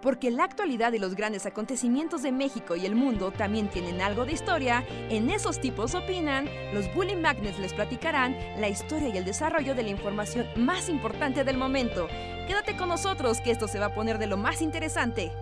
Porque 0.00 0.30
la 0.30 0.44
actualidad 0.44 0.92
y 0.92 0.98
los 0.98 1.16
grandes 1.16 1.44
acontecimientos 1.44 2.22
de 2.22 2.30
México 2.30 2.76
y 2.76 2.86
el 2.86 2.94
mundo 2.94 3.32
también 3.32 3.68
tienen 3.68 4.00
algo 4.00 4.24
de 4.24 4.32
historia, 4.32 4.84
en 5.10 5.28
esos 5.30 5.60
tipos 5.60 5.94
opinan, 5.94 6.48
los 6.72 6.92
Bully 6.94 7.16
Magnets 7.16 7.58
les 7.58 7.74
platicarán 7.74 8.36
la 8.60 8.68
historia 8.68 9.08
y 9.08 9.16
el 9.16 9.24
desarrollo 9.24 9.74
de 9.74 9.82
la 9.82 9.90
información 9.90 10.46
más 10.56 10.88
importante 10.88 11.42
del 11.42 11.58
momento. 11.58 12.06
Quédate 12.46 12.76
con 12.76 12.88
nosotros 12.88 13.40
que 13.40 13.50
esto 13.50 13.66
se 13.66 13.80
va 13.80 13.86
a 13.86 13.94
poner 13.94 14.18
de 14.18 14.28
lo 14.28 14.36
más 14.36 14.62
interesante. 14.62 15.32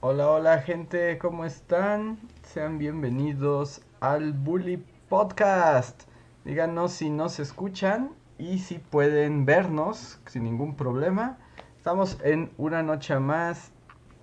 Hola, 0.00 0.28
hola 0.28 0.58
gente, 0.58 1.16
¿cómo 1.16 1.46
están? 1.46 2.18
Sean 2.42 2.76
bienvenidos 2.76 3.80
al 4.00 4.34
Bully 4.34 4.84
Podcast. 5.08 6.02
Díganos 6.44 6.92
si 6.92 7.10
nos 7.10 7.38
escuchan 7.38 8.10
y 8.38 8.58
si 8.58 8.78
pueden 8.78 9.44
vernos 9.44 10.18
sin 10.26 10.44
ningún 10.44 10.76
problema. 10.76 11.38
Estamos 11.76 12.18
en 12.22 12.50
una 12.56 12.82
noche 12.82 13.18
más 13.18 13.72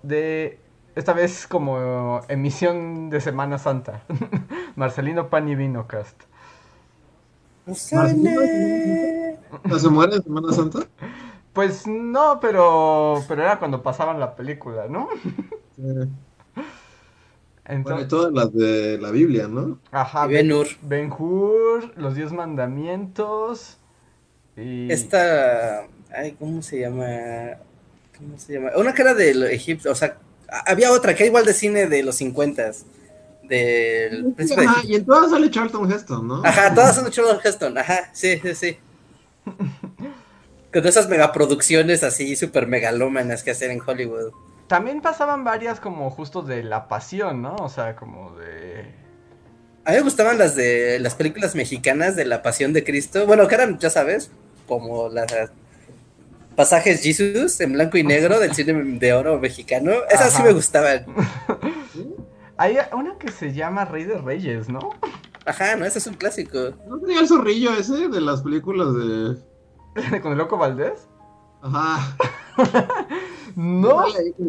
de, 0.02 0.58
esta 0.94 1.12
vez 1.12 1.46
como 1.46 2.20
emisión 2.28 3.10
de 3.10 3.20
Semana 3.20 3.58
Santa. 3.58 4.02
Marcelino 4.76 5.28
Pan 5.28 5.48
y 5.48 5.54
Vino 5.54 5.86
Cast. 5.86 6.22
¿No 7.66 7.74
se 9.78 9.88
muere 9.88 10.16
en 10.16 10.22
Semana 10.22 10.52
Santa? 10.52 10.80
Pues 11.52 11.86
no, 11.86 12.40
pero, 12.40 13.22
pero 13.28 13.42
era 13.42 13.58
cuando 13.58 13.82
pasaban 13.82 14.18
la 14.18 14.34
película, 14.34 14.88
¿no? 14.88 15.08
Sí. 15.76 15.82
Bueno, 17.64 18.00
y 18.00 18.08
todas 18.08 18.32
las 18.32 18.52
de 18.52 18.98
la 18.98 19.10
Biblia, 19.10 19.46
¿no? 19.46 19.78
Ajá. 19.92 20.26
Y 20.26 20.32
Ben 20.32 20.52
Hur. 20.52 20.66
Ben 20.82 21.12
Hur, 21.12 21.96
los 21.96 22.14
diez 22.14 22.32
mandamientos. 22.32 23.78
Y... 24.56 24.90
Esta. 24.90 25.86
Ay, 26.14 26.36
¿cómo 26.38 26.60
se 26.62 26.80
llama? 26.80 27.06
¿Cómo 28.18 28.38
se 28.38 28.54
llama? 28.54 28.70
Una 28.76 28.92
cara 28.92 29.14
de 29.14 29.30
Egipto. 29.54 29.90
O 29.90 29.94
sea, 29.94 30.18
había 30.66 30.92
otra 30.92 31.14
que 31.14 31.22
era 31.22 31.28
igual 31.28 31.46
de 31.46 31.54
cine 31.54 31.86
de 31.86 32.02
los 32.02 32.16
50 32.16 32.72
Del 33.48 34.32
príncipe 34.34 34.64
Ajá, 34.66 34.82
y 34.84 34.96
en 34.96 35.06
todas 35.06 35.30
sale 35.30 35.50
Charlton 35.50 35.90
Heston, 35.90 36.28
¿no? 36.28 36.42
Ajá, 36.44 36.74
todas 36.74 36.94
son 36.94 37.04
de 37.04 37.10
Charlton 37.10 37.40
Heston. 37.42 37.78
Ajá, 37.78 38.10
sí, 38.12 38.38
sí, 38.42 38.54
sí. 38.54 38.76
Con 40.72 40.86
esas 40.86 41.08
megaproducciones 41.08 42.02
así 42.02 42.34
súper 42.34 42.66
megalómanas 42.66 43.42
que 43.42 43.50
hacen 43.50 43.70
en 43.70 43.80
Hollywood. 43.84 44.32
También 44.72 45.02
pasaban 45.02 45.44
varias 45.44 45.80
como 45.80 46.08
justo 46.08 46.40
de 46.40 46.62
la 46.62 46.88
pasión, 46.88 47.42
¿no? 47.42 47.56
O 47.56 47.68
sea, 47.68 47.94
como 47.94 48.30
de... 48.36 48.90
A 49.84 49.90
mí 49.90 49.96
me 49.98 50.00
gustaban 50.00 50.38
las 50.38 50.56
de 50.56 50.98
las 50.98 51.14
películas 51.14 51.54
mexicanas 51.54 52.16
de 52.16 52.24
la 52.24 52.40
Pasión 52.40 52.72
de 52.72 52.82
Cristo. 52.82 53.26
Bueno, 53.26 53.46
que 53.48 53.54
eran, 53.56 53.78
ya 53.78 53.90
sabes, 53.90 54.30
como 54.66 55.10
las 55.10 55.30
pasajes 56.56 57.02
Jesus 57.02 57.60
en 57.60 57.74
blanco 57.74 57.98
y 57.98 58.02
negro 58.02 58.40
del 58.40 58.54
cine 58.54 58.72
de 58.98 59.12
oro 59.12 59.38
mexicano. 59.38 59.92
Esas 60.08 60.32
sí 60.32 60.42
me 60.42 60.54
gustaban. 60.54 61.04
Hay 62.56 62.78
una 62.94 63.18
que 63.18 63.30
se 63.30 63.52
llama 63.52 63.84
Rey 63.84 64.04
de 64.04 64.16
Reyes, 64.16 64.70
¿no? 64.70 64.88
Ajá, 65.44 65.76
no, 65.76 65.84
ese 65.84 65.98
es 65.98 66.06
un 66.06 66.14
clásico. 66.14 66.72
¿No 66.88 66.98
tenía 66.98 67.20
el 67.20 67.28
zorrillo 67.28 67.74
ese 67.74 68.08
de 68.08 68.20
las 68.22 68.40
películas 68.40 68.88
de. 68.94 70.20
Con 70.22 70.32
el 70.32 70.38
loco 70.38 70.56
Valdés. 70.56 71.10
Ajá. 71.60 72.16
No. 73.56 74.04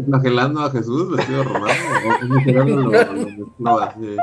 Flagelando 0.05 0.61
a 0.61 0.71
Jesús 0.71 1.15
vestido 1.15 1.43
romano. 1.43 1.73
o 1.73 2.19
como 2.19 2.43
que 2.43 2.57
algo 2.57 2.75
lo, 2.77 2.91
lo 2.91 3.13
mezcló 3.13 3.79
así. 3.79 4.17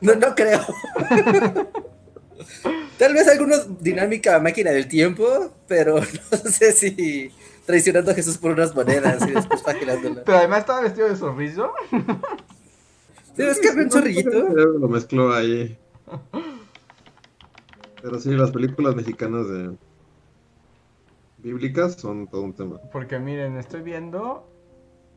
No, 0.00 0.14
no 0.14 0.34
creo. 0.34 0.60
Tal 2.98 3.12
vez 3.12 3.28
alguna 3.28 3.56
dinámica 3.80 4.38
máquina 4.38 4.70
del 4.70 4.88
tiempo, 4.88 5.52
pero 5.66 5.96
no 6.30 6.50
sé 6.50 6.72
si 6.72 7.30
traicionando 7.66 8.10
a 8.10 8.14
Jesús 8.14 8.38
por 8.38 8.52
unas 8.52 8.74
monedas 8.74 9.26
y 9.26 9.32
después 9.32 9.62
flagelándola. 9.62 10.24
Pero 10.24 10.38
además 10.38 10.60
estaba 10.60 10.80
vestido 10.82 11.08
de 11.08 11.16
zorrillo. 11.16 11.72
Sí, 13.36 13.42
es 13.42 13.58
que 13.58 13.68
un 13.70 13.90
zorrillito. 13.90 14.30
Lo 14.30 14.88
mezcló 14.88 15.32
ahí. 15.32 15.76
Pero 18.00 18.20
sí, 18.20 18.30
las 18.30 18.50
películas 18.52 18.94
mexicanas 18.94 19.48
de. 19.48 19.76
Bíblicas 21.44 21.94
son 21.94 22.26
todo 22.28 22.42
un 22.42 22.54
tema. 22.54 22.80
Porque 22.92 23.18
miren, 23.20 23.56
estoy 23.58 23.82
viendo 23.82 24.48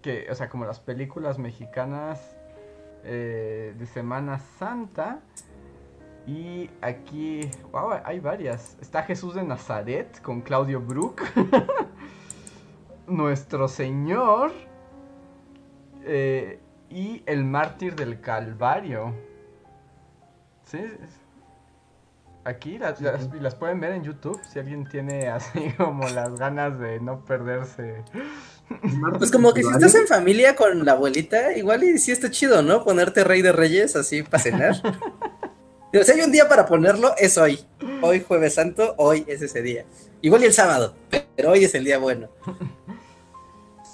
que, 0.01 0.27
o 0.29 0.35
sea, 0.35 0.49
como 0.49 0.65
las 0.65 0.79
películas 0.79 1.39
mexicanas 1.39 2.37
eh, 3.03 3.73
de 3.77 3.85
Semana 3.87 4.39
Santa. 4.59 5.21
Y 6.27 6.69
aquí, 6.81 7.49
wow, 7.71 7.91
hay 8.03 8.19
varias. 8.19 8.77
Está 8.81 9.03
Jesús 9.03 9.33
de 9.35 9.43
Nazaret 9.43 10.21
con 10.21 10.41
Claudio 10.41 10.81
Brook. 10.81 11.21
Nuestro 13.07 13.67
Señor. 13.67 14.51
eh, 16.03 16.59
y 16.89 17.21
el 17.25 17.43
mártir 17.43 17.95
del 17.95 18.21
Calvario. 18.21 19.13
Sí. 20.63 20.79
Aquí 22.47 22.77
las, 22.77 23.01
las- 23.01 23.27
y 23.37 23.41
las 23.41 23.55
pueden 23.55 23.81
ver 23.81 23.91
en 23.91 24.03
YouTube 24.03 24.39
si 24.51 24.57
alguien 24.59 24.87
tiene 24.87 25.27
así 25.37 25.73
como 25.75 26.07
las 26.07 26.33
ganas 26.39 26.79
de 26.79 26.99
no 27.01 27.25
perderse. 27.25 28.03
Pues 29.17 29.31
como 29.31 29.53
que 29.53 29.63
si 29.63 29.69
estás 29.69 29.95
en 29.95 30.07
familia 30.07 30.55
con 30.55 30.85
la 30.85 30.93
abuelita, 30.93 31.55
igual 31.57 31.83
y 31.83 31.97
sí 31.97 32.11
está 32.13 32.31
chido, 32.31 32.61
¿no? 32.61 32.83
Ponerte 32.85 33.23
rey 33.25 33.41
de 33.41 33.51
reyes 33.51 33.95
así 33.97 34.23
para 34.23 34.41
cenar. 34.43 34.75
Pero 35.91 36.03
si 36.05 36.11
hay 36.11 36.21
un 36.21 36.31
día 36.31 36.47
para 36.49 36.65
ponerlo, 36.65 37.15
es 37.17 37.37
hoy. 37.37 37.59
Hoy 38.01 38.23
jueves 38.25 38.53
santo, 38.55 38.93
hoy 38.97 39.25
es 39.27 39.41
ese 39.41 39.61
día. 39.61 39.85
Igual 40.21 40.43
y 40.43 40.45
el 40.47 40.53
sábado, 40.53 40.95
pero 41.35 41.51
hoy 41.51 41.63
es 41.63 41.73
el 41.75 41.83
día 41.85 41.97
bueno. 41.97 42.27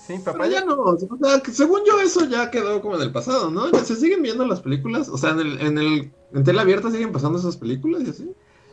Sí, 0.06 0.16
papá. 0.24 0.40
Pero 0.42 0.52
ya 0.52 0.66
no, 0.66 0.76
o 0.76 0.98
sea, 0.98 1.40
que 1.40 1.52
según 1.52 1.82
yo 1.88 2.00
eso 2.02 2.26
ya 2.26 2.52
quedó 2.52 2.82
como 2.82 2.96
en 2.98 3.04
el 3.04 3.12
pasado, 3.12 3.50
¿no? 3.50 3.72
Ya 3.72 3.80
se 3.86 3.96
siguen 3.96 4.22
viendo 4.22 4.46
las 4.46 4.60
películas, 4.62 5.08
o 5.10 5.18
sea, 5.18 5.30
en 5.32 5.40
el, 5.40 5.62
en 5.62 5.78
el, 5.78 6.12
en 6.34 6.44
tela 6.44 6.62
abierta 6.64 6.92
siguen 6.92 7.12
pasando 7.14 7.40
esas 7.40 7.56
películas 7.58 8.04
y 8.06 8.10
así. 8.10 8.32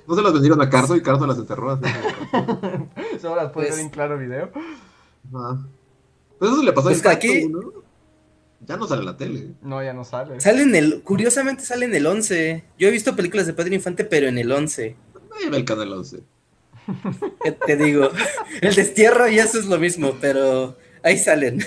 No 0.09 0.17
se 0.17 0.23
las 0.23 0.33
vendieron 0.33 0.61
a 0.61 0.69
Carso 0.69 0.97
y 0.97 1.03
Carso 1.03 1.27
las 1.27 1.39
enterró 1.39 1.71
así. 1.71 1.85
Solo 3.21 3.37
las 3.37 3.53
puedes 3.53 3.71
Pues- 3.71 3.77
ver 3.77 3.81
en 3.81 3.91
claro 3.91 4.19
video. 4.19 4.51
Ajá. 5.33 5.59
Pues 6.39 6.51
eso 6.51 6.63
le 6.63 6.73
pasó 6.73 6.89
Pues 6.89 7.05
a 7.07 7.11
aquí- 7.11 7.47
¿no? 7.49 7.61
Ya 8.67 8.77
no 8.77 8.87
sale 8.87 9.01
en 9.01 9.07
la 9.07 9.17
tele. 9.17 9.53
No, 9.63 9.83
ya 9.83 9.93
no 9.93 10.05
sale. 10.05 10.41
Sale 10.41 10.63
en 10.63 10.75
el, 10.75 11.03
curiosamente 11.03 11.65
sale 11.65 11.87
en 11.87 11.95
el 11.95 12.07
11. 12.07 12.65
Yo 12.79 12.89
he 12.89 12.91
visto 12.91 13.15
películas 13.17 13.47
de 13.47 13.55
Pedro 13.55 13.75
Infante, 13.75 14.05
pero 14.05 14.27
en 14.29 14.37
el 14.37 14.51
11. 14.53 14.97
Nadie 15.31 15.49
ve 15.51 15.57
el 15.59 15.65
canal 15.65 15.93
11. 15.93 16.23
¿Qué 17.45 17.53
te 17.53 17.77
digo? 17.77 18.09
El 18.63 18.75
destierro 18.75 19.29
y 19.29 19.39
eso 19.39 19.59
es 19.61 19.67
lo 19.67 19.79
mismo, 19.79 20.15
pero 20.21 20.77
ahí 21.03 21.19
salen. 21.19 21.61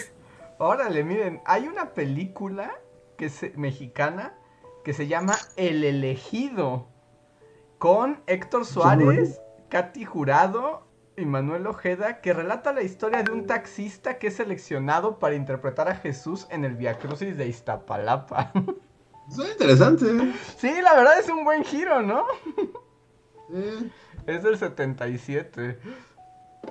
Órale, 0.58 1.04
miren, 1.04 1.42
hay 1.46 1.68
una 1.68 1.94
película 1.94 2.72
que 3.18 3.30
se- 3.30 3.54
mexicana 3.56 4.34
que 4.84 4.94
se 4.94 5.08
llama 5.08 5.36
El 5.56 5.84
elegido 5.84 6.88
con 7.78 8.22
Héctor 8.28 8.66
Suárez, 8.66 9.40
Katy 9.70 10.06
Jurado 10.06 10.88
y 11.16 11.26
Manuel 11.26 11.68
Ojeda 11.68 12.22
que 12.22 12.34
relata 12.34 12.74
la 12.74 12.82
historia 12.82 13.24
de 13.24 13.32
un 13.32 13.46
taxista 13.46 14.18
que 14.18 14.28
es 14.28 14.36
seleccionado 14.38 15.20
para 15.20 15.36
interpretar 15.36 15.88
a 15.90 15.96
Jesús 15.96 16.48
en 16.50 16.66
el 16.66 16.76
Via 16.76 16.98
Crucis 16.98 17.38
de 17.38 17.48
Iztapalapa. 17.48 18.52
Suena 19.30 19.52
interesante. 19.54 20.06
sí, 20.58 20.72
la 20.82 20.96
verdad 20.96 21.18
es 21.20 21.30
un 21.30 21.44
buen 21.46 21.64
giro, 21.64 22.02
¿no? 22.02 22.26
Eh, 23.54 23.90
Es 24.28 24.44
del 24.44 24.58
77. 24.58 25.80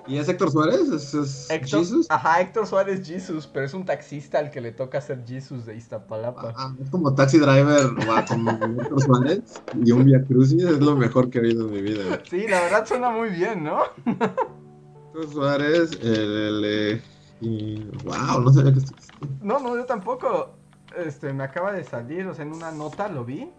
¿Y 0.06 0.16
es 0.18 0.28
Héctor 0.28 0.50
Suárez? 0.50 0.88
¿Es, 0.88 1.14
es 1.14 1.50
Héctor, 1.50 1.80
Jesus? 1.80 2.06
Ajá, 2.10 2.40
Héctor 2.40 2.66
Suárez 2.66 3.06
Jesus, 3.06 3.46
pero 3.46 3.66
es 3.66 3.74
un 3.74 3.84
taxista 3.84 4.38
al 4.38 4.50
que 4.50 4.60
le 4.60 4.72
toca 4.72 5.00
ser 5.00 5.24
Jesus 5.26 5.66
de 5.66 5.76
Iztapalapa. 5.76 6.54
Ah, 6.56 6.74
es 6.82 6.90
como 6.90 7.14
Taxi 7.14 7.38
Driver 7.38 7.90
con 8.28 8.48
Héctor 8.80 9.02
Suárez 9.02 9.62
y 9.84 9.92
un 9.92 10.04
Via 10.04 10.24
Crucis 10.24 10.64
es 10.64 10.80
lo 10.80 10.96
mejor 10.96 11.30
que 11.30 11.38
he 11.38 11.42
oído 11.42 11.68
en 11.68 11.72
mi 11.72 11.82
vida. 11.82 12.20
Sí, 12.28 12.48
la 12.48 12.60
verdad 12.62 12.86
suena 12.86 13.10
muy 13.10 13.28
bien, 13.28 13.64
¿no? 13.64 13.82
Héctor 14.06 15.32
Suárez, 15.32 15.90
el, 16.02 16.64
el, 16.64 17.02
y... 17.40 17.84
Wow, 18.04 18.40
no 18.42 18.52
sabía 18.52 18.72
que 18.72 18.78
esto. 18.78 18.94
No, 19.40 19.58
no, 19.58 19.76
yo 19.76 19.84
tampoco. 19.84 20.56
Este, 20.96 21.32
me 21.32 21.44
acaba 21.44 21.72
de 21.72 21.84
salir, 21.84 22.26
o 22.26 22.34
sea, 22.34 22.44
en 22.44 22.52
una 22.52 22.70
nota 22.70 23.08
lo 23.08 23.24
vi. 23.24 23.50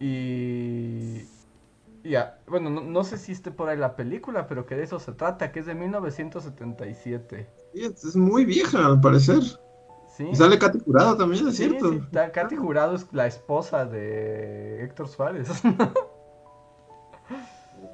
Y. 0.00 1.22
y 2.08 2.16
a- 2.16 2.38
bueno, 2.46 2.70
no, 2.70 2.80
no 2.82 3.04
sé 3.04 3.18
si 3.18 3.32
esté 3.32 3.50
por 3.50 3.68
ahí 3.68 3.76
la 3.76 3.96
película, 3.96 4.46
pero 4.46 4.66
que 4.66 4.74
de 4.76 4.84
eso 4.84 4.98
se 4.98 5.12
trata, 5.12 5.52
que 5.52 5.60
es 5.60 5.66
de 5.66 5.74
1977. 5.74 7.46
Sí, 7.72 7.82
es, 7.84 8.16
muy 8.16 8.44
vieja 8.44 8.84
al 8.86 9.00
parecer. 9.00 9.40
¿Sí? 10.16 10.28
Y 10.28 10.36
sale 10.36 10.58
Katy 10.58 10.80
Jurado 10.80 11.16
también, 11.16 11.46
es 11.48 11.56
Sí, 11.56 11.68
cierto. 11.68 11.92
sí, 11.92 12.00
Katy 12.32 12.56
Jurado 12.56 12.94
es 12.96 13.06
la 13.12 13.26
esposa 13.26 13.84
de 13.86 14.82
Héctor 14.82 15.08
Suárez. 15.08 15.48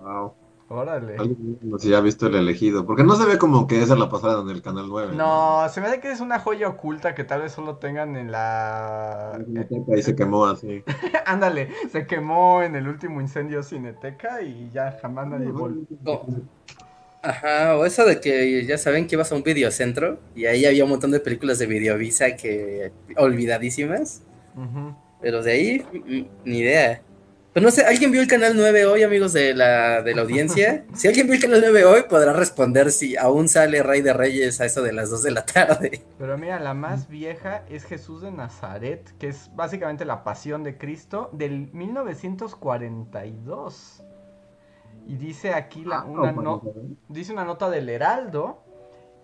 Wow. 0.00 0.34
Órale. 0.74 1.16
No 1.62 1.78
sé 1.78 1.88
si 1.88 1.94
ha 1.94 2.00
visto 2.00 2.26
el 2.26 2.34
elegido. 2.34 2.84
Porque 2.84 3.04
no 3.04 3.16
se 3.16 3.26
ve 3.26 3.38
como 3.38 3.66
que 3.66 3.82
esa 3.82 3.96
la 3.96 4.08
pasaron 4.08 4.48
en 4.50 4.56
el 4.56 4.62
canal 4.62 4.86
9. 4.88 5.14
No, 5.16 5.68
se 5.68 5.80
me 5.80 5.86
hace 5.86 6.00
que 6.00 6.10
es 6.10 6.20
una 6.20 6.38
joya 6.38 6.68
oculta 6.68 7.14
que 7.14 7.24
tal 7.24 7.42
vez 7.42 7.52
solo 7.52 7.76
tengan 7.76 8.16
en 8.16 8.32
la. 8.32 9.32
Ahí 9.32 10.02
se 10.02 10.16
quemó 10.16 10.46
así. 10.46 10.82
Ándale, 11.26 11.68
se 11.90 12.06
quemó 12.06 12.62
en 12.62 12.76
el 12.76 12.88
último 12.88 13.20
incendio 13.20 13.62
Cineteca 13.62 14.42
y 14.42 14.70
ya 14.70 14.98
jamás 15.00 15.28
nadie 15.28 15.50
volvió. 15.50 15.86
Ajá, 17.22 17.78
o 17.78 17.86
eso 17.86 18.04
de 18.04 18.20
que 18.20 18.66
ya 18.66 18.76
saben 18.76 19.06
que 19.06 19.14
ibas 19.14 19.32
a 19.32 19.34
un 19.34 19.42
videocentro 19.42 20.18
y 20.34 20.44
ahí 20.44 20.66
había 20.66 20.84
un 20.84 20.90
montón 20.90 21.10
de 21.10 21.20
películas 21.20 21.58
de 21.58 21.66
Videovisa 21.66 22.36
que 22.36 22.92
olvidadísimas. 23.16 24.22
Pero 25.22 25.42
de 25.42 25.52
ahí, 25.52 25.86
mm, 25.92 26.50
ni 26.50 26.58
idea. 26.58 27.00
Pero 27.54 27.64
no 27.66 27.70
sé, 27.70 27.86
¿alguien 27.86 28.10
vio 28.10 28.20
el 28.20 28.26
canal 28.26 28.54
9 28.56 28.86
hoy, 28.86 29.04
amigos 29.04 29.32
de 29.32 29.54
la, 29.54 30.02
de 30.02 30.12
la 30.12 30.22
audiencia? 30.22 30.84
Si 30.94 31.06
alguien 31.06 31.28
vio 31.28 31.36
el 31.36 31.40
canal 31.40 31.60
9 31.60 31.84
hoy, 31.84 32.02
podrá 32.10 32.32
responder 32.32 32.90
si 32.90 33.16
aún 33.16 33.48
sale 33.48 33.80
Rey 33.84 34.02
de 34.02 34.12
Reyes 34.12 34.60
a 34.60 34.64
eso 34.64 34.82
de 34.82 34.92
las 34.92 35.10
2 35.10 35.22
de 35.22 35.30
la 35.30 35.46
tarde. 35.46 36.02
Pero 36.18 36.36
mira, 36.36 36.58
la 36.58 36.74
más 36.74 37.06
vieja 37.06 37.62
es 37.70 37.84
Jesús 37.84 38.22
de 38.22 38.32
Nazaret, 38.32 39.08
que 39.20 39.28
es 39.28 39.52
básicamente 39.54 40.04
la 40.04 40.24
pasión 40.24 40.64
de 40.64 40.76
Cristo 40.76 41.30
del 41.32 41.72
1942. 41.72 44.02
Y 45.06 45.16
dice 45.16 45.54
aquí 45.54 45.84
la, 45.84 45.98
ah, 45.98 46.06
una, 46.06 46.34
dice 47.08 47.32
una 47.32 47.44
nota 47.44 47.70
del 47.70 47.88
Heraldo 47.88 48.64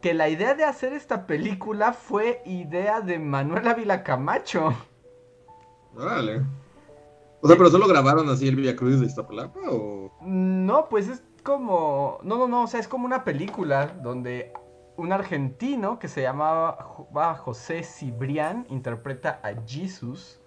que 0.01 0.15
la 0.15 0.29
idea 0.29 0.55
de 0.55 0.63
hacer 0.63 0.93
esta 0.93 1.27
película 1.27 1.93
fue 1.93 2.43
idea 2.47 3.01
de 3.01 3.19
Manuel 3.19 3.67
Ávila 3.67 4.05
Camacho. 4.05 4.73
Vale. 5.95 6.43
O 7.43 7.49
sea, 7.49 7.57
pero 7.57 7.71
solo 7.71 7.89
grabaron 7.89 8.29
así 8.29 8.49
el 8.49 8.57
Villa 8.57 8.77
Cruz 8.77 9.01
de 9.01 9.07
Iztapalapa 9.07 9.61
o. 9.71 10.13
No, 10.23 10.89
pues 10.89 11.09
es 11.09 11.23
como. 11.43 12.19
No, 12.23 12.37
no, 12.37 12.49
no, 12.49 12.65
o 12.65 12.67
sea, 12.67 12.81
es 12.81 12.89
como 12.89 13.07
una 13.07 13.25
película 13.25 13.87
donde 14.03 14.53
un 14.97 15.13
argentino 15.13 15.99
que 15.99 16.09
se 16.09 16.23
llamaba 16.23 17.37
José 17.39 17.83
Cibrián 17.83 18.67
interpreta 18.69 19.41
a 19.43 19.55
Jesus. 19.67 20.41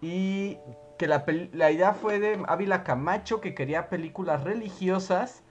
Y 0.00 0.56
que 0.98 1.06
la, 1.06 1.24
la 1.52 1.70
idea 1.70 1.92
fue 1.92 2.18
de 2.18 2.42
Ávila 2.46 2.84
Camacho 2.84 3.40
que 3.40 3.54
quería 3.54 3.90
películas 3.90 4.44
religiosas 4.44 5.42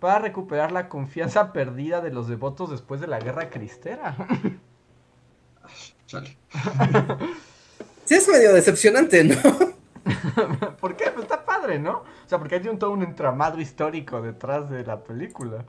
para 0.00 0.18
recuperar 0.18 0.72
la 0.72 0.88
confianza 0.88 1.52
perdida 1.52 2.00
de 2.00 2.10
los 2.10 2.26
devotos 2.26 2.70
después 2.70 3.00
de 3.00 3.06
la 3.06 3.20
guerra 3.20 3.50
cristera. 3.50 4.16
Chale. 6.06 6.36
sí, 8.04 8.14
es 8.16 8.28
medio 8.28 8.52
decepcionante, 8.52 9.22
¿no? 9.22 9.36
¿Por 10.80 10.96
qué? 10.96 11.10
Pues 11.10 11.24
está 11.24 11.44
padre, 11.44 11.78
¿no? 11.78 11.98
O 11.98 12.28
sea, 12.28 12.38
porque 12.38 12.56
hay 12.56 12.68
un, 12.68 12.78
todo 12.78 12.90
un 12.90 13.02
entramado 13.02 13.60
histórico 13.60 14.20
detrás 14.20 14.70
de 14.70 14.84
la 14.84 15.02
película. 15.02 15.64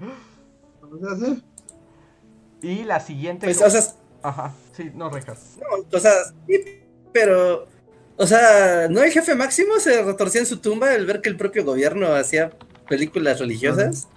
Y 2.62 2.84
la 2.84 3.00
siguiente. 3.00 3.46
Pues, 3.48 3.62
o 3.62 3.70
sea. 3.70 3.82
Ajá, 4.22 4.54
sí, 4.76 4.92
no, 4.94 5.10
Rejas. 5.10 5.58
No, 5.60 5.98
o 5.98 6.00
sea, 6.00 6.14
sí, 6.48 6.82
pero. 7.12 7.68
O 8.16 8.28
sea, 8.28 8.88
¿no 8.90 9.02
el 9.02 9.12
jefe 9.12 9.34
máximo 9.36 9.80
se 9.80 10.04
retorcía 10.04 10.42
en 10.42 10.48
su 10.48 10.58
tumba 10.58 10.92
al 10.92 11.06
ver 11.06 11.22
que 11.22 11.30
el 11.30 11.36
propio 11.36 11.66
gobierno 11.66 12.14
hacía 12.14 12.52
películas 12.88 13.40
religiosas? 13.40 14.08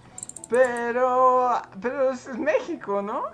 Pero. 0.49 1.51
Pero 1.81 2.13
es 2.13 2.29
México, 2.39 3.03
¿no? 3.03 3.25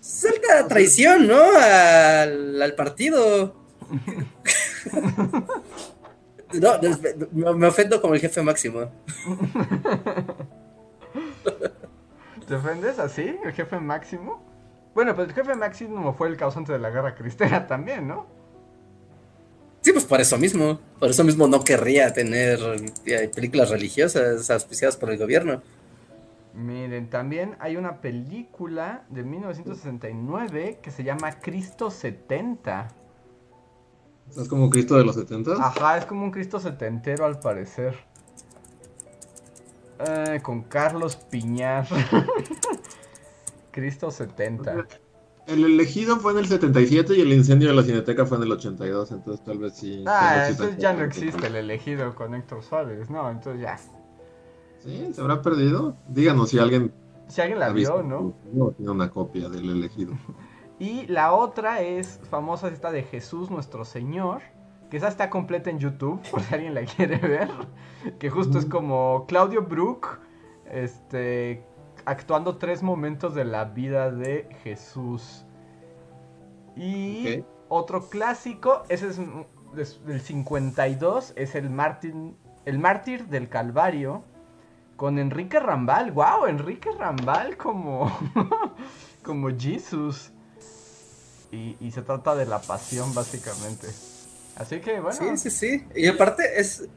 Salta 0.00 0.66
traición, 0.66 1.28
¿no? 1.28 1.40
Al, 1.56 2.60
al 2.60 2.74
partido. 2.74 3.54
No, 6.52 6.78
me 7.54 7.66
ofendo 7.66 8.00
como 8.00 8.14
el 8.14 8.20
jefe 8.20 8.42
máximo. 8.42 8.90
¿Te 12.46 12.54
ofendes 12.54 12.98
así, 12.98 13.38
el 13.42 13.52
jefe 13.52 13.80
máximo? 13.80 14.42
Bueno, 14.94 15.14
pues 15.14 15.28
el 15.28 15.34
jefe 15.34 15.54
máximo 15.54 16.12
fue 16.12 16.28
el 16.28 16.36
causante 16.36 16.72
de 16.72 16.78
la 16.78 16.90
guerra 16.90 17.14
cristera 17.14 17.66
también, 17.66 18.06
¿no? 18.06 18.26
Sí, 19.80 19.92
pues 19.92 20.04
por 20.04 20.20
eso 20.20 20.38
mismo. 20.38 20.78
Por 20.98 21.10
eso 21.10 21.24
mismo 21.24 21.46
no 21.48 21.64
querría 21.64 22.12
tener 22.12 22.60
eh, 23.06 23.30
películas 23.34 23.70
religiosas 23.70 24.48
auspiciadas 24.50 24.96
por 24.96 25.10
el 25.10 25.18
gobierno. 25.18 25.62
Miren, 26.54 27.08
también 27.08 27.56
hay 27.58 27.76
una 27.76 28.00
película 28.00 29.04
de 29.08 29.24
1969 29.24 30.78
que 30.82 30.90
se 30.90 31.02
llama 31.02 31.40
Cristo 31.40 31.90
70. 31.90 32.88
¿Es 34.36 34.48
como 34.48 34.70
Cristo 34.70 34.96
de 34.96 35.04
los 35.04 35.14
70? 35.16 35.52
Ajá, 35.52 35.98
es 35.98 36.06
como 36.06 36.24
un 36.24 36.30
Cristo 36.30 36.58
setentero 36.58 37.26
al 37.26 37.38
parecer. 37.38 37.96
Eh, 39.98 40.40
con 40.42 40.62
Carlos 40.62 41.16
Piñar. 41.16 41.86
Cristo 43.70 44.10
70. 44.10 44.86
El 45.46 45.64
elegido 45.64 46.18
fue 46.18 46.32
en 46.32 46.38
el 46.38 46.46
77 46.46 47.16
y 47.16 47.20
el 47.20 47.32
incendio 47.32 47.68
de 47.68 47.74
la 47.74 47.82
Cineteca 47.82 48.24
fue 48.24 48.36
en 48.36 48.44
el 48.44 48.52
82, 48.52 49.10
entonces 49.10 49.44
tal 49.44 49.58
vez 49.58 49.74
sí. 49.74 50.04
Ah, 50.06 50.46
entonces 50.48 50.78
ya 50.78 50.92
no 50.92 51.04
existe 51.04 51.46
el 51.46 51.56
elegido 51.56 52.14
con 52.14 52.34
Héctor 52.34 52.62
Suárez, 52.62 53.10
no, 53.10 53.28
entonces 53.28 53.60
ya. 53.60 53.76
Sí, 54.78 55.12
se 55.12 55.20
habrá 55.20 55.42
perdido. 55.42 55.96
Díganos 56.08 56.50
si 56.50 56.58
alguien. 56.58 56.92
Si 57.28 57.40
alguien 57.40 57.58
la 57.58 57.70
vio, 57.70 58.02
¿no? 58.02 58.34
No 58.52 58.70
tiene 58.70 58.92
una 58.92 59.10
copia 59.10 59.48
del 59.48 59.70
elegido. 59.70 60.12
Y 60.82 61.06
la 61.06 61.32
otra 61.32 61.80
es 61.80 62.18
famosa 62.28 62.66
esta 62.66 62.90
de 62.90 63.04
Jesús 63.04 63.52
nuestro 63.52 63.84
Señor, 63.84 64.42
que 64.90 64.96
esa 64.96 65.06
está 65.06 65.30
completa 65.30 65.70
en 65.70 65.78
YouTube, 65.78 66.20
por 66.32 66.42
si 66.42 66.52
alguien 66.52 66.74
la 66.74 66.82
quiere 66.82 67.18
ver, 67.18 67.48
que 68.18 68.28
justo 68.30 68.58
es 68.58 68.66
como 68.66 69.26
Claudio 69.28 69.62
Brook, 69.62 70.18
este, 70.68 71.64
actuando 72.04 72.56
tres 72.56 72.82
momentos 72.82 73.32
de 73.36 73.44
la 73.44 73.66
vida 73.66 74.10
de 74.10 74.48
Jesús. 74.64 75.44
Y 76.74 77.44
otro 77.68 78.08
clásico, 78.08 78.82
ese 78.88 79.10
es 79.10 79.20
del 80.04 80.20
52, 80.20 81.34
es 81.36 81.54
el 81.54 81.70
mártir, 81.70 82.12
el 82.64 82.80
mártir 82.80 83.28
del 83.28 83.48
Calvario, 83.48 84.24
con 84.96 85.20
Enrique 85.20 85.60
Rambal. 85.60 86.10
¡Wow! 86.10 86.46
Enrique 86.46 86.90
Rambal 86.90 87.56
como, 87.56 88.10
como 89.22 89.48
Jesus 89.56 90.32
y, 91.52 91.90
se 91.90 92.02
trata 92.02 92.34
de 92.34 92.46
la 92.46 92.60
pasión 92.60 93.14
básicamente. 93.14 93.86
Así 94.56 94.80
que 94.80 95.00
bueno. 95.00 95.36
Sí, 95.36 95.36
sí, 95.36 95.50
sí. 95.50 95.84
Y 95.94 96.06
aparte 96.06 96.58
es 96.58 96.88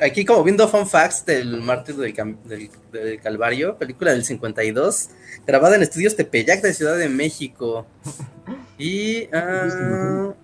aquí 0.00 0.24
como 0.24 0.42
viendo 0.42 0.68
fun 0.68 0.86
facts 0.86 1.24
del 1.24 1.60
Mártir 1.60 1.96
del, 1.96 2.70
del, 2.92 3.20
Calvario, 3.20 3.78
película 3.78 4.12
del 4.12 4.24
52, 4.24 5.10
grabada 5.46 5.76
en 5.76 5.82
estudios 5.82 6.16
Tepeyac 6.16 6.60
de 6.62 6.74
Ciudad 6.74 6.96
de 6.96 7.08
México. 7.08 7.86
Y... 8.76 9.28
Uh, 9.32 10.34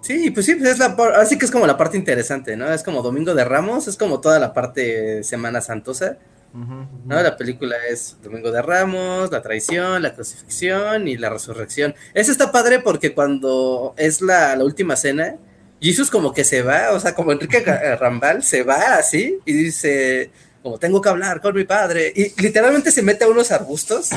sí, 0.00 0.30
pues 0.30 0.46
sí, 0.46 0.54
pues 0.54 0.70
es 0.70 0.78
la 0.78 0.96
así 1.16 1.36
que 1.36 1.46
es 1.46 1.50
como 1.50 1.66
la 1.66 1.76
parte 1.76 1.96
interesante, 1.96 2.56
¿no? 2.56 2.72
Es 2.72 2.84
como 2.84 3.02
Domingo 3.02 3.34
de 3.34 3.44
Ramos, 3.44 3.88
es 3.88 3.96
como 3.96 4.20
toda 4.20 4.38
la 4.38 4.54
parte 4.54 5.24
Semana 5.24 5.60
Santosa. 5.60 6.18
¿No? 6.52 7.22
La 7.22 7.36
película 7.36 7.76
es 7.88 8.16
Domingo 8.22 8.50
de 8.50 8.62
Ramos, 8.62 9.30
la 9.30 9.42
traición, 9.42 10.02
la 10.02 10.14
crucifixión 10.14 11.08
y 11.08 11.16
la 11.16 11.30
resurrección. 11.30 11.94
Eso 12.14 12.32
está 12.32 12.50
padre 12.50 12.80
porque 12.80 13.14
cuando 13.14 13.94
es 13.96 14.20
la, 14.20 14.56
última 14.60 14.96
cena, 14.96 15.36
Jesús 15.80 16.10
como 16.10 16.32
que 16.32 16.44
se 16.44 16.62
va, 16.62 16.92
o 16.92 17.00
sea, 17.00 17.14
como 17.14 17.32
Enrique 17.32 17.58
eh, 17.58 17.96
Rambal 17.96 18.42
se 18.42 18.62
va 18.62 18.96
así 18.96 19.38
y 19.44 19.52
dice, 19.52 20.30
como 20.62 20.78
tengo 20.78 21.00
que 21.00 21.08
hablar 21.08 21.40
con 21.40 21.54
mi 21.54 21.64
padre, 21.64 22.12
y 22.14 22.40
literalmente 22.40 22.90
se 22.90 23.02
mete 23.02 23.24
a 23.24 23.28
unos 23.28 23.52
arbustos, 23.52 24.10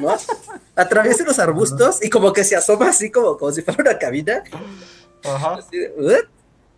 ¿no? 0.00 0.16
Atraviesa 0.76 1.24
los 1.24 1.38
arbustos 1.38 2.04
y 2.04 2.10
como 2.10 2.32
que 2.32 2.44
se 2.44 2.56
asoma 2.56 2.90
así 2.90 3.10
como, 3.10 3.36
como 3.36 3.52
si 3.52 3.62
fuera 3.62 3.82
una 3.82 3.98
cabina. 3.98 4.42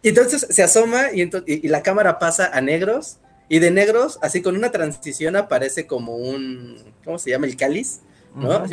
y 0.03 0.09
entonces 0.09 0.47
se 0.49 0.63
asoma 0.63 1.13
y, 1.13 1.31
y 1.47 1.69
la 1.69 1.83
cámara 1.83 2.19
pasa 2.19 2.51
a 2.53 2.61
negros 2.61 3.19
y 3.53 3.59
de 3.59 3.71
negros, 3.71 4.19
así 4.23 4.41
con 4.41 4.57
una 4.57 4.71
transición 4.71 5.37
aparece 5.37 5.87
como 5.87 6.17
un, 6.17 6.79
¿cómo 7.05 7.19
se 7.19 7.29
llama? 7.29 7.45
El 7.45 7.55
cáliz, 7.55 8.01
¿no? 8.35 8.65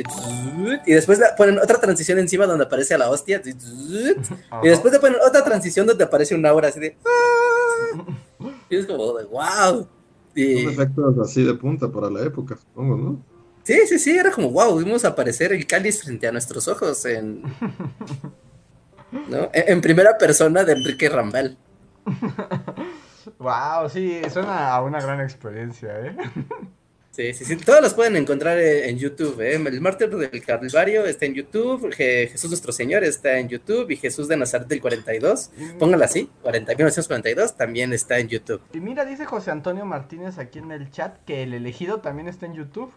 y 0.85 0.93
después 0.93 1.19
ponen 1.37 1.59
otra 1.59 1.81
transición 1.81 2.17
encima 2.17 2.45
donde 2.45 2.63
aparece 2.63 2.93
a 2.93 2.97
la 2.97 3.09
hostia. 3.09 3.41
y 3.43 4.67
después 4.69 4.93
le 4.93 4.99
ponen 4.99 5.19
otra 5.21 5.43
transición 5.43 5.85
donde 5.85 6.05
aparece 6.05 6.33
un 6.33 6.45
aura 6.45 6.69
así 6.69 6.79
de... 6.79 6.95
¡ah! 7.05 8.05
Y 8.69 8.77
es 8.77 8.85
como 8.85 9.17
de 9.17 9.25
wow. 9.25 9.85
Y... 10.33 10.67
efectos 10.67 11.19
así 11.27 11.43
de 11.43 11.55
punta 11.55 11.91
para 11.91 12.09
la 12.09 12.23
época, 12.23 12.55
supongo, 12.55 12.95
¿no? 12.95 13.25
Sí, 13.63 13.79
sí, 13.85 13.99
sí, 13.99 14.11
era 14.11 14.31
como 14.31 14.49
wow, 14.49 14.77
vimos 14.77 15.03
aparecer 15.03 15.51
el 15.51 15.67
cáliz 15.67 16.01
frente 16.01 16.25
a 16.25 16.31
nuestros 16.31 16.69
ojos 16.69 17.03
en... 17.03 17.41
¿no? 19.27 19.49
En, 19.51 19.81
primera 19.81 20.17
persona 20.17 20.63
de 20.63 20.71
Enrique 20.71 21.09
Rambal. 21.09 21.57
Wow, 23.39 23.89
sí, 23.89 24.21
suena 24.29 24.75
a 24.75 24.83
una 24.83 25.01
gran 25.01 25.21
experiencia, 25.21 25.89
¿eh? 26.05 26.15
Sí, 27.11 27.33
sí, 27.33 27.43
sí. 27.43 27.57
Todos 27.57 27.81
los 27.81 27.95
pueden 27.95 28.15
encontrar 28.15 28.57
en 28.59 28.97
YouTube. 28.97 29.41
¿eh? 29.41 29.55
El 29.55 29.81
mártir 29.81 30.09
del 30.09 30.45
Calvario 30.45 31.05
está 31.05 31.25
en 31.25 31.33
YouTube. 31.33 31.91
Jesús 31.93 32.49
nuestro 32.49 32.71
Señor 32.71 33.03
está 33.03 33.39
en 33.39 33.49
YouTube. 33.49 33.89
Y 33.91 33.97
Jesús 33.97 34.29
de 34.29 34.37
Nazaret 34.37 34.69
del 34.69 34.79
42. 34.79 35.51
Póngala 35.79 36.05
así: 36.05 36.29
40, 36.43 36.71
1942 36.71 37.57
también 37.57 37.91
está 37.91 38.19
en 38.19 38.29
YouTube. 38.29 38.61
Y 38.73 38.79
mira, 38.79 39.03
dice 39.03 39.25
José 39.25 39.51
Antonio 39.51 39.85
Martínez 39.85 40.37
aquí 40.37 40.59
en 40.59 40.71
el 40.71 40.91
chat 40.91 41.17
que 41.25 41.43
el 41.43 41.53
elegido 41.53 41.99
también 41.99 42.29
está 42.29 42.45
en 42.45 42.53
YouTube. 42.53 42.93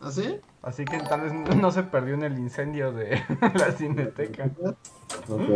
¿Ah, 0.00 0.12
sí? 0.12 0.38
Así 0.62 0.84
que 0.84 0.98
tal 0.98 1.22
vez 1.22 1.32
no 1.32 1.72
se 1.72 1.82
perdió 1.82 2.14
en 2.14 2.22
el 2.22 2.38
incendio 2.38 2.92
de 2.92 3.20
la 3.54 3.72
cineteca. 3.72 4.48
Ok. 5.28 5.50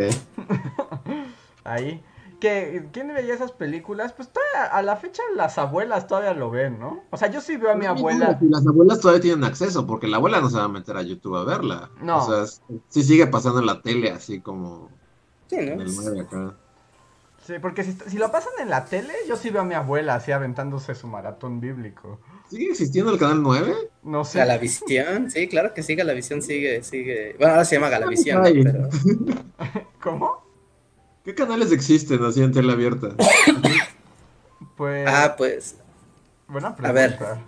Ahí. 1.65 2.03
Que, 2.41 2.89
¿Quién 2.93 3.09
veía 3.09 3.35
esas 3.35 3.53
películas? 3.53 4.13
Pues 4.13 4.29
todavía, 4.29 4.65
a 4.71 4.83
la 4.83 4.97
fecha 4.97 5.23
las 5.35 5.57
abuelas 5.59 6.07
todavía 6.07 6.35
lo 6.35 6.51
ven, 6.51 6.79
¿no? 6.79 7.05
O 7.11 7.17
sea, 7.17 7.31
yo 7.31 7.41
sí 7.41 7.57
veo 7.57 7.73
a 7.73 7.75
mi 7.75 7.87
abuela. 7.87 8.39
Y 8.41 8.49
las 8.49 8.67
abuelas 8.67 9.01
todavía 9.01 9.23
tienen 9.23 9.45
acceso, 9.45 9.87
porque 9.87 10.07
la 10.07 10.19
abuela 10.19 10.41
no 10.41 10.51
se 10.51 10.59
va 10.59 10.65
a 10.65 10.69
meter 10.69 10.97
a 10.97 11.03
YouTube 11.03 11.37
a 11.37 11.45
verla. 11.45 11.91
No. 12.01 12.25
O 12.25 12.27
sea, 12.27 12.47
sí 12.89 13.03
sigue 13.03 13.27
pasando 13.27 13.61
en 13.61 13.67
la 13.67 13.81
tele, 13.81 14.11
así 14.11 14.41
como. 14.41 14.91
Sí, 15.49 15.57
En 15.57 15.77
¿no? 15.79 15.83
el 15.83 15.95
9 15.95 16.21
acá. 16.21 16.55
Sí, 17.47 17.55
porque 17.63 17.85
si, 17.85 17.93
si 17.93 18.19
lo 18.19 18.33
pasan 18.33 18.53
en 18.61 18.71
la 18.71 18.85
tele, 18.87 19.13
yo 19.29 19.37
sí 19.37 19.51
veo 19.51 19.63
a 19.63 19.65
mi 19.65 19.75
abuela 19.75 20.17
así 20.17 20.33
aventándose 20.33 20.97
su 20.97 21.07
maratón 21.07 21.61
bíblico. 21.61 22.19
¿Sigue 22.51 22.71
existiendo 22.71 23.13
el 23.13 23.19
canal 23.19 23.43
9? 23.43 23.75
No 24.03 24.25
sé. 24.25 24.39
Galavisión, 24.39 25.31
sí, 25.31 25.49
claro 25.49 25.73
que 25.73 25.83
sí, 25.83 25.95
Galavisión 25.95 26.43
sigue, 26.43 26.83
sigue. 26.83 27.37
Bueno, 27.39 27.53
ahora 27.53 27.65
se 27.65 27.77
llama 27.77 27.89
Galavisión, 27.89 28.43
pero. 28.43 28.89
¿Cómo? 30.03 30.46
¿Qué 31.27 31.35
canales 31.35 31.73
existen 31.73 32.25
así 32.25 32.41
en 32.43 32.53
tele 32.53 32.73
abierta? 32.73 33.09
Pues. 34.77 35.07
Ah, 35.09 35.35
pues. 35.39 35.77
buena 36.49 36.69
a 36.69 36.93
ver. 36.93 37.17
pregunta. 37.17 37.43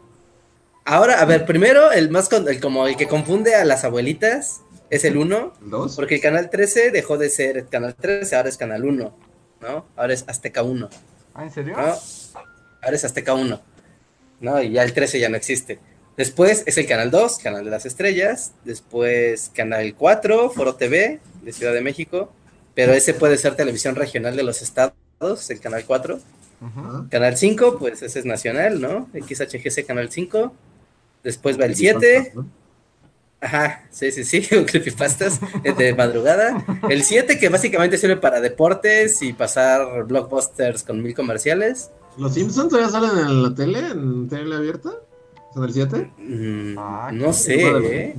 Ahora, 0.87 1.21
a 1.21 1.25
ver, 1.27 1.45
primero, 1.45 1.93
el 1.93 2.09
más 2.11 2.29
con- 2.31 2.49
el, 2.49 2.59
como 2.61 2.87
el 2.87 2.97
que 2.97 3.07
confunde 3.07 3.55
a 3.55 3.65
las 3.67 3.85
abuelitas 3.85 4.63
es 4.89 5.05
el 5.05 5.19
1, 5.19 5.53
¿El 5.63 5.71
2? 5.71 5.97
porque 5.97 6.15
el 6.15 6.21
canal 6.23 6.49
13 6.49 6.91
dejó 6.91 7.19
de 7.19 7.29
ser 7.29 7.59
el 7.59 7.69
canal 7.69 7.95
13, 7.95 8.35
ahora 8.35 8.49
es 8.49 8.57
canal 8.57 8.85
1, 8.87 9.15
¿no? 9.61 9.87
Ahora 9.97 10.15
es 10.15 10.25
Azteca 10.27 10.63
1, 10.63 10.89
Ah, 11.35 11.45
¿en 11.45 11.51
serio? 11.53 11.77
¿no? 11.77 11.83
Ahora 11.83 12.97
es 12.97 13.05
Azteca 13.05 13.35
1, 13.35 13.61
¿no? 14.41 14.63
Y 14.63 14.71
ya 14.73 14.83
el 14.83 14.95
13 14.95 15.21
ya 15.21 15.29
no 15.29 15.37
existe. 15.37 15.79
Después 16.17 16.63
es 16.67 16.79
el 16.79 16.87
canal 16.87 17.11
2, 17.11 17.39
canal 17.39 17.65
de 17.65 17.71
las 17.71 17.85
estrellas. 17.85 18.53
Después 18.65 19.51
canal 19.55 19.95
4, 19.95 20.49
Foro 20.51 20.75
TV 20.77 21.21
de 21.43 21.53
Ciudad 21.53 21.75
de 21.75 21.83
México. 21.83 22.33
Pero 22.79 22.93
ese 22.93 23.13
puede 23.13 23.37
ser 23.39 23.57
televisión 23.57 23.97
regional 23.97 24.37
de 24.37 24.45
los 24.45 24.63
estados, 24.63 25.51
el 25.51 25.59
canal 25.59 25.83
4. 25.85 26.15
Ujú. 26.15 26.81
Ah, 26.81 27.07
Canal 27.11 27.37
5, 27.37 27.77
pues 27.77 28.03
ese 28.03 28.21
es 28.21 28.25
nacional, 28.25 28.81
¿no? 28.81 29.09
XHGC 29.15 29.85
Canal 29.85 30.13
5. 30.13 30.53
Después 31.25 31.59
va 31.59 31.65
el 31.65 31.75
7. 31.75 32.35
Ajá, 33.41 33.85
sí, 33.91 34.13
sí, 34.13 34.23
sí, 34.23 34.47
un 34.55 34.65
creepypastas 34.71 35.41
eh, 35.65 35.73
de 35.73 35.93
madrugada. 35.93 36.65
El 36.89 37.03
7 37.03 37.37
que 37.41 37.49
básicamente 37.49 37.99
sirve 37.99 38.17
para 38.17 38.41
deportes 38.41 39.23
y 39.23 39.33
pasar 39.33 40.05
blockbusters 40.05 40.85
con 40.85 41.03
mil 41.03 41.17
comerciales. 41.17 41.91
¿Los 42.17 42.35
Simpsons 42.35 42.69
todavía 42.69 42.91
salen 42.93 43.19
en 43.27 43.43
la 43.43 43.55
tele, 43.57 43.79
en 43.81 44.29
tele 44.29 44.55
abierta? 44.55 44.91
¿Son 45.53 45.65
el 45.65 45.73
7? 45.73 46.11
Mm, 46.19 46.75
Ah, 46.79 47.11
no 47.13 47.33
sé, 47.33 47.61
¿eh? 47.61 48.15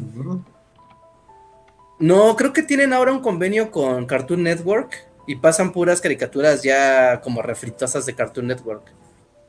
No, 2.00 2.36
creo 2.36 2.54
que 2.54 2.64
tienen 2.64 2.94
ahora 2.94 3.12
un 3.12 3.20
convenio 3.20 3.72
con 3.72 4.06
Cartoon 4.06 4.44
Network 4.44 5.06
y 5.28 5.36
pasan 5.36 5.72
puras 5.72 6.02
caricaturas 6.02 6.64
ya 6.64 7.22
como 7.22 7.42
refritosas 7.42 8.06
de 8.06 8.16
Cartoon 8.16 8.48
Network 8.48 8.92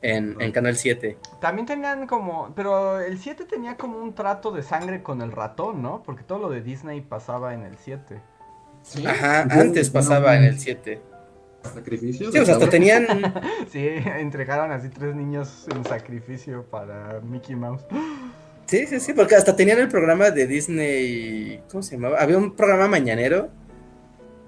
en, 0.02 0.40
en 0.40 0.50
Canal 0.52 0.76
7. 0.76 1.16
También 1.40 1.66
tenían 1.66 2.07
como. 2.07 2.52
Pero 2.57 3.00
el 3.00 3.19
7 3.19 3.45
tenía 3.45 3.76
como 3.76 3.99
un 3.99 4.14
trato 4.14 4.50
de 4.50 4.62
sangre 4.62 5.02
con 5.02 5.23
el 5.23 5.30
ratón, 5.33 5.80
¿no? 5.83 6.02
Porque 6.02 6.25
todo 6.25 6.38
lo 6.38 6.49
de 6.50 6.62
Disney 6.62 7.00
pasaba 7.00 7.54
en 7.54 7.62
el 7.62 7.76
7. 7.78 8.21
¿Sí? 8.83 9.07
Ajá, 9.07 9.47
¿Y 9.49 9.59
antes 9.59 9.88
no- 9.88 10.00
pasaba 10.00 10.37
en 10.37 10.45
el 10.45 10.59
7. 10.59 11.00
¿Sacrificios? 11.62 12.33
Sí, 12.33 12.38
o 12.38 12.45
sea, 12.47 12.54
hasta 12.54 12.71
tenían... 12.71 13.07
Sí, 13.71 13.87
entregaron 13.87 14.73
así 14.73 14.88
tres 14.88 15.14
niños 15.14 15.66
en 15.75 15.85
sacrificio 15.85 16.64
para 16.64 17.21
Mickey 17.23 17.54
Mouse. 17.54 17.85
Sí, 18.70 18.86
sí, 18.86 19.00
sí, 19.00 19.12
porque 19.14 19.34
hasta 19.34 19.56
tenían 19.56 19.80
el 19.80 19.88
programa 19.88 20.30
de 20.30 20.46
Disney, 20.46 21.60
¿cómo 21.68 21.82
se 21.82 21.96
llamaba? 21.96 22.18
Había 22.20 22.38
un 22.38 22.54
programa 22.54 22.86
mañanero, 22.86 23.48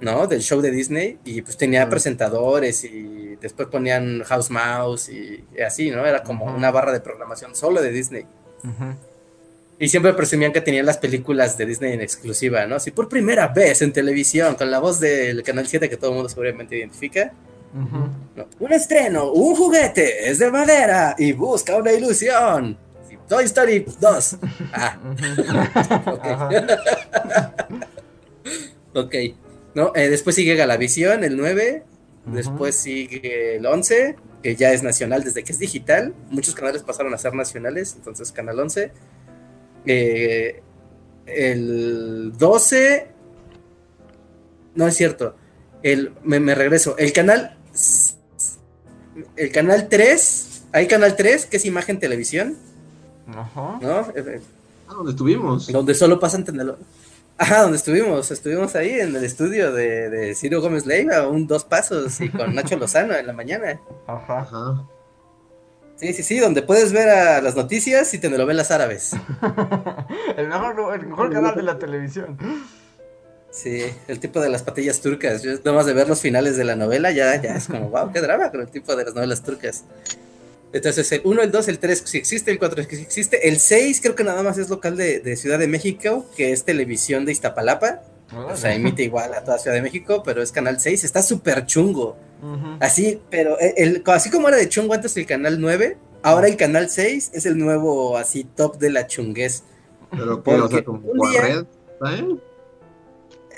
¿no? 0.01 0.29
Del 0.29 0.43
show 0.43 0.61
de 0.61 0.71
Disney 0.71 1.19
y 1.25 1.43
pues 1.43 1.57
tenía 1.57 1.83
Ujú. 1.83 1.91
presentadores 1.91 2.85
y 2.85 3.37
después 3.41 3.67
ponían 3.67 4.23
House 4.23 4.49
Mouse 4.51 5.09
y, 5.09 5.45
y 5.59 5.61
así, 5.63 5.91
¿no? 5.91 6.07
Era 6.07 6.23
como 6.23 6.45
Ujú. 6.45 6.55
una 6.57 6.71
barra 6.71 6.93
de 6.93 7.01
programación 7.01 7.57
solo 7.57 7.83
de 7.83 7.91
Disney. 7.91 8.25
Ujú. 8.63 8.95
Y 9.81 9.89
siempre 9.89 10.13
presumían 10.13 10.53
que 10.53 10.61
tenían 10.61 10.87
las 10.87 10.99
películas 10.99 11.59
de 11.59 11.67
Disney 11.67 11.93
en 11.95 12.01
exclusiva, 12.03 12.65
¿no? 12.67 12.77
Así 12.77 12.93
por 12.93 13.09
primera 13.09 13.49
vez 13.49 13.83
en 13.83 13.93
televisión, 13.93 14.55
con 14.55 14.71
la 14.71 14.79
voz 14.79 15.01
del 15.01 15.43
Canal 15.43 15.67
7 15.67 15.91
que 15.91 15.97
todo 15.97 16.11
el 16.11 16.15
mundo 16.15 16.29
seguramente 16.29 16.79
identifica. 16.79 17.33
¿no? 17.75 18.47
Un 18.61 18.73
estreno, 18.73 19.33
un 19.33 19.57
juguete, 19.57 20.31
es 20.31 20.39
de 20.39 20.49
madera 20.53 21.17
y 21.19 21.33
busca 21.33 21.75
una 21.77 21.91
ilusión. 21.91 22.79
Toy 23.33 23.45
Story 23.45 23.87
2. 23.99 24.37
Ah, 24.75 24.99
ok. 26.07 26.19
Ajá. 26.23 26.51
ok. 28.95 29.15
¿No? 29.75 29.93
Eh, 29.95 30.11
después 30.11 30.37
sigue 30.37 30.55
Galavisión, 30.55 31.25
el 31.25 31.39
9. 31.39 31.83
Ujú. 32.27 32.37
Después 32.37 32.77
sigue 32.77 33.57
el 33.57 33.65
11, 33.65 34.17
que 34.43 34.55
ya 34.55 34.75
es 34.75 34.83
nacional 34.83 35.25
desde 35.25 35.45
que 35.45 35.53
es 35.53 35.59
digital. 35.59 36.15
Muchos 36.29 36.55
canales 36.55 36.83
pasaron 36.83 37.15
a 37.15 37.17
ser 37.17 37.33
nacionales, 37.33 37.95
entonces 37.97 38.33
Canal 38.33 38.61
11. 38.61 38.93
Eh, 39.87 40.63
el 41.25 42.35
12. 42.37 43.09
No 44.75 44.87
es 44.87 44.95
cierto. 44.95 45.37
El, 45.83 46.13
me, 46.23 46.39
me 46.39 46.55
regreso. 46.55 46.99
El 46.99 47.15
canal. 47.15 47.57
El 49.37 49.53
canal 49.53 49.89
3. 49.89 50.65
Hay 50.73 50.87
canal 50.87 51.17
3, 51.17 51.47
que 51.47 51.57
es 51.57 51.65
imagen 51.65 51.99
televisión, 51.99 52.59
Ajá. 53.29 53.79
¿no? 53.81 54.07
Ah, 54.89 54.95
donde 54.95 55.11
estuvimos. 55.13 55.67
donde 55.73 55.95
solo 55.95 56.19
pasan 56.21 56.45
tendelo- 56.45 56.77
Ajá, 57.39 57.63
donde 57.63 57.77
estuvimos, 57.79 58.31
estuvimos 58.31 58.75
ahí 58.77 58.91
en 59.01 59.17
el 59.17 59.25
estudio 59.25 59.73
de, 59.73 60.11
de 60.11 60.35
Ciro 60.35 60.61
Gómez 60.61 60.85
Leiva, 60.87 61.27
un 61.27 61.47
dos 61.47 61.65
pasos 61.65 62.21
y 62.21 62.29
con 62.29 62.55
Nacho 62.55 62.77
Lozano 62.77 63.15
en 63.15 63.27
la 63.27 63.33
mañana. 63.33 63.81
Ajá. 64.07 64.41
Ajá. 64.41 64.85
Sí, 65.97 66.13
sí, 66.13 66.23
sí, 66.23 66.39
donde 66.39 66.63
puedes 66.63 66.93
ver 66.93 67.09
a 67.09 67.41
las 67.41 67.57
noticias 67.57 68.13
y 68.13 68.19
telenovelas 68.19 68.71
árabes. 68.71 69.13
El 70.37 70.49
mejor, 70.49 70.95
el 70.95 71.07
mejor 71.07 71.33
canal 71.33 71.55
de 71.55 71.63
la 71.63 71.79
televisión. 71.79 72.37
Sí, 73.51 73.85
el 74.09 74.19
tipo 74.19 74.41
de 74.41 74.49
las 74.49 74.63
patillas 74.63 75.01
turcas. 75.01 75.43
Yo 75.43 75.53
nada 75.53 75.73
más 75.73 75.87
de 75.87 75.93
ver 75.93 76.09
los 76.09 76.21
finales 76.21 76.57
de 76.57 76.65
la 76.65 76.75
novela 76.75 77.11
ya, 77.13 77.41
ya 77.41 77.55
es 77.55 77.67
como, 77.67 77.89
wow, 77.91 78.11
qué 78.13 78.21
drama 78.21 78.51
con 78.51 78.61
el 78.63 78.69
tipo 78.69 78.97
de 78.97 79.05
las 79.05 79.15
novelas 79.15 79.43
turcas. 79.43 79.85
Entonces, 80.73 81.11
el 81.13 81.21
1, 81.25 81.43
el 81.43 81.51
2, 81.51 81.69
el 81.69 81.79
3 81.79 82.03
sí 82.07 82.19
existe, 82.19 82.51
el 82.51 82.59
4 82.59 82.83
sí 82.89 82.97
existe, 83.03 83.49
el 83.49 83.59
6 83.61 84.01
creo 84.01 84.15
que 84.15 84.25
nada 84.25 84.43
más 84.43 84.57
es 84.59 84.71
local 84.71 84.97
de, 84.97 85.21
de 85.21 85.37
Ciudad 85.37 85.59
de 85.59 85.67
México, 85.69 86.25
que 86.37 86.53
es 86.53 86.65
televisión 86.65 87.25
de 87.25 87.33
Iztapalapa. 87.33 88.03
O 88.35 88.57
sea, 88.57 88.75
emite 88.75 89.03
igual 89.03 89.35
a 89.35 89.45
toda 89.45 89.59
Ciudad 89.59 89.77
de 89.77 89.83
México, 89.83 90.23
pero 90.25 90.43
es 90.43 90.51
Canal 90.53 90.81
6, 90.81 91.05
está 91.05 91.23
súper 91.23 91.67
chungo. 91.67 92.17
Ujú. 92.43 92.77
Así, 92.81 93.21
pero 93.29 93.59
el, 93.59 93.73
el- 93.77 94.03
así 94.07 94.31
como 94.31 94.49
era 94.49 94.57
de 94.57 94.71
chungo 94.71 94.95
antes 94.95 95.15
el 95.19 95.27
Canal 95.27 95.61
9, 95.61 95.99
ahora 96.23 96.49
el 96.49 96.57
Canal 96.57 96.89
6 96.89 97.33
es 97.35 97.45
el 97.45 97.59
nuevo 97.59 98.17
así 98.17 98.45
top 98.45 98.79
de 98.79 98.89
la 98.89 99.07
chunguez. 99.07 99.65
Pero 100.11 100.43
que, 100.43 100.51
o 100.55 100.69
sea, 100.69 100.83
como 100.85 101.29
día- 101.31 101.43
Red 101.43 101.65
Time. 102.03 102.39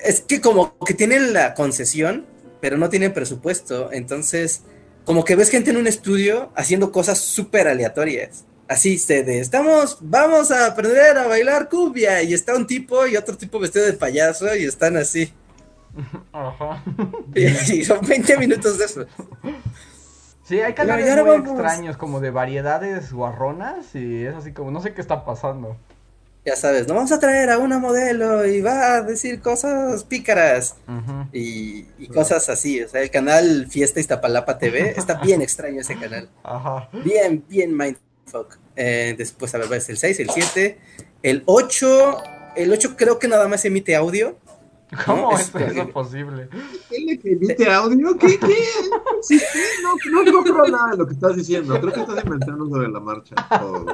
Es 0.02 0.20
que 0.20 0.40
como 0.40 0.76
que 0.84 0.94
tienen 0.94 1.32
la 1.32 1.54
concesión, 1.54 2.26
pero 2.60 2.76
no 2.76 2.88
tienen 2.90 3.12
presupuesto, 3.14 3.90
entonces 3.92 4.62
como 5.04 5.24
que 5.24 5.36
ves 5.36 5.50
gente 5.50 5.70
en 5.70 5.76
un 5.76 5.86
estudio 5.86 6.50
haciendo 6.54 6.92
cosas 6.92 7.18
súper 7.18 7.68
aleatorias. 7.68 8.44
Así, 8.66 8.98
se 8.98 9.22
de, 9.22 9.40
estamos, 9.40 9.98
vamos 10.00 10.50
a 10.50 10.66
aprender 10.66 11.18
a 11.18 11.26
bailar 11.26 11.68
cumbia, 11.68 12.22
y 12.22 12.32
está 12.32 12.54
un 12.54 12.66
tipo 12.66 13.06
y 13.06 13.16
otro 13.16 13.36
tipo 13.36 13.58
vestido 13.58 13.84
de 13.84 13.92
payaso, 13.92 14.54
y 14.56 14.64
están 14.64 14.96
así. 14.96 15.32
Ajá. 16.32 16.82
Y 17.34 17.84
son 17.84 18.00
20 18.06 18.38
minutos 18.38 18.78
de 18.78 18.84
eso. 18.84 19.06
Sí, 20.44 20.60
hay 20.60 20.72
canales 20.74 21.06
muy 21.06 21.24
vamos. 21.24 21.48
extraños, 21.48 21.96
como 21.96 22.20
de 22.20 22.30
variedades 22.30 23.12
guarronas, 23.12 23.94
y 23.94 24.24
es 24.24 24.34
así 24.34 24.52
como, 24.52 24.70
no 24.70 24.80
sé 24.80 24.94
qué 24.94 25.00
está 25.00 25.24
pasando. 25.24 25.76
Ya 26.44 26.56
sabes, 26.56 26.86
no 26.86 26.94
vamos 26.94 27.10
a 27.10 27.18
traer 27.18 27.48
a 27.48 27.58
una 27.58 27.78
modelo 27.78 28.44
y 28.44 28.60
va 28.60 28.96
a 28.96 29.02
decir 29.02 29.40
cosas 29.40 30.04
pícaras 30.04 30.76
y 31.32 31.84
cosas 32.08 32.50
así. 32.50 32.82
O 32.82 32.88
sea, 32.88 33.00
el 33.00 33.10
canal 33.10 33.66
Fiesta 33.70 33.98
Iztapalapa 33.98 34.58
TV 34.58 34.90
está 34.96 35.14
bien 35.20 35.40
extraño 35.40 35.80
ese 35.80 35.98
canal. 35.98 36.28
Ajá. 36.42 36.90
Bien, 36.92 37.42
bien 37.48 37.74
mindfuck. 37.74 38.58
Eh, 38.76 39.14
después, 39.16 39.54
a 39.54 39.58
ver, 39.58 39.72
es 39.72 39.88
el 39.88 39.96
6, 39.96 40.20
el 40.20 40.30
7, 40.30 40.78
el 41.22 41.42
8. 41.46 42.22
El 42.56 42.72
8 42.72 42.94
creo 42.96 43.18
que 43.18 43.26
nada 43.26 43.48
más 43.48 43.64
emite 43.64 43.96
audio. 43.96 44.38
¿Cómo 45.06 45.36
es 45.38 45.54
eso 45.54 45.88
posible? 45.88 46.48
¿Qué 46.90 47.18
que 47.18 47.32
emite 47.32 47.70
audio? 47.70 48.16
¿Qué? 48.18 48.38
¿Qué? 48.38 48.56
Sí, 49.22 49.38
sí, 49.38 49.58
no, 49.82 50.22
no, 50.22 50.32
no 50.32 50.42
creo 50.42 50.66
nada 50.68 50.90
de 50.92 50.96
lo 50.98 51.06
que 51.06 51.14
estás 51.14 51.36
diciendo. 51.36 51.80
Creo 51.80 51.92
que 51.92 52.00
estás 52.00 52.24
inventando 52.24 52.68
sobre 52.68 52.88
la 52.88 53.00
marcha. 53.00 53.34
Todo. 53.48 53.86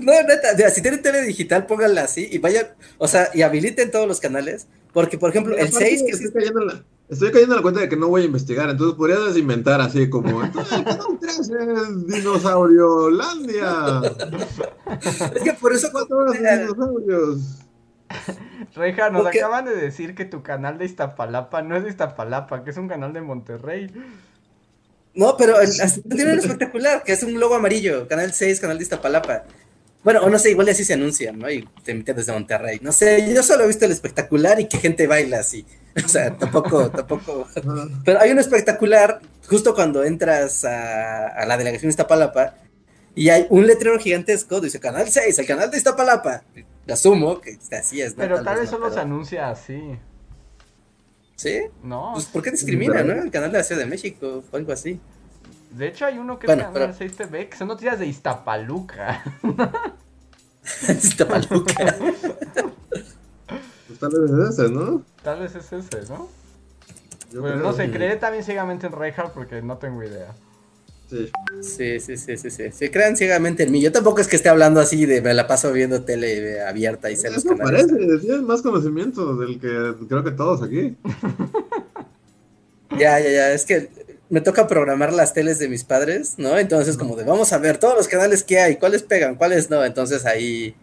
No, 0.00 0.12
neta, 0.22 0.70
si 0.70 0.82
tienen 0.82 1.02
tele 1.02 1.22
digital, 1.22 1.66
pónganla 1.66 2.02
así 2.02 2.28
y 2.30 2.38
vayan, 2.38 2.66
o 2.98 3.06
sea, 3.06 3.30
y 3.34 3.42
habiliten 3.42 3.90
todos 3.90 4.08
los 4.08 4.20
canales. 4.20 4.66
Porque, 4.92 5.18
por 5.18 5.30
ejemplo, 5.30 5.56
el 5.56 5.72
6 5.72 6.04
que 6.06 6.12
estoy, 6.12 6.32
cayendo 6.32 6.60
en 6.60 6.66
la, 6.68 6.84
estoy 7.08 7.32
cayendo 7.32 7.54
en 7.54 7.58
la 7.58 7.62
cuenta 7.62 7.80
de 7.80 7.88
que 7.88 7.96
no 7.96 8.08
voy 8.08 8.22
a 8.22 8.26
investigar, 8.26 8.70
entonces 8.70 8.96
podrías 8.96 9.36
inventar 9.36 9.80
así 9.80 10.08
como, 10.08 10.40
el 10.40 10.52
canal 10.52 11.18
3 11.20 11.38
es 11.40 12.06
Dinosauriolandia. 12.06 14.02
es 15.34 15.42
que 15.42 15.52
por 15.54 15.72
eso... 15.72 15.88
Cuatro 15.90 16.18
horas 16.18 16.40
de 16.40 16.58
dinosaurios. 16.58 17.64
Reja, 18.74 19.10
nos 19.10 19.26
acaban 19.26 19.64
de 19.64 19.74
decir 19.74 20.14
que 20.14 20.24
tu 20.24 20.42
canal 20.42 20.78
de 20.78 20.84
Iztapalapa 20.84 21.62
no 21.62 21.76
es 21.76 21.84
de 21.84 21.90
Iztapalapa, 21.90 22.64
que 22.64 22.70
es 22.70 22.76
un 22.76 22.88
canal 22.88 23.12
de 23.12 23.20
Monterrey. 23.20 23.90
No, 25.14 25.36
pero 25.36 25.56
tiene 26.08 26.32
un 26.32 26.38
espectacular, 26.38 27.02
que 27.04 27.12
es 27.12 27.22
un 27.22 27.38
logo 27.38 27.54
amarillo, 27.54 28.08
canal 28.08 28.32
6, 28.32 28.60
canal 28.60 28.78
de 28.78 28.84
Iztapalapa. 28.84 29.44
Bueno, 30.02 30.20
o 30.20 30.28
no 30.28 30.38
sé, 30.38 30.50
igual 30.50 30.68
así 30.68 30.84
se 30.84 30.92
anuncian, 30.92 31.38
¿no? 31.38 31.50
Y 31.50 31.66
te 31.82 31.92
emiten 31.92 32.14
desde 32.16 32.32
Monterrey. 32.32 32.78
No 32.82 32.92
sé, 32.92 33.32
yo 33.32 33.42
solo 33.42 33.64
he 33.64 33.68
visto 33.68 33.86
el 33.86 33.92
espectacular 33.92 34.60
y 34.60 34.68
que 34.68 34.78
gente 34.78 35.06
baila 35.06 35.40
así. 35.40 35.66
O 36.04 36.08
sea, 36.08 36.36
tampoco, 36.36 36.90
tampoco. 36.90 37.46
Pero 38.04 38.20
hay 38.20 38.32
un 38.32 38.40
espectacular 38.40 39.20
justo 39.48 39.76
cuando 39.76 40.02
entras 40.02 40.64
a, 40.64 41.28
a 41.28 41.46
la 41.46 41.56
delegación 41.56 41.88
de 41.88 41.90
Iztapalapa 41.90 42.56
y 43.14 43.28
hay 43.28 43.46
un 43.48 43.64
letrero 43.64 43.96
gigantesco, 44.00 44.60
dice 44.60 44.80
Canal 44.80 45.08
6, 45.08 45.38
el 45.38 45.46
canal 45.46 45.70
de 45.70 45.76
Iztapalapa 45.76 46.42
asumo 46.92 47.40
que 47.40 47.58
así 47.76 48.00
es. 48.02 48.16
¿no? 48.16 48.22
Pero 48.22 48.42
tal, 48.42 48.60
vez 48.60 48.70
solo 48.70 48.90
se 48.90 49.00
anuncia 49.00 49.50
así. 49.50 49.98
¿Sí? 51.36 51.62
No. 51.82 52.12
Pues 52.14 52.26
¿por 52.26 52.42
qué 52.42 52.50
discrimina, 52.50 53.02
no? 53.02 53.12
El 53.12 53.30
canal 53.30 53.50
de 53.50 53.58
la 53.58 53.64
Ciudad 53.64 53.80
de 53.80 53.86
México 53.86 54.44
o 54.50 54.56
algo 54.56 54.72
así. 54.72 55.00
De 55.70 55.88
hecho 55.88 56.06
hay 56.06 56.18
uno 56.18 56.38
que 56.38 56.46
es 56.46 56.56
Canal 56.56 56.94
6 56.94 57.16
TV, 57.16 57.48
que 57.48 57.56
son 57.56 57.68
noticias 57.68 57.98
de 57.98 58.06
Iztapaluca. 58.06 59.24
Iztapaluca. 60.88 61.96
pues 63.88 63.98
tal 63.98 64.10
vez 64.10 64.30
es 64.30 64.58
ese, 64.58 64.70
¿no? 64.70 65.02
Tal 65.22 65.40
vez 65.40 65.54
es 65.56 65.72
ese, 65.72 66.02
¿no? 66.08 66.28
Pues 67.40 67.56
no 67.56 67.72
sé, 67.72 67.90
creeré 67.90 68.16
también 68.16 68.44
ciegamente 68.44 68.86
en 68.86 68.92
Reinhardt 68.92 69.32
porque 69.32 69.60
no 69.62 69.78
tengo 69.78 70.04
idea. 70.04 70.32
Sí. 71.08 71.30
Sí, 71.60 72.00
sí, 72.00 72.16
sí, 72.16 72.50
sí, 72.50 72.72
Se 72.72 72.90
crean 72.90 73.16
ciegamente 73.16 73.62
en 73.62 73.72
mí. 73.72 73.80
Yo 73.80 73.92
tampoco 73.92 74.20
es 74.20 74.28
que 74.28 74.36
esté 74.36 74.48
hablando 74.48 74.80
así 74.80 75.06
de 75.06 75.20
me 75.22 75.34
la 75.34 75.46
paso 75.46 75.72
viendo 75.72 76.02
tele 76.02 76.62
abierta 76.62 77.10
y 77.10 77.16
se 77.16 77.30
los 77.30 77.44
canales. 77.44 77.86
parece, 77.86 78.18
tienes 78.18 78.42
más 78.42 78.62
conocimiento 78.62 79.36
del 79.36 79.60
que 79.60 79.94
creo 80.08 80.24
que 80.24 80.30
todos 80.32 80.62
aquí. 80.62 80.96
ya, 82.98 83.20
ya, 83.20 83.30
ya, 83.30 83.52
es 83.52 83.64
que 83.64 83.90
me 84.30 84.40
toca 84.40 84.66
programar 84.66 85.12
las 85.12 85.34
teles 85.34 85.58
de 85.58 85.68
mis 85.68 85.84
padres, 85.84 86.34
¿no? 86.38 86.58
Entonces 86.58 86.96
como 86.96 87.16
de 87.16 87.24
vamos 87.24 87.52
a 87.52 87.58
ver 87.58 87.78
todos 87.78 87.96
los 87.96 88.08
canales 88.08 88.42
que 88.42 88.58
hay, 88.58 88.76
cuáles 88.76 89.02
pegan, 89.02 89.36
cuáles 89.36 89.70
no, 89.70 89.84
entonces 89.84 90.24
ahí 90.24 90.74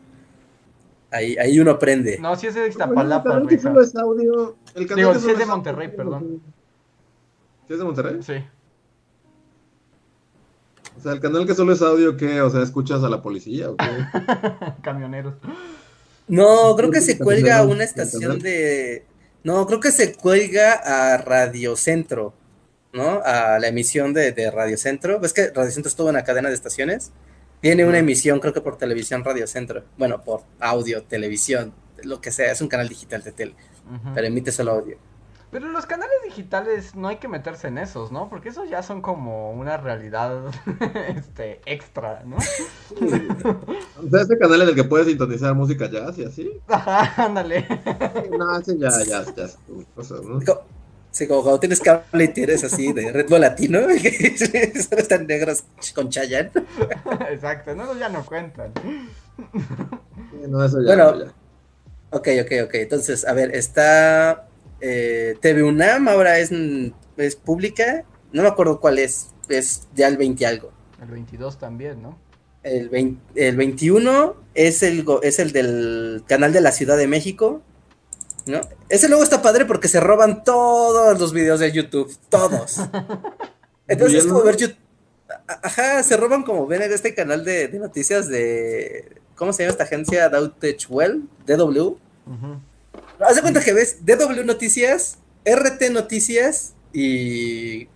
ahí, 1.11 1.35
ahí 1.37 1.59
uno 1.59 1.71
aprende. 1.71 2.19
No, 2.19 2.35
si 2.35 2.47
es 2.47 2.55
de 2.55 2.67
Iztapalapa, 2.67 3.29
el 3.29 3.47
canal 3.47 3.47
que 3.47 3.55
es 3.55 3.95
audio, 3.95 4.55
el 4.75 4.87
canal 4.87 5.13
Digo, 5.13 5.19
si 5.19 5.31
es 5.31 5.37
de 5.37 5.45
Monterrey, 5.45 5.87
perdón. 5.89 6.41
¿Si 7.67 7.73
es 7.73 7.79
de 7.79 7.85
Monterrey? 7.85 8.23
Sí. 8.23 8.33
O 11.01 11.03
sea, 11.03 11.13
el 11.13 11.19
canal 11.19 11.47
que 11.47 11.55
solo 11.55 11.73
es 11.73 11.81
audio, 11.81 12.15
¿qué? 12.15 12.41
O 12.41 12.51
sea, 12.51 12.61
¿escuchas 12.61 13.03
a 13.03 13.09
la 13.09 13.23
policía 13.23 13.71
o 13.71 13.75
qué? 13.75 13.85
Camioneros. 14.83 15.33
No, 16.27 16.75
creo 16.75 16.91
que 16.91 17.01
se 17.01 17.17
cuelga 17.17 17.57
a 17.57 17.63
una 17.63 17.83
estación 17.83 18.37
de... 18.37 19.03
No, 19.43 19.65
creo 19.65 19.79
que 19.79 19.91
se 19.91 20.13
cuelga 20.13 20.73
a 20.73 21.17
Radio 21.17 21.75
Centro, 21.75 22.35
¿no? 22.93 23.19
A 23.25 23.57
la 23.57 23.67
emisión 23.67 24.13
de, 24.13 24.31
de 24.31 24.51
Radio 24.51 24.77
Centro. 24.77 25.19
¿Ves 25.19 25.33
que 25.33 25.49
Radio 25.49 25.71
Centro 25.71 25.89
estuvo 25.89 26.09
en 26.09 26.13
la 26.13 26.23
cadena 26.23 26.49
de 26.49 26.53
estaciones? 26.53 27.11
Tiene 27.61 27.83
una 27.83 27.97
emisión, 27.97 28.39
creo 28.39 28.53
que 28.53 28.61
por 28.61 28.77
televisión 28.77 29.23
Radio 29.23 29.47
Centro. 29.47 29.83
Bueno, 29.97 30.21
por 30.23 30.43
audio, 30.59 31.01
televisión, 31.01 31.73
lo 32.03 32.21
que 32.21 32.31
sea. 32.31 32.51
Es 32.51 32.61
un 32.61 32.67
canal 32.67 32.87
digital 32.87 33.23
de 33.23 33.31
tele, 33.31 33.55
pero 34.13 34.27
emite 34.27 34.51
solo 34.51 34.73
audio. 34.73 34.97
Pero 35.51 35.67
los 35.67 35.85
canales 35.85 36.15
digitales 36.23 36.95
no 36.95 37.09
hay 37.09 37.17
que 37.17 37.27
meterse 37.27 37.67
en 37.67 37.77
esos, 37.77 38.09
¿no? 38.09 38.29
Porque 38.29 38.49
esos 38.49 38.69
ya 38.69 38.81
son 38.83 39.01
como 39.01 39.51
una 39.51 39.75
realidad 39.75 40.45
este, 41.17 41.59
extra, 41.65 42.23
¿no? 42.25 42.37
o 42.37 44.09
sea, 44.09 44.21
ese 44.21 44.37
canal 44.37 44.61
en 44.61 44.69
el 44.69 44.75
que 44.75 44.85
puedes 44.85 45.07
sintonizar 45.07 45.53
música 45.53 45.89
jazz 45.91 46.17
y 46.17 46.23
así. 46.23 46.51
Ajá, 46.69 47.25
ándale. 47.25 47.67
No, 48.37 48.57
ese 48.57 48.77
ya, 48.77 48.89
ya, 49.05 49.25
ya 49.35 49.43
es 49.43 49.57
¿no? 50.23 50.39
Sí, 51.11 51.27
como 51.27 51.41
cuando 51.41 51.59
tienes 51.59 51.81
cable 51.81 52.23
y 52.23 52.27
tienes 52.29 52.63
así 52.63 52.93
de 52.93 53.11
ritmo 53.11 53.37
latino, 53.37 53.79
que 54.01 54.73
están 54.73 55.27
negros 55.27 55.65
con 55.93 56.09
Chayanne. 56.09 56.51
Exacto, 57.29 57.75
no, 57.75 57.93
ya 57.99 58.07
no 58.07 58.25
cuentan. 58.25 58.71
no, 60.47 60.63
eso 60.63 60.79
ya. 60.79 60.95
Bueno, 60.95 61.25
ya. 61.25 61.33
ok, 62.11 62.27
ok, 62.43 62.51
ok. 62.67 62.73
Entonces, 62.75 63.27
a 63.27 63.33
ver, 63.33 63.53
está 63.53 64.47
eh, 64.81 65.37
TV 65.39 65.63
UNAM 65.63 66.07
ahora 66.07 66.39
es, 66.39 66.51
es 67.17 67.35
pública, 67.35 68.03
no 68.33 68.41
me 68.41 68.47
acuerdo 68.47 68.79
cuál 68.79 68.99
es, 68.99 69.29
es 69.49 69.87
ya 69.93 70.07
el 70.07 70.17
20 70.17 70.45
algo. 70.45 70.71
El 71.01 71.09
22 71.09 71.57
también, 71.57 72.01
¿no? 72.01 72.17
El, 72.63 73.17
el 73.35 73.55
21 73.57 74.35
es 74.53 74.83
el, 74.83 75.05
es 75.23 75.39
el 75.39 75.51
del 75.51 76.23
canal 76.27 76.53
de 76.53 76.61
la 76.61 76.71
Ciudad 76.71 76.97
de 76.97 77.07
México, 77.07 77.61
¿no? 78.45 78.61
Ese 78.89 79.07
luego 79.07 79.23
está 79.23 79.41
padre 79.41 79.65
porque 79.65 79.87
se 79.87 79.99
roban 79.99 80.43
todos 80.43 81.19
los 81.19 81.33
videos 81.33 81.59
de 81.59 81.71
YouTube, 81.71 82.15
todos. 82.29 82.77
Entonces 83.87 84.19
es 84.19 84.27
como 84.27 84.43
ver 84.43 84.57
YouTube. 84.57 84.77
Ajá, 85.47 86.03
se 86.03 86.17
roban 86.17 86.43
como 86.43 86.67
ven 86.67 86.81
en 86.81 86.91
este 86.91 87.15
canal 87.15 87.43
de, 87.43 87.69
noticias 87.79 88.27
de. 88.27 89.21
¿Cómo 89.35 89.53
se 89.53 89.63
llama 89.63 89.71
esta 89.71 89.85
agencia? 89.85 90.29
Doubtage 90.29 90.87
Well, 90.89 91.23
DW. 91.47 91.97
Haz 93.21 93.35
de 93.35 93.41
cuenta 93.41 93.61
que 93.63 93.73
ves 93.73 94.05
DW 94.05 94.43
Noticias, 94.45 95.19
RT 95.45 95.91
Noticias 95.91 96.73
y, 96.91 97.87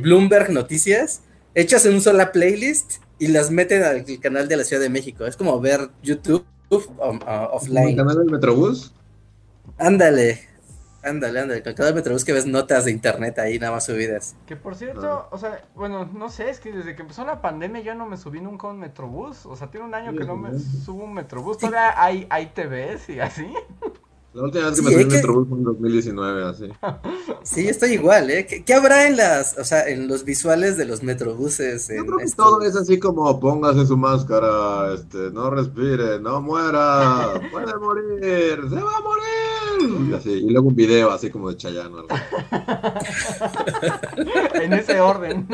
Bloomberg 0.00 0.50
Noticias 0.50 1.22
hechas 1.54 1.84
en 1.84 1.92
una 1.92 2.00
sola 2.00 2.32
playlist 2.32 3.02
y 3.18 3.28
las 3.28 3.50
meten 3.50 3.82
al 3.82 4.04
canal 4.20 4.48
de 4.48 4.56
la 4.56 4.64
Ciudad 4.64 4.82
de 4.82 4.88
México. 4.88 5.26
Es 5.26 5.36
como 5.36 5.60
ver 5.60 5.90
YouTube 6.02 6.46
um, 6.70 7.16
uh, 7.16 7.54
offline. 7.54 7.88
¿El 7.88 7.96
canal 7.96 8.18
del 8.18 8.30
Metrobús? 8.30 8.94
Ándale, 9.78 10.40
ándale, 11.02 11.40
ándale. 11.40 11.62
Con 11.62 11.74
cada 11.74 11.92
Metrobús 11.92 12.24
que 12.24 12.32
ves 12.32 12.46
notas 12.46 12.84
de 12.84 12.92
internet 12.92 13.38
ahí 13.38 13.58
nada 13.58 13.72
más 13.72 13.84
subidas. 13.84 14.36
Que 14.46 14.56
por 14.56 14.74
cierto, 14.74 15.28
o 15.30 15.38
sea, 15.38 15.64
bueno, 15.74 16.06
no 16.06 16.30
sé, 16.30 16.48
es 16.48 16.60
que 16.60 16.72
desde 16.72 16.94
que 16.94 17.02
empezó 17.02 17.24
la 17.24 17.42
pandemia 17.42 17.80
yo 17.82 17.94
no 17.94 18.06
me 18.06 18.16
subí 18.16 18.40
nunca 18.40 18.68
a 18.68 18.70
un 18.70 18.78
Metrobús. 18.78 19.44
O 19.46 19.56
sea, 19.56 19.70
tiene 19.70 19.86
un 19.86 19.94
año 19.94 20.16
que 20.16 20.24
no 20.24 20.36
me 20.36 20.58
subo 20.58 21.04
un 21.04 21.14
Metrobús. 21.14 21.58
Todavía 21.58 22.00
hay, 22.02 22.26
hay 22.30 22.46
TVs 22.46 23.08
y 23.10 23.20
así. 23.20 23.52
La 24.32 24.44
última 24.44 24.66
vez 24.66 24.76
que 24.76 24.82
me 24.82 24.92
subí 24.92 25.02
en 25.02 25.08
Metrobús 25.08 25.48
fue 25.48 25.58
en 25.58 25.64
2019, 25.64 26.44
así. 26.44 26.68
Sí, 27.42 27.66
estoy 27.68 27.92
igual, 27.92 28.30
¿eh? 28.30 28.46
¿Qué, 28.46 28.74
habrá 28.74 29.06
en 29.06 29.16
las, 29.16 29.56
o 29.56 29.64
sea, 29.64 29.88
en 29.88 30.08
los 30.08 30.24
visuales 30.24 30.76
de 30.76 30.84
los 30.84 31.02
metrobuses? 31.02 31.88
Yo 31.88 32.04
creo 32.04 32.18
que 32.18 32.26
todo 32.36 32.60
es 32.60 32.76
así 32.76 32.98
como 32.98 33.40
póngase 33.40 33.86
su 33.86 33.96
máscara, 33.96 34.92
este, 34.92 35.30
no 35.30 35.48
respire, 35.50 36.20
no 36.20 36.42
muera, 36.42 37.40
puede 37.50 37.74
morir, 37.78 38.60
se 38.68 38.74
va 38.74 38.96
a 38.96 39.00
morir. 39.00 40.10
Y 40.10 40.14
así, 40.14 40.32
y 40.32 40.50
luego 40.50 40.68
un 40.68 40.76
video 40.76 41.10
así 41.10 41.30
como 41.30 41.48
de 41.48 41.56
Chayano. 41.56 42.04
en 44.54 44.72
ese 44.74 45.00
orden. 45.00 45.48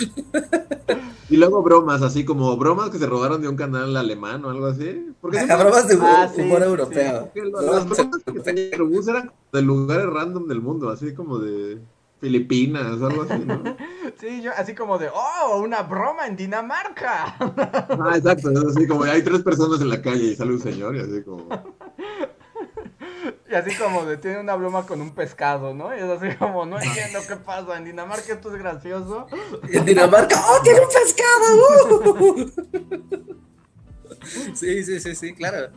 Y 1.28 1.36
luego 1.38 1.60
bromas, 1.60 2.02
así 2.02 2.24
como 2.24 2.56
bromas 2.56 2.90
que 2.90 2.98
se 2.98 3.06
robaron 3.06 3.42
de 3.42 3.48
un 3.48 3.56
canal 3.56 3.96
alemán 3.96 4.44
o 4.44 4.50
algo 4.50 4.66
así. 4.66 5.12
Porque 5.20 5.44
bromas 5.44 5.88
de 5.88 5.98
ah, 6.00 6.30
humor 6.36 6.62
europeo. 6.62 7.32
las 7.34 7.88
bromas 7.88 8.22
que 8.24 8.40
tenía 8.40 8.68
eran 8.68 9.32
de 9.52 9.62
lugares 9.62 10.06
random 10.06 10.46
del 10.46 10.60
mundo, 10.60 10.88
así 10.88 11.14
como 11.14 11.38
de 11.38 11.80
Filipinas 12.20 13.00
o 13.00 13.06
algo 13.06 13.22
así, 13.22 13.44
¿no? 13.44 13.62
Sí, 14.20 14.40
yo 14.40 14.50
así 14.56 14.74
como 14.74 14.98
de, 14.98 15.10
oh, 15.12 15.60
una 15.60 15.82
broma 15.82 16.26
en 16.26 16.36
Dinamarca. 16.36 17.36
Ah, 17.38 18.14
exacto, 18.16 18.48
así 18.66 18.86
como 18.86 19.02
hay 19.02 19.22
tres 19.22 19.42
personas 19.42 19.80
en 19.80 19.90
la 19.90 20.00
calle 20.00 20.28
y 20.28 20.36
sale 20.36 20.52
un 20.52 20.60
señor 20.60 20.96
y 20.96 21.00
así 21.00 21.22
como... 21.22 21.48
Y 23.50 23.54
así 23.54 23.74
como 23.76 24.04
de 24.04 24.16
tiene 24.16 24.40
una 24.40 24.54
broma 24.54 24.86
con 24.86 25.00
un 25.00 25.14
pescado, 25.14 25.74
¿no? 25.74 25.94
Y 25.94 25.98
es 25.98 26.04
así 26.04 26.34
como, 26.36 26.66
no 26.66 26.80
entiendo 26.80 27.20
qué 27.26 27.36
pasa. 27.36 27.76
En 27.76 27.84
Dinamarca 27.84 28.32
esto 28.32 28.54
es 28.54 28.58
gracioso. 28.60 29.26
en 29.72 29.84
Dinamarca, 29.84 30.40
¡oh, 30.48 30.60
tiene 30.62 30.80
un 30.80 30.88
pescado! 30.88 32.46
sí, 34.54 34.84
sí, 34.84 35.00
sí, 35.00 35.14
sí, 35.14 35.34
claro. 35.34 35.70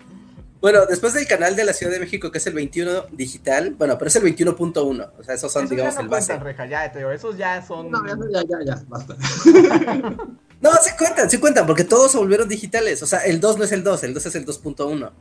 Bueno, 0.61 0.85
después 0.85 1.13
del 1.13 1.25
canal 1.25 1.55
de 1.55 1.63
la 1.63 1.71
Ciudad 1.71 1.93
de 1.93 1.99
México, 1.99 2.31
que 2.31 2.37
es 2.37 2.47
el 2.47 2.53
21 2.53 3.05
digital, 3.11 3.75
bueno, 3.77 3.97
pero 3.97 4.09
es 4.09 4.15
el 4.17 4.23
21.1. 4.23 5.11
O 5.17 5.23
sea, 5.23 5.35
esos 5.35 5.51
son, 5.53 5.69
digamos, 5.69 5.95
ya 5.95 6.01
el 6.01 6.09
base. 6.09 6.37
Reja, 6.37 6.65
ya, 6.65 6.91
te 6.91 6.99
digo, 6.99 7.11
esos 7.11 7.37
ya 7.37 7.65
son. 7.65 7.89
No, 7.89 8.05
ya, 8.05 8.17
ya, 8.29 8.41
ya, 8.41 8.57
ya, 8.65 8.83
basta. 8.87 9.15
no, 10.61 10.71
sí 10.81 10.91
cuentan, 10.97 11.29
sí 11.29 11.37
cuentan, 11.37 11.65
porque 11.65 11.85
todos 11.85 12.11
se 12.11 12.17
volvieron 12.17 12.49
digitales. 12.49 13.01
O 13.03 13.07
sea, 13.07 13.19
el 13.19 13.39
2 13.39 13.57
no 13.57 13.63
es 13.63 13.71
el 13.71 13.85
2, 13.85 14.03
el 14.03 14.13
2 14.13 14.25
es 14.25 14.35
el 14.35 14.45
2.1. 14.45 15.11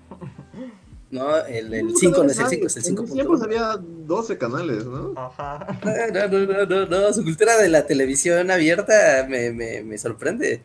¿no? 1.11 1.37
El 1.47 1.95
5 1.97 2.25
no 2.25 2.31
es 2.31 2.39
el 2.39 2.47
5, 2.47 2.67
es 2.67 2.77
el 2.77 2.83
5. 2.85 3.05
En 3.05 3.13
tiempos 3.13 3.43
había 3.43 3.77
12 3.79 4.39
canales, 4.39 4.85
¿no? 4.87 5.15
Ajá. 5.17 5.67
No, 5.85 6.29
no, 6.29 6.47
no, 6.47 6.67
no, 6.67 6.87
no, 6.87 7.13
su 7.13 7.23
cultura 7.23 7.57
de 7.57 7.69
la 7.69 7.87
televisión 7.87 8.51
abierta 8.51 9.27
me, 9.29 9.53
me, 9.53 9.83
me 9.83 9.99
sorprende. 9.99 10.63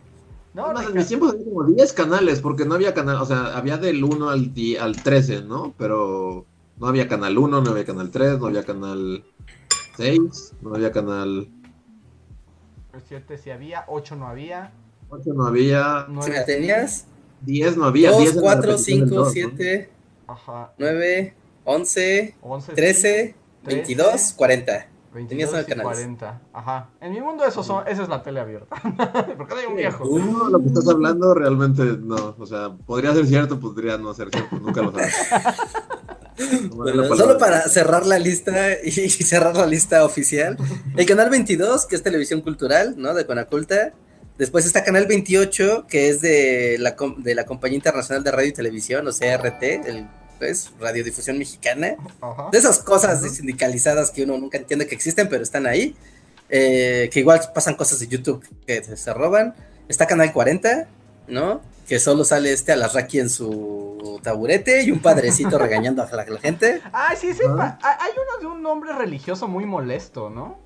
No, 0.54 0.72
no, 0.72 0.82
en 0.82 0.94
mis 0.94 1.08
tiempos 1.08 1.34
había 1.34 1.46
como 1.46 1.64
10 1.64 1.94
canales, 1.94 2.42
porque 2.42 2.66
no 2.66 2.76
había 2.76 2.94
canal, 2.94 3.18
o 3.18 3.26
sea, 3.26 3.58
había 3.58 3.78
del 3.78 4.04
1 4.04 4.30
al, 4.30 4.54
al 4.80 5.04
13, 5.04 5.44
¿no? 5.44 5.74
Pero 5.78 6.46
no 6.78 6.88
había 6.88 7.08
canal 7.08 7.38
1, 7.38 7.62
no 7.62 7.72
había 7.72 7.86
canal 7.86 8.12
3, 8.12 8.40
no 8.40 8.48
había 8.48 8.64
canal 8.64 9.24
6, 9.98 10.54
no 10.62 10.76
había 10.76 10.92
canal... 10.92 11.50
7 13.08 13.38
sí 13.40 13.50
había, 13.50 13.86
8 13.88 14.16
no 14.16 14.28
había. 14.28 14.72
8 15.10 15.34
no 15.34 15.48
había. 15.48 16.08
Si 16.22 16.32
la 16.32 16.46
tenías? 16.46 17.08
10 17.42 17.78
no 17.78 17.86
había. 17.86 18.12
2, 18.12 18.34
4, 18.40 18.78
5, 18.78 19.26
7, 19.32 19.90
9, 20.78 21.36
11, 21.66 22.36
13, 22.76 23.36
22, 23.64 24.34
40. 24.34 24.88
22 25.14 25.66
y 25.70 25.82
40. 25.82 26.42
Ajá. 26.54 26.90
En 27.00 27.12
mi 27.12 27.22
mundo 27.22 27.46
eso 27.46 27.64
son, 27.64 27.88
esa 27.88 28.04
es 28.04 28.10
la 28.10 28.24
tele 28.24 28.40
abierta. 28.40 28.76
Porque 29.38 29.54
hay 29.54 29.66
un 29.68 29.76
viejo. 29.76 30.06
No, 30.06 30.50
lo 30.50 30.60
que 30.60 30.68
estás 30.68 30.88
hablando 30.88 31.34
realmente 31.34 31.84
no. 31.84 32.36
O 32.38 32.46
sea, 32.46 32.72
podría 32.86 33.14
ser 33.14 33.28
cierto, 33.28 33.60
podría 33.60 33.98
no 33.98 34.14
ser 34.14 34.30
cierto. 34.32 34.56
Nunca 34.58 34.82
lo 34.82 34.92
sabes. 34.92 35.14
bueno, 36.76 37.16
solo 37.16 37.38
para 37.38 37.62
cerrar 37.70 38.08
la 38.08 38.18
lista 38.18 38.82
y 38.84 38.92
cerrar 39.10 39.56
la 39.56 39.68
lista 39.68 40.04
oficial. 40.04 40.58
El 40.98 41.06
canal 41.06 41.30
22, 41.30 41.86
que 41.86 41.96
es 41.96 42.04
televisión 42.04 42.42
cultural, 42.42 42.96
¿no? 42.98 43.14
De 43.14 43.26
Conaculta. 43.26 43.94
Después 44.38 44.66
está 44.66 44.84
Canal 44.84 45.06
28, 45.06 45.86
que 45.88 46.10
es 46.10 46.20
de 46.20 46.78
la, 46.80 46.96
de 47.18 47.36
la 47.36 47.46
Compañía 47.46 47.76
Internacional 47.76 48.24
de 48.24 48.32
Radio 48.32 48.50
y 48.50 48.54
Televisión, 48.54 49.08
o 49.08 49.12
sea, 49.12 49.38
RT, 49.38 49.64
el 49.86 50.08
pues, 50.40 50.72
Radiodifusión 50.80 51.38
Mexicana. 51.38 51.96
De 52.52 52.58
esas 52.58 52.80
cosas 52.80 53.22
sindicalizadas 53.36 54.12
que 54.12 54.24
uno 54.24 54.38
nunca 54.38 54.58
entiende 54.58 54.88
que 54.88 54.96
existen, 54.96 55.30
pero 55.30 55.44
están 55.44 55.68
ahí. 55.68 55.96
Eh, 56.50 57.10
que 57.12 57.22
igual 57.22 57.42
pasan 57.54 57.76
cosas 57.76 58.00
de 58.00 58.08
YouTube 58.08 58.46
que 58.66 58.84
se 58.84 59.14
roban. 59.14 59.56
Está 59.88 60.06
Canal 60.06 60.32
40, 60.32 60.88
¿no? 61.28 61.62
Que 61.88 62.00
solo 62.00 62.24
sale 62.24 62.54
este 62.54 62.72
Alasraki 62.72 63.20
en 63.20 63.30
su 63.30 64.20
taburete 64.24 64.84
y 64.84 64.92
un 64.92 65.00
padrecito 65.00 65.58
regañando 65.60 66.04
a 66.04 66.16
la, 66.16 66.40
gente. 66.40 66.82
Ah, 66.92 67.14
sí, 67.18 67.34
sí. 67.34 67.44
Hay 67.44 68.12
uno 68.12 68.40
de 68.40 68.46
un 68.46 68.62
nombre 68.62 68.94
religioso 68.94 69.48
muy 69.48 69.66
molesto, 69.66 70.30
¿no? 70.30 70.60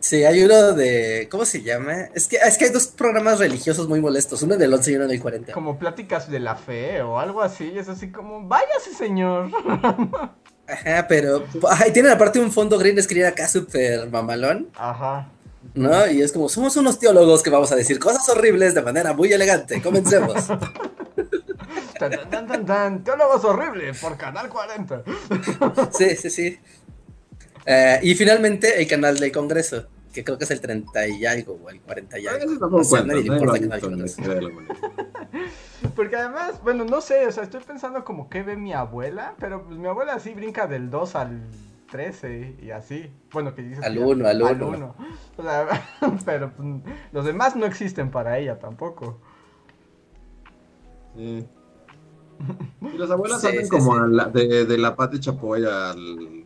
Sí, 0.00 0.24
hay 0.24 0.42
uno 0.42 0.72
de. 0.72 1.28
¿Cómo 1.30 1.44
se 1.44 1.62
llama? 1.62 2.08
Es 2.14 2.26
que, 2.26 2.36
es 2.36 2.56
que 2.56 2.64
hay 2.64 2.70
dos 2.70 2.86
programas 2.86 3.38
religiosos 3.38 3.86
muy 3.86 4.00
molestos, 4.00 4.42
uno 4.42 4.56
del 4.56 4.72
11 4.72 4.92
y 4.92 4.96
uno 4.96 5.06
del 5.06 5.20
40. 5.20 5.52
Como 5.52 5.78
pláticas 5.78 6.30
de 6.30 6.40
la 6.40 6.56
fe 6.56 7.02
o 7.02 7.18
algo 7.18 7.42
así, 7.42 7.72
es 7.76 7.88
así 7.88 8.10
como, 8.10 8.46
váyase, 8.48 8.94
señor. 8.94 9.50
Ajá, 10.66 11.06
pero. 11.06 11.44
Ay, 11.68 11.92
tienen 11.92 12.12
aparte 12.12 12.40
un 12.40 12.50
fondo 12.50 12.78
green 12.78 13.00
screen 13.02 13.26
acá 13.26 13.46
súper 13.46 14.08
mamalón. 14.10 14.68
Ajá. 14.74 15.28
¿No? 15.74 16.10
Y 16.10 16.22
es 16.22 16.32
como, 16.32 16.48
somos 16.48 16.76
unos 16.76 16.98
teólogos 16.98 17.42
que 17.42 17.50
vamos 17.50 17.70
a 17.70 17.76
decir 17.76 17.98
cosas 17.98 18.26
horribles 18.30 18.74
de 18.74 18.82
manera 18.82 19.12
muy 19.12 19.30
elegante. 19.32 19.82
Comencemos. 19.82 20.46
Teólogos 23.04 23.44
horribles 23.44 23.98
por 23.98 24.16
Canal 24.16 24.48
40. 24.48 25.02
sí, 25.92 26.16
sí, 26.16 26.30
sí. 26.30 26.58
Eh, 27.66 28.00
y 28.02 28.14
finalmente 28.14 28.80
el 28.80 28.88
canal 28.88 29.18
del 29.18 29.32
Congreso, 29.32 29.86
que 30.12 30.24
creo 30.24 30.38
que 30.38 30.44
es 30.44 30.50
el 30.50 30.60
30 30.60 31.08
y 31.08 31.26
algo, 31.26 31.58
o 31.62 31.70
el 31.70 31.80
40 31.80 32.18
y 32.18 32.26
algo. 32.26 32.68
No, 32.68 32.84
sé, 32.84 33.04
nadie 33.04 33.22
le 33.22 33.36
importa 33.36 33.60
canal 33.60 33.80
Congreso. 33.80 34.22
Porque 35.96 36.16
además, 36.16 36.60
bueno, 36.62 36.84
no 36.84 37.00
sé, 37.00 37.26
o 37.26 37.32
sea, 37.32 37.44
estoy 37.44 37.60
pensando 37.60 38.04
como 38.04 38.28
que 38.28 38.42
ve 38.42 38.56
mi 38.56 38.72
abuela, 38.72 39.34
pero 39.38 39.64
pues 39.64 39.78
mi 39.78 39.86
abuela 39.86 40.18
sí 40.18 40.34
brinca 40.34 40.66
del 40.66 40.90
2 40.90 41.14
al 41.16 41.40
13 41.90 42.56
y 42.62 42.70
así. 42.70 43.10
Bueno, 43.32 43.54
que 43.54 43.62
dices 43.62 43.84
al 43.84 43.98
1, 43.98 44.26
al 44.26 44.42
1. 44.42 44.94
O 45.36 45.42
sea, 45.42 45.66
pero 46.24 46.52
pues, 46.52 46.68
los 47.12 47.24
demás 47.24 47.56
no 47.56 47.66
existen 47.66 48.10
para 48.10 48.38
ella 48.38 48.58
tampoco. 48.58 49.20
Sí. 51.16 51.46
Y 52.80 52.96
las 52.96 53.10
abuelas 53.10 53.42
sí, 53.42 53.68
como 53.68 53.98
La, 54.06 54.24
de, 54.24 54.64
de, 54.64 54.78
la 54.78 54.96
Pati 54.96 55.20
Chapoy 55.20 55.62
al 55.66 56.39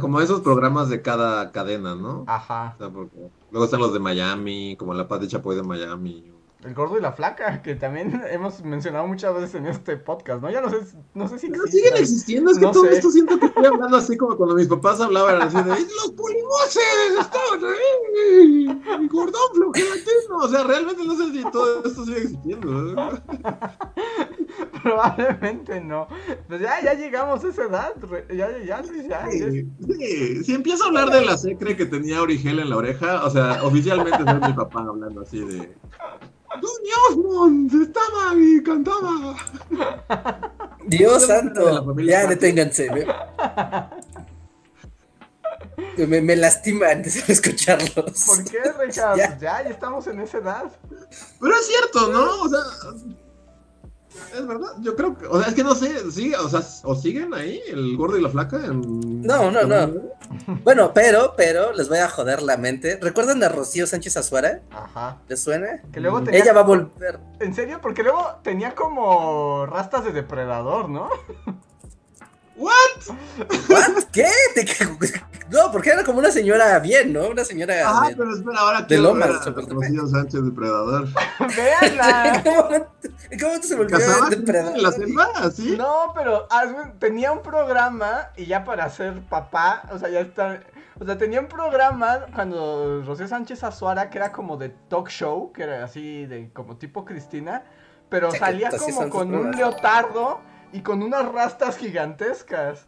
como 0.00 0.20
esos 0.20 0.40
programas 0.40 0.88
de 0.88 1.02
cada 1.02 1.52
cadena, 1.52 1.94
¿no? 1.94 2.24
Ajá. 2.26 2.76
luego 2.78 3.64
están 3.64 3.80
los 3.80 3.92
de 3.92 4.00
Miami, 4.00 4.76
como 4.76 4.94
la 4.94 5.08
paz 5.08 5.20
de 5.20 5.28
Chapoy 5.28 5.56
de 5.56 5.62
Miami. 5.62 6.37
El 6.64 6.74
gordo 6.74 6.98
y 6.98 7.00
la 7.00 7.12
flaca, 7.12 7.62
que 7.62 7.76
también 7.76 8.20
hemos 8.30 8.64
mencionado 8.64 9.06
muchas 9.06 9.32
veces 9.32 9.54
en 9.54 9.66
este 9.66 9.96
podcast, 9.96 10.42
¿no? 10.42 10.50
Ya 10.50 10.60
no 10.60 10.68
sé, 10.70 10.78
no 11.14 11.28
sé 11.28 11.38
si 11.38 11.48
Pero 11.48 11.66
siguen 11.68 11.96
existiendo, 11.96 12.50
es 12.50 12.58
que 12.58 12.66
todo 12.66 12.86
esto 12.86 13.10
siento 13.10 13.38
que 13.38 13.46
estoy 13.46 13.66
hablando 13.66 13.96
así 13.96 14.16
como 14.16 14.36
cuando 14.36 14.56
mis 14.56 14.66
papás 14.66 15.00
hablaban 15.00 15.40
así 15.40 15.56
de 15.56 15.70
¡Los 15.70 16.12
polimoses 16.16 16.82
estaban 17.20 17.64
ahí! 17.64 18.82
¡El 18.98 19.08
gordón 19.08 19.54
flojelatino! 19.54 20.36
O 20.40 20.48
sea, 20.48 20.64
realmente 20.64 21.04
no 21.04 21.16
sé 21.16 21.32
si 21.32 21.42
todo 21.50 21.84
esto 21.84 22.04
sigue 22.04 22.22
existiendo. 22.22 23.22
Probablemente 24.82 25.80
no. 25.80 26.08
Pues 26.48 26.60
ya, 26.60 26.82
ya 26.82 26.94
llegamos 26.94 27.44
a 27.44 27.48
esa 27.48 27.64
edad. 27.64 27.94
Ya, 28.30 28.50
ya, 28.58 28.82
ya. 28.82 29.30
Sí, 29.30 29.68
sí. 29.86 30.44
Si 30.44 30.54
empiezo 30.54 30.84
a 30.84 30.86
hablar 30.88 31.10
de 31.10 31.24
la 31.24 31.36
secre 31.36 31.76
que 31.76 31.86
tenía 31.86 32.22
Origel 32.22 32.58
en 32.58 32.70
la 32.70 32.76
oreja, 32.76 33.24
o 33.24 33.30
sea, 33.30 33.62
oficialmente 33.62 34.18
es 34.18 34.48
mi 34.48 34.52
papá 34.54 34.80
hablando 34.80 35.20
así 35.20 35.44
de. 35.44 35.76
Osmond 37.10 37.82
estaba 37.82 38.34
y 38.36 38.62
cantaba. 38.62 39.36
Dios 40.86 41.26
santo. 41.26 41.94
Ya 42.00 42.26
deténganse. 42.26 42.90
Me, 45.96 46.20
me 46.20 46.36
lastiman 46.36 47.02
de 47.02 47.08
escucharlos. 47.28 48.24
¿Por 48.26 48.44
qué, 48.44 48.58
Richard? 48.78 49.16
Ya. 49.16 49.38
ya, 49.38 49.62
ya 49.64 49.70
estamos 49.70 50.06
en 50.06 50.20
esa 50.20 50.38
edad. 50.38 50.64
Pero 51.40 51.54
es 51.54 51.66
cierto, 51.66 52.12
¿no? 52.12 52.42
O 52.42 52.48
sea, 52.48 52.60
es 54.34 54.46
verdad, 54.46 54.68
yo 54.80 54.94
creo 54.96 55.16
que, 55.16 55.26
o 55.26 55.38
sea, 55.38 55.48
es 55.48 55.54
que 55.54 55.64
no 55.64 55.74
sé, 55.74 56.10
sigue, 56.10 56.36
o 56.36 56.48
sea, 56.48 56.62
o 56.84 56.94
siguen 56.94 57.34
ahí 57.34 57.60
el 57.68 57.96
gordo 57.96 58.18
y 58.18 58.22
la 58.22 58.28
flaca. 58.28 58.58
No, 58.58 59.50
no, 59.50 59.62
no. 59.64 59.92
bueno, 60.64 60.92
pero, 60.94 61.34
pero, 61.36 61.72
les 61.72 61.88
voy 61.88 61.98
a 61.98 62.08
joder 62.08 62.42
la 62.42 62.56
mente. 62.56 62.98
¿Recuerdan 63.00 63.42
a 63.42 63.48
Rocío 63.48 63.86
Sánchez 63.86 64.16
Azuara? 64.16 64.60
Ajá. 64.70 65.18
¿Les 65.28 65.40
suena? 65.40 65.82
Que 65.92 66.00
luego 66.00 66.22
tenía... 66.22 66.40
Ella 66.40 66.52
va 66.52 66.60
a 66.60 66.64
volver. 66.64 67.20
¿En 67.40 67.54
serio? 67.54 67.80
Porque 67.80 68.02
luego 68.02 68.38
tenía 68.42 68.74
como 68.74 69.66
rastas 69.66 70.04
de 70.04 70.12
depredador, 70.12 70.88
¿no? 70.88 71.08
¿What? 72.58 73.16
¿What? 73.68 74.04
¿Qué? 74.12 74.26
No, 75.50 75.72
porque 75.72 75.88
era 75.88 76.04
como 76.04 76.18
una 76.18 76.30
señora 76.30 76.78
bien, 76.78 77.10
¿no? 77.10 77.28
Una 77.28 77.42
señora. 77.42 77.74
Ah, 77.86 78.10
pero 78.14 78.34
espera, 78.34 78.60
ahora 78.60 78.82
de 78.82 78.98
Lomas, 78.98 79.46
Rocío 79.46 80.06
Sánchez 80.06 80.44
Depredador. 80.44 81.08
¡Véanla! 81.56 82.42
¿Cómo, 82.44 82.68
¿Cómo 83.40 83.62
se 83.62 83.76
volvió 83.76 83.98
Depredador? 84.28 84.78
¿La 84.78 84.92
selva? 84.92 85.50
¿Sí? 85.50 85.74
No, 85.78 86.12
pero 86.14 86.46
tenía 86.98 87.32
un 87.32 87.40
programa 87.40 88.28
y 88.36 88.44
ya 88.44 88.62
para 88.64 88.90
ser 88.90 89.22
papá, 89.22 89.84
o 89.90 89.98
sea, 89.98 90.10
ya 90.10 90.20
está. 90.20 90.60
O 91.00 91.06
sea, 91.06 91.16
tenía 91.16 91.40
un 91.40 91.48
programa 91.48 92.26
cuando 92.34 93.02
Rocío 93.06 93.26
Sánchez 93.26 93.64
Azuara, 93.64 94.10
que 94.10 94.18
era 94.18 94.32
como 94.32 94.58
de 94.58 94.68
talk 94.90 95.08
show, 95.08 95.50
que 95.52 95.62
era 95.62 95.82
así 95.82 96.26
de 96.26 96.50
como 96.52 96.76
tipo 96.76 97.06
Cristina, 97.06 97.62
pero 98.10 98.30
salía 98.32 98.70
como 98.70 99.08
con 99.08 99.34
un 99.34 99.52
leotardo 99.52 100.40
y 100.72 100.82
con 100.82 101.02
unas 101.02 101.30
rastas 101.32 101.76
gigantescas. 101.76 102.86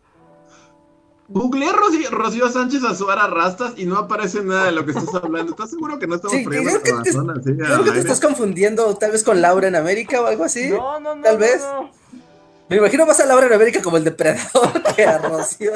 Googleé 1.29 1.73
Rocío, 1.73 2.11
Rocío 2.11 2.49
Sánchez 2.49 2.83
Azuara 2.83 3.29
rastas 3.29 3.75
y 3.77 3.87
no 3.87 3.99
aparece 3.99 4.43
nada 4.43 4.65
de 4.65 4.73
lo 4.73 4.85
que 4.85 4.91
estás 4.91 5.15
hablando. 5.15 5.53
¿Estás 5.53 5.71
seguro 5.71 5.99
que 5.99 6.09
no 6.09 6.17
estamos 6.17 6.37
sí, 6.37 6.45
creo 6.45 6.65
que, 6.83 6.93
te, 6.93 7.57
creo 7.57 7.85
que 7.85 7.93
te 7.93 7.99
estás 8.01 8.21
confundiendo 8.21 8.97
tal 8.97 9.13
vez 9.13 9.23
con 9.23 9.41
Laura 9.41 9.69
en 9.69 9.77
América 9.77 10.21
o 10.21 10.27
algo 10.27 10.43
así. 10.43 10.71
No, 10.71 10.99
no, 10.99 11.15
no. 11.15 11.23
Tal 11.23 11.39
vez. 11.39 11.65
Me 12.69 12.77
imagino 12.77 13.07
más 13.07 13.19
a 13.21 13.27
Laura 13.27 13.47
en 13.47 13.53
América 13.53 13.81
como 13.83 13.97
el 13.97 14.05
depredador 14.05 14.83
que 14.97 15.05
a 15.05 15.19
Rocío 15.19 15.73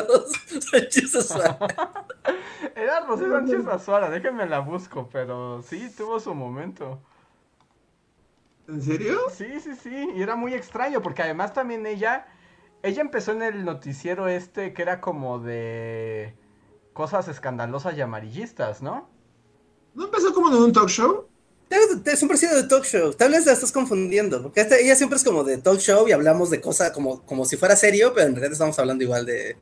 Sánchez 0.70 1.14
Azuara. 1.14 1.58
Era 2.76 3.00
Rocío 3.00 3.30
Sánchez 3.30 3.66
Azuara, 3.68 4.10
déjenme 4.10 4.46
la 4.46 4.58
busco, 4.58 5.08
pero 5.12 5.62
sí, 5.62 5.88
tuvo 5.96 6.18
su 6.18 6.34
momento. 6.34 7.00
¿En 8.68 8.82
serio? 8.82 9.18
Sí, 9.34 9.60
sí, 9.60 9.70
sí. 9.82 10.08
Y 10.14 10.22
era 10.22 10.36
muy 10.36 10.54
extraño 10.54 11.02
porque 11.02 11.22
además 11.22 11.52
también 11.52 11.86
ella 11.86 12.26
ella 12.84 13.00
empezó 13.00 13.32
en 13.32 13.42
el 13.42 13.64
noticiero 13.64 14.28
este 14.28 14.74
que 14.74 14.82
era 14.82 15.00
como 15.00 15.38
de 15.38 16.34
cosas 16.92 17.28
escandalosas 17.28 17.96
y 17.96 18.02
amarillistas, 18.02 18.82
¿no? 18.82 19.08
¿No 19.94 20.04
empezó 20.04 20.34
como 20.34 20.50
de 20.50 20.58
un 20.62 20.72
talk 20.72 20.88
show? 20.88 21.26
Siempre 22.14 22.36
ha 22.36 22.38
sido 22.38 22.56
de 22.56 22.64
talk 22.68 22.84
show. 22.84 23.12
Tal 23.14 23.32
vez 23.32 23.46
la 23.46 23.52
estás 23.52 23.72
confundiendo. 23.72 24.42
Porque 24.42 24.66
ella 24.80 24.94
siempre 24.94 25.16
es 25.16 25.24
como 25.24 25.44
de 25.44 25.58
talk 25.58 25.78
show 25.78 26.06
y 26.06 26.12
hablamos 26.12 26.50
de 26.50 26.60
cosas 26.60 26.90
como, 26.90 27.22
como 27.24 27.46
si 27.46 27.56
fuera 27.56 27.74
serio, 27.74 28.12
pero 28.14 28.26
en 28.26 28.34
realidad 28.34 28.52
estamos 28.52 28.78
hablando 28.78 29.02
igual 29.02 29.24
de, 29.24 29.56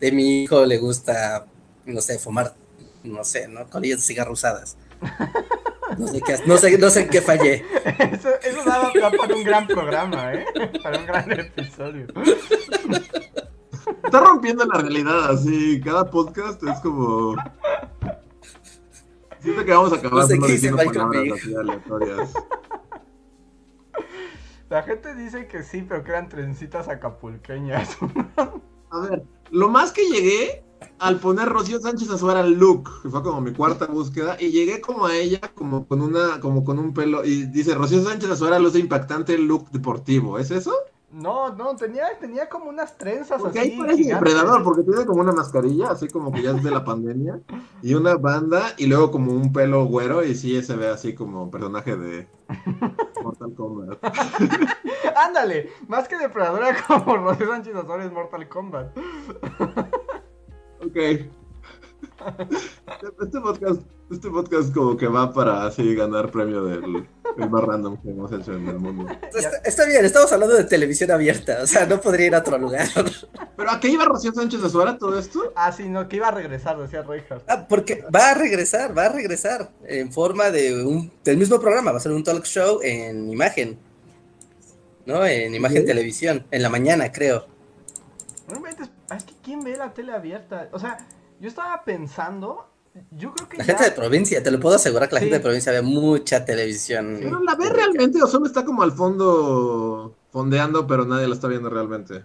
de 0.00 0.12
mi 0.12 0.42
hijo 0.42 0.66
le 0.66 0.78
gusta, 0.78 1.46
no 1.84 2.00
sé, 2.00 2.18
fumar, 2.18 2.54
no 3.04 3.22
sé, 3.22 3.46
¿no? 3.46 3.70
Colillas 3.70 4.00
de 4.00 4.04
cigarro 4.06 4.32
usadas. 4.32 4.76
No 5.98 6.06
sé, 6.08 6.20
qué, 6.20 6.36
no 6.46 6.56
sé, 6.56 6.78
no 6.78 6.90
sé 6.90 7.00
en 7.02 7.08
qué 7.08 7.20
fallé. 7.20 7.64
Eso, 8.12 8.28
eso 8.42 8.64
daba 8.64 8.90
para 8.92 9.34
un 9.34 9.44
gran 9.44 9.66
programa, 9.66 10.34
¿eh? 10.34 10.44
Para 10.82 10.98
un 10.98 11.06
gran 11.06 11.30
episodio. 11.32 12.06
Está 14.04 14.20
rompiendo 14.20 14.64
la 14.64 14.80
realidad, 14.80 15.30
así. 15.30 15.80
Cada 15.80 16.10
podcast 16.10 16.62
es 16.62 16.80
como. 16.80 17.36
Siento 19.40 19.64
que 19.64 19.70
vamos 19.70 19.92
a 19.92 19.96
acabar 19.96 20.22
No 20.22 20.26
sé 20.26 20.34
qué 20.34 20.40
dice 20.40 20.52
diciendo 20.52 20.82
palabras 20.84 21.24
así 21.34 21.54
aleatorias. 21.54 22.34
La 24.68 24.82
gente 24.82 25.14
dice 25.14 25.46
que 25.46 25.62
sí, 25.62 25.84
pero 25.88 26.02
que 26.02 26.10
eran 26.10 26.28
trencitas 26.28 26.88
acapulqueñas. 26.88 27.96
A 28.90 29.00
ver, 29.00 29.22
lo 29.50 29.68
más 29.68 29.92
que 29.92 30.02
llegué 30.08 30.64
al 30.98 31.18
poner 31.18 31.48
Rocío 31.48 31.80
Sánchez 31.80 32.10
Azuara 32.10 32.42
look, 32.42 33.02
que 33.02 33.10
fue 33.10 33.22
como 33.22 33.40
mi 33.40 33.52
cuarta 33.52 33.86
búsqueda, 33.86 34.36
y 34.40 34.50
llegué 34.50 34.80
como 34.80 35.06
a 35.06 35.14
ella 35.16 35.40
como 35.54 35.86
con 35.86 36.00
una, 36.00 36.40
como 36.40 36.64
con 36.64 36.78
un 36.78 36.94
pelo, 36.94 37.24
y 37.24 37.46
dice 37.46 37.74
Rocío 37.74 38.02
Sánchez 38.02 38.30
Azuara 38.30 38.58
luce 38.58 38.78
impactante 38.78 39.36
look 39.38 39.70
deportivo, 39.70 40.38
¿es 40.38 40.50
eso? 40.50 40.72
No, 41.10 41.54
no, 41.54 41.76
tenía, 41.76 42.18
tenía 42.18 42.48
como 42.48 42.68
unas 42.68 42.98
trenzas 42.98 43.40
Porque 43.40 43.60
así. 43.60 43.70
ahí 43.70 43.78
parece 43.78 44.02
gigantes. 44.02 44.34
depredador, 44.34 44.62
porque 44.64 44.82
tiene 44.82 45.06
como 45.06 45.20
una 45.20 45.32
mascarilla, 45.32 45.90
así 45.90 46.08
como 46.08 46.32
que 46.32 46.42
ya 46.42 46.50
es 46.50 46.62
de 46.62 46.70
la 46.70 46.84
pandemia, 46.84 47.40
y 47.80 47.94
una 47.94 48.16
banda, 48.16 48.74
y 48.76 48.86
luego 48.86 49.10
como 49.10 49.32
un 49.32 49.52
pelo 49.52 49.84
güero, 49.86 50.24
y 50.24 50.34
sí 50.34 50.60
se 50.62 50.76
ve 50.76 50.88
así 50.88 51.14
como 51.14 51.50
personaje 51.50 51.96
de 51.96 52.28
Mortal 53.22 53.54
Kombat. 53.54 53.98
Ándale, 55.16 55.70
más 55.88 56.08
que 56.08 56.18
depredadora 56.18 56.76
como 56.86 57.16
Rocío 57.16 57.48
Sánchez 57.48 57.74
Azor 57.76 58.02
es 58.02 58.12
Mortal 58.12 58.48
Kombat. 58.48 58.96
Ok. 60.86 60.96
Este 63.20 63.40
podcast, 63.40 63.82
este 64.10 64.30
podcast 64.30 64.72
como 64.72 64.96
que 64.96 65.08
va 65.08 65.32
para 65.32 65.66
así 65.66 65.94
ganar 65.94 66.30
premio 66.30 66.64
del 66.64 67.06
el 67.36 67.50
más 67.50 67.64
random 67.64 68.00
que 68.00 68.10
hemos 68.10 68.32
hecho 68.32 68.54
en 68.54 68.68
el 68.68 68.78
mundo. 68.78 69.06
Está, 69.34 69.56
está 69.64 69.84
bien, 69.84 70.04
estamos 70.04 70.32
hablando 70.32 70.54
de 70.54 70.64
televisión 70.64 71.10
abierta, 71.10 71.58
o 71.62 71.66
sea, 71.66 71.84
no 71.86 72.00
podría 72.00 72.26
ir 72.28 72.34
a 72.34 72.38
otro 72.38 72.56
lugar. 72.56 72.88
¿Pero 73.56 73.70
a 73.70 73.80
qué 73.80 73.88
iba 73.88 74.04
Rocío 74.04 74.32
Sánchez 74.32 74.62
Azuara 74.62 74.96
todo 74.96 75.18
esto? 75.18 75.52
Ah, 75.54 75.70
sí, 75.72 75.88
no, 75.88 76.08
que 76.08 76.16
iba 76.16 76.28
a 76.28 76.30
regresar, 76.30 76.78
decía 76.78 77.02
Reinhardt. 77.02 77.44
Ah, 77.48 77.66
porque 77.68 78.04
va 78.14 78.30
a 78.30 78.34
regresar, 78.34 78.96
va 78.96 79.06
a 79.06 79.12
regresar 79.12 79.70
en 79.84 80.12
forma 80.12 80.50
de 80.50 80.84
un 80.84 81.12
del 81.24 81.36
mismo 81.36 81.60
programa, 81.60 81.90
va 81.90 81.98
a 81.98 82.00
ser 82.00 82.12
un 82.12 82.24
talk 82.24 82.44
show 82.44 82.80
en 82.82 83.30
imagen. 83.30 83.78
¿No? 85.04 85.24
En 85.24 85.54
imagen 85.54 85.84
televisión, 85.84 86.46
en 86.50 86.62
la 86.62 86.68
mañana, 86.68 87.12
creo. 87.12 87.46
¿Quién 89.46 89.60
ve 89.62 89.76
la 89.76 89.94
tele 89.94 90.12
abierta? 90.12 90.68
O 90.72 90.78
sea, 90.80 90.98
yo 91.40 91.46
estaba 91.48 91.84
pensando, 91.84 92.68
yo 93.12 93.32
creo 93.32 93.48
que 93.48 93.58
La 93.58 93.64
ya... 93.64 93.72
gente 93.78 93.84
de 93.90 93.96
provincia, 93.96 94.42
te 94.42 94.50
lo 94.50 94.58
puedo 94.58 94.74
asegurar 94.74 95.08
que 95.08 95.14
la 95.14 95.20
Sí. 95.20 95.26
gente 95.26 95.38
de 95.38 95.42
provincia 95.44 95.70
ve 95.70 95.82
mucha 95.82 96.44
televisión. 96.44 97.18
¿Pero 97.22 97.40
la 97.40 97.54
ve 97.54 97.68
realmente 97.68 98.20
o 98.20 98.26
solo 98.26 98.46
está 98.46 98.64
como 98.64 98.82
al 98.82 98.90
fondo 98.90 100.16
fondeando, 100.32 100.84
pero 100.88 101.04
nadie 101.04 101.28
la 101.28 101.34
está 101.36 101.46
viendo 101.46 101.70
realmente? 101.70 102.24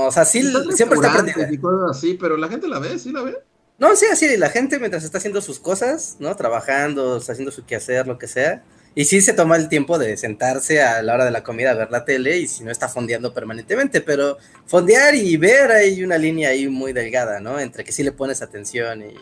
O 0.00 0.10
sea, 0.10 0.24
sí, 0.24 0.42
siempre 0.72 0.96
está 0.98 1.12
prendida. 1.12 1.52
y 1.52 1.58
cosas 1.58 1.96
así, 1.96 2.14
pero 2.14 2.36
la 2.36 2.48
gente 2.48 2.66
la 2.66 2.80
ve, 2.80 2.98
¿sí 2.98 3.12
la 3.12 3.22
ve? 3.22 3.38
No, 3.78 3.94
sí, 3.96 4.06
así, 4.10 4.36
la 4.36 4.50
gente 4.50 4.78
mientras 4.80 5.04
está 5.04 5.18
haciendo 5.18 5.40
sus 5.40 5.60
cosas, 5.60 6.16
¿no? 6.18 6.34
Trabajando, 6.36 7.16
está 7.16 7.32
haciendo 7.32 7.52
su 7.52 7.64
quehacer, 7.64 8.06
lo 8.08 8.18
que 8.18 8.26
sea. 8.28 8.64
Y 8.96 9.04
sí 9.06 9.20
se 9.20 9.32
toma 9.32 9.56
el 9.56 9.68
tiempo 9.68 9.98
de 9.98 10.16
sentarse 10.16 10.80
a 10.82 11.02
la 11.02 11.14
hora 11.14 11.24
de 11.24 11.32
la 11.32 11.42
comida 11.42 11.72
a 11.72 11.74
ver 11.74 11.90
la 11.90 12.04
tele 12.04 12.38
y 12.38 12.46
si 12.46 12.62
no 12.62 12.70
está 12.70 12.88
fondeando 12.88 13.34
permanentemente, 13.34 14.00
pero 14.00 14.38
fondear 14.66 15.16
y 15.16 15.36
ver 15.36 15.72
hay 15.72 16.04
una 16.04 16.16
línea 16.16 16.50
ahí 16.50 16.68
muy 16.68 16.92
delgada, 16.92 17.40
¿no? 17.40 17.58
Entre 17.58 17.82
que 17.82 17.90
sí 17.90 18.04
le 18.04 18.12
pones 18.12 18.40
atención 18.40 19.02
y... 19.02 19.14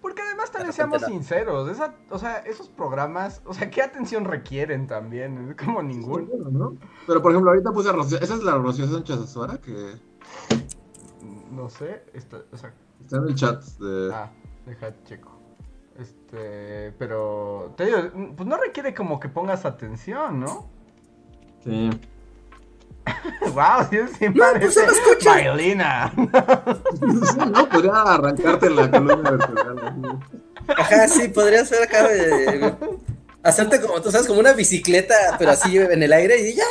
Porque 0.00 0.22
además 0.22 0.50
también 0.50 0.72
seamos 0.72 1.02
no. 1.02 1.08
sinceros, 1.08 1.70
esa, 1.70 1.94
o 2.10 2.18
sea, 2.18 2.38
esos 2.38 2.68
programas, 2.68 3.40
o 3.44 3.54
sea, 3.54 3.70
¿qué 3.70 3.82
atención 3.82 4.24
requieren 4.24 4.88
también? 4.88 5.50
Es 5.50 5.64
como 5.64 5.80
ningún. 5.80 6.26
Bueno, 6.26 6.50
¿no? 6.50 6.76
Pero 7.06 7.22
por 7.22 7.30
ejemplo, 7.30 7.52
ahorita 7.52 7.70
puse 7.70 7.90
a 7.90 7.92
Rocío, 7.92 8.18
esa 8.18 8.34
es 8.34 8.42
la 8.42 8.58
Rocío 8.58 8.88
Sánchez 8.88 9.18
Azuara 9.18 9.58
que 9.58 9.72
No 11.52 11.70
sé, 11.70 12.02
o 12.50 12.56
sea, 12.56 12.74
está 13.00 13.18
en 13.18 13.28
el 13.28 13.34
chat 13.36 13.62
de... 13.62 14.10
ah, 14.12 14.32
deja 14.66 14.92
checo. 15.04 15.31
Este, 16.02 16.92
pero 16.98 17.74
te 17.76 17.86
digo, 17.86 17.98
pues 18.36 18.48
no 18.48 18.56
requiere 18.56 18.92
como 18.92 19.20
que 19.20 19.28
pongas 19.28 19.64
atención, 19.64 20.40
¿no? 20.40 20.68
Sí. 21.62 21.90
wow, 23.54 23.86
sí, 23.88 23.98
sí 24.18 24.28
No, 24.30 24.42
parece 24.42 24.80
pues 24.82 24.98
escucha. 24.98 25.30
Bailina. 25.30 26.12
No, 27.52 27.68
podría 27.68 28.02
arrancarte 28.02 28.70
la 28.70 28.90
columna 28.90 29.30
vertebral. 29.30 30.18
Ajá, 30.76 31.08
sí, 31.08 31.28
podría 31.28 31.64
ser 31.64 31.84
acá 31.84 32.08
de... 32.08 32.74
Hacerte 33.44 33.80
como, 33.80 34.00
tú 34.00 34.10
sabes, 34.10 34.26
como 34.26 34.38
una 34.40 34.52
bicicleta, 34.52 35.14
pero 35.38 35.50
así 35.50 35.76
en 35.76 36.02
el 36.02 36.12
aire 36.12 36.48
y 36.48 36.54
ya, 36.54 36.64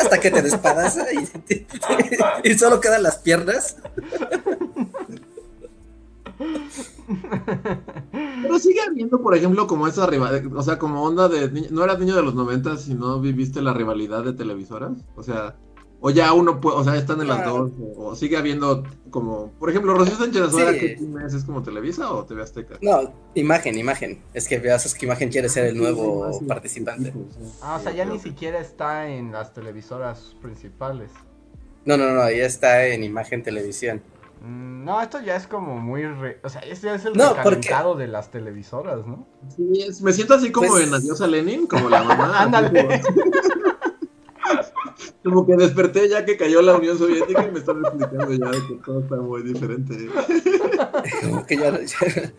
hasta 0.00 0.20
que 0.20 0.30
te 0.30 0.40
despadaza 0.40 1.04
y, 1.12 1.28
y 2.44 2.58
solo 2.58 2.80
quedan 2.80 3.02
las 3.02 3.18
piernas. 3.18 3.76
Pero 8.42 8.58
sigue 8.58 8.80
habiendo, 8.80 9.20
por 9.20 9.36
ejemplo, 9.36 9.66
como 9.66 9.86
esa 9.86 10.06
rivalidad, 10.06 10.54
o 10.56 10.62
sea, 10.62 10.78
como 10.78 11.02
onda 11.02 11.28
de, 11.28 11.68
no 11.70 11.84
eras 11.84 11.98
niño 11.98 12.16
de 12.16 12.22
los 12.22 12.34
90 12.34 12.76
si 12.78 12.94
no 12.94 13.20
viviste 13.20 13.62
la 13.62 13.72
rivalidad 13.74 14.24
de 14.24 14.32
televisoras, 14.32 14.92
o 15.16 15.22
sea, 15.22 15.56
o 16.02 16.10
ya 16.10 16.32
uno 16.32 16.60
puede, 16.60 16.78
o 16.78 16.84
sea, 16.84 16.96
están 16.96 17.20
en 17.20 17.28
las 17.28 17.42
Claro. 17.42 17.68
dos, 17.68 17.72
o, 17.96 18.06
o 18.06 18.14
sigue 18.16 18.36
habiendo 18.38 18.84
como, 19.10 19.52
por 19.58 19.68
ejemplo, 19.68 19.92
Rocío 19.94 20.16
Sánchez 20.16 20.42
Azuara, 20.42 20.72
Sí. 20.72 20.78
¿qué 20.80 20.88
team 20.96 21.18
es? 21.18 21.34
¿Es 21.34 21.44
como 21.44 21.62
Televisa 21.62 22.10
o 22.12 22.24
TV 22.24 22.42
Azteca? 22.42 22.78
No, 22.80 23.12
imagen, 23.34 23.76
imagen. 23.78 24.22
Es 24.32 24.48
que 24.48 24.58
veas 24.58 24.94
que 24.94 25.04
imagen 25.06 25.28
quiere 25.30 25.48
ser 25.50 25.66
el 25.66 25.76
nuevo 25.76 26.32
sí, 26.32 26.44
participante. 26.46 27.12
sí, 27.12 27.18
sí. 27.30 27.52
Ah, 27.62 27.76
o 27.78 27.82
sea, 27.82 27.92
ya 27.92 28.04
Sí, 28.06 28.12
ni 28.12 28.18
siquiera 28.18 28.60
está 28.60 29.08
en 29.10 29.32
las 29.32 29.52
televisoras 29.52 30.34
principales. 30.40 31.10
No, 31.84 31.96
no, 31.98 32.10
no, 32.12 32.20
ya 32.30 32.46
está 32.46 32.86
en 32.86 33.04
imagen 33.04 33.42
televisión. 33.42 34.02
Mm, 34.40 34.84
No, 34.84 35.00
esto 35.02 35.20
ya 35.20 35.36
es 35.36 35.46
como 35.46 35.78
muy... 35.78 36.02
re- 36.06 36.40
O 36.42 36.48
sea, 36.48 36.62
este 36.62 36.86
ya 36.88 36.94
es 36.94 37.04
el 37.04 37.12
No, 37.14 37.34
porque- 37.42 37.72
de 37.98 38.06
las 38.08 38.30
televisoras, 38.30 39.06
¿no? 39.06 39.26
Sí, 39.54 39.82
es- 39.86 40.00
me 40.02 40.12
siento 40.12 40.34
así 40.34 40.50
como 40.50 40.68
Pues- 40.68 40.86
en 40.88 40.94
Adiós 40.94 41.20
a 41.20 41.26
Lenin, 41.26 41.66
como 41.66 41.88
la 41.88 42.02
mamá. 42.02 42.40
Ándale. 42.42 43.00
Como, 45.22 45.46
que 45.46 45.54
desperté 45.56 46.08
ya 46.08 46.24
que 46.24 46.36
cayó 46.36 46.60
la 46.62 46.74
Unión 46.76 46.98
Soviética 46.98 47.44
y 47.46 47.50
me 47.52 47.58
están 47.60 47.78
explicando 47.84 48.32
ya 48.32 48.46
de 48.50 48.66
que 48.66 48.74
todo 48.84 49.00
está 49.00 49.16
muy 49.16 49.42
diferente. 49.42 49.94
Como 51.22 51.46
que 51.46 51.56
ya- 51.56 51.78
ya- 51.80 52.32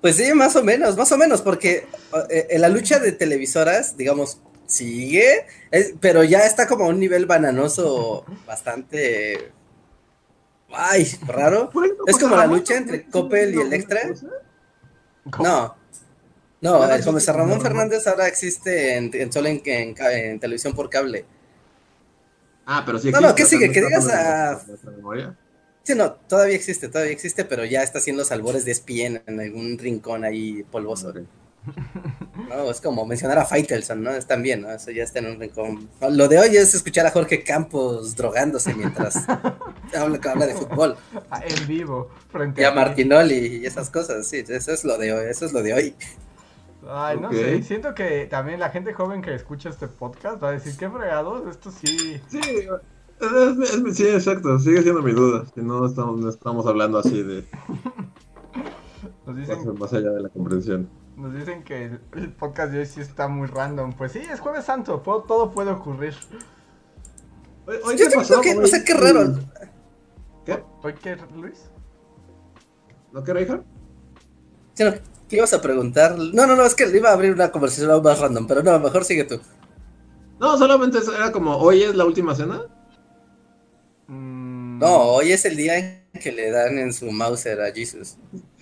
Pues 0.00 0.16
sí, 0.16 0.32
más 0.32 0.56
o 0.56 0.62
menos, 0.64 0.96
más 0.96 1.10
o 1.12 1.18
menos, 1.18 1.42
porque 1.42 1.86
eh, 2.30 2.46
en 2.50 2.60
la 2.62 2.68
lucha 2.68 2.98
de 2.98 3.12
televisoras, 3.12 3.96
digamos, 3.96 4.40
sigue, 4.66 5.44
es- 5.70 5.94
pero 6.00 6.24
ya 6.24 6.46
está 6.46 6.66
como 6.66 6.84
a 6.84 6.88
un 6.88 6.98
nivel 7.00 7.26
bananoso 7.26 8.24
bastante... 8.46 9.52
Ay, 10.72 11.06
raro. 11.26 11.70
Es 12.06 12.14
José 12.14 12.20
como 12.20 12.36
la 12.36 12.46
lucha 12.46 12.76
entre 12.76 13.04
Coppel 13.06 13.50
y 13.50 13.52
hizo 13.52 13.60
el 13.60 13.66
una 13.68 13.76
Extra. 13.76 14.00
cosa. 14.08 14.26
No, 15.38 15.76
no, 16.60 16.84
el 16.84 17.02
José 17.02 17.20
sí, 17.20 17.32
Ramón 17.32 17.58
no, 17.58 17.60
Fernández 17.60 18.06
ahora 18.06 18.28
existe 18.28 18.96
en, 18.96 19.10
en 19.14 19.32
solo 19.32 19.48
en, 19.48 19.62
en 19.64 19.94
ca- 19.94 20.12
en 20.12 20.38
televisión 20.40 20.74
por 20.74 20.88
cable. 20.90 21.24
Ah, 22.66 22.82
pero 22.86 22.98
sí 22.98 23.10
No, 23.10 23.20
no, 23.20 23.28
existe, 23.30 23.34
¿qué 23.34 23.46
sigue? 23.46 23.66
no 23.68 23.72
Que 23.72 23.80
digas 23.82 24.08
a-. 24.08 24.60
Sí, 25.82 25.94
no, 25.94 26.12
todavía 26.12 26.54
existe, 26.56 26.88
todavía 26.88 27.12
existe, 27.12 27.44
pero 27.44 27.64
ya 27.64 27.82
está 27.82 27.98
haciendo 27.98 28.20
los 28.22 28.30
albores 28.32 28.64
de 28.64 28.72
ESPN 28.72 29.22
en 29.26 29.40
algún 29.40 29.78
rincón 29.78 30.24
ahí 30.24 30.62
polvoso. 30.70 31.12
No, 32.48 32.70
es 32.70 32.80
como 32.80 33.04
mencionar 33.06 33.38
a 33.38 33.44
Faitelson, 33.44 34.02
¿no? 34.02 34.10
Es 34.10 34.26
también, 34.26 34.62
¿no? 34.62 34.70
Eso 34.70 34.90
ya 34.90 35.02
está 35.04 35.18
en 35.18 35.26
un 35.26 35.40
rincón. 35.40 35.88
Lo 36.10 36.26
de 36.26 36.38
hoy 36.38 36.56
es 36.56 36.74
escuchar 36.74 37.06
a 37.06 37.10
Jorge 37.10 37.44
Campos 37.44 38.16
drogándose 38.16 38.74
mientras 38.74 39.16
habla, 39.96 40.18
habla 40.30 40.46
de 40.46 40.54
fútbol. 40.54 40.96
Ah, 41.30 41.42
En 41.44 41.66
vivo, 41.66 42.08
frente 42.30 42.62
Y 42.62 42.64
a 42.64 42.70
ti. 42.70 42.76
Martinoli 42.76 43.58
y 43.62 43.66
esas 43.66 43.90
cosas, 43.90 44.26
sí, 44.26 44.42
eso 44.48 44.72
es 44.72 44.84
lo 44.84 44.96
de 44.98 45.12
hoy, 45.12 45.26
eso 45.28 45.44
es 45.46 45.52
lo 45.52 45.62
de 45.62 45.74
hoy. 45.74 45.94
Ay, 46.88 47.20
no 47.20 47.30
sé, 47.30 47.62
siento 47.62 47.94
que 47.94 48.26
también 48.26 48.58
la 48.58 48.70
gente 48.70 48.94
joven 48.94 49.20
que 49.20 49.34
escucha 49.34 49.68
este 49.68 49.86
podcast 49.86 50.42
va 50.42 50.48
a 50.48 50.52
decir, 50.52 50.74
qué 50.78 50.88
fregados, 50.88 51.46
esto 51.48 51.70
sí... 51.70 52.18
Sí, 52.28 52.40
es- 52.40 53.74
es- 53.74 53.96
sí, 53.96 54.08
exacto, 54.08 54.58
sigue 54.58 54.82
siendo 54.82 55.02
mi 55.02 55.12
duda. 55.12 55.44
Si 55.54 55.60
no 55.60 55.84
estamos, 55.84 56.18
no 56.18 56.30
estamos 56.30 56.66
hablando 56.66 56.98
así 56.98 57.22
de 57.22 57.44
Nos 59.26 59.36
cosas 59.46 59.58
dicen, 59.58 59.78
más 59.78 59.92
allá 59.92 60.10
de 60.10 60.22
la 60.22 60.28
comprensión. 60.30 60.88
Nos 61.20 61.34
dicen 61.34 61.62
que 61.62 61.84
el, 61.84 62.00
el 62.16 62.32
podcast 62.32 62.72
de 62.72 62.80
hoy 62.80 62.86
sí 62.86 63.00
está 63.00 63.28
muy 63.28 63.46
random. 63.46 63.92
Pues 63.92 64.12
sí, 64.12 64.18
es 64.20 64.40
jueves 64.40 64.64
santo, 64.64 65.02
puedo- 65.02 65.22
todo 65.22 65.50
puede 65.50 65.70
ocurrir. 65.70 66.14
Hoy, 67.66 67.76
hoy 67.84 67.96
Yo 67.96 68.08
qué 68.08 68.16
pasó, 68.16 68.40
que, 68.40 68.56
o 68.56 68.66
sea, 68.66 68.84
qué 68.84 68.94
raro. 68.94 69.38
¿Qué? 70.44 70.62
¿Hoy 70.82 70.94
qué, 70.94 71.16
Luis? 71.36 71.70
¿No 73.12 73.22
qué, 73.22 73.42
hija? 73.42 73.60
Sí, 74.74 74.84
no, 74.84 74.92
¿Qué 75.28 75.36
ibas 75.36 75.52
a 75.52 75.60
preguntar? 75.62 76.16
No, 76.18 76.46
no, 76.46 76.56
no, 76.56 76.64
es 76.64 76.74
que 76.74 76.86
le 76.86 76.98
iba 76.98 77.10
a 77.10 77.12
abrir 77.12 77.32
una 77.32 77.52
conversación 77.52 77.90
aún 77.90 78.02
más 78.02 78.18
random, 78.18 78.46
pero 78.48 78.62
no, 78.62 78.78
mejor 78.80 79.04
sigue 79.04 79.24
tú. 79.24 79.40
No, 80.40 80.56
solamente 80.58 80.98
eso 80.98 81.14
era 81.14 81.30
como, 81.30 81.56
hoy 81.56 81.82
es 81.82 81.94
la 81.94 82.04
última 82.04 82.34
cena. 82.34 82.62
Mm, 84.08 84.78
No, 84.78 84.96
hoy 85.14 85.32
es 85.32 85.44
el 85.44 85.56
día 85.56 85.76
en 85.78 86.00
que 86.20 86.32
le 86.32 86.50
dan 86.50 86.78
en 86.78 86.92
su 86.92 87.10
Mauser 87.12 87.60
a 87.60 87.70
Jesus. 87.72 88.16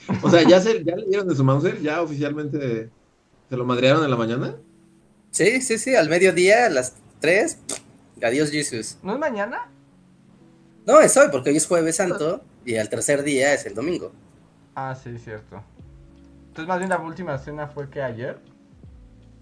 O 0.22 0.30
sea, 0.30 0.42
ya, 0.42 0.60
se, 0.60 0.82
ya 0.84 0.96
le 0.96 1.06
dieron 1.06 1.28
de 1.28 1.34
su 1.34 1.44
Mauser, 1.44 1.80
ya 1.80 2.02
oficialmente. 2.02 2.90
¿Se 3.48 3.56
lo 3.56 3.64
madrearon 3.64 4.04
en 4.04 4.10
la 4.10 4.16
mañana? 4.16 4.56
Sí, 5.30 5.60
sí, 5.60 5.78
sí, 5.78 5.94
al 5.94 6.08
mediodía, 6.08 6.66
a 6.66 6.70
las 6.70 6.94
3. 7.20 7.58
Adiós, 8.22 8.50
Jesús. 8.50 8.96
¿No 9.02 9.14
es 9.14 9.18
mañana? 9.18 9.70
No, 10.86 11.00
es 11.00 11.16
hoy, 11.16 11.28
porque 11.30 11.50
hoy 11.50 11.56
es 11.56 11.66
Jueves 11.66 11.96
Santo 11.96 12.42
y 12.64 12.74
el 12.74 12.88
tercer 12.88 13.22
día 13.22 13.52
es 13.52 13.66
el 13.66 13.74
domingo. 13.74 14.12
Ah, 14.74 14.94
sí, 14.94 15.18
cierto. 15.18 15.62
Entonces, 16.48 16.66
más 16.66 16.78
bien 16.78 16.90
la 16.90 16.98
última 16.98 17.36
cena 17.38 17.68
fue 17.68 17.88
que 17.90 18.02
ayer. 18.02 18.38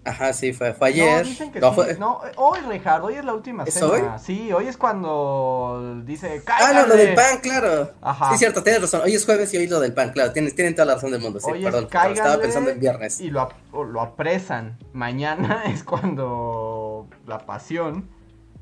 Ajá, 0.07 0.31
sí, 0.33 0.53
fue, 0.53 0.73
fue 0.73 0.87
ayer. 0.89 1.23
No, 1.23 1.29
dicen 1.29 1.51
que 1.51 1.59
No, 1.59 1.69
sí. 1.69 1.75
fue- 1.75 1.97
No, 1.97 2.21
hoy, 2.37 2.59
Richard, 2.69 3.03
hoy 3.03 3.15
es 3.15 3.25
la 3.25 3.33
última 3.33 3.63
¿Es 3.65 3.73
cena. 3.73 3.87
hoy? 3.87 4.01
Sí, 4.23 4.51
hoy 4.53 4.67
es 4.67 4.77
cuando 4.77 6.01
dice. 6.05 6.41
Ah, 6.47 6.71
no, 6.73 6.87
lo 6.87 6.95
del 6.95 7.13
pan, 7.13 7.39
claro. 7.41 7.91
Ajá. 8.01 8.31
Sí, 8.31 8.37
cierto, 8.39 8.63
tienes 8.63 8.81
razón. 8.81 9.01
Hoy 9.03 9.13
es 9.15 9.25
jueves 9.25 9.53
y 9.53 9.57
hoy 9.57 9.67
lo 9.67 9.79
del 9.79 9.93
pan, 9.93 10.11
claro. 10.11 10.31
Tienes, 10.31 10.55
tienen 10.55 10.73
toda 10.75 10.85
la 10.85 10.95
razón 10.95 11.11
del 11.11 11.21
mundo. 11.21 11.39
Sí, 11.39 11.51
Hoy 11.51 11.59
es 11.59 11.65
perdón. 11.65 11.87
pero 11.91 12.13
estaba 12.13 12.37
pensando 12.39 12.69
en 12.69 12.79
viernes. 12.79 13.19
Y 13.19 13.29
lo, 13.29 13.41
ap- 13.41 13.53
lo 13.73 14.01
apresan. 14.01 14.77
Mañana 14.93 15.63
es 15.67 15.83
cuando 15.83 17.07
la 17.25 17.39
pasión. 17.45 18.09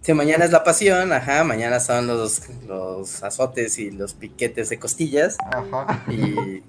Sí, 0.01 0.13
mañana 0.13 0.45
es 0.45 0.51
la 0.51 0.63
pasión, 0.63 1.11
ajá. 1.13 1.43
Mañana 1.43 1.79
son 1.79 2.05
los, 2.07 2.47
los 2.67 3.23
azotes 3.23 3.79
y 3.79 3.89
los 3.91 4.13
piquetes 4.13 4.69
de 4.69 4.77
costillas. 4.79 5.37
Ajá. 5.51 6.03
Y. 6.09 6.63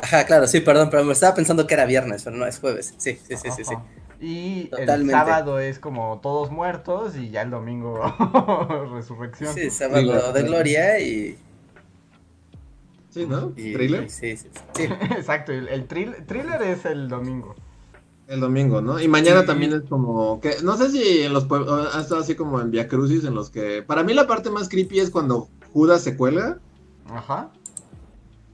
Ajá, 0.00 0.24
claro, 0.26 0.46
sí, 0.46 0.60
perdón, 0.60 0.88
pero 0.90 1.04
me 1.04 1.12
estaba 1.12 1.34
pensando 1.34 1.66
que 1.66 1.74
era 1.74 1.84
viernes, 1.86 2.22
pero 2.24 2.36
no, 2.36 2.46
es 2.46 2.58
jueves. 2.58 2.94
Sí, 2.98 3.18
sí, 3.26 3.36
sí, 3.36 3.50
sí. 3.64 3.74
Y 4.20 4.70
el 4.76 5.10
sábado 5.10 5.60
es 5.60 5.78
como 5.78 6.18
todos 6.20 6.50
muertos 6.50 7.16
y 7.16 7.30
ya 7.30 7.42
el 7.42 7.50
domingo 7.50 8.00
resurrección. 8.92 9.54
Sí, 9.54 9.70
sábado 9.70 10.00
Digo, 10.00 10.32
de 10.32 10.42
gloria 10.42 10.98
y. 11.00 11.38
Sí, 13.10 13.26
¿no? 13.26 13.52
y- 13.56 13.72
¿Thriller? 13.72 14.10
Sí, 14.10 14.36
sí, 14.36 14.48
sí. 14.52 14.60
sí. 14.74 14.82
Exacto, 15.16 15.52
el, 15.52 15.68
el 15.68 15.86
thriller, 15.86 16.26
thriller 16.26 16.62
es 16.62 16.84
el 16.84 17.08
domingo. 17.08 17.54
El 18.26 18.40
domingo, 18.40 18.82
¿no? 18.82 19.00
Y 19.00 19.08
mañana 19.08 19.40
Sí. 19.40 19.46
también 19.46 19.72
es 19.72 19.82
como 19.88 20.40
que 20.40 20.56
no 20.62 20.76
sé 20.76 20.90
si 20.90 21.22
en 21.22 21.32
los 21.32 21.46
pueblos 21.46 21.94
ha 21.94 22.00
estado 22.00 22.20
así 22.20 22.34
como 22.34 22.60
en 22.60 22.70
Via 22.70 22.86
Crucis 22.86 23.24
en 23.24 23.34
los 23.34 23.48
que 23.50 23.82
para 23.82 24.02
mí 24.02 24.12
la 24.12 24.26
parte 24.26 24.50
más 24.50 24.68
creepy 24.68 25.00
es 25.00 25.10
cuando 25.10 25.48
Judas 25.72 26.02
se 26.02 26.14
cuelga, 26.16 26.58
Ajá. 27.10 27.48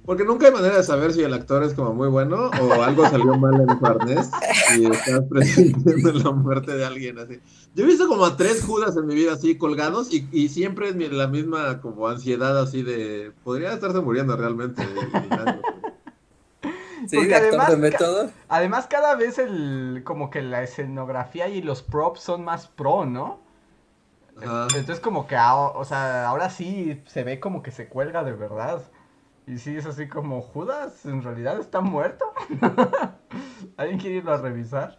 Porque 0.05 0.25
nunca 0.25 0.47
hay 0.47 0.53
manera 0.53 0.77
de 0.77 0.83
saber 0.83 1.12
si 1.12 1.23
el 1.23 1.33
actor 1.33 1.62
es 1.62 1.75
como 1.75 1.95
muy 1.95 2.09
bueno 2.09 2.51
o 2.61 2.83
algo 2.83 3.09
salió 3.09 3.37
mal 3.38 3.61
en 3.61 3.79
su 3.79 3.87
arnés 3.87 4.31
y 4.79 4.85
estás 4.90 5.23
presintiendo 5.31 6.12
la 6.12 6.31
muerte 6.33 6.75
de 6.77 6.85
alguien 6.85 7.19
así. 7.19 7.40
Yo 7.75 7.85
he 7.85 7.87
visto 7.87 8.07
como 8.07 8.25
a 8.25 8.37
tres 8.37 8.62
Judas 8.64 8.97
en 8.97 9.07
mi 9.07 9.14
vida 9.14 9.33
así 9.33 9.57
colgados 9.57 10.12
y, 10.12 10.29
y 10.31 10.49
siempre 10.51 10.90
es 10.90 10.97
la 11.12 11.27
misma 11.29 11.81
como 11.81 12.07
ansiedad 12.09 12.59
así 12.61 12.83
de 12.83 13.33
podría 13.45 13.73
estarse 13.73 14.01
muriendo 14.01 14.37
realmente. 14.37 14.83
Sí, 17.07 17.17
Porque 17.17 17.35
además 17.35 17.69
de 17.69 17.75
ca- 17.75 17.79
método. 17.81 18.31
Además, 18.49 18.87
cada 18.87 19.14
vez 19.14 19.38
el 19.38 20.03
como 20.05 20.31
que 20.31 20.40
la 20.40 20.62
escenografía 20.62 21.49
y 21.49 21.61
los 21.61 21.83
props 21.83 22.21
son 22.21 22.45
más 22.45 22.67
pro, 22.69 23.05
¿no? 23.05 23.40
Ajá. 24.38 24.62
Entonces 24.75 25.01
como 25.01 25.27
que, 25.27 25.37
o 25.37 25.85
sea, 25.85 26.27
ahora 26.29 26.51
sí 26.51 27.03
se 27.07 27.23
ve 27.25 27.40
como 27.40 27.62
que 27.62 27.71
se 27.73 27.88
cuelga 27.88 28.25
de 28.25 28.33
verdad. 28.33 28.83
Y 29.46 29.59
sí 29.59 29.76
es 29.76 29.85
así 29.85 30.09
como, 30.09 30.40
Judas, 30.40 31.04
¿en 31.04 31.22
realidad 31.22 31.61
está 31.61 31.80
muerto? 31.80 32.24
¿Alguien 33.76 33.98
quiere 33.98 34.16
irlo 34.16 34.33
a 34.33 34.38
revisar? 34.38 34.96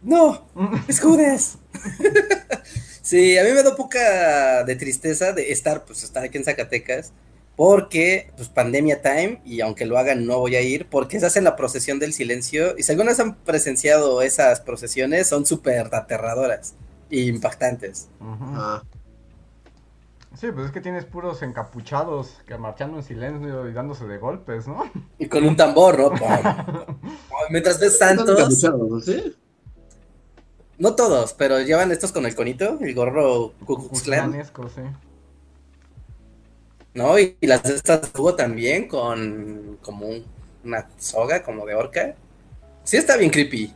¡No! 0.00 0.46
¡Es 0.88 1.00
Judas! 1.00 1.58
sí, 3.02 3.36
a 3.36 3.44
mí 3.44 3.50
me 3.50 3.62
da 3.62 3.76
poca 3.76 4.64
de 4.64 4.76
tristeza 4.76 5.32
de 5.32 5.52
estar, 5.52 5.84
pues, 5.84 6.02
estar 6.02 6.24
aquí 6.24 6.38
en 6.38 6.44
Zacatecas. 6.44 7.12
Porque, 7.56 8.32
pues, 8.36 8.48
pandemia 8.48 9.00
time, 9.00 9.40
y 9.44 9.60
aunque 9.60 9.86
lo 9.86 9.96
hagan, 9.98 10.26
no 10.26 10.38
voy 10.38 10.56
a 10.56 10.62
ir, 10.62 10.88
porque 10.88 11.20
se 11.20 11.26
hace 11.26 11.40
la 11.40 11.56
procesión 11.56 11.98
del 11.98 12.12
silencio. 12.12 12.74
Y 12.76 12.82
si 12.82 12.92
algunas 12.92 13.20
han 13.20 13.36
presenciado 13.36 14.22
esas 14.22 14.60
procesiones, 14.60 15.28
son 15.28 15.46
súper 15.46 15.94
aterradoras 15.94 16.74
e 17.10 17.20
impactantes. 17.20 18.08
Ajá. 18.18 18.82
Sí, 20.36 20.50
pues 20.52 20.66
es 20.66 20.72
que 20.72 20.80
tienes 20.80 21.04
puros 21.04 21.42
encapuchados 21.42 22.42
que 22.46 22.58
marchando 22.58 22.96
en 22.98 23.02
silencio 23.04 23.68
y 23.68 23.72
dándose 23.72 24.06
de 24.06 24.18
golpes, 24.18 24.66
¿no? 24.66 24.84
Y 25.18 25.28
con 25.28 25.44
un 25.44 25.56
tambor, 25.56 25.98
¿no? 25.98 26.10
Mientras 27.50 27.78
ves 27.80 27.94
Están 27.94 28.16
santos, 28.16 28.38
encapuchados, 28.38 29.04
¿sí? 29.04 29.34
no 30.78 30.94
todos, 30.94 31.32
pero 31.34 31.60
llevan 31.60 31.90
estos 31.92 32.12
con 32.12 32.26
el 32.26 32.34
conito, 32.34 32.78
el 32.80 32.94
gorro. 32.94 33.52
Cuclanesco, 33.64 34.68
sí. 34.68 34.82
¿no? 36.94 37.18
Y, 37.18 37.36
y 37.40 37.46
las 37.46 37.62
de 37.64 37.74
estas 37.74 38.12
tuvo 38.12 38.34
también 38.34 38.88
con 38.88 39.78
como 39.82 40.06
un- 40.06 40.24
una 40.64 40.88
soga, 40.98 41.42
como 41.42 41.66
de 41.66 41.74
orca. 41.74 42.14
Sí 42.84 42.96
está 42.96 43.16
bien 43.16 43.30
creepy. 43.30 43.74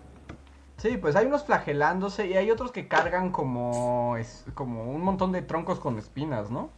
Sí, 0.79 0.97
pues 0.97 1.17
hay 1.17 1.27
unos 1.27 1.45
flagelándose 1.45 2.27
y 2.29 2.35
hay 2.35 2.51
otros 2.51 2.71
que 2.71 2.87
cargan 2.89 3.33
como, 3.33 4.17
es, 4.17 4.45
como 4.55 4.91
un 4.93 5.03
montón 5.03 5.33
de 5.33 5.43
troncos 5.43 5.81
con 5.81 5.99
espinas, 5.99 6.51
¿no? 6.51 6.71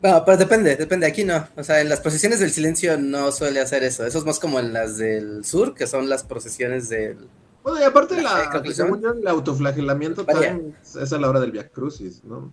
Bueno, 0.00 0.22
pero 0.24 0.36
depende, 0.36 0.76
depende, 0.76 1.06
aquí 1.06 1.24
no. 1.24 1.46
O 1.56 1.64
sea, 1.64 1.80
en 1.80 1.88
las 1.88 2.00
procesiones 2.00 2.38
del 2.38 2.50
silencio 2.52 2.96
no 2.98 3.32
suele 3.32 3.60
hacer 3.60 3.82
eso. 3.82 4.06
Eso 4.06 4.18
es 4.18 4.24
más 4.24 4.38
como 4.38 4.60
en 4.60 4.72
las 4.72 4.96
del 4.98 5.44
sur, 5.44 5.74
que 5.74 5.86
son 5.86 6.08
las 6.08 6.22
procesiones 6.22 6.88
del... 6.88 7.28
Bueno, 7.64 7.80
y 7.80 7.82
aparte 7.82 8.22
La- 8.22 8.48
la, 8.62 8.72
según 8.72 9.02
yo, 9.02 9.10
el 9.10 9.26
autoflagelamiento 9.26 10.24
también 10.24 10.76
es 10.84 11.12
a 11.12 11.18
la 11.18 11.28
hora 11.28 11.40
del 11.40 11.50
Via 11.50 11.68
Crucis, 11.68 12.22
¿no? 12.22 12.52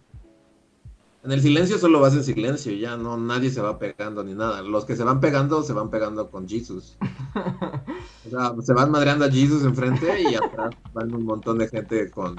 En 1.23 1.31
el 1.31 1.41
silencio 1.41 1.77
solo 1.77 2.01
vas 2.01 2.13
en 2.15 2.23
silencio, 2.23 2.73
ya 2.73 2.97
no 2.97 3.15
nadie 3.17 3.49
se 3.49 3.61
va 3.61 3.79
pegando 3.79 4.23
ni 4.23 4.33
nada. 4.33 4.61
Los 4.61 4.83
que 4.83 4.95
se 4.97 5.03
van 5.05 5.21
pegando 5.21 5.63
se 5.63 5.71
van 5.71 5.89
pegando 5.89 6.29
con 6.29 6.47
Jesus. 6.49 6.97
O 8.25 8.29
sea, 8.29 8.53
se 8.61 8.73
van 8.73 8.91
madreando 8.91 9.23
a 9.25 9.31
Jesus 9.31 9.63
enfrente 9.63 10.21
y 10.21 10.35
atrás 10.35 10.75
van 10.93 11.13
un 11.13 11.23
montón 11.23 11.57
de 11.59 11.69
gente 11.69 12.11
con, 12.11 12.35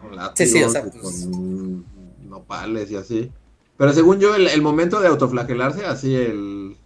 con 0.00 0.14
látigos 0.14 0.34
Sí, 0.36 0.46
sí, 0.46 0.62
o 0.62 0.68
sea, 0.68 0.86
y 0.86 0.90
pues- 0.98 1.28
con 1.30 1.84
nopales 2.28 2.90
y 2.90 2.96
así. 2.96 3.30
Pero 3.78 3.92
según 3.92 4.20
yo, 4.20 4.34
el, 4.34 4.46
el 4.48 4.62
momento 4.62 5.00
de 5.00 5.08
autoflagelarse, 5.08 5.84
así 5.86 6.14
el 6.14 6.76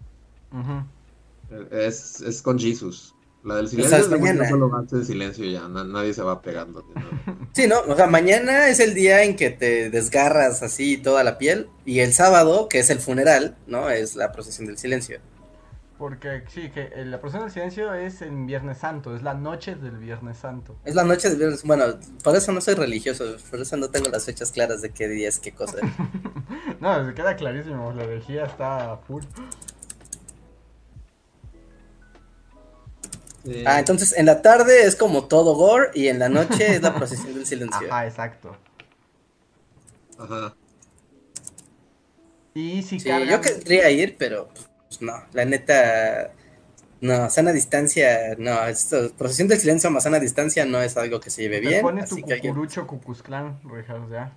es, 1.70 2.20
es 2.20 2.42
con 2.42 2.58
Jesus. 2.58 3.14
La 3.42 3.54
del 3.56 3.68
silencio 3.68 3.96
es 3.96 4.04
según 4.04 4.18
yo, 4.18 4.24
mañana. 4.34 4.48
solo 4.50 4.68
vas 4.68 4.92
en 4.92 5.04
silencio 5.04 5.44
y 5.46 5.52
ya, 5.52 5.66
na- 5.66 5.84
nadie 5.84 6.12
se 6.12 6.22
va 6.22 6.42
pegando. 6.42 6.84
nada. 6.94 7.08
Sí, 7.52 7.66
¿no? 7.66 7.80
O 7.88 7.96
sea, 7.96 8.06
mañana 8.06 8.68
es 8.68 8.80
el 8.80 8.94
día 8.94 9.24
en 9.24 9.34
que 9.36 9.50
te 9.50 9.88
desgarras 9.90 10.62
así 10.62 10.96
toda 10.98 11.24
la 11.24 11.38
piel. 11.38 11.68
Y 11.84 12.00
el 12.00 12.12
sábado, 12.12 12.68
que 12.68 12.78
es 12.80 12.90
el 12.90 13.00
funeral, 13.00 13.56
¿no? 13.66 13.88
Es 13.90 14.14
la 14.14 14.30
procesión 14.30 14.66
del 14.66 14.76
silencio. 14.78 15.18
Porque 15.98 16.44
sí, 16.48 16.70
que 16.70 16.90
eh, 16.94 17.04
la 17.04 17.20
procesión 17.20 17.44
del 17.44 17.52
silencio 17.52 17.92
es 17.94 18.22
en 18.22 18.46
Viernes 18.46 18.78
Santo, 18.78 19.14
es 19.14 19.22
la 19.22 19.34
noche 19.34 19.74
del 19.74 19.98
Viernes 19.98 20.38
Santo. 20.38 20.76
Es 20.84 20.94
la 20.94 21.04
noche 21.04 21.28
del 21.28 21.36
viernes. 21.38 21.62
Bueno, 21.62 21.84
por 22.24 22.34
eso 22.36 22.52
no 22.52 22.60
soy 22.62 22.74
religioso, 22.74 23.24
por 23.50 23.60
eso 23.60 23.76
no 23.76 23.90
tengo 23.90 24.08
las 24.08 24.24
fechas 24.24 24.50
claras 24.52 24.80
de 24.80 24.90
qué 24.90 25.08
día 25.08 25.28
es 25.28 25.38
qué 25.40 25.52
cosa. 25.52 25.76
No, 26.80 27.04
se 27.04 27.12
queda 27.12 27.36
clarísimo, 27.36 27.92
la 27.92 28.04
herejía 28.04 28.46
está 28.46 28.96
full. 29.06 29.22
Sí. 33.44 33.64
Ah, 33.66 33.78
entonces 33.78 34.14
en 34.16 34.26
la 34.26 34.42
tarde 34.42 34.84
es 34.84 34.96
como 34.96 35.24
todo 35.24 35.54
gore 35.54 35.90
y 35.94 36.08
en 36.08 36.18
la 36.18 36.28
noche 36.28 36.74
es 36.76 36.82
la 36.82 36.94
procesión 36.94 37.34
del 37.34 37.46
silencio. 37.46 37.86
Ajá, 37.90 38.06
exacto. 38.06 38.56
Ajá. 40.18 40.54
Y 42.54 42.82
si 42.82 43.00
Sí, 43.00 43.08
cargan... 43.08 43.28
yo 43.28 43.40
querría 43.40 43.90
ir, 43.90 44.16
pero 44.18 44.48
pues, 44.88 45.00
no, 45.00 45.14
la 45.32 45.44
neta, 45.46 46.32
no, 47.00 47.30
sana 47.30 47.52
distancia, 47.52 48.34
no, 48.36 48.62
esto, 48.66 49.10
procesión 49.16 49.48
del 49.48 49.58
silencio 49.58 49.90
más 49.90 50.02
sana 50.02 50.18
distancia 50.20 50.66
no 50.66 50.82
es 50.82 50.96
algo 50.98 51.20
que 51.20 51.30
se 51.30 51.42
lleve 51.42 51.60
te 51.60 51.68
bien, 51.68 51.80
pones 51.82 52.08
tu 52.08 52.16
así 52.16 52.24
que 52.24 52.34
alguien- 52.34 52.52
cucurucho 52.52 52.86
cucuzclán, 52.86 53.60
Rejas, 53.64 54.00
ya. 54.10 54.36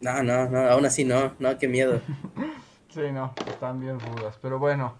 no, 0.00 0.22
no, 0.22 0.48
no, 0.48 0.58
aún 0.70 0.86
así 0.86 1.04
no, 1.04 1.34
no, 1.38 1.56
qué 1.58 1.68
miedo. 1.68 2.00
Sí, 2.94 3.02
no, 3.12 3.34
están 3.46 3.78
bien 3.80 4.00
rudas. 4.00 4.38
Pero 4.40 4.58
bueno, 4.58 4.96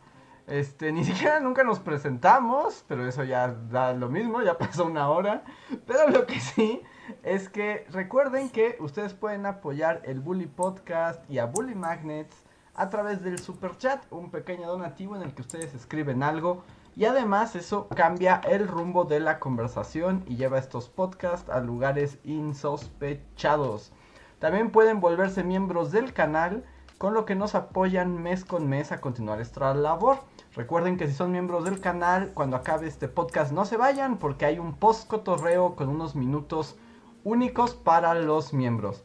este, 0.49 0.93
ni 0.93 1.05
siquiera 1.05 1.41
nunca 1.41 1.63
nos 1.63 1.79
presentamos, 1.79 2.85
pero 2.89 3.07
eso 3.07 3.23
ya 3.23 3.49
da 3.49 3.93
lo 3.93 4.09
mismo, 4.09 4.43
ya 4.43 4.57
pasó 4.59 4.87
una 4.87 5.11
hora. 5.11 5.45
Pero 5.87 6.09
lo 6.09 6.27
que 6.27 6.41
sí 6.41 6.83
es 7.23 7.49
que 7.49 7.87
recuerden 7.91 8.49
que 8.49 8.77
ustedes 8.81 9.15
pueden 9.15 9.47
apoyar 9.47 10.01
el 10.05 10.21
Bully 10.21 10.47
Podcast 10.47 11.29
y 11.31 11.39
a 11.39 11.47
Bully 11.47 11.75
Magnets 11.75 12.37
a 12.75 12.89
través 12.89 13.23
del 13.23 13.39
Super 13.39 13.77
Chat, 13.77 14.05
un 14.11 14.31
pequeño 14.31 14.69
donativo 14.69 15.17
en 15.17 15.23
el 15.23 15.35
que 15.35 15.43
ustedes 15.43 15.75
escriben 15.75 16.23
algo. 16.23 16.65
Y 16.97 17.05
además 17.05 17.55
eso 17.55 17.89
cambia 17.89 18.41
el 18.49 18.67
rumbo 18.67 19.05
de 19.05 19.21
la 19.21 19.39
conversación 19.39 20.25
y 20.27 20.37
lleva 20.37 20.59
estos 20.59 20.89
podcasts 20.89 21.51
a 21.51 21.61
lugares 21.61 22.19
insospechados. 22.25 23.93
También 24.39 24.71
pueden 24.71 25.01
volverse 25.01 25.45
miembros 25.45 25.93
del 25.93 26.13
canal, 26.13 26.65
con 26.99 27.15
lo 27.15 27.25
que 27.25 27.37
nos 27.37 27.55
apoyan 27.55 28.21
mes 28.23 28.45
con 28.45 28.69
mes 28.69 28.91
a 28.93 29.01
continuar 29.01 29.41
esta 29.41 29.73
labor. 29.75 30.19
Recuerden 30.55 30.97
que 30.97 31.07
si 31.07 31.13
son 31.13 31.33
miembros 31.33 31.65
del 31.65 31.81
canal, 31.81 32.33
cuando 32.35 32.57
acabe 32.57 32.87
este 32.89 33.09
podcast 33.09 33.53
no 33.53 33.65
se 33.65 33.77
vayan 33.77 34.19
porque 34.19 34.47
hay 34.47 34.59
un 34.59 34.75
post 34.75 35.09
cotorreo 35.09 35.77
con 35.77 35.89
unos 35.89 36.15
minutos 36.15 36.77
únicos 37.25 37.75
para 37.75 38.15
los 38.15 38.53
miembros. 38.55 39.03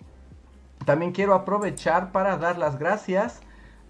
También 0.85 1.11
quiero 1.11 1.33
aprovechar 1.33 2.11
para 2.11 2.37
dar 2.37 2.57
las 2.57 2.77
gracias 2.79 3.41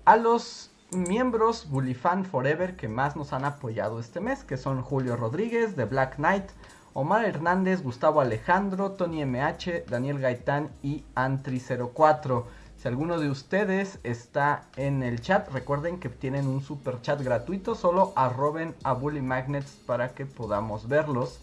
a 0.06 0.16
los 0.16 0.72
miembros 0.92 1.70
Bullyfan 1.70 2.26
Forever 2.26 2.76
que 2.76 2.88
más 2.88 3.16
nos 3.16 3.34
han 3.34 3.46
apoyado 3.46 4.00
este 4.00 4.20
mes, 4.20 4.44
que 4.44 4.58
son 4.58 4.82
Julio 4.82 5.16
Rodríguez, 5.16 5.76
de 5.76 5.86
Black 5.86 6.16
Knight, 6.18 6.46
Omar 6.94 7.26
Hernández, 7.26 7.82
Gustavo 7.82 8.22
Alejandro, 8.22 8.92
Tony 8.92 9.26
MH, 9.26 9.86
Daniel 9.90 10.20
Gaitán 10.20 10.70
y 10.84 11.04
Antri04. 11.16 12.44
Si 12.84 12.90
alguno 12.90 13.18
de 13.18 13.30
ustedes 13.30 13.98
está 14.04 14.64
en 14.76 15.04
el 15.04 15.22
chat, 15.22 15.50
recuerden 15.54 16.02
que 16.02 16.10
tienen 16.10 16.48
un 16.48 16.60
super 16.60 17.02
chat 17.02 17.22
gratuito, 17.22 17.76
solo 17.76 18.12
arroben 18.18 18.76
a 18.84 18.92
Bully 18.92 19.22
Magnets 19.22 19.72
para 19.86 20.10
que 20.10 20.26
podamos 20.26 20.90
verlos 20.90 21.40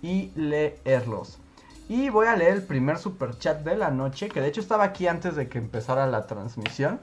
y 0.00 0.30
leerlos. 0.36 1.40
Y 1.88 2.08
voy 2.08 2.28
a 2.28 2.36
leer 2.36 2.52
el 2.52 2.62
primer 2.62 2.98
super 2.98 3.36
chat 3.36 3.64
de 3.64 3.76
la 3.76 3.90
noche, 3.90 4.28
que 4.28 4.40
de 4.40 4.46
hecho 4.46 4.60
estaba 4.60 4.84
aquí 4.84 5.08
antes 5.08 5.34
de 5.34 5.48
que 5.48 5.58
empezara 5.58 6.06
la 6.06 6.28
transmisión. 6.28 7.00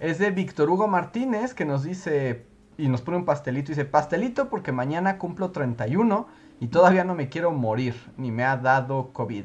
Es 0.00 0.18
de 0.18 0.32
Víctor 0.32 0.70
Hugo 0.70 0.88
Martínez 0.88 1.54
que 1.54 1.66
nos 1.66 1.84
dice 1.84 2.46
y 2.76 2.88
nos 2.88 3.00
pone 3.00 3.18
un 3.18 3.26
pastelito 3.26 3.70
y 3.70 3.76
dice, 3.76 3.84
pastelito 3.84 4.48
porque 4.48 4.72
mañana 4.72 5.18
cumplo 5.18 5.52
31 5.52 6.26
y 6.58 6.66
todavía 6.66 7.04
no 7.04 7.14
me 7.14 7.28
quiero 7.28 7.52
morir, 7.52 7.94
ni 8.16 8.32
me 8.32 8.42
ha 8.42 8.56
dado 8.56 9.12
COVID. 9.12 9.44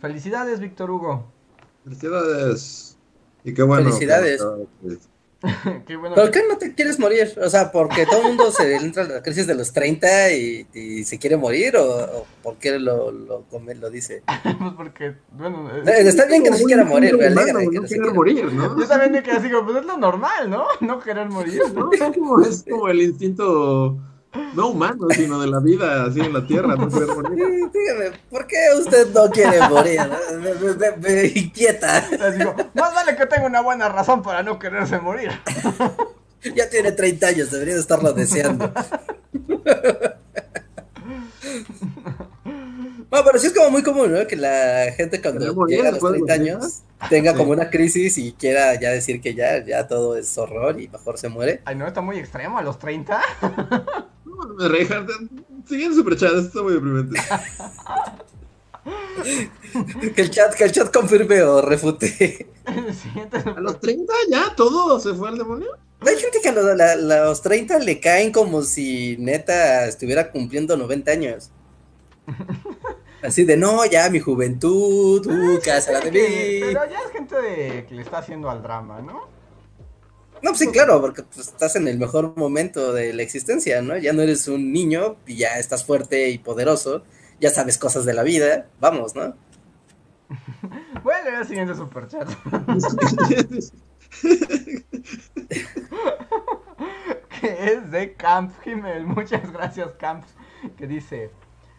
Felicidades, 0.00 0.58
Víctor 0.60 0.90
Hugo. 0.90 1.33
Felicidades. 1.84 2.96
Y 3.44 3.54
qué 3.54 3.62
bueno. 3.62 3.84
Felicidades. 3.84 4.42
¿Por 6.14 6.30
qué 6.30 6.42
no 6.48 6.56
te 6.56 6.74
quieres 6.74 6.98
morir? 6.98 7.34
O 7.42 7.50
sea, 7.50 7.70
porque 7.70 8.06
todo 8.06 8.22
el 8.22 8.28
mundo 8.28 8.50
se 8.50 8.76
entra 8.76 9.04
a 9.04 9.08
la 9.08 9.22
crisis 9.22 9.46
de 9.46 9.54
los 9.54 9.72
30 9.72 10.32
y, 10.32 11.04
se 11.04 11.18
quiere 11.18 11.36
morir, 11.36 11.76
o, 11.76 12.26
por 12.42 12.56
qué 12.56 12.78
lo, 12.78 13.10
lo, 13.10 13.44
lo 13.50 13.90
dice. 13.90 14.22
pues 14.42 14.72
porque, 14.74 15.14
bueno. 15.32 15.70
Eh, 15.86 16.08
está 16.08 16.24
bien 16.26 16.42
que 16.42 16.50
no 16.50 16.56
se 16.56 16.64
quiera 16.64 16.84
morir, 16.84 17.16
me 17.18 17.26
alegra. 17.26 17.60
que 17.60 17.78
no, 17.78 17.86
se 17.86 17.96
quiera 17.96 18.14
morir, 18.14 18.52
¿no? 18.52 18.78
Yo 18.78 18.86
también 18.86 19.22
que 19.22 19.30
así, 19.32 19.48
pues 19.48 19.76
es 19.76 19.84
lo 19.84 19.98
normal, 19.98 20.48
¿no? 20.48 20.64
No 20.80 20.98
querer 21.00 21.28
morir, 21.28 21.60
¿no? 21.74 21.90
Es 21.92 22.00
como, 22.00 22.40
es 22.40 22.64
como 22.68 22.88
el 22.88 23.02
instinto 23.02 23.98
no 24.54 24.68
humano, 24.68 25.06
sino 25.14 25.40
de 25.40 25.46
la 25.46 25.60
vida 25.60 26.04
así 26.04 26.20
en 26.20 26.32
la 26.32 26.46
tierra, 26.46 26.74
no 26.76 26.88
morir. 26.88 27.70
dígame, 27.72 28.18
¿por 28.30 28.46
qué 28.46 28.56
usted 28.78 29.08
no 29.12 29.30
quiere 29.30 29.60
morir? 29.68 30.00
Me, 31.00 31.26
inquieta. 31.26 32.00
digo, 32.36 32.54
más 32.74 32.94
vale 32.94 33.16
que 33.16 33.26
tenga 33.26 33.46
una 33.46 33.60
buena 33.60 33.88
razón 33.88 34.22
para 34.22 34.42
no 34.42 34.58
quererse 34.58 34.98
morir. 35.00 35.30
Ya 36.54 36.68
tiene 36.68 36.92
30 36.92 37.26
años, 37.26 37.50
debería 37.50 37.76
estarlo 37.76 38.12
deseando. 38.12 38.70
No, 43.14 43.24
pero 43.24 43.38
sí 43.38 43.46
es 43.46 43.52
como 43.52 43.70
muy 43.70 43.84
común, 43.84 44.12
¿no? 44.12 44.26
Que 44.26 44.34
la 44.34 44.90
gente 44.96 45.22
cuando 45.22 45.66
llega 45.66 45.90
a 45.90 45.92
los 45.92 46.00
30 46.00 46.32
años 46.32 46.82
tenga 47.08 47.32
como 47.32 47.52
una 47.52 47.70
crisis 47.70 48.18
y 48.18 48.32
quiera 48.32 48.74
ya 48.74 48.90
decir 48.90 49.20
que 49.20 49.36
ya, 49.36 49.64
ya 49.64 49.86
todo 49.86 50.16
es 50.16 50.36
horror 50.36 50.80
y 50.80 50.88
mejor 50.88 51.16
se 51.16 51.28
muere. 51.28 51.62
Ay, 51.64 51.76
no, 51.76 51.86
está 51.86 52.00
muy 52.00 52.18
extremo 52.18 52.58
a 52.58 52.62
los 52.62 52.76
30. 52.80 53.22
No, 54.34 54.68
Reinhardt, 54.68 55.10
siguiendo 55.66 55.96
superchat, 55.96 56.30
esto 56.30 56.46
está 56.46 56.62
muy 56.62 56.74
deprimente. 56.74 57.20
que 60.14 60.22
el 60.22 60.30
chat, 60.30 60.54
que 60.54 60.64
el 60.64 60.72
chat 60.72 60.92
confirme 60.92 61.42
o 61.42 61.62
refute. 61.62 62.48
A 62.66 63.60
los 63.60 63.80
30 63.80 64.12
ya 64.30 64.54
todo 64.54 64.98
se 65.00 65.14
fue 65.14 65.28
al 65.28 65.38
demonio. 65.38 65.68
Hay 66.00 66.16
gente 66.16 66.40
que 66.42 66.48
a 66.48 66.96
los, 66.96 67.42
30 67.42 67.78
le 67.78 68.00
caen 68.00 68.32
como 68.32 68.62
si 68.62 69.16
neta 69.18 69.86
estuviera 69.86 70.30
cumpliendo 70.30 70.76
90 70.76 71.10
años. 71.10 71.50
Así 73.22 73.44
de, 73.44 73.56
no, 73.56 73.86
ya 73.86 74.10
mi 74.10 74.20
juventud, 74.20 75.26
uh, 75.26 75.58
casa 75.64 75.98
de 76.00 76.10
mí. 76.10 76.18
Pero 76.60 76.84
ya 76.90 76.98
es 77.00 77.10
gente 77.10 77.86
que 77.88 77.94
le 77.94 78.02
está 78.02 78.18
haciendo 78.18 78.50
al 78.50 78.62
drama, 78.62 79.00
¿no? 79.00 79.33
No, 80.44 80.50
pues 80.50 80.58
sí, 80.58 80.70
claro, 80.70 81.00
porque 81.00 81.22
pues, 81.22 81.38
estás 81.38 81.74
en 81.74 81.88
el 81.88 81.98
mejor 81.98 82.36
momento 82.36 82.92
de 82.92 83.14
la 83.14 83.22
existencia, 83.22 83.80
¿no? 83.80 83.96
Ya 83.96 84.12
no 84.12 84.20
eres 84.20 84.46
un 84.46 84.74
niño 84.74 85.16
y 85.26 85.36
ya 85.36 85.58
estás 85.58 85.86
fuerte 85.86 86.28
y 86.28 86.36
poderoso, 86.36 87.02
ya 87.40 87.48
sabes 87.48 87.78
cosas 87.78 88.04
de 88.04 88.12
la 88.12 88.22
vida, 88.22 88.66
vamos, 88.78 89.14
¿no? 89.14 89.34
Voy 91.02 91.14
a 91.14 91.24
leer 91.24 91.36
el 91.36 91.46
siguiente 91.46 91.74
superchat. 91.74 92.28
que 97.40 97.72
es 97.72 97.90
de 97.90 98.12
Camp 98.12 98.52
Himmel. 98.66 99.06
Muchas 99.06 99.50
gracias, 99.50 99.92
Camp. 99.98 100.24
Que 100.76 100.86
dice: 100.86 101.30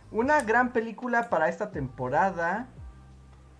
Una 0.09 0.41
gran 0.41 0.73
película 0.73 1.29
para 1.29 1.49
esta 1.49 1.69
temporada 1.69 2.67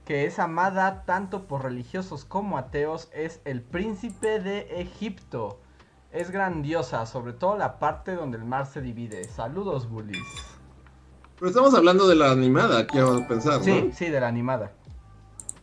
que 0.06 0.26
es 0.26 0.38
amada 0.39 1.03
tanto 1.06 1.47
por 1.47 1.64
religiosos 1.64 2.26
como 2.26 2.58
ateos, 2.58 3.10
es 3.12 3.41
El 3.43 3.62
Príncipe 3.62 4.39
de 4.39 4.80
Egipto. 4.80 5.60
Es 6.12 6.32
grandiosa, 6.32 7.06
sobre 7.08 7.34
todo 7.34 7.58
la 7.58 7.80
parte 7.80 8.16
donde 8.16 8.38
el 8.38 8.45
mar 8.45 8.68
se 8.68 8.82
divide. 8.82 9.24
Saludos, 9.26 9.89
bullies. 9.89 10.24
Pero 11.38 11.49
estamos 11.49 11.74
hablando 11.74 12.08
de 12.08 12.16
la 12.16 12.32
animada, 12.32 12.88
quiero 12.88 13.28
pensar, 13.28 13.58
¿no? 13.58 13.64
Sí, 13.64 13.91
sí, 13.93 14.10
de 14.10 14.22
la 14.22 14.28
animada. 14.28 14.72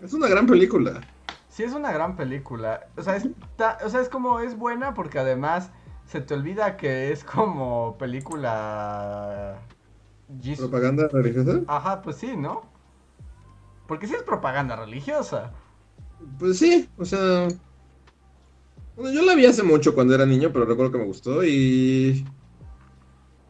Es 0.03 0.13
una 0.13 0.29
gran 0.29 0.47
película. 0.47 1.01
Sí, 1.49 1.63
es 1.63 1.73
una 1.73 1.93
gran 1.93 2.17
película. 2.17 2.89
O 2.97 3.03
sea, 3.03 3.23
o 3.85 3.89
sea, 3.89 4.01
es 4.01 4.09
como, 4.09 4.41
es 4.41 4.59
buena 4.59 4.93
porque 4.93 5.21
además 5.21 5.71
se 6.05 6.21
te 6.21 6.35
olvida 6.35 6.77
que 6.77 7.13
es 7.13 7.25
como 7.25 7.97
película... 7.97 9.59
¿Propaganda 10.59 11.09
religiosa? 11.09 11.61
Ajá, 11.69 12.03
pues 12.03 12.17
sí, 12.17 12.37
¿no? 12.37 12.72
Porque 13.87 14.07
sí 14.07 14.15
es 14.15 14.23
propaganda 14.23 14.77
religiosa. 14.77 15.53
Pues 16.39 16.59
sí, 16.59 16.89
o 16.99 17.05
sea. 17.05 17.49
Bueno, 18.97 19.13
yo 19.13 19.23
la 19.23 19.35
vi 19.35 19.47
hace 19.47 19.63
mucho 19.63 19.95
cuando 19.95 20.15
era 20.15 20.27
niño, 20.27 20.51
pero 20.53 20.65
recuerdo 20.65 20.93
que 20.93 20.99
me 20.99 21.07
gustó 21.07 21.45
y. 21.45 22.25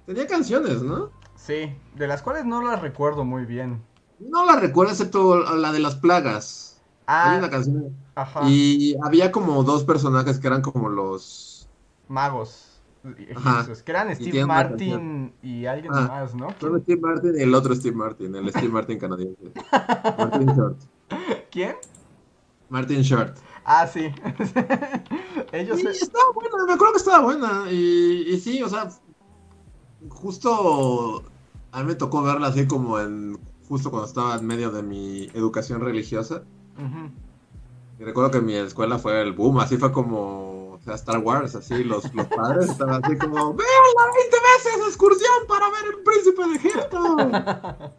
Tenía 0.06 0.26
canciones, 0.26 0.82
¿no? 0.82 1.10
Sí, 1.36 1.74
de 1.94 2.06
las 2.06 2.22
cuales 2.22 2.44
no 2.44 2.62
las 2.62 2.80
recuerdo 2.80 3.24
muy 3.24 3.44
bien. 3.44 3.82
No 4.20 4.44
las 4.46 4.60
recuerdo, 4.60 4.92
excepto 4.92 5.56
la 5.56 5.72
de 5.72 5.80
las 5.80 5.96
plagas. 5.96 6.80
Ah. 7.06 7.32
Hay 7.32 7.38
una 7.38 7.50
canción. 7.50 7.96
Ajá. 8.14 8.42
Y 8.48 8.96
había 9.02 9.32
como 9.32 9.62
dos 9.64 9.84
personajes 9.84 10.38
que 10.38 10.46
eran 10.46 10.62
como 10.62 10.88
los. 10.88 11.68
Magos. 12.08 12.71
Que 13.02 13.90
eran 13.90 14.14
Steve 14.14 14.46
Martin 14.46 15.32
y 15.42 15.66
alguien 15.66 15.92
ah, 15.92 16.06
más, 16.06 16.34
¿no? 16.36 16.50
Steve 16.50 17.00
Martin 17.00 17.34
y 17.36 17.42
el 17.42 17.52
otro 17.54 17.74
Steve 17.74 17.96
Martin, 17.96 18.34
el 18.36 18.48
Steve 18.50 18.68
Martin 18.68 18.98
canadiense. 18.98 19.52
Martin 20.18 20.46
Short. 20.46 20.78
¿Quién? 21.50 21.76
Martin 22.68 23.02
Short. 23.02 23.36
Ah, 23.64 23.86
sí. 23.88 24.02
Ellos 25.52 25.80
sí, 25.80 25.86
estaba 25.88 26.32
buena, 26.32 26.64
me 26.64 26.72
acuerdo 26.74 26.92
que 26.92 26.98
estaba 26.98 27.24
buena. 27.24 27.64
Y, 27.72 28.24
y 28.28 28.38
sí, 28.38 28.62
o 28.62 28.68
sea, 28.68 28.88
justo 30.08 31.24
a 31.72 31.80
mí 31.80 31.86
me 31.86 31.94
tocó 31.94 32.22
verla 32.22 32.48
así 32.48 32.66
como 32.66 33.00
en. 33.00 33.38
Justo 33.68 33.90
cuando 33.90 34.06
estaba 34.06 34.36
en 34.36 34.46
medio 34.46 34.70
de 34.70 34.82
mi 34.82 35.24
educación 35.34 35.80
religiosa. 35.80 36.42
Y 37.98 38.04
recuerdo 38.04 38.30
que 38.30 38.40
mi 38.40 38.54
escuela 38.54 38.98
fue 38.98 39.22
el 39.22 39.32
boom, 39.32 39.60
así 39.60 39.76
fue 39.76 39.92
como 39.92 40.61
o 40.82 40.84
sea, 40.84 40.94
Star 40.96 41.18
Wars, 41.18 41.54
así, 41.54 41.84
los, 41.84 42.12
los 42.12 42.26
padres 42.26 42.70
estaban 42.70 43.04
así 43.04 43.16
como, 43.16 43.54
¡Veanla 43.54 44.12
20 44.16 44.36
veces 44.36 44.88
excursión 44.88 45.46
para 45.46 45.66
ver 45.70 45.94
el 45.94 46.02
príncipe 46.02 46.48
de 46.48 46.54
Egipto! 46.56 47.92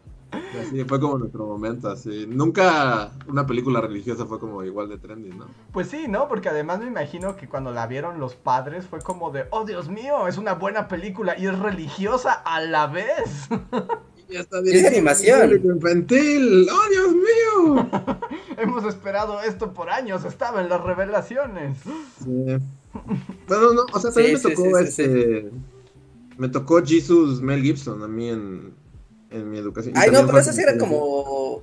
Y 0.52 0.58
así 0.58 0.84
fue 0.84 1.00
como 1.00 1.16
nuestro 1.16 1.46
momento, 1.46 1.88
así. 1.88 2.26
Nunca 2.28 3.12
una 3.26 3.46
película 3.46 3.80
religiosa 3.80 4.26
fue 4.26 4.38
como 4.38 4.62
igual 4.64 4.88
de 4.88 4.98
trendy, 4.98 5.30
¿no? 5.30 5.46
Pues 5.72 5.88
sí, 5.88 6.08
¿no? 6.08 6.28
Porque 6.28 6.48
además 6.48 6.80
me 6.80 6.86
imagino 6.86 7.36
que 7.36 7.48
cuando 7.48 7.72
la 7.72 7.86
vieron 7.86 8.20
los 8.20 8.34
padres 8.34 8.86
fue 8.86 9.00
como 9.00 9.30
de, 9.30 9.46
oh 9.50 9.64
Dios 9.64 9.88
mío, 9.88 10.28
es 10.28 10.36
una 10.36 10.54
buena 10.54 10.88
película 10.88 11.38
y 11.38 11.46
es 11.46 11.58
religiosa 11.58 12.32
a 12.32 12.60
la 12.60 12.86
vez. 12.86 13.48
Está 14.40 14.60
es 14.64 14.84
animación. 14.84 15.60
Infantil. 15.64 16.66
¡Oh, 16.70 16.90
Dios 16.90 17.14
mío! 17.14 17.90
Hemos 18.58 18.84
esperado 18.84 19.40
esto 19.40 19.72
por 19.72 19.90
años, 19.90 20.24
estaba 20.24 20.60
en 20.60 20.68
las 20.68 20.80
revelaciones. 20.80 21.78
Sí. 22.18 22.56
Bueno, 23.48 23.72
no, 23.72 23.82
o 23.92 24.00
sea, 24.00 24.12
también 24.12 24.34
me 24.34 24.40
tocó 24.40 24.78
este. 24.78 25.50
Me 26.36 26.48
tocó 26.48 26.84
Jesus 26.84 27.40
Mel 27.40 27.62
Gibson 27.62 28.02
a 28.02 28.08
mí 28.08 28.28
en, 28.28 28.74
en 29.30 29.50
mi 29.50 29.58
educación. 29.58 29.94
Ay, 29.96 30.10
no, 30.10 30.26
pero 30.26 30.38
eso 30.38 30.52
sí 30.52 30.62
era 30.62 30.76
como. 30.76 31.62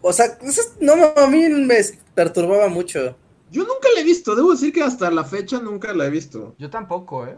O 0.00 0.12
sea, 0.12 0.38
no, 0.80 0.94
a 1.16 1.26
mí 1.28 1.48
me 1.48 1.76
perturbaba 2.14 2.68
mucho. 2.68 3.16
Yo 3.50 3.64
nunca 3.64 3.88
la 3.94 4.00
he 4.00 4.04
visto, 4.04 4.34
debo 4.34 4.52
decir 4.52 4.72
que 4.72 4.82
hasta 4.82 5.10
la 5.10 5.24
fecha 5.24 5.60
nunca 5.60 5.92
la 5.92 6.06
he 6.06 6.10
visto. 6.10 6.54
Yo 6.58 6.70
tampoco, 6.70 7.26
¿eh? 7.26 7.36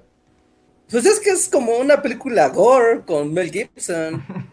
Pues 0.91 1.07
es 1.07 1.19
que 1.19 1.31
es 1.31 1.49
como 1.49 1.77
una 1.79 2.03
película 2.03 2.49
gore 2.51 3.03
con 3.05 3.33
Mel 3.33 3.51
Gibson. 3.51 4.23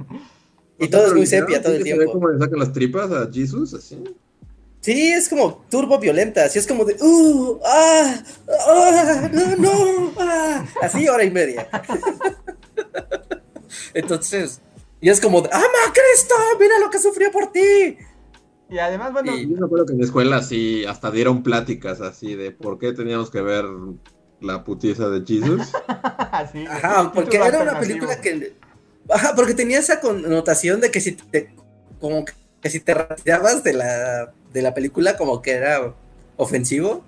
y 0.82 0.90
todo 0.90 1.08
es 1.08 1.14
muy 1.14 1.26
sepia 1.26 1.62
todo 1.62 1.76
el 1.76 1.84
tiempo. 1.84 2.12
¿Cómo 2.12 2.30
le 2.30 2.40
sacan 2.40 2.60
las 2.60 2.74
tripas 2.74 3.12
a 3.12 3.30
Jesus? 3.32 3.74
Así. 3.74 4.04
Sí, 4.82 5.12
es 5.12 5.30
como 5.30 5.64
turbo 5.70 6.00
violenta, 6.00 6.44
así 6.44 6.58
es 6.58 6.66
como 6.66 6.86
de, 6.86 6.96
uh, 7.00 7.60
ah, 7.64 8.24
ah, 8.68 9.30
no, 9.32 9.56
no, 9.56 10.14
ah, 10.18 10.66
así 10.82 11.08
hora 11.08 11.24
y 11.24 11.30
media. 11.30 11.70
Entonces, 13.94 14.60
y 15.00 15.10
es 15.10 15.22
como 15.22 15.42
de, 15.42 15.50
ama 15.52 15.94
Cristo, 15.94 16.34
mira 16.60 16.80
lo 16.80 16.90
que 16.90 16.98
sufrió 16.98 17.32
por 17.32 17.52
ti. 17.52 17.96
Y 18.72 18.80
además, 18.80 19.14
bueno. 19.14 19.38
Yo 19.38 19.50
me 19.50 19.66
acuerdo 19.66 19.86
que 19.86 19.94
en 19.94 20.00
la 20.00 20.06
escuela 20.06 20.42
sí, 20.42 20.84
hasta 20.86 21.12
dieron 21.12 21.44
pláticas 21.44 22.02
así 22.02 22.36
de 22.36 22.52
por 22.52 22.80
qué 22.80 22.94
teníamos 22.94 23.30
que 23.30 23.42
ver 23.42 23.66
la 24.40 24.64
putiza 24.64 25.10
de 25.10 25.24
Jesus. 25.26 25.74
Ajá, 25.88 27.12
porque 27.14 27.38
era 27.38 27.62
una 27.62 27.80
película 27.80 28.20
que. 28.20 28.56
Ajá, 29.10 29.34
porque 29.36 29.54
tenía 29.54 29.80
esa 29.80 30.00
connotación 30.00 30.82
de 30.82 30.92
que 30.92 31.02
si 31.02 31.14
te. 31.14 31.54
Como 32.00 32.26
que 32.26 32.70
si 32.70 32.80
te 32.80 32.94
retirabas 32.94 33.64
de 33.64 33.74
la, 33.74 34.34
de 34.54 34.62
la 34.62 34.74
película, 34.74 35.18
como 35.18 35.42
que 35.42 35.52
era 35.52 35.94
ofensivo. 36.38 37.04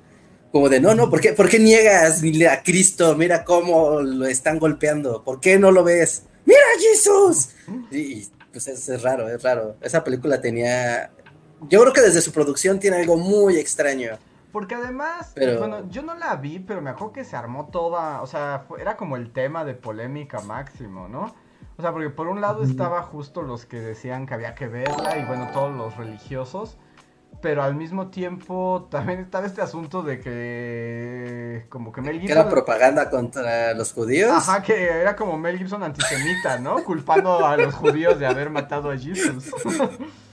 Como 0.52 0.70
de, 0.70 0.80
no, 0.80 0.94
no, 0.94 1.10
¿por 1.10 1.20
qué, 1.20 1.34
¿por 1.34 1.50
qué 1.50 1.58
niegas 1.58 2.22
a 2.50 2.64
Cristo? 2.64 3.16
Mira 3.16 3.44
cómo 3.44 4.02
lo 4.02 4.28
están 4.28 4.60
golpeando. 4.60 5.24
¿Por 5.24 5.40
qué 5.40 5.58
no 5.58 5.72
lo 5.72 5.84
ves? 5.84 6.24
¡Mira, 6.46 6.60
Jesús! 6.80 7.50
Y 7.90 8.28
pues 8.52 8.68
es, 8.68 8.88
es 8.88 9.02
raro, 9.02 9.28
es 9.28 9.42
raro. 9.42 9.78
Esa 9.82 10.04
película 10.04 10.40
tenía 10.40 11.10
yo 11.70 11.82
creo 11.82 11.94
que 11.94 12.02
desde 12.02 12.22
su 12.22 12.32
producción 12.32 12.80
tiene 12.80 12.98
algo 12.98 13.18
muy 13.18 13.58
extraño. 13.58 14.18
Porque 14.52 14.76
además, 14.76 15.34
bueno, 15.36 15.90
yo 15.90 16.04
no 16.04 16.14
la 16.14 16.36
vi, 16.36 16.60
pero 16.60 16.80
me 16.80 16.92
acuerdo 16.92 17.14
que 17.14 17.24
se 17.24 17.36
armó 17.36 17.70
toda, 17.72 18.22
o 18.22 18.28
sea, 18.28 18.68
era 18.80 18.98
como 18.98 19.18
el 19.18 19.32
tema 19.32 19.66
de 19.66 19.74
polémica 19.74 20.42
máximo, 20.42 21.08
¿no? 21.08 21.34
O 21.78 21.82
sea, 21.82 21.92
porque 21.92 22.10
por 22.10 22.28
un 22.28 22.42
lado 22.42 22.64
estaba 22.64 23.02
justo 23.04 23.42
los 23.42 23.66
que 23.66 23.80
decían 23.80 24.26
que 24.26 24.34
había 24.34 24.56
que 24.56 24.68
verla 24.68 25.18
y 25.18 25.26
bueno, 25.26 25.50
todos 25.54 25.76
los 25.76 25.98
religiosos 25.98 26.78
pero 27.44 27.62
al 27.62 27.76
mismo 27.76 28.08
tiempo 28.08 28.88
también 28.90 29.20
estaba 29.20 29.46
este 29.46 29.62
asunto 29.62 30.02
de 30.02 30.20
que 30.22 31.66
como 31.68 31.92
que 31.92 32.02
Mel 32.02 32.22
Gibson... 32.22 32.38
era 32.38 32.50
propaganda 32.50 33.10
contra 33.10 33.74
los 33.74 33.92
judíos? 33.92 34.32
Ajá, 34.32 34.64
que 34.64 34.90
era 34.90 35.16
como 35.18 35.38
Mel 35.38 35.58
Gibson 35.58 35.84
antisemita, 35.84 36.58
¿no? 36.60 36.82
Culpando 36.86 37.46
a 37.46 37.58
los 37.58 37.76
judíos 37.76 38.18
de 38.18 38.28
haber 38.28 38.50
matado 38.50 38.90
a 38.90 38.98
Jesús. 38.98 39.52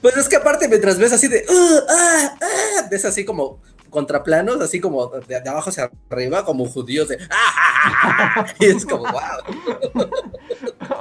Pues 0.00 0.16
es 0.16 0.30
que 0.30 0.36
aparte 0.36 0.66
mientras 0.66 0.98
ves 0.98 1.12
así 1.12 1.28
de... 1.28 1.44
Uh, 1.46 1.78
ah, 1.90 2.34
ah", 2.40 2.88
ves 2.90 3.04
así 3.04 3.26
como 3.26 3.60
contraplanos, 3.90 4.60
así 4.60 4.80
como 4.80 5.08
de, 5.08 5.36
abajo 5.36 5.70
hacia 5.70 5.90
arriba, 6.08 6.44
como 6.44 6.66
judíos 6.66 7.08
de... 7.08 7.18
Ah, 7.30 8.46
y 8.58 8.66
es 8.66 8.86
como, 8.86 9.04
wow. 9.04 9.20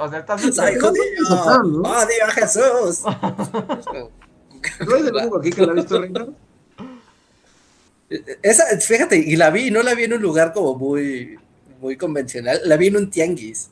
o 0.00 0.10
sea, 0.10 0.18
estás... 0.18 0.42
¡Soy 0.54 0.74
judío! 0.74 1.82
¡Odio 1.82 2.24
a 2.26 2.30
Jesús! 2.30 3.02
¿No 4.86 4.96
es 4.96 5.06
el 5.06 5.14
único 5.14 5.38
aquí 5.38 5.50
que 5.50 5.64
la 5.64 5.72
ha 5.72 5.74
visto, 5.74 6.02
Esa, 8.42 8.64
fíjate, 8.78 9.16
y 9.16 9.36
la 9.36 9.50
vi, 9.50 9.70
no 9.70 9.82
la 9.82 9.94
vi 9.94 10.04
en 10.04 10.12
un 10.12 10.22
lugar 10.22 10.52
como 10.52 10.74
muy, 10.74 11.38
muy 11.80 11.96
convencional, 11.96 12.60
la 12.64 12.76
vi 12.76 12.88
en 12.88 12.96
un 12.96 13.10
tianguis. 13.10 13.70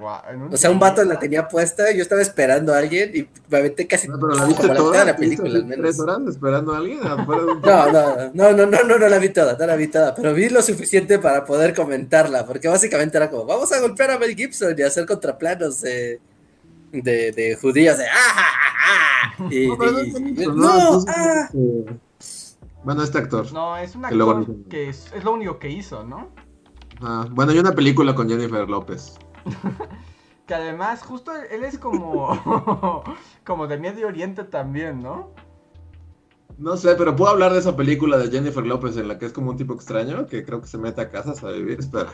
O 0.00 0.56
sea, 0.56 0.70
un 0.70 0.78
vato 0.78 1.04
la 1.04 1.18
tenía 1.18 1.48
puesta, 1.48 1.90
yo 1.92 2.02
estaba 2.02 2.20
esperando 2.22 2.72
a 2.72 2.78
alguien 2.78 3.10
y 3.14 3.28
me 3.50 3.58
aventé 3.58 3.86
casi 3.86 4.08
no, 4.08 4.18
pero 4.18 4.34
la 4.34 4.44
viste 4.44 4.68
toda, 4.68 5.04
la 5.04 5.16
película. 5.16 5.60
¿Tres 5.66 5.98
horas 5.98 6.20
esperando 6.28 6.74
a 6.74 6.78
alguien? 6.78 7.00
No, 7.08 7.92
no, 7.92 8.30
no, 8.32 8.52
no, 8.52 8.66
no, 8.66 8.82
no, 8.82 8.98
no 8.98 9.08
la 9.08 9.18
vi 9.18 9.30
toda, 9.30 9.56
no 9.58 9.66
la 9.66 9.76
vi 9.76 9.88
toda, 9.88 10.14
pero 10.14 10.32
vi 10.34 10.48
lo 10.48 10.62
suficiente 10.62 11.18
para 11.18 11.44
poder 11.44 11.74
comentarla, 11.74 12.46
porque 12.46 12.68
básicamente 12.68 13.16
era 13.16 13.30
como, 13.30 13.44
vamos 13.44 13.72
a 13.72 13.80
golpear 13.80 14.12
a 14.12 14.18
Mel 14.18 14.34
Gibson 14.34 14.74
y 14.78 14.82
hacer 14.82 15.06
contraplanos 15.06 15.80
de, 15.80 16.20
de, 16.92 17.32
de 17.32 17.56
judíos 17.60 17.98
de 17.98 18.06
¡Ah, 18.06 19.36
no, 20.54 21.04
ah. 21.08 21.48
Bueno, 22.84 23.02
este 23.02 23.18
actor. 23.18 23.52
No, 23.52 23.76
es 23.76 23.94
un 23.94 24.04
actor 24.04 24.46
que, 24.68 24.88
es, 24.88 25.12
lo 25.22 25.32
único 25.32 25.58
que 25.58 25.68
hizo, 25.68 26.04
¿no? 26.04 26.30
Ah, 27.00 27.26
bueno, 27.30 27.52
hay 27.52 27.58
una 27.58 27.72
película 27.72 28.14
con 28.14 28.28
Jennifer 28.28 28.68
López. 28.68 29.18
que 30.46 30.54
además, 30.54 31.02
justo 31.02 31.32
él 31.50 31.64
es 31.64 31.78
como, 31.78 33.04
como 33.44 33.66
de 33.66 33.78
Medio 33.78 34.06
Oriente 34.06 34.44
también, 34.44 35.02
¿no? 35.02 35.30
No 36.58 36.76
sé, 36.76 36.96
pero 36.96 37.14
puedo 37.14 37.30
hablar 37.30 37.52
de 37.52 37.60
esa 37.60 37.76
película 37.76 38.18
de 38.18 38.32
Jennifer 38.32 38.66
López 38.66 38.96
en 38.96 39.06
la 39.06 39.16
que 39.16 39.26
es 39.26 39.32
como 39.32 39.50
un 39.50 39.56
tipo 39.56 39.74
extraño 39.74 40.26
que 40.26 40.44
creo 40.44 40.60
que 40.60 40.66
se 40.66 40.76
mete 40.76 41.00
a 41.00 41.08
casas 41.08 41.44
a 41.44 41.50
vivir. 41.50 41.78
Espera. 41.78 42.12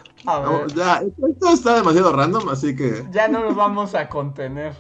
ya, 0.75 1.01
esto 1.01 1.49
está 1.49 1.77
demasiado 1.77 2.13
random, 2.13 2.51
así 2.51 2.77
que. 2.77 3.07
Ya 3.11 3.27
no 3.27 3.41
nos 3.41 3.57
vamos 3.57 3.95
a 3.95 4.07
contener. 4.11 4.75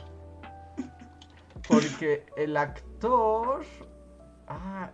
Porque 1.67 2.27
el 2.37 2.59
actor. 2.59 3.65
Ah, 4.49 4.91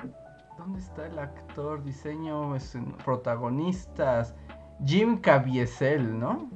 ¿dónde 0.56 0.78
está 0.78 1.06
el 1.08 1.18
actor? 1.18 1.82
Diseño, 1.82 2.56
protagonistas. 3.04 4.36
Jim 4.84 5.20
Caviezel, 5.20 6.16
¿no? 6.16 6.48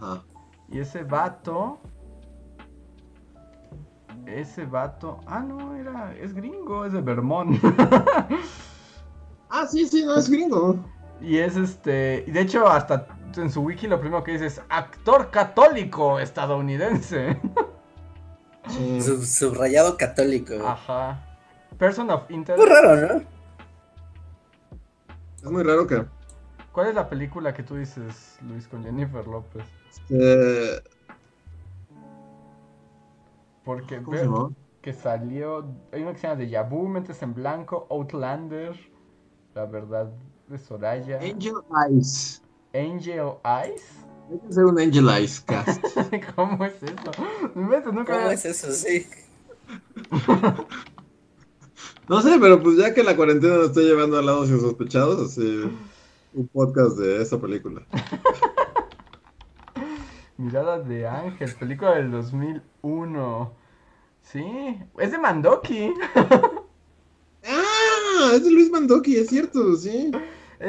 Ajá. 0.00 0.22
Y 0.68 0.78
ese 0.78 1.02
vato 1.04 1.80
ese 4.26 4.64
vato. 4.64 5.20
Ah, 5.26 5.40
no, 5.40 5.74
era. 5.76 6.14
Es 6.20 6.34
gringo, 6.34 6.84
es 6.84 6.92
de 6.92 7.00
Vermont. 7.00 7.58
ah, 9.50 9.66
sí, 9.66 9.86
sí, 9.86 10.04
no 10.04 10.16
es 10.16 10.28
gringo. 10.28 10.78
Y 11.20 11.38
es 11.38 11.56
este. 11.56 12.24
Y 12.26 12.30
de 12.30 12.40
hecho, 12.40 12.66
hasta 12.66 13.06
en 13.36 13.50
su 13.50 13.62
wiki 13.62 13.86
lo 13.86 14.00
primero 14.00 14.24
que 14.24 14.32
dice 14.32 14.46
es 14.46 14.60
actor 14.68 15.30
católico 15.30 16.18
estadounidense. 16.18 17.40
subrayado 19.22 19.96
católico. 19.96 20.54
Ajá. 20.64 21.26
Person 21.78 22.10
of 22.10 22.30
interest. 22.30 22.62
Muy 22.62 22.70
raro, 22.70 22.96
¿no? 22.96 23.22
Es 25.36 25.50
muy 25.50 25.62
raro 25.62 25.86
que. 25.86 26.04
¿Cuál 26.72 26.88
es 26.88 26.94
la 26.94 27.08
película 27.08 27.52
que 27.52 27.62
tú 27.64 27.76
dices, 27.76 28.38
Luis, 28.48 28.68
con 28.68 28.84
Jennifer 28.84 29.26
López? 29.26 29.64
Este. 29.90 30.82
Porque 33.64 33.98
veo 33.98 34.52
que 34.80 34.92
salió. 34.92 35.66
Hay 35.92 36.02
una 36.02 36.12
que 36.12 36.18
se 36.18 36.28
llama 36.28 36.38
de 36.38 36.48
Yabu, 36.48 36.88
Mentes 36.88 37.22
en 37.22 37.34
Blanco, 37.34 37.88
Outlander, 37.90 38.78
La 39.54 39.66
Verdad 39.66 40.12
de 40.48 40.58
Soraya. 40.58 41.18
Angel 41.18 41.54
Eyes. 41.88 42.40
Angel 42.72 43.32
Eyes. 43.44 43.82
Hay 44.30 44.38
que 44.38 44.46
hacer 44.48 44.64
un 44.64 44.78
Angel 44.78 45.08
Eyes 45.08 45.40
cast. 45.40 45.84
¿Cómo 46.36 46.64
es 46.64 46.80
eso? 46.82 46.94
Nunca 47.56 47.82
¿Cómo 47.82 48.30
es 48.30 48.44
eso? 48.44 48.70
Sí. 48.70 49.08
no 52.08 52.22
sé, 52.22 52.38
pero 52.40 52.62
pues 52.62 52.76
ya 52.76 52.94
que 52.94 53.02
la 53.02 53.16
cuarentena 53.16 53.56
nos 53.56 53.70
está 53.70 53.80
llevando 53.80 54.18
a 54.18 54.22
lados 54.22 54.48
insospechados, 54.50 55.32
así 55.32 55.68
un 56.34 56.48
podcast 56.48 56.98
de 56.98 57.22
esa 57.22 57.40
película. 57.40 57.86
Miradas 60.36 60.88
de 60.88 61.06
Ángel, 61.06 61.54
película 61.58 61.96
del 61.96 62.10
2001. 62.10 63.52
Sí, 64.22 64.78
es 64.98 65.10
de 65.10 65.18
Mandoki. 65.18 65.92
ah, 67.44 68.32
es 68.34 68.44
de 68.44 68.50
Luis 68.50 68.70
Mandoki, 68.70 69.16
es 69.16 69.28
cierto, 69.28 69.74
sí. 69.76 70.10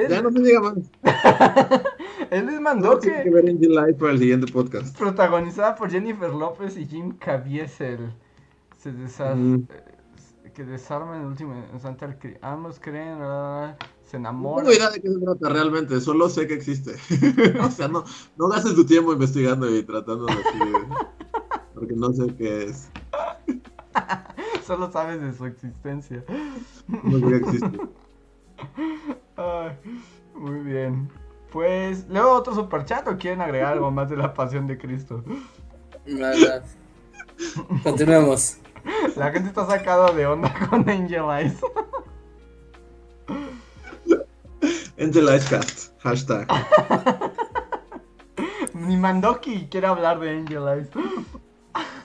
Ya 0.10 0.22
no 0.22 0.32
se 0.32 0.40
diga 0.40 0.62
más. 0.62 0.78
es 2.32 2.44
Luis 2.44 2.60
Mandoki. 2.60 3.10
No, 3.10 3.24
que 3.24 3.30
ver 3.30 3.50
Angel 3.50 3.76
Life 3.76 3.94
para 3.94 4.12
el 4.14 4.20
siguiente 4.20 4.52
podcast. 4.52 4.98
Protagonizada 4.98 5.76
por 5.76 5.90
Jennifer 5.90 6.34
López 6.34 6.78
y 6.78 6.86
Jim 6.86 7.18
Caviezel. 7.18 8.14
Se 8.78 8.92
desarma. 8.92 9.58
Eh, 9.58 10.52
que 10.54 10.66
desarma 10.66 11.16
en 11.16 11.22
el 11.22 11.28
último 11.28 11.54
instante 11.72 12.38
Ambos 12.42 12.80
creen 12.80 13.20
se 14.12 14.18
enamora. 14.18 14.64
No 14.64 14.70
tengo 14.70 14.78
idea 14.78 14.90
de 14.92 15.02
qué 15.02 15.08
se 15.08 15.20
trata 15.20 15.50
realmente, 15.50 16.02
solo 16.02 16.30
sé 16.30 16.46
que 16.46 16.54
existe. 16.54 16.96
o 17.62 17.72
sea, 17.72 17.88
no, 17.88 18.04
no 18.38 18.50
gastes 18.50 18.76
tu 18.76 18.86
tiempo 18.86 19.14
investigando 19.14 19.74
y 19.74 19.84
tratando 19.84 20.26
de 20.26 20.36
decir, 20.36 20.88
porque 21.74 21.94
no 21.96 22.12
sé 22.12 22.36
qué 22.36 22.66
es. 22.66 22.90
solo 24.68 24.92
sabes 24.92 25.22
de 25.22 25.34
su 25.34 25.46
existencia. 25.46 26.26
No 26.88 27.20
sé 27.20 27.26
que 27.26 27.36
existe. 27.38 27.80
muy 30.36 30.60
bien. 30.60 31.10
Pues, 31.52 32.06
¿luego 32.10 32.32
otro 32.34 32.54
superchat 32.54 33.08
o 33.08 33.18
quieren 33.18 33.42
agregar 33.42 33.74
algo 33.74 33.92
más 33.92 34.10
de 34.10 34.18
la 34.18 34.34
pasión 34.34 34.68
de 34.68 34.78
Cristo? 34.78 35.24
Nada. 36.06 36.64
Continuemos. 37.84 38.58
La 39.16 39.32
gente 39.32 39.50
está 39.50 39.66
sacada 39.66 40.12
de 40.12 40.26
onda 40.26 40.54
con 40.70 40.90
Angel 40.90 41.26
Eyes. 41.30 41.62
Angel 45.02 45.26
Cast, 45.50 46.00
hashtag. 46.04 46.48
Ni 48.76 48.96
Mandoki 48.96 49.68
quiere 49.68 49.88
hablar 49.88 50.20
de 50.20 50.30
Angel 50.30 50.68
Eyes. 50.68 50.90
¿Qué 50.92 51.00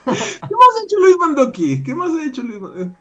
más 0.03 0.71
ha 0.75 0.83
hecho 0.83 0.97
Luis 0.99 1.17
Mandoki? 1.17 1.83
¿Qué 1.83 1.93
más 1.93 2.09
ha 2.11 2.25
hecho 2.25 2.41
Luis 2.41 2.59
Mandoki? 2.59 2.95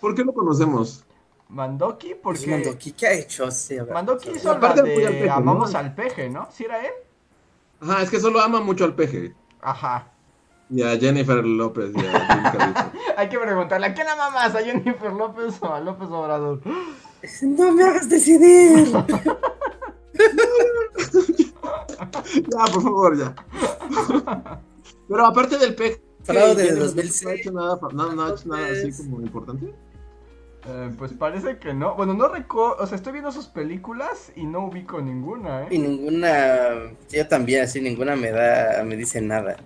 ¿Por 0.00 0.14
qué 0.14 0.22
lo 0.22 0.32
conocemos? 0.32 1.04
Mandoki, 1.48 2.14
porque. 2.14 2.46
Mandoki, 2.46 2.92
¿qué 2.92 3.06
ha 3.08 3.12
hecho? 3.14 3.50
Sí, 3.50 3.76
Mandoki 3.92 4.30
hizo 4.30 4.56
la 4.56 4.72
de 4.74 5.28
Amamos 5.28 5.74
al 5.74 5.92
peje, 5.92 6.30
¿no? 6.30 6.46
¿Sí 6.52 6.64
era 6.64 6.86
él? 6.86 6.92
Ajá, 7.80 8.02
es 8.02 8.10
que 8.10 8.20
solo 8.20 8.40
ama 8.40 8.60
mucho 8.60 8.84
al 8.84 8.94
peje. 8.94 9.34
Ajá. 9.60 10.06
Y 10.70 10.82
a 10.82 10.96
Jennifer 10.96 11.44
López 11.44 11.90
y 11.96 12.06
a 12.06 12.92
Hay 13.16 13.28
que 13.28 13.38
preguntarle, 13.38 13.88
¿a 13.88 13.94
quién 13.94 14.06
ama 14.06 14.30
más? 14.30 14.54
¿A 14.54 14.60
Jennifer 14.60 15.12
López 15.12 15.60
o 15.60 15.74
a 15.74 15.80
López 15.80 16.08
Obrador? 16.10 16.60
No 17.42 17.72
me 17.72 17.84
hagas 17.84 18.08
decidir. 18.08 18.92
ya, 22.48 22.64
por 22.72 22.82
favor, 22.82 23.18
ya. 23.18 23.34
Pero 25.08 25.26
aparte 25.26 25.58
del 25.58 25.74
peje, 25.74 26.02
Fraude 26.22 26.72
de 26.72 26.74
2006. 26.74 27.22
No 27.22 27.30
ha 27.30 27.34
hecho 27.34 27.52
nada, 27.52 27.78
no, 27.92 28.12
no 28.12 28.22
ha 28.24 28.30
hecho 28.30 28.48
nada 28.48 28.66
así 28.66 28.92
como 28.92 29.20
importante. 29.20 29.72
Eh, 30.68 30.92
pues 30.98 31.12
parece 31.12 31.58
que 31.58 31.72
no. 31.72 31.94
Bueno, 31.94 32.14
no 32.14 32.28
recuerdo. 32.28 32.76
O 32.82 32.86
sea, 32.86 32.96
estoy 32.96 33.12
viendo 33.12 33.30
sus 33.30 33.46
películas 33.46 34.32
y 34.34 34.44
no 34.44 34.66
ubico 34.66 35.00
ninguna, 35.00 35.62
¿eh? 35.62 35.68
Y 35.70 35.78
ninguna. 35.78 36.90
Yo 37.08 37.28
también, 37.28 37.62
así, 37.62 37.80
ninguna 37.80 38.16
me 38.16 38.32
da. 38.32 38.82
Me 38.82 38.96
dice 38.96 39.20
nada. 39.20 39.56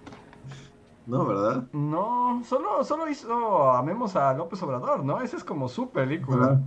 No, 1.06 1.24
¿verdad? 1.24 1.64
No, 1.72 2.42
solo, 2.46 2.84
solo 2.84 3.08
hizo. 3.08 3.72
Amemos 3.72 4.14
a 4.16 4.34
López 4.34 4.62
Obrador, 4.62 5.02
¿no? 5.02 5.22
Esa 5.22 5.38
es 5.38 5.44
como 5.44 5.68
su 5.68 5.90
película. 5.90 6.60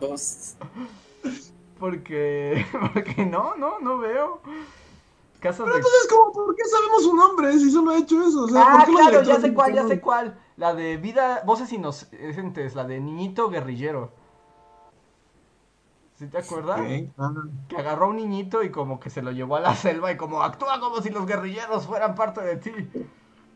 Dos. 0.00 0.56
Porque. 1.78 2.64
Porque 2.94 3.26
no, 3.26 3.56
no, 3.56 3.78
no 3.80 3.98
veo. 3.98 4.40
Casas 5.40 5.62
Pero 5.64 5.72
de. 5.72 5.78
entonces, 5.78 6.06
¿cómo? 6.08 6.32
¿por 6.32 6.54
qué 6.54 6.62
sabemos 6.64 7.02
su 7.02 7.16
nombre 7.16 7.52
si 7.58 7.70
solo 7.70 7.90
ha 7.90 7.98
hecho 7.98 8.22
eso? 8.22 8.44
O 8.44 8.48
sea, 8.48 8.62
Ah, 8.64 8.72
¿por 8.76 8.84
qué 8.86 8.92
los 8.92 9.00
claro, 9.08 9.22
ya 9.24 9.40
sé 9.40 9.52
cuál, 9.54 9.74
ya 9.74 9.86
sé 9.88 10.00
cuál. 10.00 10.38
La 10.56 10.74
de 10.74 10.96
vida, 10.98 11.42
voces 11.44 11.72
inocentes, 11.72 12.74
la 12.76 12.84
de 12.84 13.00
niñito 13.00 13.48
guerrillero. 13.50 14.12
¿Sí 16.18 16.28
te 16.28 16.38
acuerdas? 16.38 16.80
Ah. 17.18 17.32
Que 17.68 17.76
agarró 17.76 18.04
a 18.04 18.08
un 18.10 18.16
niñito 18.16 18.62
y 18.62 18.70
como 18.70 19.00
que 19.00 19.10
se 19.10 19.22
lo 19.22 19.32
llevó 19.32 19.56
a 19.56 19.60
la 19.60 19.74
selva 19.74 20.12
y 20.12 20.16
como 20.16 20.42
actúa 20.42 20.78
como 20.78 21.02
si 21.02 21.10
los 21.10 21.26
guerrilleros 21.26 21.86
fueran 21.88 22.14
parte 22.14 22.42
de 22.42 22.56
ti. 22.58 22.70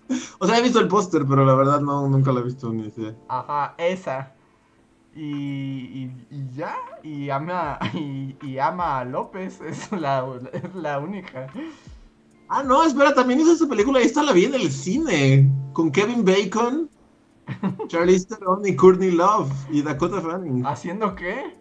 O 0.39 0.47
sea, 0.47 0.59
he 0.59 0.63
visto 0.63 0.81
el 0.81 0.89
póster, 0.89 1.25
pero 1.29 1.45
la 1.45 1.55
verdad 1.55 1.81
no, 1.81 2.09
nunca 2.09 2.33
lo 2.33 2.41
he 2.41 2.45
visto 2.45 2.73
ni 2.73 2.85
idea. 2.89 3.15
Ajá, 3.29 3.75
esa. 3.79 4.33
Y, 5.15 5.23
y, 5.23 6.27
y 6.31 6.49
ya, 6.55 6.77
y 7.03 7.31
ama, 7.31 7.79
y, 7.95 8.37
y 8.43 8.59
ama 8.59 9.01
a 9.01 9.05
López, 9.05 9.61
es 9.67 9.91
la, 9.93 10.25
es 10.53 10.75
la 10.75 10.99
única. 10.99 11.47
Ah, 12.49 12.63
no, 12.63 12.85
espera, 12.85 13.15
también 13.15 13.41
hizo 13.41 13.53
esta 13.53 13.67
película 13.67 14.01
y 14.01 14.05
esta 14.05 14.23
la 14.23 14.33
vi 14.33 14.45
en 14.45 14.55
el 14.55 14.71
cine. 14.71 15.51
Con 15.73 15.91
Kevin 15.91 16.25
Bacon, 16.25 16.89
Charlize 17.89 18.27
Theron 18.27 18.67
y 18.67 18.77
Courtney 18.77 19.11
Love 19.11 19.51
y 19.71 19.83
Dakota 19.83 20.21
Fanning. 20.21 20.65
¿Haciendo 20.67 21.15
qué? 21.15 21.57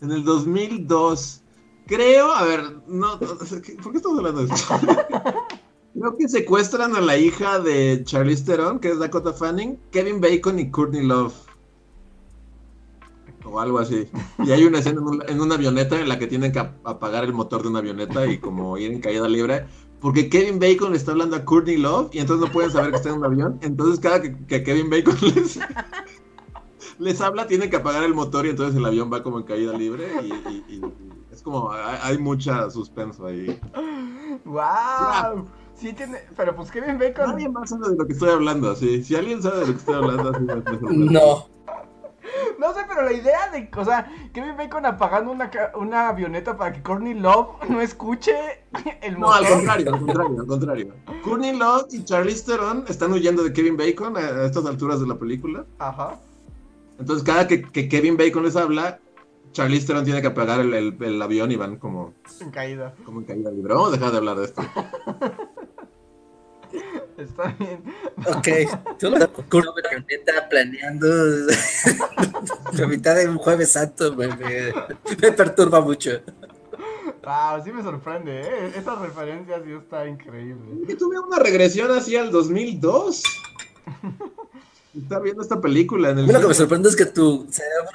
En 0.00 0.10
el 0.10 0.24
2002. 0.24 1.42
Creo, 1.86 2.32
a 2.32 2.44
ver, 2.44 2.82
no, 2.86 3.18
¿por 3.18 3.38
qué 3.92 3.96
estamos 3.96 4.18
hablando 4.18 4.44
de 4.44 4.54
esto? 4.54 4.74
Creo 5.98 6.16
que 6.16 6.28
secuestran 6.28 6.94
a 6.96 7.00
la 7.00 7.16
hija 7.16 7.58
de 7.58 8.02
Charlize 8.04 8.44
Theron, 8.44 8.78
que 8.78 8.90
es 8.90 8.98
Dakota 8.98 9.32
Fanning, 9.32 9.78
Kevin 9.90 10.20
Bacon 10.20 10.58
y 10.58 10.70
Courtney 10.70 11.04
Love. 11.04 11.34
O 13.44 13.60
algo 13.60 13.78
así. 13.78 14.08
Y 14.44 14.50
hay 14.50 14.64
una 14.64 14.78
escena 14.80 15.00
en, 15.00 15.06
un- 15.06 15.22
en 15.26 15.40
una 15.40 15.54
avioneta 15.54 15.98
en 16.00 16.08
la 16.08 16.18
que 16.18 16.26
tienen 16.26 16.52
que 16.52 16.58
ap- 16.58 16.76
apagar 16.86 17.24
el 17.24 17.32
motor 17.32 17.62
de 17.62 17.68
una 17.68 17.78
avioneta 17.78 18.26
y 18.26 18.38
como 18.38 18.76
ir 18.76 18.92
en 18.92 19.00
caída 19.00 19.26
libre. 19.28 19.66
Porque 20.00 20.28
Kevin 20.28 20.58
Bacon 20.60 20.90
le 20.92 20.98
está 20.98 21.12
hablando 21.12 21.34
a 21.36 21.44
Courtney 21.44 21.76
Love 21.78 22.10
y 22.14 22.18
entonces 22.18 22.46
no 22.46 22.52
pueden 22.52 22.70
saber 22.70 22.90
que 22.90 22.96
está 22.98 23.08
en 23.08 23.16
un 23.16 23.24
avión. 23.24 23.58
Entonces 23.62 23.98
cada 24.00 24.20
que, 24.22 24.62
Kevin 24.62 24.90
Bacon 24.90 25.16
les, 26.98 27.20
habla, 27.20 27.46
tienen 27.46 27.70
que 27.70 27.76
apagar 27.76 28.04
el 28.04 28.14
motor 28.14 28.46
y 28.46 28.50
entonces 28.50 28.76
el 28.76 28.84
avión 28.84 29.10
va 29.12 29.22
como 29.22 29.38
en 29.38 29.44
caída 29.44 29.72
libre. 29.72 30.06
Y, 30.22 30.26
y- 30.26 30.64
y- 30.68 30.74
y 30.76 31.12
es 31.32 31.42
como, 31.42 31.72
hay, 31.72 31.98
hay 32.02 32.18
mucha 32.18 32.70
suspenso 32.70 33.26
ahí. 33.26 33.58
¡Wow! 34.44 35.48
Sí 35.78 35.92
tiene, 35.92 36.18
pero 36.36 36.56
pues 36.56 36.70
Kevin 36.70 36.98
Bacon... 36.98 37.30
Nadie 37.30 37.48
más 37.48 37.70
sabe 37.70 37.90
de 37.90 37.96
lo 37.96 38.06
que 38.06 38.12
estoy 38.12 38.30
hablando, 38.30 38.74
sí. 38.74 39.02
Si 39.04 39.14
alguien 39.14 39.40
sabe 39.42 39.60
de 39.60 39.66
lo 39.68 39.72
que 39.72 39.78
estoy 39.78 39.94
hablando, 39.94 40.30
así. 40.30 40.78
No. 40.82 41.46
No 42.58 42.74
sé, 42.74 42.80
pero 42.88 43.02
la 43.02 43.12
idea 43.12 43.50
de, 43.52 43.70
o 43.74 43.84
sea, 43.84 44.06
Kevin 44.34 44.56
Bacon 44.56 44.84
apagando 44.84 45.30
una, 45.32 45.48
ca- 45.48 45.72
una 45.76 46.08
avioneta 46.08 46.56
para 46.58 46.72
que 46.72 46.82
Courtney 46.82 47.14
Love 47.14 47.48
no 47.70 47.80
escuche 47.80 48.34
el 49.00 49.18
No, 49.18 49.32
al 49.32 49.42
motor. 49.44 49.56
contrario, 49.58 49.94
al 49.94 50.00
contrario, 50.00 50.40
al 50.40 50.46
contrario. 50.46 50.94
Courtney 51.24 51.56
Love 51.56 51.86
y 51.92 52.04
Charlize 52.04 52.44
Theron 52.44 52.84
están 52.88 53.12
huyendo 53.12 53.42
de 53.44 53.52
Kevin 53.52 53.76
Bacon 53.76 54.16
a, 54.16 54.20
a 54.20 54.44
estas 54.46 54.66
alturas 54.66 55.00
de 55.00 55.06
la 55.06 55.16
película. 55.18 55.64
Ajá. 55.78 56.18
Entonces, 56.98 57.24
cada 57.24 57.46
que, 57.46 57.62
que 57.62 57.88
Kevin 57.88 58.16
Bacon 58.18 58.42
les 58.44 58.56
habla, 58.56 58.98
Charlize 59.52 59.86
Theron 59.86 60.04
tiene 60.04 60.20
que 60.20 60.26
apagar 60.26 60.60
el, 60.60 60.74
el- 60.74 60.96
el 61.02 61.22
avión 61.22 61.50
y 61.50 61.56
van 61.56 61.76
como, 61.76 62.12
En 62.40 62.50
caída. 62.50 62.94
como 63.04 63.20
en 63.20 63.26
caída 63.26 63.50
libre. 63.52 63.72
Vamos 63.72 63.88
a 63.90 63.92
dejar 63.96 64.10
de 64.10 64.16
hablar 64.18 64.36
de 64.36 64.44
esto. 64.44 64.62
Está 67.16 67.54
bien. 67.58 67.82
Ok. 68.26 68.48
Solo 69.00 69.32
con 69.48 69.62
una 69.62 69.72
avioneta 69.86 70.48
planeando. 70.48 71.06
La 72.72 72.86
mitad 72.86 73.16
de 73.16 73.28
un 73.28 73.38
jueves 73.38 73.72
santo 73.72 74.14
me, 74.14 74.28
me, 74.28 74.72
me 75.20 75.32
perturba 75.32 75.80
mucho. 75.80 76.20
Wow, 77.22 77.62
sí 77.62 77.72
me 77.72 77.82
sorprende, 77.82 78.40
¿eh? 78.40 78.72
Esa 78.76 78.94
referencia 78.96 79.60
sí 79.64 79.72
está 79.72 80.06
increíble. 80.06 80.86
Yo 80.88 80.96
tuve 80.96 81.18
una 81.18 81.38
regresión 81.38 81.90
así 81.90 82.16
al 82.16 82.30
2002. 82.30 83.22
Estar 84.96 85.22
viendo 85.22 85.42
esta 85.42 85.60
película 85.60 86.10
en 86.10 86.20
el 86.20 86.26
lo 86.26 86.40
que 86.40 86.48
me 86.48 86.54
sorprende 86.54 86.88
es 86.88 86.96
que 86.96 87.04
tu 87.04 87.46
cerebro. 87.50 87.90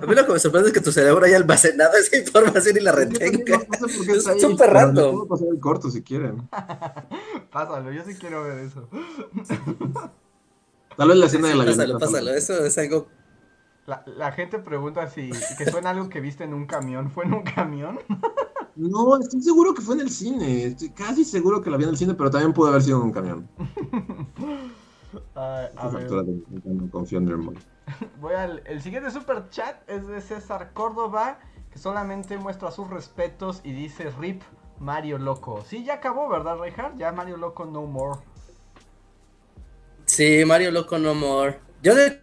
A 0.00 0.06
mí 0.06 0.14
lo 0.14 0.26
que 0.26 0.32
me 0.32 0.38
sorprende 0.38 0.68
es 0.68 0.74
que 0.74 0.80
tu 0.80 0.92
cerebro 0.92 1.24
haya 1.24 1.36
almacenado 1.36 1.94
esa 1.96 2.16
información 2.16 2.76
y 2.76 2.80
la 2.80 2.92
retenga. 2.92 3.58
No, 3.58 3.64
no 3.68 3.78
sé 3.78 3.88
por 3.88 4.06
qué 4.06 4.12
Es 4.12 4.18
está 4.18 4.32
ahí, 4.32 4.40
súper 4.40 4.70
random. 4.70 5.12
puedo 5.12 5.28
pasar 5.28 5.48
el 5.50 5.60
corto 5.60 5.90
si 5.90 6.02
quieren. 6.02 6.48
Pásalo, 7.50 7.92
yo 7.92 8.02
sí 8.04 8.16
quiero 8.16 8.42
ver 8.44 8.58
eso. 8.58 8.88
Tal 10.96 11.08
vez 11.08 11.16
la 11.16 11.26
escena 11.26 11.48
de 11.48 11.54
la 11.56 11.64
Pásalo, 11.64 11.82
avioneta. 11.82 11.98
pásalo. 11.98 12.30
Eso 12.34 12.64
es 12.64 12.78
algo. 12.78 13.08
La, 13.86 14.02
la 14.06 14.32
gente 14.32 14.58
pregunta 14.58 15.08
si 15.08 15.30
que 15.58 15.66
suena 15.66 15.90
algo 15.90 16.08
que 16.08 16.20
viste 16.20 16.44
en 16.44 16.54
un 16.54 16.66
camión. 16.66 17.10
¿Fue 17.10 17.24
en 17.24 17.34
un 17.34 17.42
camión? 17.42 18.00
No, 18.76 19.16
estoy 19.20 19.40
seguro 19.40 19.72
que 19.72 19.82
fue 19.82 19.94
en 19.94 20.00
el 20.00 20.10
cine. 20.10 20.64
Estoy 20.66 20.90
casi 20.90 21.24
seguro 21.24 21.62
que 21.62 21.70
la 21.70 21.76
vi 21.76 21.84
en 21.84 21.90
el 21.90 21.96
cine, 21.96 22.14
pero 22.14 22.30
también 22.30 22.52
pudo 22.52 22.68
haber 22.68 22.82
sido 22.82 22.98
en 22.98 23.04
un 23.04 23.12
camión. 23.12 23.48
Ay, 25.34 25.66
a 25.76 25.82
A 25.86 25.88
ver. 25.88 26.02
altura 26.02 26.22
de- 26.22 26.42
no 26.64 26.90
confío 26.90 27.18
en 27.18 27.24
Nirmal. 27.26 27.56
Voy 28.20 28.34
al. 28.34 28.62
El 28.66 28.80
siguiente 28.82 29.10
super 29.10 29.48
chat 29.50 29.76
es 29.88 30.06
de 30.06 30.20
César 30.20 30.72
Córdoba, 30.72 31.38
que 31.70 31.78
solamente 31.78 32.36
muestra 32.38 32.70
sus 32.70 32.88
respetos 32.88 33.60
y 33.64 33.72
dice 33.72 34.10
RIP 34.10 34.42
Mario 34.78 35.18
Loco. 35.18 35.62
Sí, 35.66 35.84
ya 35.84 35.94
acabó, 35.94 36.28
¿verdad, 36.28 36.58
Reinhardt? 36.58 36.96
Ya 36.98 37.12
Mario 37.12 37.36
Loco 37.36 37.64
no 37.64 37.82
more. 37.82 38.20
Sí, 40.06 40.44
Mario 40.44 40.70
Loco 40.70 40.98
No 40.98 41.14
More. 41.14 41.58
Yo 41.82 41.94
de- 41.94 42.20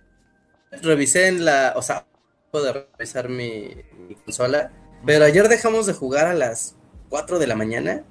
revisé 0.84 1.28
en 1.28 1.46
la. 1.46 1.74
O 1.76 1.82
sea, 1.82 2.06
puedo 2.52 2.88
revisar 2.98 3.30
mi, 3.30 3.76
mi 4.08 4.16
consola. 4.16 4.72
Pero 5.06 5.26
ayer 5.26 5.50
dejamos 5.50 5.88
de 5.88 5.94
jugar 5.94 6.28
a 6.28 6.34
las 6.36 6.76
4 7.10 7.39
de 7.39 7.48
la 7.48 7.56
mañana. 7.56 8.04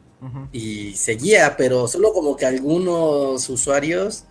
Y 0.53 0.97
seguía, 0.97 1.57
pero 1.57 1.89
solo 1.89 2.13
como 2.13 2.37
que 2.37 2.45
algunos 2.45 3.49
usuarios, 3.49 4.25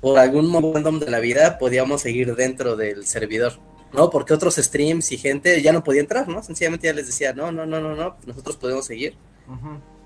por 0.00 0.18
algún 0.18 0.48
momento 0.48 0.90
de 0.92 1.10
la 1.10 1.20
vida, 1.20 1.58
podíamos 1.58 2.00
seguir 2.02 2.34
dentro 2.34 2.76
del 2.76 3.06
servidor, 3.06 3.58
¿no? 3.92 4.08
Porque 4.10 4.32
otros 4.32 4.56
streams 4.56 5.12
y 5.12 5.18
gente 5.18 5.60
ya 5.62 5.72
no 5.72 5.84
podía 5.84 6.00
entrar, 6.00 6.26
¿no? 6.28 6.42
Sencillamente 6.42 6.86
ya 6.86 6.92
les 6.94 7.06
decía, 7.06 7.32
no, 7.32 7.52
no, 7.52 7.66
no, 7.66 7.80
no, 7.80 7.94
no, 7.94 8.16
nosotros 8.26 8.56
podemos 8.56 8.86
seguir. 8.86 9.16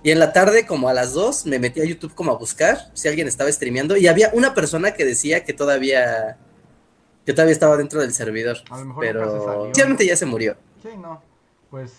Y 0.03 0.11
en 0.11 0.19
la 0.19 0.33
tarde, 0.33 0.67
como 0.67 0.89
a 0.89 0.95
las 0.95 1.13
2, 1.13 1.47
me 1.47 1.59
metí 1.59 1.81
a 1.81 1.85
YouTube 1.85 2.15
como 2.15 2.33
a 2.33 2.37
buscar 2.37 2.91
si 2.95 3.09
alguien 3.09 3.29
estaba 3.29 3.51
streameando 3.53 3.97
y 3.97 4.07
había 4.07 4.31
una 4.35 4.53
persona 4.55 4.93
que 4.95 5.05
decía 5.05 5.45
que 5.45 5.53
todavía, 5.53 6.39
que 7.25 7.33
todavía 7.33 7.53
estaba 7.53 7.77
dentro 7.77 8.01
del 8.01 8.13
servidor, 8.13 8.59
A 8.71 8.79
lo 8.81 8.87
mejor 8.87 9.05
pero 9.07 9.63
oficialmente 9.63 10.07
ya 10.07 10.17
se 10.17 10.27
murió. 10.27 10.57
Sí, 10.83 10.91
no. 11.01 11.23
Pues. 11.71 11.91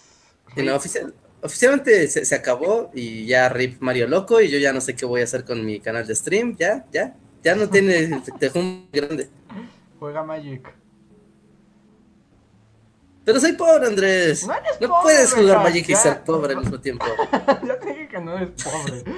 Sí, 0.56 0.62
no, 0.64 0.76
oficial- 0.76 1.14
oficialmente 1.42 2.08
se, 2.08 2.26
se 2.26 2.36
acabó 2.36 2.92
y 2.94 3.26
ya 3.26 3.50
RIP 3.50 3.80
Mario 3.82 4.08
Loco 4.08 4.40
y 4.42 4.50
yo 4.50 4.58
ya 4.60 4.72
no 4.74 4.82
sé 4.82 4.96
qué 4.96 5.06
voy 5.06 5.22
a 5.22 5.24
hacer 5.26 5.44
con 5.44 5.66
mi 5.66 5.80
canal 5.80 6.06
de 6.08 6.16
stream, 6.16 6.56
ya, 6.58 6.86
ya, 6.92 7.16
ya 7.46 7.54
no 7.54 7.70
tiene, 7.70 8.22
te 8.22 8.32
dejó 8.40 8.60
un 8.60 8.90
grande. 8.92 9.30
Juega 10.00 10.24
Magic. 10.24 10.68
Pero 13.24 13.40
soy 13.40 13.54
pobre, 13.54 13.86
Andrés. 13.86 14.48
No 14.48 14.54
eres 14.54 14.82
No 14.82 14.88
pobre, 14.88 15.04
puedes 15.04 15.34
jugar 15.34 15.64
Magic 15.64 15.90
y 15.90 15.96
ser 15.96 16.24
pobre 16.24 16.54
al 16.54 16.62
mismo 16.62 16.80
tiempo. 16.80 17.06
ya 17.64 17.80
te 17.80 17.86
dije 17.86 18.08
que 18.08 18.20
no 18.20 18.36
eres 18.36 18.50
pobre. 18.64 19.04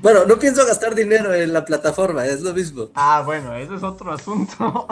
Bueno, 0.00 0.26
no 0.26 0.38
pienso 0.38 0.64
gastar 0.64 0.94
dinero 0.94 1.34
en 1.34 1.52
la 1.52 1.64
plataforma, 1.64 2.24
es 2.24 2.42
lo 2.42 2.54
mismo. 2.54 2.90
Ah, 2.94 3.22
bueno, 3.24 3.54
ese 3.56 3.74
es 3.74 3.82
otro 3.82 4.12
asunto. 4.12 4.86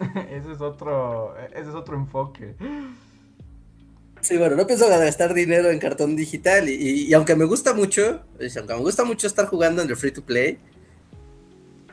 ese 0.30 0.52
es 0.52 0.60
otro. 0.60 1.36
Ese 1.52 1.68
es 1.68 1.74
otro 1.74 1.94
enfoque. 1.94 2.56
Sí, 4.24 4.38
bueno, 4.38 4.56
no 4.56 4.66
pienso 4.66 4.88
gastar 4.88 5.34
dinero 5.34 5.70
en 5.70 5.78
cartón 5.78 6.16
digital 6.16 6.68
y, 6.68 6.72
y- 6.74 7.06
y 7.08 7.14
aunque 7.14 7.36
me 7.36 7.44
gusta 7.44 7.74
mucho, 7.74 8.22
aunque 8.56 8.74
me 8.74 8.80
gusta 8.80 9.04
mucho 9.04 9.26
estar 9.26 9.46
jugando 9.46 9.82
en 9.82 9.90
el 9.90 9.96
free 9.96 10.12
to 10.12 10.22
play, 10.24 10.58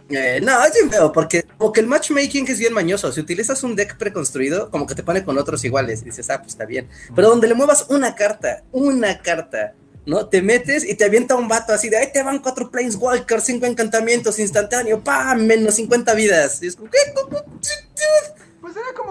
eh, 0.10 0.40
no, 0.42 0.64
es 0.66 0.74
bien 0.74 0.90
feo, 0.90 1.12
porque 1.12 1.44
como 1.58 1.72
que 1.74 1.82
el 1.82 1.88
matchmaking 1.88 2.48
es 2.48 2.60
bien 2.60 2.74
mañoso. 2.74 3.12
Si 3.12 3.20
utilizas 3.20 3.64
un 3.64 3.76
deck 3.76 3.98
preconstruido, 3.98 4.70
como 4.70 4.88
que 4.88 4.96
te 4.96 5.04
pone 5.04 5.24
con 5.26 5.38
otros 5.38 5.64
iguales 5.66 6.02
y 6.02 6.06
dices, 6.06 6.30
ah, 6.30 6.38
pues 6.40 6.54
está 6.54 6.66
bien. 6.66 6.88
Pero 7.16 7.30
donde 7.30 7.48
le 7.50 7.54
muevas 7.54 7.86
una 7.90 8.16
carta, 8.16 8.64
una 8.72 9.22
carta, 9.22 9.74
¿no? 10.06 10.28
Te 10.28 10.42
metes 10.42 10.84
y 10.86 10.96
te 10.96 11.04
avienta 11.06 11.36
un 11.36 11.50
vato 11.50 11.74
así 11.74 11.90
de, 11.90 11.98
ahí 11.98 12.12
te 12.14 12.24
van 12.24 12.40
cuatro 12.40 12.72
Planeswalkers, 12.72 13.44
cinco 13.44 13.66
encantamientos 13.66 14.40
instantáneo, 14.40 15.02
¡pam! 15.04 15.46
Menos 15.46 15.76
50 15.76 16.14
vidas. 16.14 16.64
Y 16.64 16.68
es 16.68 16.76
como, 16.78 16.90
¿qué? 16.90 16.98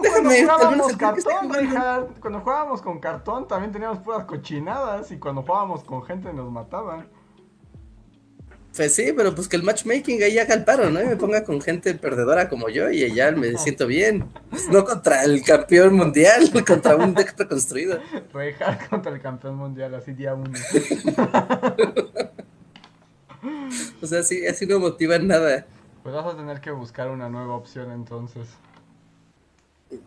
cuando 0.10 0.30
jugábamos 0.30 0.96
cartón, 0.96 1.54
Richard. 1.54 2.06
Cuando 2.20 2.40
jugábamos 2.40 2.82
con 2.82 3.00
cartón 3.00 3.48
también 3.48 3.72
teníamos 3.72 3.98
puras 3.98 4.24
cochinadas 4.24 5.10
y 5.10 5.18
cuando 5.18 5.42
jugábamos 5.42 5.84
con 5.84 6.02
gente 6.02 6.32
nos 6.32 6.50
mataban. 6.50 7.08
Pues 8.74 8.94
sí, 8.94 9.12
pero 9.16 9.34
pues 9.34 9.48
que 9.48 9.56
el 9.56 9.64
matchmaking 9.64 10.22
ahí 10.22 10.38
haga 10.38 10.54
el 10.54 10.64
paro, 10.64 10.90
¿no? 10.90 11.02
Y 11.02 11.06
me 11.06 11.16
ponga 11.16 11.42
con 11.42 11.60
gente 11.60 11.92
perdedora 11.94 12.48
como 12.48 12.68
yo 12.68 12.88
y 12.88 13.12
ya 13.12 13.32
me 13.32 13.58
siento 13.58 13.86
bien. 13.88 14.30
Pues 14.48 14.68
no 14.68 14.84
contra 14.84 15.24
el 15.24 15.42
campeón 15.42 15.94
mundial, 15.94 16.50
contra 16.66 16.94
un 16.94 17.12
deck 17.12 17.34
reconstruido. 17.36 17.98
Richard 18.32 18.88
contra 18.90 19.12
el 19.12 19.20
campeón 19.20 19.56
mundial, 19.56 19.94
así 19.96 20.12
día 20.12 20.34
uno. 20.34 20.52
o 24.00 24.06
sea, 24.06 24.22
sí, 24.22 24.46
así 24.46 24.66
no 24.66 24.78
motiva 24.78 25.18
nada. 25.18 25.66
Pues 26.04 26.14
vas 26.14 26.26
a 26.26 26.36
tener 26.36 26.60
que 26.60 26.70
buscar 26.70 27.10
una 27.10 27.28
nueva 27.28 27.56
opción 27.56 27.90
entonces. 27.90 28.46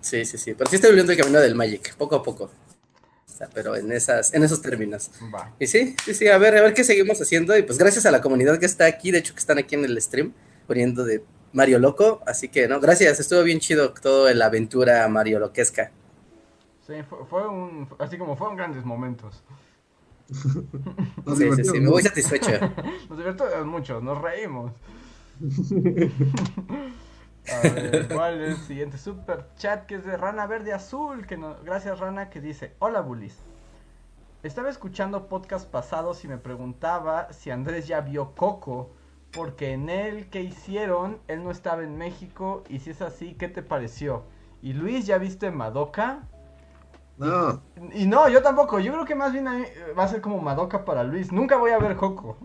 Sí, 0.01 0.25
sí, 0.25 0.37
sí. 0.37 0.53
Pero 0.53 0.69
sí 0.69 0.75
estoy 0.77 0.91
volviendo 0.91 1.11
el 1.11 1.17
camino 1.17 1.39
del 1.39 1.55
Magic, 1.55 1.95
poco 1.95 2.15
a 2.15 2.23
poco. 2.23 2.49
pero 3.53 3.75
en 3.75 3.91
esas, 3.91 4.33
en 4.33 4.43
esos 4.43 4.61
términos. 4.61 5.11
Y 5.59 5.67
sí, 5.67 5.95
sí, 6.05 6.13
sí, 6.13 6.27
a 6.27 6.37
ver, 6.37 6.57
a 6.57 6.61
ver 6.61 6.73
qué 6.73 6.83
seguimos 6.83 7.21
haciendo. 7.21 7.57
Y 7.57 7.63
pues 7.63 7.77
gracias 7.77 8.05
a 8.05 8.11
la 8.11 8.21
comunidad 8.21 8.59
que 8.59 8.65
está 8.65 8.85
aquí, 8.85 9.11
de 9.11 9.19
hecho 9.19 9.33
que 9.33 9.39
están 9.39 9.57
aquí 9.57 9.75
en 9.75 9.85
el 9.85 10.01
stream, 10.01 10.33
poniendo 10.67 11.03
de 11.03 11.23
Mario 11.51 11.79
Loco. 11.79 12.21
Así 12.25 12.47
que 12.47 12.67
no, 12.67 12.79
gracias, 12.79 13.19
estuvo 13.19 13.43
bien 13.43 13.59
chido 13.59 13.93
todo 13.93 14.33
la 14.33 14.45
aventura 14.45 15.07
Mario 15.07 15.39
Loquesca. 15.39 15.91
Sí, 16.85 16.95
fue, 17.29 17.47
un, 17.47 17.87
así 17.99 18.17
como 18.17 18.35
fueron 18.35 18.57
grandes 18.57 18.83
momentos. 18.83 19.43
sí, 20.29 21.49
sí, 21.55 21.63
sí, 21.63 21.79
me 21.79 21.89
voy 21.89 22.03
satisfecho. 22.03 22.51
nos 23.09 23.17
divertimos 23.17 23.65
mucho, 23.65 24.01
nos 24.01 24.21
reímos. 24.21 24.71
A 27.51 27.59
ver, 27.61 28.07
¿cuál 28.07 28.41
es 28.41 28.59
el 28.59 28.65
siguiente 28.65 28.97
super 28.97 29.47
chat? 29.57 29.85
Que 29.85 29.95
es 29.95 30.05
de 30.05 30.15
Rana 30.17 30.47
Verde 30.47 30.73
Azul. 30.73 31.25
Que 31.27 31.37
no... 31.37 31.55
Gracias, 31.63 31.99
Rana, 31.99 32.29
que 32.29 32.39
dice: 32.39 32.73
Hola, 32.79 33.01
Bulis. 33.01 33.37
Estaba 34.43 34.69
escuchando 34.69 35.27
podcast 35.27 35.69
pasados 35.69 36.23
y 36.23 36.27
me 36.27 36.37
preguntaba 36.37 37.31
si 37.33 37.51
Andrés 37.51 37.87
ya 37.87 38.01
vio 38.01 38.33
Coco. 38.35 38.91
Porque 39.31 39.73
en 39.73 39.89
el 39.89 40.29
que 40.29 40.41
hicieron, 40.41 41.17
él 41.27 41.43
no 41.43 41.49
estaba 41.49 41.83
en 41.83 41.97
México. 41.97 42.63
Y 42.69 42.79
si 42.79 42.91
es 42.91 43.01
así, 43.01 43.33
¿qué 43.33 43.47
te 43.47 43.63
pareció? 43.63 44.23
Y 44.61 44.73
Luis, 44.73 45.05
¿ya 45.05 45.17
viste 45.17 45.49
Madoka? 45.49 46.23
No. 47.17 47.61
Y, 47.93 48.05
no, 48.05 48.29
yo 48.29 48.41
tampoco. 48.41 48.79
Yo 48.79 48.93
creo 48.93 49.05
que 49.05 49.15
más 49.15 49.33
bien 49.33 49.47
va 49.97 50.03
a 50.03 50.07
ser 50.07 50.21
como 50.21 50.39
Madoka 50.39 50.85
para 50.85 51.03
Luis. 51.03 51.31
Nunca 51.31 51.57
voy 51.57 51.71
a 51.71 51.79
ver 51.79 51.95
Coco. 51.95 52.37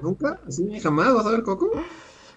¿Nunca? 0.00 0.38
¿Sí? 0.48 0.78
¿Jamás 0.80 1.12
vas 1.14 1.26
a 1.26 1.30
ver 1.30 1.42
Coco? 1.42 1.70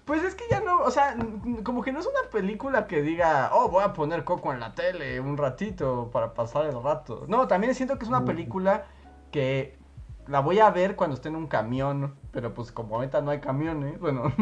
Pues 0.05 0.23
es 0.23 0.35
que 0.35 0.45
ya 0.49 0.59
no, 0.61 0.81
o 0.81 0.91
sea, 0.91 1.15
como 1.63 1.81
que 1.83 1.91
no 1.91 1.99
es 1.99 2.07
una 2.07 2.29
película 2.31 2.87
que 2.87 3.01
diga, 3.01 3.51
oh, 3.53 3.69
voy 3.69 3.83
a 3.83 3.93
poner 3.93 4.23
Coco 4.23 4.51
en 4.51 4.59
la 4.59 4.73
tele 4.73 5.19
un 5.19 5.37
ratito 5.37 6.09
para 6.11 6.33
pasar 6.33 6.65
el 6.65 6.81
rato. 6.81 7.25
No, 7.27 7.47
también 7.47 7.75
siento 7.75 7.97
que 7.97 8.05
es 8.05 8.09
una 8.09 8.25
película 8.25 8.87
que 9.31 9.77
la 10.27 10.39
voy 10.39 10.59
a 10.59 10.71
ver 10.71 10.95
cuando 10.95 11.15
esté 11.15 11.29
en 11.29 11.35
un 11.35 11.47
camión, 11.47 12.15
pero 12.31 12.53
pues 12.53 12.71
como 12.71 12.95
ahorita 12.95 13.21
no 13.21 13.31
hay 13.31 13.39
camiones, 13.39 13.99
bueno. 13.99 14.33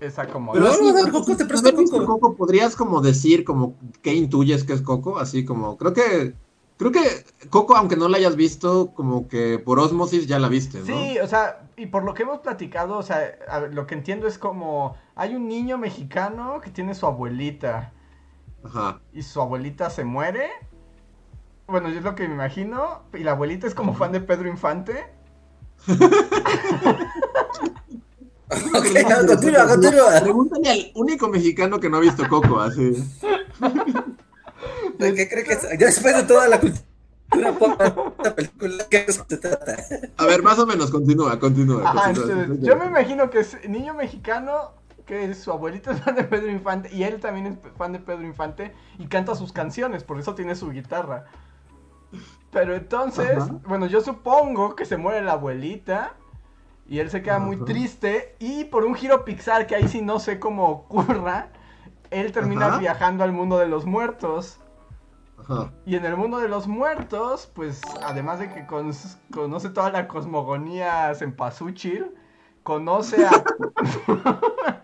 Esa 0.00 0.28
como... 0.28 0.52
Pero 0.52 0.70
sí, 0.72 0.84
Coco 1.10 1.36
te 1.36 1.44
presta 1.44 1.72
Coco. 1.72 2.06
Coco. 2.06 2.36
¿Podrías 2.36 2.76
como 2.76 3.00
decir 3.00 3.44
como 3.44 3.74
qué 4.02 4.14
intuyes 4.14 4.62
que 4.62 4.74
es 4.74 4.82
Coco? 4.82 5.18
Así 5.18 5.44
como, 5.44 5.76
creo 5.76 5.92
que 5.92 6.34
Creo 6.78 6.92
que 6.92 7.24
Coco, 7.50 7.76
aunque 7.76 7.96
no 7.96 8.08
la 8.08 8.18
hayas 8.18 8.36
visto, 8.36 8.92
como 8.94 9.26
que 9.26 9.58
por 9.58 9.80
osmosis 9.80 10.28
ya 10.28 10.38
la 10.38 10.48
viste, 10.48 10.78
¿no? 10.78 10.86
Sí, 10.86 11.18
o 11.18 11.26
sea, 11.26 11.67
y 11.78 11.86
por 11.86 12.04
lo 12.04 12.12
que 12.12 12.24
hemos 12.24 12.40
platicado, 12.40 12.98
o 12.98 13.02
sea, 13.02 13.38
lo 13.70 13.86
que 13.86 13.94
entiendo 13.94 14.26
es 14.26 14.36
como 14.36 14.96
hay 15.14 15.36
un 15.36 15.46
niño 15.48 15.78
mexicano 15.78 16.60
que 16.60 16.70
tiene 16.70 16.94
su 16.94 17.06
abuelita. 17.06 17.92
Ajá. 18.64 19.00
Y 19.12 19.22
su 19.22 19.40
abuelita 19.40 19.88
se 19.88 20.04
muere. 20.04 20.50
Bueno, 21.68 21.88
yo 21.88 21.98
es 21.98 22.04
lo 22.04 22.14
que 22.16 22.26
me 22.26 22.34
imagino. 22.34 23.04
Y 23.14 23.18
la 23.18 23.30
abuelita 23.32 23.66
es 23.66 23.74
como 23.74 23.94
fan 23.94 24.10
de 24.12 24.20
Pedro 24.20 24.48
Infante. 24.48 25.12
ok, 25.86 25.96
continúa, 29.26 29.68
continúa. 29.68 30.20
Pregúntale 30.20 30.70
al 30.70 30.90
único 30.96 31.28
mexicano 31.28 31.78
que 31.78 31.88
no 31.88 31.98
ha 31.98 32.00
visto 32.00 32.28
Coco, 32.28 32.58
así. 32.60 32.92
¿De 34.98 35.14
qué 35.14 35.28
cree 35.28 35.44
que 35.44 35.52
es? 35.52 35.78
Después 35.78 36.16
de 36.16 36.22
toda 36.24 36.48
la 36.48 36.58
cultura 36.58 36.87
película, 37.28 38.84
¿qué 38.90 39.12
se 39.12 39.36
trata? 39.36 39.76
A 40.16 40.26
ver, 40.26 40.42
más 40.42 40.58
o 40.58 40.66
menos, 40.66 40.90
continúa, 40.90 41.38
continúa. 41.38 41.92
yo 42.60 42.76
me 42.76 42.86
imagino 42.86 43.30
que 43.30 43.40
es 43.40 43.68
niño 43.68 43.94
mexicano 43.94 44.72
que 45.08 45.34
su 45.34 45.50
abuelito 45.50 45.90
es 45.92 46.00
fan 46.00 46.14
de 46.14 46.24
Pedro 46.24 46.50
Infante 46.50 46.94
y 46.94 47.02
él 47.02 47.18
también 47.18 47.46
es 47.46 47.58
fan 47.76 47.92
de 47.92 47.98
Pedro 47.98 48.24
Infante 48.24 48.74
y 48.98 49.06
canta 49.06 49.34
sus 49.34 49.52
canciones, 49.52 50.04
por 50.04 50.20
eso 50.20 50.34
tiene 50.34 50.54
su 50.54 50.70
guitarra. 50.70 51.24
Pero 52.50 52.74
entonces, 52.74 53.38
bueno, 53.66 53.86
yo 53.86 54.00
supongo 54.00 54.74
que 54.74 54.86
se 54.86 54.96
muere 54.96 55.22
la 55.22 55.32
abuelita 55.32 56.14
y 56.88 57.00
él 57.00 57.10
se 57.10 57.22
queda 57.22 57.38
muy 57.38 57.58
triste 57.64 58.36
y 58.38 58.64
por 58.64 58.86
un 58.86 58.94
giro 58.94 59.24
Pixar 59.26 59.66
que 59.66 59.74
ahí 59.74 59.88
sí 59.88 60.00
no 60.00 60.18
sé 60.18 60.38
cómo 60.38 60.68
ocurra, 60.68 61.50
él 62.10 62.32
termina 62.32 62.78
viajando 62.78 63.24
al 63.24 63.32
mundo 63.32 63.58
de 63.58 63.68
los 63.68 63.84
muertos. 63.84 64.58
Y 65.86 65.96
en 65.96 66.04
el 66.04 66.16
mundo 66.16 66.38
de 66.38 66.48
los 66.48 66.66
muertos, 66.68 67.50
pues 67.54 67.80
además 68.02 68.38
de 68.38 68.50
que 68.50 68.66
conoce 68.66 69.70
toda 69.70 69.90
la 69.90 70.06
cosmogonía 70.06 71.14
Cempasúchil, 71.14 72.14
conoce 72.62 73.24
a... 73.26 73.30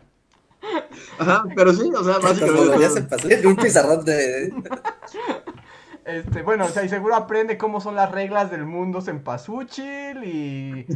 Ajá, 1.18 1.44
pero 1.54 1.72
sí, 1.74 1.92
o 1.94 2.02
sea, 2.02 2.18
básicamente... 2.18 3.46
un 3.46 3.56
pizarrón 3.56 4.04
de... 4.04 4.52
Este, 6.04 6.42
bueno, 6.42 6.66
o 6.66 6.68
sea, 6.68 6.84
y 6.84 6.90
seguro 6.90 7.14
aprende 7.14 7.56
cómo 7.56 7.80
son 7.80 7.94
las 7.94 8.10
reglas 8.12 8.50
del 8.50 8.66
mundo 8.66 9.00
Cempasúchil 9.00 10.22
y 10.22 10.86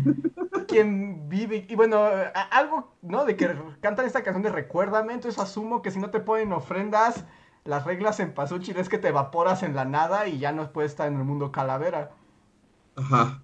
quién 0.68 1.30
vive. 1.30 1.64
Y 1.66 1.74
bueno, 1.76 2.06
algo, 2.50 2.92
¿no? 3.00 3.24
De 3.24 3.34
que 3.34 3.56
cantan 3.80 4.04
esta 4.04 4.22
canción 4.22 4.42
de 4.42 4.50
Recuérdame, 4.50 5.14
entonces 5.14 5.40
asumo 5.40 5.80
que 5.80 5.90
si 5.90 5.98
no 5.98 6.10
te 6.10 6.20
ponen 6.20 6.52
ofrendas, 6.52 7.24
las 7.68 7.84
reglas 7.84 8.18
en 8.18 8.32
Pasuchil 8.32 8.78
es 8.78 8.88
que 8.88 8.96
te 8.96 9.08
evaporas 9.08 9.62
en 9.62 9.76
la 9.76 9.84
nada 9.84 10.26
y 10.26 10.38
ya 10.38 10.52
no 10.52 10.72
puedes 10.72 10.92
estar 10.92 11.06
en 11.06 11.18
el 11.18 11.24
mundo 11.24 11.52
calavera. 11.52 12.12
Ajá. 12.96 13.42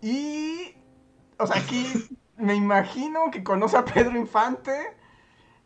Y. 0.00 0.76
O 1.40 1.46
sea, 1.48 1.60
aquí 1.60 1.84
me 2.36 2.54
imagino 2.54 3.32
que 3.32 3.42
conoce 3.42 3.76
a 3.76 3.84
Pedro 3.84 4.16
Infante. 4.16 4.96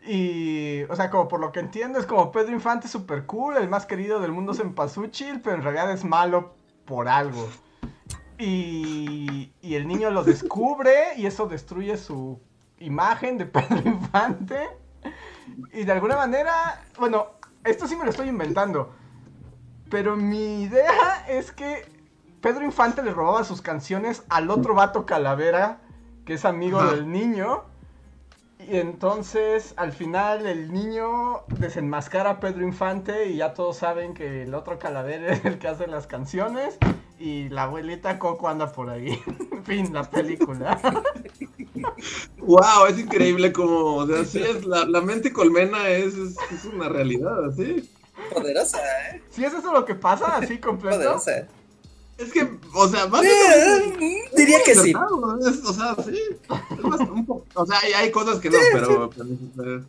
Y, 0.07 0.85
o 0.85 0.97
sea, 0.97 1.11
como 1.11 1.29
por 1.29 1.39
lo 1.39 1.53
que 1.53 1.61
entiendo, 1.61 1.99
es 1.99 2.07
como 2.07 2.33
Pedro 2.33 2.53
Infante 2.53 2.89
super 2.89 3.27
cool, 3.27 3.59
el 3.59 3.69
más 3.69 3.85
querido 3.85 4.21
del 4.21 4.33
mundo 4.33 4.53
es 4.53 4.61
en 4.61 4.75
Pasuchil, 4.75 5.43
pero 5.43 5.57
en 5.57 5.63
realidad 5.63 5.93
es 5.93 6.03
malo 6.03 6.55
por 6.87 7.09
algo. 7.09 7.47
Y, 8.39 9.53
y 9.61 9.75
el 9.75 9.87
niño 9.87 10.11
lo 10.11 10.25
descubre 10.25 11.15
y 11.19 11.27
eso 11.27 11.47
destruye 11.47 11.99
su 11.99 12.41
imagen 12.79 13.37
de 13.37 13.45
Pedro 13.45 13.83
Infante. 13.85 14.67
Y 15.75 15.85
de 15.85 15.93
alguna 15.93 16.17
manera, 16.17 16.83
bueno, 16.99 17.38
esto 17.71 17.87
sí 17.87 17.97
me 17.97 18.05
lo 18.05 18.11
estoy 18.11 18.29
inventando. 18.29 18.93
Pero 19.91 20.17
mi 20.17 20.63
idea 20.63 21.27
es 21.29 21.53
que 21.53 21.85
Pedro 22.41 22.65
Infante 22.65 23.03
le 23.03 23.13
robaba 23.13 23.45
sus 23.45 23.63
canciones 23.63 24.23
al 24.29 24.51
otro 24.51 24.75
vato 24.75 25.07
calavera, 25.07 25.81
que 26.25 26.35
es 26.35 26.45
amigo 26.45 26.83
del 26.85 27.11
niño. 27.11 27.65
Y 28.59 28.77
entonces 28.77 29.73
al 29.77 29.93
final 29.93 30.47
el 30.47 30.73
niño 30.73 31.45
desenmascara 31.49 32.31
a 32.31 32.41
Pedro 32.41 32.65
Infante 32.65 33.29
y 33.29 33.37
ya 33.37 33.55
todos 33.55 33.77
saben 33.77 34.15
que 34.15 34.43
el 34.43 34.55
otro 34.55 34.79
calavera 34.79 35.33
es 35.33 35.45
el 35.45 35.59
que 35.59 35.69
hace 35.69 35.87
las 35.87 36.07
canciones 36.07 36.79
y 37.19 37.49
la 37.49 37.65
abuelita 37.65 38.19
Coco 38.19 38.49
anda 38.49 38.73
por 38.73 38.91
ahí. 38.91 39.21
en 39.53 39.65
fin, 39.65 39.93
la 39.93 40.09
película. 40.09 40.81
wow, 42.39 42.87
es 42.89 42.99
increíble 42.99 43.53
como, 43.53 43.97
o 43.97 44.07
sea, 44.07 44.25
sí 44.25 44.43
es, 44.43 44.65
la, 44.65 44.85
la 44.85 45.01
mente 45.01 45.33
colmena 45.33 45.89
es, 45.89 46.15
es, 46.15 46.65
una 46.73 46.89
realidad, 46.89 47.47
así. 47.47 47.89
Poderosa, 48.33 48.79
¿eh? 48.79 49.23
Sí, 49.31 49.45
es 49.45 49.53
eso 49.53 49.73
lo 49.73 49.85
que 49.85 49.95
pasa, 49.95 50.37
así 50.37 50.59
completo. 50.59 50.97
Poderosa. 50.97 51.49
Es 52.19 52.33
que, 52.33 52.49
o 52.75 52.89
sea, 52.89 53.07
más 53.07 53.23
diría 54.37 54.59
que 54.65 54.75
sí. 54.75 54.93
o 54.93 55.73
sea, 55.73 55.97
sí. 56.05 56.21
un 57.13 57.25
poco, 57.25 57.47
o 57.55 57.65
sea, 57.65 57.79
hay, 57.79 57.93
hay, 57.93 58.11
cosas 58.11 58.41
que 58.41 58.51
no, 58.51 58.59
pero, 58.73 59.11
pero, 59.57 59.85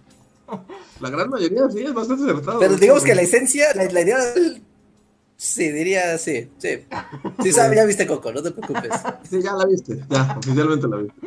la 1.00 1.10
gran 1.10 1.30
mayoría 1.30 1.68
sí 1.72 1.80
es 1.80 1.94
bastante 1.94 2.24
acertado. 2.32 2.60
Pero 2.60 2.76
digamos 2.76 3.04
que 3.04 3.16
la 3.16 3.24
esencia, 3.24 3.74
la, 3.74 3.86
la 3.86 4.02
idea 4.02 4.18
del 4.34 4.62
Sí, 5.40 5.72
diría 5.72 6.18
sí, 6.18 6.52
sí. 6.58 6.86
Sí, 7.42 7.54
sabe, 7.54 7.78
ya 7.78 7.86
viste 7.86 8.06
Coco, 8.06 8.34
no 8.34 8.44
te 8.44 8.52
preocupes. 8.52 8.92
Sí, 9.24 9.42
ya 9.42 9.54
la 9.54 9.66
viste, 9.66 10.04
ya, 10.10 10.36
oficialmente 10.38 10.86
la 10.90 10.98
viste. 10.98 11.22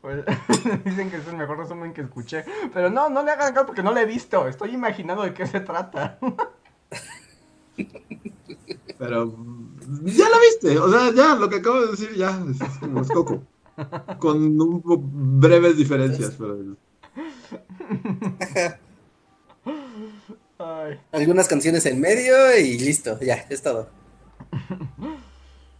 Pues, 0.00 0.24
dicen 0.84 1.10
que 1.10 1.16
es 1.16 1.26
el 1.26 1.36
mejor 1.36 1.58
resumen 1.58 1.92
que 1.92 2.02
escuché. 2.02 2.44
Pero 2.72 2.88
no, 2.88 3.08
no 3.08 3.24
le 3.24 3.32
hagan 3.32 3.52
caso 3.52 3.66
porque 3.66 3.82
no 3.82 3.90
la 3.90 4.02
he 4.02 4.06
visto. 4.06 4.46
Estoy 4.46 4.74
imaginando 4.74 5.24
de 5.24 5.34
qué 5.34 5.44
se 5.44 5.58
trata. 5.58 6.20
Pero 8.98 9.34
ya 10.04 10.28
la 10.28 10.38
viste. 10.38 10.78
O 10.78 10.88
sea, 10.88 11.12
ya 11.12 11.34
lo 11.34 11.48
que 11.48 11.56
acabo 11.56 11.80
de 11.80 11.90
decir 11.90 12.14
ya 12.14 12.40
es, 12.48 12.78
como 12.78 13.00
es 13.00 13.08
Coco. 13.08 13.42
Con 14.20 15.40
breves 15.40 15.76
diferencias. 15.76 16.36
Pero... 16.38 16.76
Algunas 21.12 21.48
canciones 21.48 21.84
en 21.86 22.00
medio 22.00 22.34
y 22.58 22.78
listo, 22.78 23.18
ya, 23.20 23.46
es 23.48 23.62
todo. 23.62 23.88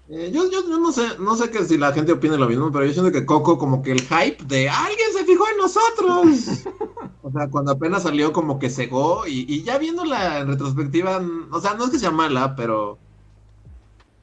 Eh, 0.09 0.31
yo, 0.33 0.49
yo, 0.49 0.63
no 0.79 0.93
sé, 0.93 1.03
no 1.19 1.35
sé 1.35 1.51
que 1.51 1.65
si 1.65 1.77
la 1.77 1.93
gente 1.93 2.13
opina 2.13 2.37
lo 2.37 2.49
mismo, 2.49 2.71
pero 2.71 2.87
yo 2.87 2.93
siento 2.93 3.11
que 3.11 3.27
Coco 3.27 3.59
como 3.59 3.83
que 3.83 3.91
el 3.91 4.03
hype 4.03 4.45
de 4.45 4.69
alguien 4.69 5.13
se 5.13 5.25
fijó 5.25 5.45
en 5.49 5.57
nosotros. 5.57 6.65
o 7.23 7.33
sea, 7.33 7.49
cuando 7.49 7.73
apenas 7.73 8.05
salió 8.05 8.33
como 8.33 8.61
que 8.61 8.71
cegó 8.71 9.27
y, 9.27 9.53
y 9.53 9.65
ya 9.65 9.79
viéndola 9.79 10.39
en 10.39 10.47
retrospectiva, 10.47 11.21
o 11.51 11.61
sea, 11.61 11.75
no 11.75 11.87
es 11.87 11.91
que 11.91 11.99
sea 11.99 12.13
mala, 12.13 12.55
pero 12.55 12.99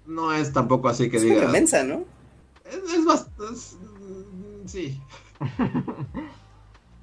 no 0.06 0.32
es 0.32 0.54
tampoco 0.54 0.88
así 0.88 1.10
que 1.10 1.20
diga. 1.20 1.42
Es 1.42 1.44
inmensa, 1.44 1.84
¿no? 1.84 2.06
Es, 2.64 3.04
bastante, 3.04 3.60
sí. 4.66 5.02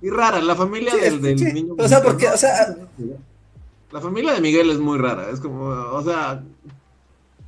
y 0.01 0.09
rara, 0.09 0.40
la 0.40 0.57
familia 0.57 0.96
del, 0.96 1.20
del 1.20 1.53
niño. 1.53 1.74
O 1.78 1.86
sea, 1.86 2.03
porque, 2.03 2.28
o 2.28 2.36
sea, 2.38 2.74
la 3.91 4.01
familia 4.01 4.32
de 4.34 4.41
Miguel 4.41 4.70
es 4.70 4.78
muy 4.78 4.99
rara, 4.99 5.30
es 5.30 5.41
como, 5.41 5.64
o 5.64 6.03
sea, 6.03 6.45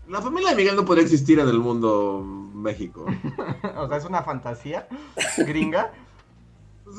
la 0.09 0.21
familia 0.21 0.51
de 0.51 0.57
Miguel 0.57 0.77
no 0.77 0.85
podría 0.85 1.05
existir 1.05 1.39
en 1.39 1.49
el 1.49 1.59
mundo 1.59 2.23
México. 2.55 3.07
o 3.77 3.89
sea, 3.89 3.97
es 3.97 4.05
una 4.05 4.23
fantasía 4.23 4.89
gringa. 5.39 5.93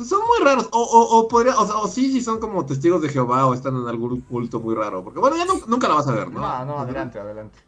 Son 0.07 0.21
muy 0.25 0.43
raros, 0.43 0.69
o, 0.71 0.81
o, 0.81 1.19
o 1.19 1.27
podría, 1.27 1.55
o, 1.55 1.83
o, 1.83 1.87
sí, 1.87 2.11
sí 2.11 2.21
son 2.21 2.39
como 2.39 2.65
testigos 2.65 3.01
de 3.01 3.09
Jehová 3.09 3.45
o 3.45 3.53
están 3.53 3.75
en 3.75 3.87
algún 3.87 4.21
culto 4.21 4.59
muy 4.59 4.73
raro, 4.73 5.03
porque 5.03 5.19
bueno, 5.19 5.35
ya 5.37 5.45
nunca 5.67 5.87
la 5.87 5.95
vas 5.95 6.07
a 6.07 6.13
ver, 6.13 6.31
¿no? 6.31 6.39
No, 6.39 6.65
no, 6.65 6.79
adelante, 6.79 7.19
adelante. 7.19 7.59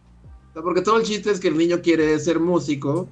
porque 0.53 0.82
todo 0.82 0.97
el 0.97 1.03
chiste 1.03 1.30
es 1.30 1.39
que 1.39 1.49
el 1.49 1.57
niño 1.57 1.82
quiere 1.84 2.17
ser 2.19 2.39
músico, 2.39 3.07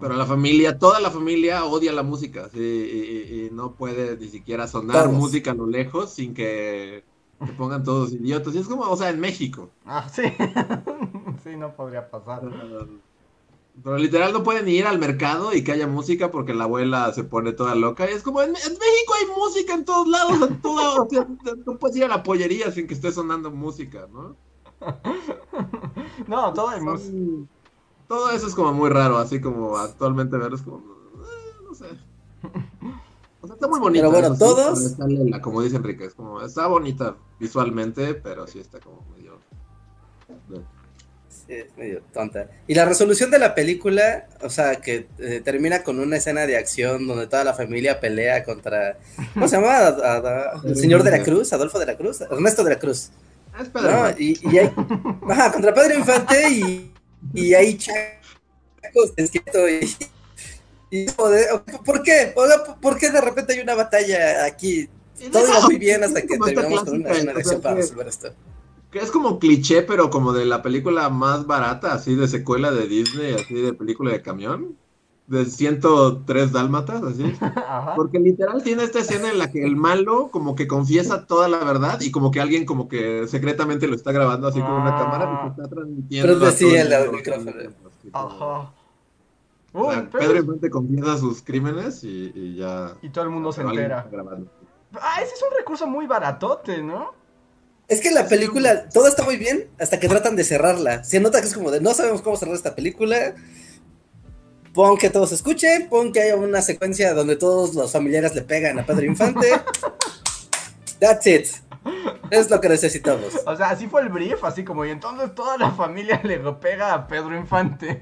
pero 0.00 0.14
la 0.14 0.24
familia, 0.24 0.78
toda 0.78 1.00
la 1.00 1.10
familia 1.10 1.66
odia 1.66 1.92
la 1.92 2.02
música, 2.02 2.48
y, 2.54 2.60
y, 2.60 3.50
no 3.52 3.72
puede 3.72 4.16
ni 4.16 4.28
siquiera 4.28 4.66
sonar 4.66 5.10
música 5.10 5.50
a 5.50 5.54
lo 5.54 5.66
lejos 5.66 6.14
sin 6.14 6.32
que 6.32 7.04
que 7.46 7.52
pongan 7.52 7.84
todos 7.84 8.12
idiotas. 8.12 8.54
Y 8.54 8.58
es 8.58 8.68
como, 8.68 8.82
o 8.82 8.96
sea, 8.96 9.10
en 9.10 9.20
México. 9.20 9.70
Ah, 9.84 10.08
sí. 10.08 10.22
sí, 11.44 11.56
no 11.56 11.74
podría 11.74 12.10
pasar. 12.10 12.42
Pero 13.82 13.96
literal 13.96 14.32
no 14.32 14.42
pueden 14.42 14.68
ir 14.68 14.86
al 14.86 14.98
mercado 14.98 15.54
y 15.54 15.64
que 15.64 15.72
haya 15.72 15.86
música 15.86 16.30
porque 16.30 16.52
la 16.52 16.64
abuela 16.64 17.12
se 17.12 17.24
pone 17.24 17.52
toda 17.52 17.74
loca. 17.74 18.08
Y 18.10 18.14
es 18.14 18.22
como, 18.22 18.42
en, 18.42 18.52
México 18.52 19.14
hay 19.18 19.26
música 19.36 19.74
en 19.74 19.84
todos 19.84 20.08
lados. 20.08 20.50
En 20.50 20.60
todo, 20.60 21.08
no 21.66 21.78
puedes 21.78 21.96
ir 21.96 22.04
a 22.04 22.08
la 22.08 22.22
pollería 22.22 22.70
sin 22.70 22.86
que 22.86 22.94
esté 22.94 23.10
sonando 23.12 23.50
música, 23.50 24.06
¿no? 24.12 24.36
no, 26.26 26.52
todo 26.52 26.68
hay 26.68 26.80
música. 26.80 27.16
Todo 28.08 28.30
eso 28.30 28.46
es 28.46 28.54
como 28.54 28.74
muy 28.74 28.90
raro, 28.90 29.16
así 29.16 29.40
como 29.40 29.78
actualmente 29.78 30.36
ver 30.36 30.52
es 30.52 30.60
como, 30.60 30.78
eh, 30.78 31.54
no 31.64 31.74
sé. 31.74 31.86
O 33.42 33.46
sea, 33.46 33.54
está 33.54 33.66
muy 33.66 33.80
bonita. 33.80 34.08
Pero 34.08 34.12
bueno, 34.12 34.38
todos. 34.38 34.94
como 35.42 35.62
dice 35.62 35.76
Enrique, 35.76 36.06
es 36.06 36.14
como, 36.14 36.40
está 36.40 36.68
bonita 36.68 37.16
visualmente, 37.40 38.14
pero 38.14 38.46
sí 38.46 38.60
está 38.60 38.78
como 38.78 39.04
medio. 39.16 39.40
Sí, 41.28 41.54
es 41.54 41.76
medio 41.76 42.02
tonta. 42.12 42.48
Y 42.68 42.74
la 42.74 42.84
resolución 42.84 43.32
de 43.32 43.40
la 43.40 43.56
película, 43.56 44.28
o 44.42 44.48
sea, 44.48 44.76
que 44.76 45.08
eh, 45.18 45.42
termina 45.44 45.82
con 45.82 45.98
una 45.98 46.18
escena 46.18 46.46
de 46.46 46.56
acción 46.56 47.08
donde 47.08 47.26
toda 47.26 47.42
la 47.42 47.52
familia 47.52 47.98
pelea 47.98 48.44
contra. 48.44 48.98
¿Cómo 49.34 49.48
se 49.48 49.56
llama? 49.56 50.60
el 50.64 50.76
señor 50.76 51.02
de 51.02 51.10
la 51.10 51.24
Cruz, 51.24 51.52
Adolfo 51.52 51.80
de 51.80 51.86
la 51.86 51.96
Cruz, 51.96 52.20
Ernesto 52.20 52.62
de 52.62 52.70
la 52.70 52.78
Cruz. 52.78 53.10
Es 53.60 53.68
Pedro 53.68 54.08
y, 54.18 54.38
y 54.50 54.58
hay, 54.58 54.72
ajá, 55.28 55.52
contra 55.52 55.74
Pedro 55.74 55.98
Infante 55.98 56.48
y, 56.48 56.92
y 57.34 57.54
hay 57.54 57.76
chacos 57.76 59.12
escrito 59.16 59.68
y 59.68 59.94
¿Por 61.84 62.02
qué? 62.02 62.34
¿Por 62.80 62.98
qué 62.98 63.10
de 63.10 63.20
repente 63.20 63.54
hay 63.54 63.60
una 63.60 63.74
batalla 63.74 64.44
aquí? 64.44 64.88
Todo 65.30 65.48
iba 65.48 65.60
muy 65.60 65.78
bien 65.78 66.04
hasta 66.04 66.20
que 66.20 66.38
terminamos 66.38 66.84
con 66.84 67.00
una, 67.00 67.12
una 67.12 67.60
para 67.62 67.74
resolver 67.76 68.08
esto. 68.08 68.28
Que 68.90 68.98
es 68.98 69.10
como 69.10 69.38
cliché, 69.38 69.82
pero 69.82 70.10
como 70.10 70.34
de 70.34 70.44
la 70.44 70.60
película 70.60 71.08
más 71.08 71.46
barata, 71.46 71.94
así 71.94 72.14
de 72.14 72.28
secuela 72.28 72.70
de 72.70 72.86
Disney, 72.86 73.34
así 73.34 73.54
de 73.54 73.72
película 73.72 74.12
de 74.12 74.20
camión. 74.20 74.76
De 75.28 75.46
103 75.46 76.52
dálmatas, 76.52 77.02
así. 77.02 77.32
Porque 77.96 78.18
literal 78.18 78.62
tiene 78.62 78.82
esta 78.82 78.98
escena 78.98 79.30
en 79.30 79.38
la 79.38 79.50
que 79.50 79.64
el 79.64 79.76
malo 79.76 80.28
como 80.30 80.54
que 80.54 80.66
confiesa 80.66 81.26
toda 81.26 81.48
la 81.48 81.64
verdad 81.64 82.00
y 82.02 82.10
como 82.10 82.30
que 82.30 82.40
alguien 82.40 82.66
como 82.66 82.88
que 82.88 83.26
secretamente 83.28 83.86
lo 83.86 83.94
está 83.94 84.12
grabando 84.12 84.48
así 84.48 84.60
con 84.60 84.72
una 84.72 84.98
cámara 84.98 85.40
y 85.40 85.44
se 85.44 85.62
está 85.62 85.74
transmitiendo. 85.74 86.38
Pero 86.38 86.50
sí, 86.50 86.74
el 86.74 87.12
micrófono. 87.12 87.52
Ajá. 88.12 88.72
Pedro 89.72 90.36
Infante 90.36 90.70
confiesa 90.70 91.16
sus 91.16 91.42
crímenes 91.42 92.04
y, 92.04 92.56
ya. 92.56 92.94
Y 93.00 93.08
todo 93.10 93.24
el 93.24 93.30
mundo 93.30 93.52
se 93.52 93.62
entera. 93.62 94.06
Ah, 95.00 95.22
ese 95.22 95.34
es 95.34 95.42
un 95.42 95.56
recurso 95.56 95.86
muy 95.86 96.06
baratote, 96.06 96.82
¿no? 96.82 97.14
Es 97.88 98.00
que 98.00 98.10
la 98.10 98.26
película, 98.28 98.88
todo 98.88 99.08
está 99.08 99.22
muy 99.22 99.36
bien 99.36 99.68
hasta 99.78 99.98
que 99.98 100.08
tratan 100.08 100.36
de 100.36 100.44
cerrarla. 100.44 101.04
Se 101.04 101.20
nota 101.20 101.40
que 101.40 101.46
es 101.46 101.54
como 101.54 101.70
de 101.70 101.80
no 101.80 101.94
sabemos 101.94 102.22
cómo 102.22 102.36
cerrar 102.36 102.54
esta 102.54 102.74
película. 102.74 103.34
Pon 104.74 104.96
que 104.96 105.10
todos 105.10 105.32
escuchen, 105.32 105.88
pon 105.88 106.12
que 106.12 106.22
haya 106.22 106.36
una 106.36 106.62
secuencia 106.62 107.12
donde 107.12 107.36
todos 107.36 107.74
los 107.74 107.92
familiares 107.92 108.34
le 108.34 108.42
pegan 108.42 108.78
a 108.78 108.86
Pedro 108.86 109.04
Infante. 109.04 109.48
That's 111.00 111.26
it. 111.26 111.48
Es 112.30 112.50
lo 112.50 112.60
que 112.60 112.68
necesitamos. 112.68 113.40
O 113.44 113.56
sea, 113.56 113.70
así 113.70 113.88
fue 113.88 114.02
el 114.02 114.08
brief, 114.08 114.42
así 114.44 114.64
como, 114.64 114.84
y 114.84 114.90
entonces 114.90 115.34
toda 115.34 115.58
la 115.58 115.70
familia 115.70 116.20
le 116.24 116.38
pega 116.54 116.94
a 116.94 117.06
Pedro 117.06 117.36
Infante. 117.36 118.00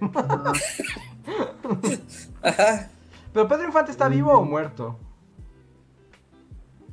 Ajá. 2.42 2.90
¿Pero 3.32 3.48
Pedro 3.48 3.64
Infante 3.66 3.90
está 3.90 4.08
vivo 4.08 4.32
o 4.32 4.44
muerto? 4.44 4.98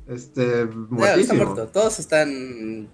Este, 0.08 0.64
muertísimo. 0.64 0.98
Ya, 0.98 1.14
está 1.20 1.34
muerto. 1.34 1.68
Todos 1.68 1.98
están. 1.98 2.88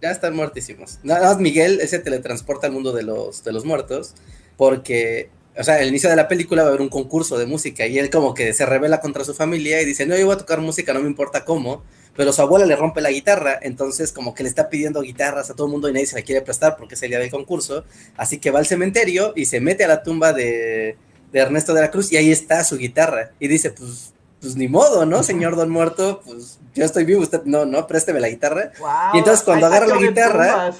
Ya 0.00 0.10
están 0.10 0.34
muertísimos. 0.34 0.98
Nada 1.02 1.28
más 1.28 1.38
Miguel 1.38 1.80
ese 1.80 1.98
teletransporta 2.00 2.66
al 2.66 2.72
mundo 2.72 2.92
de 2.92 3.04
los, 3.04 3.44
de 3.44 3.52
los 3.52 3.64
muertos. 3.64 4.14
Porque, 4.56 5.30
o 5.56 5.62
sea, 5.62 5.76
al 5.76 5.88
inicio 5.88 6.10
de 6.10 6.16
la 6.16 6.28
película 6.28 6.62
va 6.62 6.68
a 6.68 6.70
haber 6.70 6.82
un 6.82 6.88
concurso 6.88 7.38
de 7.38 7.46
música. 7.46 7.86
Y 7.86 7.98
él, 7.98 8.10
como 8.10 8.34
que 8.34 8.52
se 8.52 8.66
revela 8.66 9.00
contra 9.00 9.24
su 9.24 9.32
familia 9.32 9.80
y 9.80 9.84
dice: 9.86 10.04
No, 10.04 10.16
yo 10.16 10.26
voy 10.26 10.34
a 10.34 10.38
tocar 10.38 10.60
música, 10.60 10.92
no 10.92 11.00
me 11.00 11.08
importa 11.08 11.44
cómo 11.44 11.82
pero 12.16 12.32
su 12.32 12.42
abuela 12.42 12.66
le 12.66 12.76
rompe 12.76 13.00
la 13.00 13.10
guitarra, 13.10 13.58
entonces 13.62 14.12
como 14.12 14.34
que 14.34 14.42
le 14.42 14.48
está 14.48 14.68
pidiendo 14.68 15.00
guitarras 15.00 15.50
a 15.50 15.54
todo 15.54 15.66
el 15.66 15.72
mundo 15.72 15.88
y 15.88 15.92
nadie 15.92 16.06
se 16.06 16.16
la 16.16 16.22
quiere 16.22 16.42
prestar 16.42 16.76
porque 16.76 16.94
es 16.94 17.02
el 17.02 17.10
día 17.10 17.18
del 17.18 17.30
concurso, 17.30 17.84
así 18.16 18.38
que 18.38 18.50
va 18.50 18.58
al 18.58 18.66
cementerio 18.66 19.32
y 19.34 19.46
se 19.46 19.60
mete 19.60 19.84
a 19.84 19.88
la 19.88 20.02
tumba 20.02 20.32
de, 20.32 20.96
Ernesto 21.32 21.72
de 21.72 21.80
la 21.80 21.90
Cruz 21.90 22.12
y 22.12 22.16
ahí 22.18 22.30
está 22.30 22.62
su 22.64 22.76
guitarra 22.76 23.30
y 23.40 23.48
dice, 23.48 23.70
pues, 23.70 24.12
pues 24.40 24.56
ni 24.56 24.68
modo, 24.68 25.06
¿no, 25.06 25.22
señor 25.22 25.56
don 25.56 25.70
muerto? 25.70 26.20
Pues 26.24 26.58
yo 26.74 26.84
estoy 26.84 27.04
vivo, 27.04 27.22
usted 27.22 27.44
no, 27.44 27.64
no, 27.64 27.86
présteme 27.86 28.20
la 28.20 28.28
guitarra. 28.28 28.72
y 29.14 29.18
entonces 29.18 29.44
cuando 29.44 29.66
agarra 29.66 29.86
la 29.86 29.96
guitarra... 29.96 30.74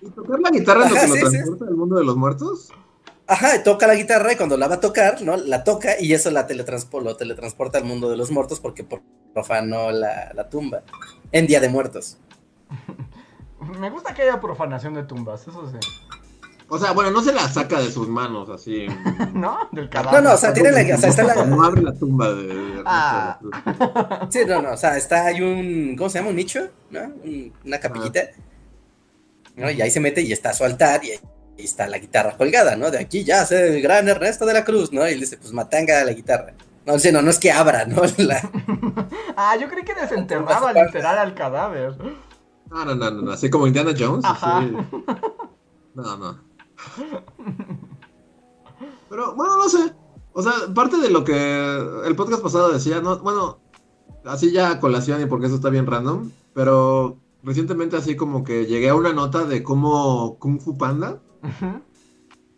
¿Y 0.00 0.10
tocar 0.10 0.40
la 0.40 0.50
guitarra 0.50 0.86
es 0.86 0.90
lo 0.92 1.00
que 1.00 1.06
lo 1.06 1.30
transporta 1.30 1.64
al 1.66 1.76
mundo 1.76 1.96
de 1.96 2.04
los 2.04 2.16
muertos? 2.16 2.72
Ajá, 3.28 3.62
toca 3.62 3.86
la 3.86 3.94
guitarra 3.94 4.32
y 4.32 4.36
cuando 4.36 4.56
la 4.56 4.68
va 4.68 4.76
a 4.76 4.80
tocar, 4.80 5.20
¿no? 5.22 5.36
La 5.36 5.64
toca 5.64 6.00
y 6.00 6.12
eso 6.14 6.30
la 6.30 6.46
teletransporta, 6.46 7.16
teletransporta 7.16 7.78
al 7.78 7.84
mundo 7.84 8.08
de 8.08 8.16
los 8.16 8.30
muertos 8.30 8.60
porque 8.60 8.86
profanó 9.34 9.90
la, 9.90 10.32
la 10.32 10.48
tumba 10.48 10.82
en 11.32 11.46
Día 11.46 11.60
de 11.60 11.68
Muertos. 11.68 12.18
Me 13.80 13.90
gusta 13.90 14.14
que 14.14 14.22
haya 14.22 14.40
profanación 14.40 14.94
de 14.94 15.02
tumbas, 15.02 15.48
eso 15.48 15.68
sí. 15.68 15.78
O 16.68 16.78
sea, 16.78 16.92
bueno, 16.92 17.12
no 17.12 17.22
se 17.22 17.32
la 17.32 17.48
saca 17.48 17.80
de 17.80 17.90
sus 17.90 18.08
manos 18.08 18.48
así. 18.48 18.86
¿No? 19.34 19.58
Del 19.70 19.88
cadáver. 19.88 20.22
No, 20.22 20.28
no, 20.28 20.34
o 20.34 20.38
sea, 20.38 20.52
tiene 20.52 20.72
la. 20.72 20.94
O 20.94 20.98
sea, 20.98 21.10
está 21.10 21.22
la. 21.22 21.44
No 21.44 21.62
abre 21.62 21.82
la 21.82 21.94
tumba 21.94 22.32
de. 22.32 22.82
ah. 22.84 23.38
Sí, 24.30 24.40
no, 24.46 24.62
no, 24.62 24.72
o 24.72 24.76
sea, 24.76 24.96
está 24.96 25.26
hay 25.26 25.40
un. 25.40 25.94
¿Cómo 25.96 26.10
se 26.10 26.18
llama? 26.18 26.30
Un 26.30 26.36
nicho, 26.36 26.68
¿no? 26.90 27.00
una 27.64 27.78
capillita. 27.78 28.20
¿no? 29.54 29.70
Y 29.70 29.80
ahí 29.80 29.90
se 29.90 30.00
mete 30.00 30.22
y 30.22 30.32
está 30.32 30.52
su 30.52 30.64
altar 30.64 31.04
y 31.04 31.12
y 31.56 31.64
está 31.64 31.86
la 31.86 31.98
guitarra 31.98 32.36
colgada, 32.36 32.76
¿no? 32.76 32.90
De 32.90 32.98
aquí 32.98 33.24
ya 33.24 33.42
hace 33.42 33.76
el 33.76 33.82
gran 33.82 34.08
Ernesto 34.08 34.44
de 34.46 34.54
la 34.54 34.64
Cruz, 34.64 34.92
¿no? 34.92 35.06
Y 35.08 35.14
le 35.14 35.20
dice, 35.20 35.38
pues 35.38 35.52
matanga 35.52 36.04
la 36.04 36.12
guitarra. 36.12 36.54
No, 36.84 36.98
sé, 36.98 37.10
no, 37.10 37.22
no 37.22 37.30
es 37.30 37.38
que 37.38 37.50
abra, 37.50 37.84
¿no? 37.86 38.02
ah, 39.36 39.56
yo 39.60 39.68
creí 39.68 39.84
que 39.84 39.94
desenterraba 39.94 40.72
literal 40.84 41.18
al 41.18 41.34
cadáver. 41.34 41.96
No, 42.70 42.84
no, 42.84 42.94
no, 42.94 43.10
no, 43.10 43.32
así 43.32 43.50
como 43.50 43.66
Indiana 43.66 43.92
Jones. 43.98 44.24
Ajá. 44.24 44.60
No, 45.94 46.16
no. 46.16 46.40
Pero, 49.08 49.34
bueno, 49.34 49.56
no 49.56 49.68
sé. 49.68 49.94
O 50.32 50.42
sea, 50.42 50.52
parte 50.74 50.98
de 50.98 51.10
lo 51.10 51.24
que 51.24 51.32
el 52.04 52.16
podcast 52.16 52.42
pasado 52.42 52.70
decía, 52.70 53.00
no, 53.00 53.18
bueno, 53.20 53.58
así 54.24 54.52
ya 54.52 54.78
colación 54.80 55.22
y 55.22 55.26
porque 55.26 55.46
eso 55.46 55.54
está 55.54 55.70
bien 55.70 55.86
random, 55.86 56.30
pero 56.52 57.16
recientemente 57.42 57.96
así 57.96 58.16
como 58.16 58.44
que 58.44 58.66
llegué 58.66 58.90
a 58.90 58.94
una 58.94 59.14
nota 59.14 59.44
de 59.44 59.62
cómo 59.62 60.36
Kung 60.38 60.60
Fu 60.60 60.76
Panda 60.76 61.20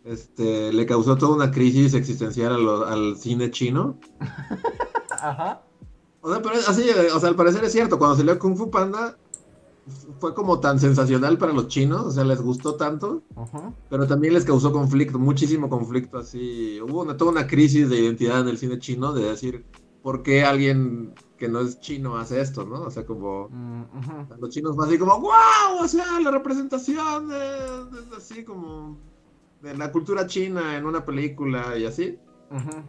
este, 0.03 0.73
le 0.73 0.85
causó 0.85 1.17
toda 1.17 1.35
una 1.35 1.51
crisis 1.51 1.93
existencial 1.93 2.67
al 2.87 3.17
cine 3.17 3.51
chino. 3.51 3.97
Ajá. 5.11 5.61
O 6.21 6.31
sea, 6.31 6.41
pero 6.41 6.55
así, 6.55 6.89
o 7.13 7.19
sea, 7.19 7.29
al 7.29 7.35
parecer 7.35 7.63
es 7.63 7.71
cierto, 7.71 7.97
cuando 7.97 8.17
salió 8.17 8.37
Kung 8.37 8.57
Fu 8.57 8.69
Panda 8.69 9.17
fue 10.19 10.33
como 10.33 10.59
tan 10.59 10.79
sensacional 10.79 11.37
para 11.37 11.53
los 11.53 11.67
chinos, 11.67 12.05
o 12.05 12.11
sea, 12.11 12.23
les 12.23 12.41
gustó 12.41 12.75
tanto, 12.75 13.23
pero 13.89 14.05
también 14.05 14.33
les 14.33 14.45
causó 14.45 14.71
conflicto, 14.71 15.17
muchísimo 15.17 15.69
conflicto, 15.69 16.17
así, 16.19 16.79
hubo 16.81 17.01
una, 17.01 17.17
toda 17.17 17.31
una 17.31 17.47
crisis 17.47 17.89
de 17.89 18.01
identidad 18.01 18.41
en 18.41 18.49
el 18.49 18.57
cine 18.57 18.79
chino 18.79 19.13
de 19.13 19.29
decir, 19.29 19.65
por 20.03 20.21
qué 20.21 20.43
alguien 20.43 21.13
que 21.39 21.47
no 21.47 21.61
es 21.61 21.79
chino 21.79 22.17
hace 22.17 22.41
esto, 22.41 22.65
¿no? 22.65 22.81
O 22.83 22.91
sea, 22.91 23.05
como 23.05 23.47
Mm, 23.49 23.81
ujú. 23.97 24.35
los 24.39 24.49
chinos 24.51 24.75
van 24.75 24.89
así 24.89 24.99
como, 24.99 25.19
wow, 25.19 25.81
o 25.81 25.87
sea, 25.87 26.19
la 26.19 26.29
representación 26.31 27.29
de, 27.29 27.35
de- 27.39 28.15
así 28.17 28.43
como 28.43 28.97
de 29.61 29.75
la 29.75 29.91
cultura 29.91 30.27
china 30.27 30.77
en 30.77 30.85
una 30.85 31.03
película 31.05 31.77
y 31.77 31.85
así. 31.85 32.19
Ujú. 32.51 32.83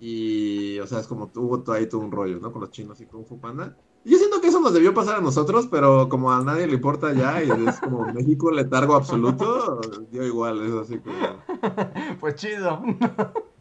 Y, 0.00 0.78
o 0.80 0.86
sea, 0.86 1.00
es 1.00 1.06
como 1.06 1.28
tuvo 1.28 1.62
todo 1.62 1.76
ahí 1.76 1.88
todo 1.88 2.00
un 2.02 2.10
rollo, 2.12 2.38
¿no? 2.40 2.52
Con 2.52 2.60
los 2.62 2.70
chinos 2.70 3.00
y 3.00 3.06
Kung 3.06 3.24
Fu 3.26 3.40
Panda. 3.40 3.76
Y 4.04 4.10
yo 4.10 4.18
siento 4.18 4.40
que 4.40 4.48
eso 4.48 4.60
nos 4.60 4.74
debió 4.74 4.92
pasar 4.92 5.16
a 5.16 5.20
nosotros, 5.22 5.66
pero 5.70 6.08
como 6.10 6.30
a 6.30 6.42
nadie 6.42 6.66
le 6.66 6.74
importa 6.74 7.12
ya 7.14 7.42
y 7.42 7.50
es 7.50 7.80
como 7.80 8.04
México 8.12 8.50
letargo 8.50 8.94
absoluto, 8.96 9.80
dio 10.10 10.24
igual, 10.26 10.60
es 10.62 10.74
así 10.74 10.98
como... 10.98 11.14
Pues 12.20 12.34
chido. 12.34 12.68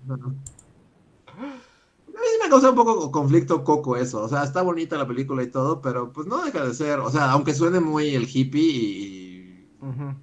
A 0.09 0.19
mí 2.24 2.28
sí 2.32 2.39
me 2.43 2.49
causa 2.49 2.69
un 2.69 2.76
poco 2.76 3.11
conflicto 3.11 3.63
Coco 3.63 3.95
eso, 3.97 4.21
o 4.24 4.30
sea, 4.30 4.43
está 4.43 4.61
bonita 4.61 4.97
la 4.97 5.07
película 5.07 5.43
y 5.43 5.47
todo, 5.51 5.82
pero 5.82 6.11
pues 6.11 6.28
no 6.28 6.43
deja 6.43 6.65
de 6.65 6.74
ser, 6.74 6.99
o 6.99 7.09
sea, 7.11 7.32
aunque 7.32 7.53
suene 7.53 7.80
muy 7.80 8.15
el 8.15 8.28
hippie 8.28 8.61
y... 8.61 9.67
Ujú. 9.82 10.15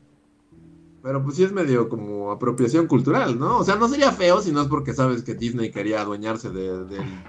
Pero 1.02 1.22
pues 1.24 1.36
sí 1.36 1.44
es 1.44 1.52
medio 1.52 1.88
como 1.88 2.30
apropiación 2.30 2.86
cultural, 2.86 3.38
¿no? 3.38 3.58
O 3.58 3.64
sea, 3.64 3.76
no 3.76 3.88
sería 3.88 4.12
feo 4.12 4.42
si 4.42 4.52
no 4.52 4.60
es 4.62 4.68
porque 4.68 4.92
sabes 4.92 5.22
que 5.22 5.34
Disney 5.34 5.70
quería 5.70 6.02
adueñarse 6.02 6.50
de- 6.50 6.84
del, 6.84 7.22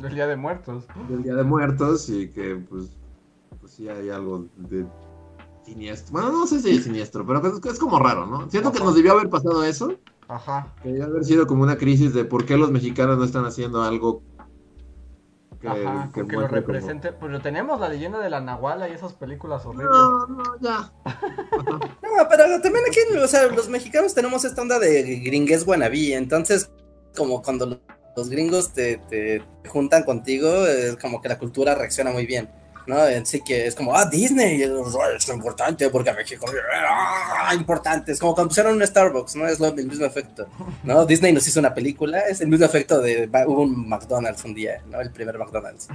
Del 0.00 0.14
Día 0.14 0.26
de 0.26 0.36
Muertos. 0.36 0.84
del 1.08 1.22
Día 1.22 1.34
de 1.36 1.44
Muertos 1.44 2.08
y 2.08 2.28
que 2.30 2.56
pues, 2.68 2.90
pues 3.60 3.72
sí 3.72 3.88
hay 3.88 4.10
algo 4.10 4.46
de 4.56 4.84
siniestro. 5.64 6.12
Bueno, 6.12 6.32
no 6.32 6.46
sé 6.48 6.60
si 6.60 6.70
es 6.70 6.82
siniestro, 6.84 7.24
pero 7.24 7.46
es, 7.46 7.64
es 7.64 7.78
como 7.78 8.00
raro, 8.00 8.26
¿no? 8.26 8.50
Siento 8.50 8.72
que 8.72 8.80
nos 8.80 8.96
debió 8.96 9.12
haber 9.12 9.30
pasado 9.30 9.62
eso, 9.62 9.94
Ajá. 10.28 10.74
que 10.82 10.88
debió 10.88 11.04
haber 11.04 11.24
sido 11.24 11.46
como 11.46 11.62
una 11.62 11.76
crisis 11.76 12.14
de 12.14 12.24
por 12.24 12.44
qué 12.46 12.56
los 12.56 12.70
mexicanos 12.70 13.18
no 13.18 13.24
están 13.24 13.44
haciendo 13.44 13.82
algo 13.82 14.22
que, 15.60 15.68
Ajá, 15.68 16.10
que 16.14 16.20
que, 16.26 16.32
lo 16.32 16.40
muestre 16.40 16.62
como- 16.62 16.74
represente. 16.74 17.12
Pero 17.12 17.40
tenemos 17.40 17.80
la 17.80 17.88
leyenda 17.88 18.18
de 18.20 18.28
la 18.30 18.40
Nahuala 18.40 18.88
y 18.88 18.92
esas 18.92 19.12
películas 19.14 19.64
horribles. 19.64 19.88
No, 19.90 20.26
no, 20.26 20.42
ya. 20.60 20.92
No, 21.06 22.28
pero 22.28 22.60
también 22.60 22.84
aquí, 22.88 23.00
o 23.16 23.26
sea, 23.26 23.46
los 23.48 23.68
mexicanos 23.68 24.14
tenemos 24.14 24.44
esta 24.44 24.60
onda 24.62 24.78
de 24.78 25.20
gringues 25.24 25.66
wannabe, 25.66 26.14
entonces, 26.14 26.70
como 27.16 27.42
cuando 27.42 27.66
lo- 27.66 27.80
los 28.16 28.28
gringos 28.28 28.72
te, 28.72 28.98
te 29.08 29.42
juntan 29.68 30.04
contigo, 30.04 30.66
es 30.66 30.96
como 30.96 31.20
que 31.20 31.28
la 31.28 31.38
cultura 31.38 31.74
reacciona 31.74 32.10
muy 32.12 32.26
bien, 32.26 32.48
¿no? 32.86 32.96
Así 32.96 33.42
que 33.42 33.66
es 33.66 33.74
como, 33.74 33.94
ah, 33.94 34.06
Disney, 34.06 34.62
es 34.62 35.28
importante 35.28 35.88
porque 35.90 36.12
México, 36.12 36.46
ah, 36.82 37.54
importante, 37.54 38.12
es 38.12 38.20
como 38.20 38.34
cuando 38.34 38.48
pusieron 38.48 38.76
un 38.76 38.86
Starbucks, 38.86 39.36
¿no? 39.36 39.46
Es 39.46 39.60
lo, 39.60 39.68
el 39.68 39.86
mismo 39.86 40.04
efecto, 40.04 40.46
¿no? 40.82 41.04
Disney 41.06 41.32
nos 41.32 41.46
hizo 41.46 41.60
una 41.60 41.74
película, 41.74 42.20
es 42.20 42.40
el 42.40 42.48
mismo 42.48 42.66
efecto 42.66 43.00
de, 43.00 43.28
hubo 43.46 43.62
un 43.62 43.88
McDonald's 43.88 44.44
un 44.44 44.54
día, 44.54 44.82
¿no? 44.90 45.00
El 45.00 45.10
primer 45.10 45.38
McDonald's, 45.38 45.88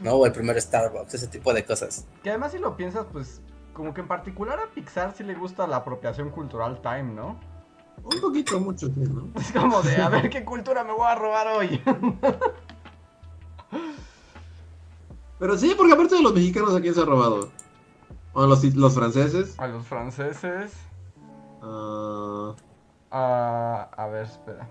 ¿no? 0.00 0.14
O 0.14 0.26
el 0.26 0.32
primer 0.32 0.60
Starbucks, 0.60 1.14
ese 1.14 1.26
tipo 1.26 1.52
de 1.52 1.64
cosas. 1.64 2.06
Que 2.22 2.30
además 2.30 2.52
si 2.52 2.58
lo 2.58 2.76
piensas, 2.76 3.06
pues 3.12 3.40
como 3.72 3.94
que 3.94 4.00
en 4.00 4.08
particular 4.08 4.58
a 4.60 4.70
Pixar 4.70 5.14
sí 5.16 5.24
le 5.24 5.34
gusta 5.34 5.66
la 5.66 5.76
apropiación 5.76 6.30
cultural 6.30 6.80
time, 6.82 7.14
¿no? 7.14 7.40
Un 8.02 8.20
poquito, 8.20 8.58
mucho, 8.60 8.86
sí, 8.86 9.00
¿no? 9.00 9.28
Es 9.38 9.52
como 9.52 9.82
de, 9.82 9.96
a 9.96 10.08
ver 10.08 10.30
qué 10.30 10.44
cultura 10.44 10.84
me 10.84 10.92
voy 10.92 11.06
a 11.06 11.14
robar 11.14 11.48
hoy. 11.48 11.82
Pero 15.40 15.58
sí, 15.58 15.74
porque 15.76 15.92
aparte 15.94 16.14
de 16.14 16.22
los 16.22 16.34
mexicanos, 16.34 16.74
¿a 16.76 16.80
quién 16.80 16.94
se 16.94 17.00
ha 17.02 17.04
robado? 17.04 17.56
Bueno, 18.32 18.48
los, 18.48 18.64
los 18.76 18.94
franceses. 18.94 19.56
A 19.58 19.68
los 19.68 19.86
franceses. 19.86 20.72
ah, 21.62 22.56
a 23.10 23.90
a 23.96 24.06
ver, 24.08 24.24
espera. 24.24 24.68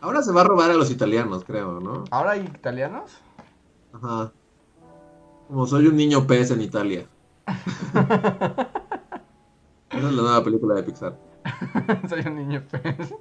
ahora 0.00 0.22
se 0.22 0.32
va 0.32 0.42
a 0.42 0.44
robar 0.44 0.70
a 0.70 0.74
los 0.74 0.90
italianos, 0.90 1.44
creo, 1.44 1.80
¿no? 1.80 2.04
¿Ahora 2.10 2.32
hay 2.32 2.42
italianos? 2.44 3.24
Ajá. 3.92 4.34
Como 5.48 5.66
soy 5.66 5.86
un 5.86 5.96
niño 5.96 6.26
pez 6.26 6.50
en 6.50 6.62
Italia. 6.62 7.10
Esa 9.92 10.08
es 10.08 10.14
la 10.14 10.22
nueva 10.22 10.44
película 10.44 10.74
de 10.74 10.82
Pixar. 10.84 11.20
Soy 12.08 12.20
un 12.26 12.36
niño 12.36 12.62
pez. 12.70 13.14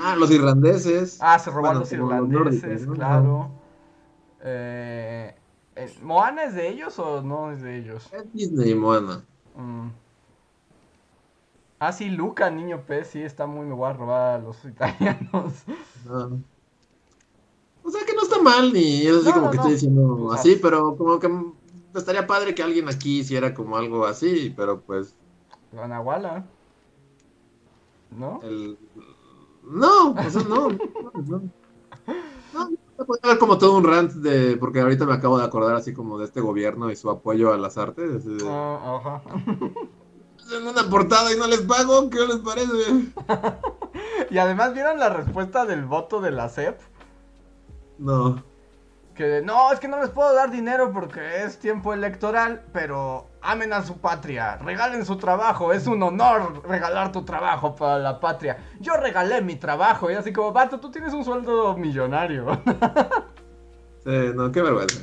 Ah, 0.00 0.16
los 0.16 0.30
irlandeses. 0.30 1.18
Ah, 1.20 1.38
se 1.38 1.50
robaron 1.50 1.80
Bueno, 1.80 1.80
los 1.80 1.92
irlandeses, 1.92 2.86
nórdicos, 2.86 2.86
¿no? 2.86 2.94
claro. 2.94 3.50
Eh, 4.40 5.36
¿Moana 6.02 6.44
es 6.44 6.54
de 6.54 6.68
ellos 6.68 6.98
o 6.98 7.22
no 7.22 7.52
es 7.52 7.62
de 7.62 7.78
ellos? 7.78 8.08
Es 8.12 8.32
Disney, 8.32 8.74
Moana. 8.74 9.24
Mm. 9.54 9.88
Ah, 11.80 11.92
sí, 11.92 12.10
Luca, 12.10 12.50
niño 12.50 12.84
pez, 12.86 13.08
sí, 13.08 13.22
está 13.22 13.46
muy, 13.46 13.64
me 13.64 13.74
voy 13.74 13.88
a 13.88 13.92
robar 13.92 14.34
a 14.34 14.38
los 14.38 14.64
italianos. 14.64 15.64
Ah. 16.08 16.28
O 17.84 17.90
sea 17.90 18.04
que 18.04 18.14
no 18.14 18.22
está 18.22 18.42
mal, 18.42 18.72
ni 18.72 19.06
es 19.06 19.16
así 19.16 19.26
No, 19.26 19.32
como 19.32 19.44
no, 19.46 19.50
que 19.50 19.56
estoy 19.56 19.72
diciendo 19.72 20.32
así, 20.32 20.58
pero 20.60 20.96
como 20.96 21.18
que 21.18 21.30
estaría 21.94 22.26
padre 22.26 22.54
que 22.54 22.62
alguien 22.62 22.88
aquí 22.88 23.20
hiciera 23.20 23.54
como 23.54 23.76
algo 23.76 24.04
así, 24.04 24.52
pero 24.56 24.80
pues 24.80 25.14
La 25.72 25.88
Nahuala. 25.88 26.44
¿No? 28.10 28.40
el... 28.42 28.78
No, 29.62 30.10
o 30.10 30.30
sea, 30.30 30.42
no. 30.42 30.68
No, 32.98 33.04
puede 33.06 33.20
haber 33.22 33.38
como 33.38 33.58
todo 33.58 33.76
un 33.76 33.84
rant 33.84 34.12
de, 34.12 34.56
porque 34.56 34.80
ahorita 34.80 35.06
me 35.06 35.14
acabo 35.14 35.38
de 35.38 35.44
acordar 35.44 35.76
así 35.76 35.94
como 35.94 36.18
de 36.18 36.24
este 36.24 36.40
gobierno 36.40 36.90
y 36.90 36.96
su 36.96 37.08
apoyo 37.10 37.52
a 37.52 37.56
las 37.56 37.78
artes. 37.78 38.24
de, 38.24 38.38
Ah, 38.48 39.00
ajá. 39.00 39.22
en 40.56 40.66
una 40.66 40.88
portada 40.90 41.32
y 41.32 41.38
no 41.38 41.46
les 41.46 41.60
pago, 41.60 42.10
¿qué 42.10 42.26
les 42.26 42.38
parece? 42.38 43.12
Y 44.30 44.38
además, 44.38 44.74
¿vieron 44.74 44.98
la 44.98 45.08
respuesta 45.08 45.64
del 45.64 45.84
voto 45.86 46.20
de 46.20 46.30
la 46.30 46.48
CEP? 46.48 46.78
No. 47.98 48.42
Que 49.18 49.42
no, 49.42 49.72
es 49.72 49.80
que 49.80 49.88
no 49.88 50.00
les 50.00 50.10
puedo 50.10 50.32
dar 50.32 50.48
dinero 50.48 50.92
porque 50.92 51.42
es 51.42 51.58
tiempo 51.58 51.92
electoral, 51.92 52.62
pero 52.72 53.26
amen 53.42 53.72
a 53.72 53.82
su 53.82 53.98
patria, 53.98 54.58
regalen 54.58 55.04
su 55.04 55.16
trabajo, 55.16 55.72
es 55.72 55.88
un 55.88 56.00
honor 56.04 56.62
regalar 56.64 57.10
tu 57.10 57.24
trabajo 57.24 57.74
para 57.74 57.98
la 57.98 58.20
patria. 58.20 58.58
Yo 58.78 58.96
regalé 58.96 59.42
mi 59.42 59.56
trabajo 59.56 60.08
y 60.08 60.14
así 60.14 60.32
como, 60.32 60.52
vato, 60.52 60.78
tú 60.78 60.92
tienes 60.92 61.14
un 61.14 61.24
sueldo 61.24 61.76
millonario. 61.76 62.46
Sí, 64.04 64.32
no, 64.34 64.50
qué 64.50 64.62
vergüenza. 64.62 65.00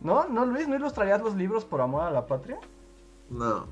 ¿No? 0.00 0.26
¿No, 0.26 0.44
Luis? 0.44 0.68
¿No 0.68 0.74
ilustrarías 0.74 1.22
los 1.22 1.36
libros 1.36 1.64
por 1.64 1.80
amor 1.80 2.02
a 2.02 2.10
la 2.10 2.26
patria? 2.26 2.58
No. 3.30 3.66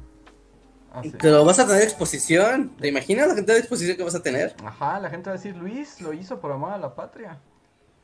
Así. 0.95 1.13
Pero 1.21 1.45
vas 1.45 1.59
a 1.59 1.67
tener 1.67 1.83
exposición. 1.83 2.71
¿Te 2.81 2.89
imaginas 2.89 3.29
la 3.29 3.35
cantidad 3.35 3.57
de 3.57 3.61
exposición 3.61 3.95
que 3.95 4.05
vas 4.05 4.15
a 4.15 4.23
tener? 4.23 4.55
Ajá, 4.65 5.01
la 5.01 5.11
gente 5.11 5.29
va 5.29 5.35
a 5.35 5.37
decir, 5.37 5.55
Luis 5.57 6.01
lo 6.01 6.15
hizo 6.15 6.41
por 6.41 6.51
amor 6.51 6.73
a 6.73 6.79
la 6.79 6.95
patria. 6.95 7.39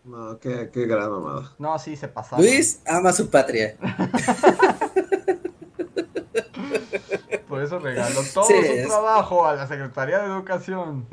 No, 0.04 0.38
qué, 0.40 0.70
qué 0.72 0.86
gran 0.86 1.10
mamada. 1.10 1.52
No, 1.58 1.78
sí, 1.78 1.96
se 1.96 2.08
pasaron. 2.08 2.44
Luis 2.44 2.80
ama 2.86 3.12
su 3.12 3.30
patria. 3.30 3.76
Por 7.48 7.62
eso 7.62 7.78
regaló 7.78 8.20
todo 8.32 8.44
Sí, 8.44 8.54
su 8.54 8.60
es- 8.72 8.88
trabajo 8.88 9.46
a 9.46 9.54
la 9.54 9.66
Secretaría 9.66 10.18
de 10.20 10.26
Educación. 10.26 11.06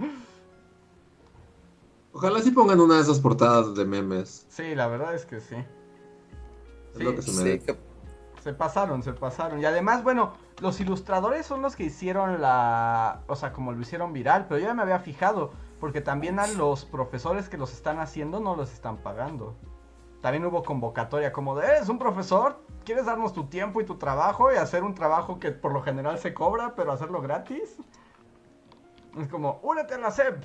Ojalá 2.14 2.40
sí 2.42 2.52
pongan 2.52 2.80
una 2.80 2.96
de 2.96 3.02
esas 3.02 3.20
portadas 3.20 3.76
de 3.76 3.86
memes. 3.86 4.46
Sí, 4.50 4.74
la 4.76 4.88
verdad 4.88 5.14
es 5.14 5.26
que 5.26 5.40
sí. 5.40 5.56
Es 5.56 6.98
Sí, 6.98 7.04
lo 7.04 7.16
que 7.16 7.22
se 7.22 7.32
Sí, 7.32 7.38
merece. 7.38 7.66
que- 7.66 7.78
Se 8.44 8.54
pasaron, 8.54 9.04
se 9.04 9.12
pasaron. 9.14 9.60
Y 9.62 9.66
además, 9.66 10.02
bueno, 10.04 10.34
los 10.62 10.80
ilustradores 10.80 11.46
son 11.46 11.62
los 11.62 11.76
que 11.76 11.84
hicieron 11.84 12.40
la... 12.42 13.22
O 13.28 13.36
sea, 13.36 13.52
como 13.52 13.72
lo 13.74 13.82
hicieron 13.82 14.14
viral, 14.14 14.46
pero 14.48 14.60
yo 14.60 14.68
ya 14.68 14.74
me 14.74 14.82
había 14.82 15.00
fijado, 15.00 15.52
porque 15.80 16.02
también 16.02 16.40
a 16.40 16.48
los 16.48 16.86
profesores 16.86 17.50
que 17.50 17.58
los 17.58 17.74
están 17.74 18.00
haciendo 18.00 18.40
no 18.40 18.56
los 18.56 18.72
están 18.72 18.98
pagando. 18.98 19.56
También 20.22 20.46
hubo 20.46 20.64
convocatoria 20.64 21.32
como 21.32 21.56
de, 21.56 21.66
eres 21.66 21.88
un 21.88 21.98
profesor, 21.98 22.60
¿quieres 22.84 23.06
darnos 23.06 23.34
tu 23.34 23.46
tiempo 23.46 23.80
y 23.80 23.86
tu 23.86 23.96
trabajo 23.96 24.52
y 24.52 24.58
hacer 24.58 24.84
un 24.84 24.94
trabajo 24.94 25.40
que 25.40 25.52
por 25.52 25.72
lo 25.72 25.82
general 25.82 26.20
se 26.20 26.34
cobra, 26.34 26.76
pero 26.76 26.92
hacerlo 26.92 27.22
gratis? 27.22 27.78
Es 29.18 29.28
como, 29.30 29.60
únete 29.64 29.94
a 29.96 29.98
la 29.98 30.12
SEP. 30.12 30.44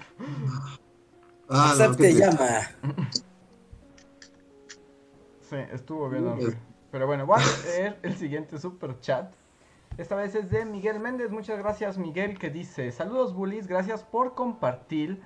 Ah, 1.49 1.75
te 1.97 2.15
llama. 2.15 2.61
Sí, 5.43 5.57
estuvo 5.73 6.09
bien. 6.09 6.27
Hombre. 6.27 6.57
Pero 6.91 7.07
bueno, 7.07 7.27
voy 7.27 7.41
a 7.41 7.67
leer 7.67 7.99
el 8.03 8.17
siguiente 8.17 8.59
super 8.59 8.99
chat. 9.01 9.35
Esta 9.97 10.17
vez 10.17 10.35
es 10.35 10.51
de 10.51 10.65
Miguel 10.65 10.99
Méndez. 10.99 11.31
Muchas 11.31 11.57
gracias, 11.61 11.99
Miguel, 11.99 12.37
que 12.37 12.51
dice: 12.51 12.91
Saludos, 12.91 13.33
bullies. 13.33 13.69
Gracias 13.69 14.03
por 14.03 14.35
compartir 14.35 15.23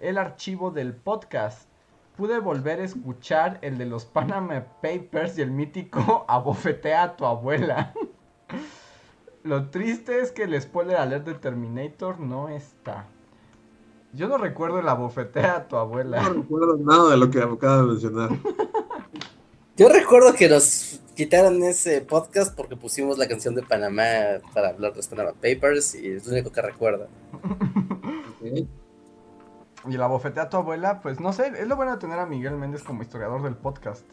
el 0.00 0.18
archivo 0.18 0.72
del 0.72 0.92
podcast. 0.92 1.68
Pude 2.16 2.40
volver 2.40 2.80
a 2.80 2.84
escuchar 2.84 3.60
el 3.62 3.78
de 3.78 3.86
los 3.86 4.06
Panama 4.06 4.64
Papers 4.82 5.38
y 5.38 5.42
el 5.42 5.52
mítico 5.52 6.24
Abofetea 6.28 7.04
a 7.04 7.16
tu 7.16 7.26
abuela. 7.26 7.94
Lo 9.44 9.70
triste 9.70 10.20
es 10.20 10.32
que 10.32 10.42
el 10.42 10.60
spoiler 10.60 10.96
alert 10.96 11.24
de 11.24 11.34
Terminator 11.34 12.18
no 12.18 12.48
está. 12.48 13.06
Yo 14.12 14.26
no 14.26 14.36
recuerdo 14.36 14.80
el 14.80 14.88
abofetea 14.88 15.56
a 15.56 15.68
tu 15.68 15.76
abuela. 15.76 16.20
No 16.22 16.30
recuerdo 16.30 16.76
nada 16.78 17.10
de 17.10 17.16
lo 17.18 17.30
que 17.30 17.40
acaba 17.40 17.78
de 17.78 17.82
mencionar. 17.84 18.30
Yo 19.76 19.88
recuerdo 19.88 20.34
que 20.34 20.48
nos 20.48 20.87
quitaron 21.18 21.60
ese 21.64 22.00
podcast 22.00 22.56
porque 22.56 22.76
pusimos 22.76 23.18
la 23.18 23.26
canción 23.26 23.52
de 23.56 23.64
Panamá 23.64 24.38
para 24.54 24.68
hablar 24.68 24.92
de 24.92 24.98
los 24.98 25.08
Panama 25.08 25.32
Papers 25.32 25.96
y 25.96 26.12
es 26.12 26.24
lo 26.24 26.32
único 26.32 26.52
que 26.52 26.62
recuerdo. 26.62 27.08
Y 29.88 29.96
la 29.96 30.08
bofetea 30.08 30.44
a 30.44 30.50
tu 30.50 30.56
abuela, 30.56 31.00
pues 31.00 31.20
no 31.20 31.32
sé, 31.32 31.52
es 31.56 31.66
lo 31.66 31.76
bueno 31.76 31.92
de 31.92 31.98
tener 31.98 32.18
a 32.18 32.26
Miguel 32.26 32.56
Méndez 32.56 32.82
como 32.82 33.02
historiador 33.02 33.42
del 33.42 33.54
podcast. 33.54 34.04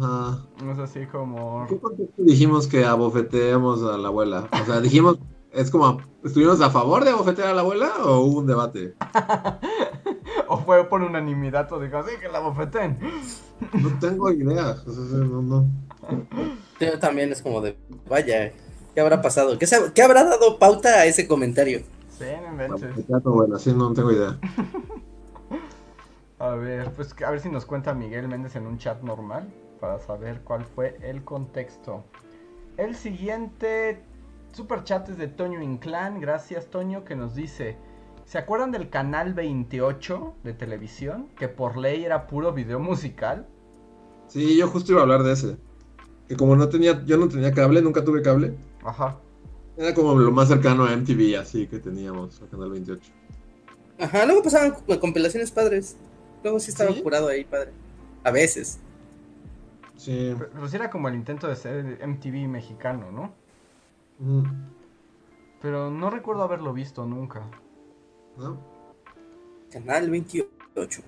Ah, 0.00 0.44
No 0.62 0.72
es 0.72 0.78
así 0.78 1.06
como... 1.06 1.62
¿en 1.62 1.68
¿Qué 1.68 1.78
contexto 1.78 2.22
dijimos 2.22 2.66
que 2.66 2.84
abofeteamos 2.84 3.82
a 3.84 3.96
la 3.96 4.08
abuela? 4.08 4.48
O 4.60 4.66
sea, 4.66 4.80
dijimos, 4.80 5.20
es 5.52 5.70
como, 5.70 6.00
¿estuvimos 6.24 6.60
a 6.60 6.70
favor 6.70 7.04
de 7.04 7.10
abofetear 7.10 7.48
a 7.48 7.54
la 7.54 7.60
abuela 7.62 7.92
o 8.04 8.20
hubo 8.20 8.40
un 8.40 8.46
debate? 8.46 8.94
o 10.48 10.58
fue 10.58 10.84
por 10.88 11.02
unanimidad, 11.02 11.72
o 11.72 11.80
dijo, 11.80 12.02
sí, 12.02 12.16
que 12.20 12.28
la 12.28 12.40
bofeteen. 12.40 12.98
No 13.74 13.98
tengo 14.00 14.30
idea. 14.30 14.76
O 14.86 14.92
sea, 14.92 15.18
no, 15.18 15.40
no. 15.40 15.66
Yo 16.80 16.98
también 16.98 17.32
es 17.32 17.42
como 17.42 17.60
de, 17.60 17.76
vaya, 18.08 18.52
¿qué 18.94 19.00
habrá 19.00 19.22
pasado? 19.22 19.58
¿Qué, 19.58 19.66
qué 19.94 20.02
habrá 20.02 20.24
dado 20.24 20.58
pauta 20.58 20.88
a 20.88 21.06
ese 21.06 21.28
comentario? 21.28 21.82
Sí, 22.10 22.24
no 22.42 22.48
inventes. 22.48 22.82
Abofetear 22.82 23.18
a 23.18 23.22
tu 23.22 23.28
abuela, 23.30 23.58
sí, 23.58 23.72
no 23.72 23.92
tengo 23.92 24.12
idea. 24.12 24.38
A 26.42 26.56
ver, 26.56 26.92
pues 26.94 27.14
a 27.24 27.30
ver 27.30 27.38
si 27.38 27.48
nos 27.48 27.64
cuenta 27.64 27.94
Miguel 27.94 28.26
Méndez 28.26 28.56
en 28.56 28.66
un 28.66 28.76
chat 28.76 29.00
normal 29.02 29.48
para 29.78 30.00
saber 30.00 30.40
cuál 30.42 30.64
fue 30.64 30.98
el 31.00 31.22
contexto. 31.22 32.02
El 32.76 32.96
siguiente 32.96 34.02
super 34.50 34.82
chat 34.82 35.08
es 35.08 35.18
de 35.18 35.28
Toño 35.28 35.62
Inclán. 35.62 36.20
Gracias, 36.20 36.66
Toño, 36.66 37.04
que 37.04 37.14
nos 37.14 37.36
dice: 37.36 37.76
¿Se 38.24 38.38
acuerdan 38.38 38.72
del 38.72 38.90
canal 38.90 39.34
28 39.34 40.34
de 40.42 40.52
televisión? 40.52 41.28
Que 41.36 41.46
por 41.46 41.76
ley 41.76 42.04
era 42.04 42.26
puro 42.26 42.52
video 42.52 42.80
musical. 42.80 43.46
Sí, 44.26 44.56
yo 44.56 44.66
justo 44.66 44.90
iba 44.90 45.00
a 45.00 45.04
hablar 45.04 45.22
de 45.22 45.34
ese. 45.34 45.56
Que 46.28 46.36
como 46.36 46.56
no 46.56 46.68
tenía, 46.68 47.04
yo 47.04 47.16
no 47.16 47.28
tenía 47.28 47.52
cable, 47.52 47.82
nunca 47.82 48.04
tuve 48.04 48.22
cable. 48.22 48.54
Ajá. 48.84 49.18
Era 49.76 49.94
como 49.94 50.14
lo 50.14 50.30
más 50.30 50.48
cercano 50.48 50.84
a 50.84 50.96
MTV, 50.96 51.38
así 51.40 51.66
que 51.66 51.78
teníamos 51.78 52.40
el 52.40 52.48
canal 52.48 52.70
28. 52.70 53.10
Ajá, 53.98 54.26
luego 54.26 54.42
pasaban 54.42 54.74
compilaciones 55.00 55.50
padres. 55.50 55.96
Luego 56.42 56.58
sí 56.60 56.70
estaba 56.70 56.92
¿Sí? 56.92 57.02
curado 57.02 57.28
ahí, 57.28 57.44
padre. 57.44 57.72
A 58.24 58.30
veces. 58.30 58.78
Sí. 59.96 60.34
Pero 60.36 60.50
pero 60.52 60.68
sí 60.68 60.76
era 60.76 60.90
como 60.90 61.08
el 61.08 61.14
intento 61.14 61.46
de 61.46 61.56
ser 61.56 62.06
MTV 62.06 62.48
mexicano, 62.48 63.10
¿no? 63.12 63.32
Pero 65.60 65.90
no 65.90 66.10
recuerdo 66.10 66.42
haberlo 66.42 66.72
visto 66.72 67.06
nunca. 67.06 67.42
¿No? 68.36 68.58
Canal 69.70 70.10
28. 70.10 71.02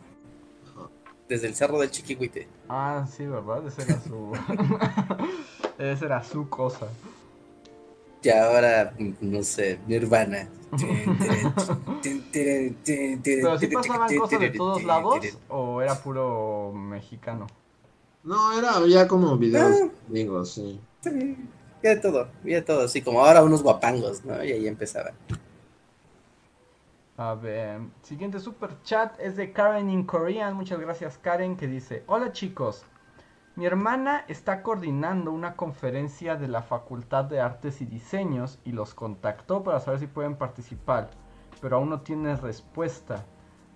Desde 1.28 1.46
el 1.46 1.54
cerro 1.54 1.78
del 1.80 1.90
Chiquihuite. 1.90 2.46
Ah, 2.68 3.06
sí, 3.10 3.24
¿verdad? 3.26 3.66
Ese 3.66 3.82
era 3.82 4.00
su. 4.00 4.32
Esa 5.78 6.04
era 6.04 6.22
su 6.24 6.48
cosa. 6.48 6.86
Y 8.22 8.30
ahora, 8.30 8.94
no 9.20 9.42
sé, 9.42 9.78
Nirvana. 9.86 10.48
Pero 12.32 13.58
sí 13.58 13.66
pasaban 13.68 14.16
cosas 14.18 14.40
de 14.40 14.50
todos 14.50 14.82
lados 14.84 15.38
o 15.48 15.80
era 15.82 15.94
puro 15.96 16.72
mexicano. 16.72 17.46
No, 18.22 18.58
era, 18.58 18.74
había 18.76 19.06
como 19.06 19.36
videos 19.36 19.76
Ah. 19.82 19.88
gringos, 20.08 20.52
sí. 20.52 20.80
Sí, 21.02 21.36
Ya 21.82 21.90
de 21.90 21.96
todo, 21.96 22.28
ya 22.44 22.56
de 22.56 22.62
todo. 22.62 22.84
Así 22.84 23.02
como 23.02 23.22
ahora 23.24 23.42
unos 23.42 23.62
guapangos, 23.62 24.24
¿no? 24.24 24.42
Y 24.42 24.52
ahí 24.52 24.66
empezaba. 24.66 25.12
A 27.16 27.34
ver, 27.34 27.80
siguiente 28.02 28.40
super 28.40 28.82
chat 28.82 29.14
es 29.20 29.36
de 29.36 29.52
Karen 29.52 29.88
in 29.88 30.04
Korean. 30.04 30.56
Muchas 30.56 30.80
gracias 30.80 31.16
Karen 31.16 31.56
que 31.56 31.68
dice, 31.68 32.02
hola 32.08 32.32
chicos, 32.32 32.84
mi 33.54 33.66
hermana 33.66 34.24
está 34.26 34.64
coordinando 34.64 35.30
una 35.30 35.54
conferencia 35.54 36.34
de 36.34 36.48
la 36.48 36.62
Facultad 36.62 37.26
de 37.26 37.40
Artes 37.40 37.80
y 37.80 37.86
Diseños 37.86 38.58
y 38.64 38.72
los 38.72 38.94
contactó 38.94 39.62
para 39.62 39.78
saber 39.78 40.00
si 40.00 40.08
pueden 40.08 40.34
participar, 40.34 41.10
pero 41.60 41.76
aún 41.76 41.88
no 41.88 42.00
tiene 42.00 42.34
respuesta. 42.34 43.24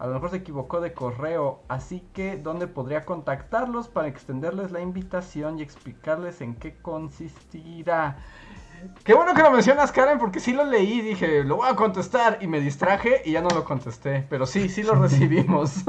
A 0.01 0.09
lo 0.09 0.14
mejor 0.14 0.30
se 0.30 0.39
equivocó 0.39 0.80
de 0.80 0.93
correo, 0.93 1.62
así 1.68 2.01
que 2.12 2.39
¿dónde 2.39 2.66
podría 2.66 3.05
contactarlos 3.05 3.86
para 3.86 4.09
extenderles 4.09 4.72
la 4.72 4.80
invitación 4.80 5.61
y 5.61 5.62
explicarles 5.62 6.41
en 6.41 6.57
qué 6.57 6.76
consistirá? 6.82 8.18
Qué 9.05 9.14
bueno 9.14 9.35
que 9.35 9.43
lo 9.43 9.51
mencionas, 9.51 9.93
Karen, 9.93 10.18
porque 10.18 10.41
sí 10.41 10.53
lo 10.53 10.64
leí, 10.64 11.01
dije, 11.01 11.45
lo 11.45 11.57
voy 11.57 11.68
a 11.68 11.74
contestar 11.76 12.39
y 12.41 12.47
me 12.47 12.61
distraje 12.61 13.22
y 13.24 13.33
ya 13.33 13.41
no 13.41 13.49
lo 13.51 13.64
contesté, 13.64 14.26
pero 14.29 14.47
sí, 14.47 14.68
sí 14.68 14.83
lo 14.83 14.95
recibimos. 15.03 15.72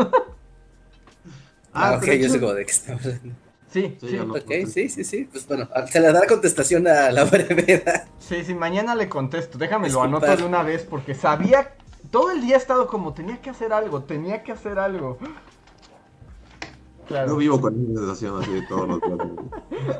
Ah, 1.71 1.95
ok, 1.95 2.01
pero 2.01 2.13
yo 2.15 2.29
sé 2.29 2.39
como 2.39 2.53
de 2.55 2.65
qué 2.65 2.71
estamos 2.71 3.05
hablando. 3.05 3.35
sí, 3.71 3.97
Sí, 4.01 4.07
sí, 4.09 4.17
no. 4.17 4.33
Sí, 4.65 4.89
sí, 4.89 5.03
sí. 5.03 5.29
Pues 5.31 5.47
bueno, 5.47 5.69
se 5.87 5.99
le 5.99 6.11
dará 6.11 6.25
contestación 6.27 6.87
a 6.87 7.11
la 7.11 7.25
brevedad. 7.25 8.07
sí, 8.17 8.43
sí, 8.43 8.55
mañana 8.55 8.95
le 8.95 9.07
contesto, 9.07 9.57
déjame 9.59 9.89
lo 9.89 10.01
anoto 10.01 10.35
de 10.35 10.43
una 10.43 10.63
vez 10.63 10.83
porque 10.83 11.13
sabía, 11.13 11.75
todo 12.09 12.31
el 12.31 12.41
día 12.41 12.55
he 12.55 12.57
estado 12.57 12.87
como, 12.87 13.13
tenía 13.13 13.39
que 13.39 13.51
hacer 13.51 13.71
algo, 13.71 14.01
tenía 14.01 14.41
que 14.41 14.51
hacer 14.51 14.79
algo. 14.79 15.19
Claro, 17.07 17.37
vivo 17.37 17.59
con 17.59 17.73
esa 17.91 17.99
sensación 17.99 18.41
así 18.41 18.51
de 18.53 18.61
todos 18.63 18.87
los 18.87 19.01
días. 19.01 19.99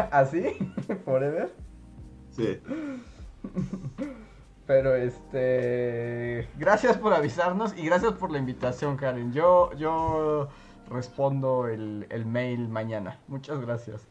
así, 0.10 0.56
forever. 1.04 1.50
Pero 4.66 4.94
este. 4.94 6.48
Gracias 6.58 6.96
por 6.98 7.12
avisarnos 7.12 7.76
y 7.76 7.84
gracias 7.84 8.12
por 8.12 8.30
la 8.30 8.38
invitación, 8.38 8.96
Karen. 8.96 9.32
Yo, 9.32 9.72
yo 9.74 10.48
respondo 10.88 11.66
el, 11.66 12.06
el 12.10 12.26
mail 12.26 12.68
mañana. 12.68 13.18
Muchas 13.26 13.60
gracias. 13.60 14.06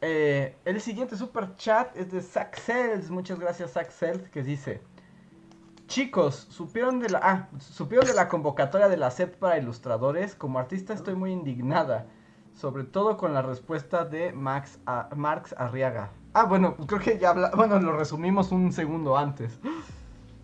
Eh, 0.00 0.56
el 0.64 0.80
siguiente 0.80 1.16
super 1.16 1.54
chat 1.56 1.96
es 1.96 2.10
de 2.10 2.20
Zack 2.20 2.58
Cells. 2.58 3.10
Muchas 3.10 3.38
gracias, 3.38 3.72
Zack 3.72 3.90
Cells, 3.90 4.28
que 4.28 4.42
dice: 4.42 4.82
Chicos, 5.86 6.46
supieron 6.50 7.00
de 7.00 7.10
la. 7.10 7.20
Ah, 7.22 7.48
supieron 7.60 8.06
de 8.06 8.14
la 8.14 8.28
convocatoria 8.28 8.88
de 8.88 8.96
la 8.96 9.10
SEP 9.10 9.36
para 9.36 9.58
ilustradores. 9.58 10.34
Como 10.34 10.58
artista 10.58 10.92
estoy 10.92 11.14
muy 11.14 11.32
indignada. 11.32 12.06
Sobre 12.54 12.84
todo 12.84 13.16
con 13.16 13.32
la 13.32 13.40
respuesta 13.40 14.04
de 14.04 14.32
Max 14.32 14.78
A- 14.84 15.08
Marx 15.16 15.54
Arriaga. 15.56 16.10
Ah, 16.34 16.44
bueno, 16.44 16.76
creo 16.76 17.00
que 17.00 17.18
ya 17.18 17.30
habla... 17.30 17.50
Bueno, 17.54 17.78
lo 17.78 17.96
resumimos 17.96 18.52
un 18.52 18.72
segundo 18.72 19.16
antes. 19.16 19.52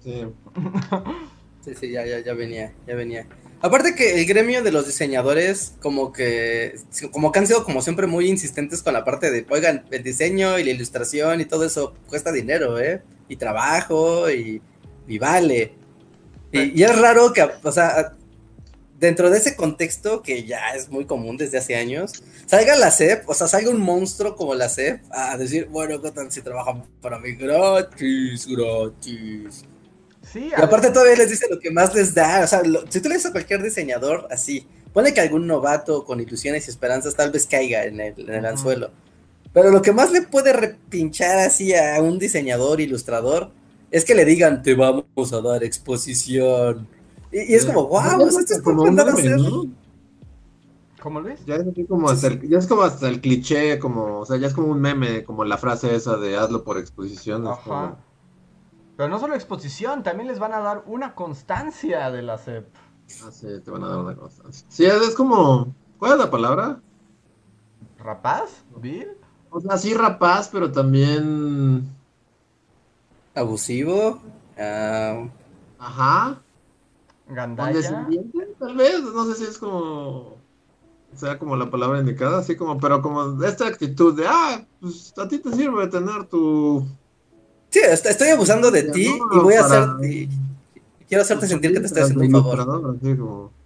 Sí. 0.03 0.27
Sí, 1.65 1.75
sí, 1.75 1.91
ya, 1.91 2.07
ya, 2.07 2.21
ya 2.21 2.35
venía, 2.35 2.73
ya 2.87 2.95
venía. 2.95 3.27
Aparte 3.61 3.95
que 3.95 4.21
el 4.21 4.27
gremio 4.27 4.63
de 4.63 4.71
los 4.71 4.87
diseñadores, 4.87 5.75
como 5.83 6.13
que, 6.13 6.77
como 7.11 7.33
que 7.33 7.41
han 7.41 7.47
sido 7.47 7.65
como 7.65 7.83
siempre 7.83 8.07
muy 8.07 8.29
insistentes 8.29 8.83
con 8.83 8.95
la 8.95 9.05
parte 9.05 9.31
de, 9.33 9.45
oigan, 9.51 9.85
el 9.91 10.03
diseño 10.05 10.59
y 10.59 10.65
la 10.65 10.71
ilustración 10.71 11.41
y 11.41 11.45
todo 11.45 11.65
eso 11.65 11.95
cuesta 12.09 12.31
dinero, 12.31 12.79
¿eh? 12.79 13.03
Y 13.29 13.37
trabajo 13.37 14.31
y, 14.31 14.63
y 15.09 15.19
vale. 15.19 15.75
Y, 16.53 16.81
y 16.81 16.85
es 16.85 16.99
raro 16.99 17.33
que, 17.33 17.47
o 17.63 17.73
sea, 17.73 18.15
dentro 18.99 19.31
de 19.31 19.39
ese 19.39 19.57
contexto 19.57 20.23
que 20.23 20.45
ya 20.45 20.71
es 20.75 20.91
muy 20.91 21.07
común 21.07 21.37
desde 21.37 21.59
hace 21.59 21.77
años, 21.77 22.13
salga 22.47 22.77
la 22.77 22.91
CEP, 22.91 23.29
o 23.29 23.35
sea, 23.35 23.49
salga 23.49 23.71
un 23.71 23.81
monstruo 23.81 24.37
como 24.37 24.55
la 24.55 24.69
CEP 24.69 25.03
a 25.11 25.37
decir, 25.37 25.67
bueno, 25.67 26.01
¿qué 26.03 26.11
tal 26.11 26.31
si 26.33 26.43
trabajan 26.43 26.85
para 27.01 27.19
mí 27.19 27.33
gratis, 27.33 28.47
gratis? 28.47 29.65
Sí, 30.23 30.51
Y 30.57 30.61
aparte 30.61 30.91
todavía 30.91 31.17
les 31.17 31.31
dice 31.31 31.47
lo 31.51 31.59
que 31.61 31.71
más 31.71 31.95
les 31.95 32.15
da, 32.15 32.43
o 32.45 32.47
sea, 32.47 32.63
lo- 32.63 32.91
si 32.91 33.01
tú 33.01 33.09
le 33.09 33.15
dices 33.17 33.31
a 33.31 33.33
cualquier 33.33 33.63
diseñador 33.63 34.27
así, 34.31 34.67
pone 34.93 35.15
que 35.15 35.21
algún 35.21 35.47
novato 35.47 36.05
con 36.05 36.21
ilusiones 36.21 36.67
y 36.67 36.71
esperanzas 36.71 37.15
tal 37.15 37.31
vez 37.31 37.47
caiga 37.47 37.85
en 37.85 38.01
el, 38.01 38.15
en 38.29 38.35
el 38.35 38.47
Ujú. 38.47 38.47
anzuelo. 38.47 38.91
Pero 39.53 39.71
lo 39.71 39.83
que 39.83 39.93
más 39.93 40.13
le 40.13 40.23
puede 40.23 40.53
repinchar 40.53 41.39
así 41.41 41.75
a 41.75 42.01
un 42.03 42.19
diseñador, 42.19 42.81
ilustrador, 42.81 43.51
es 43.91 44.05
que 44.05 44.15
le 44.15 44.25
digan, 44.25 44.63
te 44.63 44.75
vamos 44.75 45.33
a 45.33 45.41
dar 45.41 45.65
exposición. 45.65 46.89
Y, 47.33 47.53
y 47.53 47.55
es 47.55 47.67
como, 47.67 47.87
wow, 47.89 48.27
esto 48.27 48.41
es 48.55 48.63
como 48.63 48.79
como 48.79 48.83
un 48.83 48.87
mandar 48.97 49.09
a 49.11 49.15
meme, 49.15 49.35
hacer. 49.35 49.41
¿no? 49.41 49.65
¿Cómo 51.03 51.21
Luis? 51.21 51.45
Ya 51.47 51.57
es 51.57 51.67
así 51.67 51.85
como 51.85 52.09
hasta 52.09 52.27
el, 52.29 52.49
ya 52.49 52.59
es 52.59 52.67
como 52.67 52.83
hasta 52.83 53.09
el 53.09 53.21
cliché, 53.21 53.79
como, 53.79 54.19
o 54.21 54.27
sea, 54.27 54.37
ya 54.39 54.49
es 54.49 54.55
como 54.55 54.69
un 54.69 54.81
meme, 54.81 55.25
como 55.25 55.45
la 55.45 55.57
frase 55.59 55.95
esa 55.95 56.17
de 56.17 56.37
hazlo 56.37 56.65
por 56.65 56.79
exposición. 56.79 57.47
Ajá. 57.47 57.63
como- 57.63 57.97
Pero 58.97 59.09
no 59.09 59.19
solo 59.21 59.35
exposición, 59.35 60.03
también 60.03 60.27
les 60.29 60.39
van 60.41 60.55
a 60.55 60.59
dar 60.61 60.83
una 60.87 61.15
constancia 61.15 62.11
de 62.11 62.23
la 62.23 62.37
SEP. 62.39 62.67
Ah, 63.25 63.31
sí, 63.31 63.47
te 63.65 63.71
van 63.71 63.85
a 63.85 63.89
dar 63.89 63.99
una 63.99 64.17
constancia. 64.17 64.67
Sí, 64.69 64.85
es, 64.87 64.95
es 64.95 65.15
como, 65.15 65.73
¿cuál 65.99 66.13
es 66.13 66.19
la 66.19 66.31
palabra? 66.31 66.81
¿Rapaz? 67.99 68.65
¿Bill? 68.77 69.09
O 69.51 69.61
sea, 69.61 69.79
sí 69.79 69.95
rapaz, 69.95 70.49
pero 70.53 70.73
también, 70.73 71.89
Abusivo. 73.35 74.21
ah, 74.59 75.25
ajá, 75.79 76.43
¿Gandaya? 77.29 78.09
tal 78.59 78.77
vez, 78.77 79.03
no 79.03 79.25
sé 79.27 79.35
si 79.35 79.45
es 79.45 79.59
como, 79.59 80.37
sea 81.15 81.39
como 81.39 81.57
la 81.57 81.71
palabra 81.71 82.01
indicada, 82.01 82.39
así 82.39 82.57
como, 82.57 82.79
pero 82.79 83.03
como 83.03 83.43
esta 83.45 83.67
actitud 83.67 84.17
de, 84.17 84.27
ah, 84.27 84.65
pues 84.81 85.13
a 85.19 85.29
ti 85.29 85.39
te 85.39 85.53
sirve 85.53 85.87
tener 85.89 86.25
tu... 86.25 86.87
sí, 87.71 87.81
est- 87.81 88.07
estoy 88.07 88.29
abusando 88.29 88.71
de 88.71 88.85
ti 88.85 89.07
y 89.33 89.39
voy 89.39 89.55
a 89.55 89.63
Para- 89.63 89.83
hacer. 89.95 90.29
quiero 91.07 91.23
hacerte 91.23 91.47
sentir 91.47 91.73
que 91.73 91.81
te 91.81 91.87
estoy 91.87 92.03
haciendo 92.03 92.25
un 92.25 92.31
favor. 92.33 92.55
ilustrador, 92.55 92.97
así 93.01 93.17
como- 93.17 93.59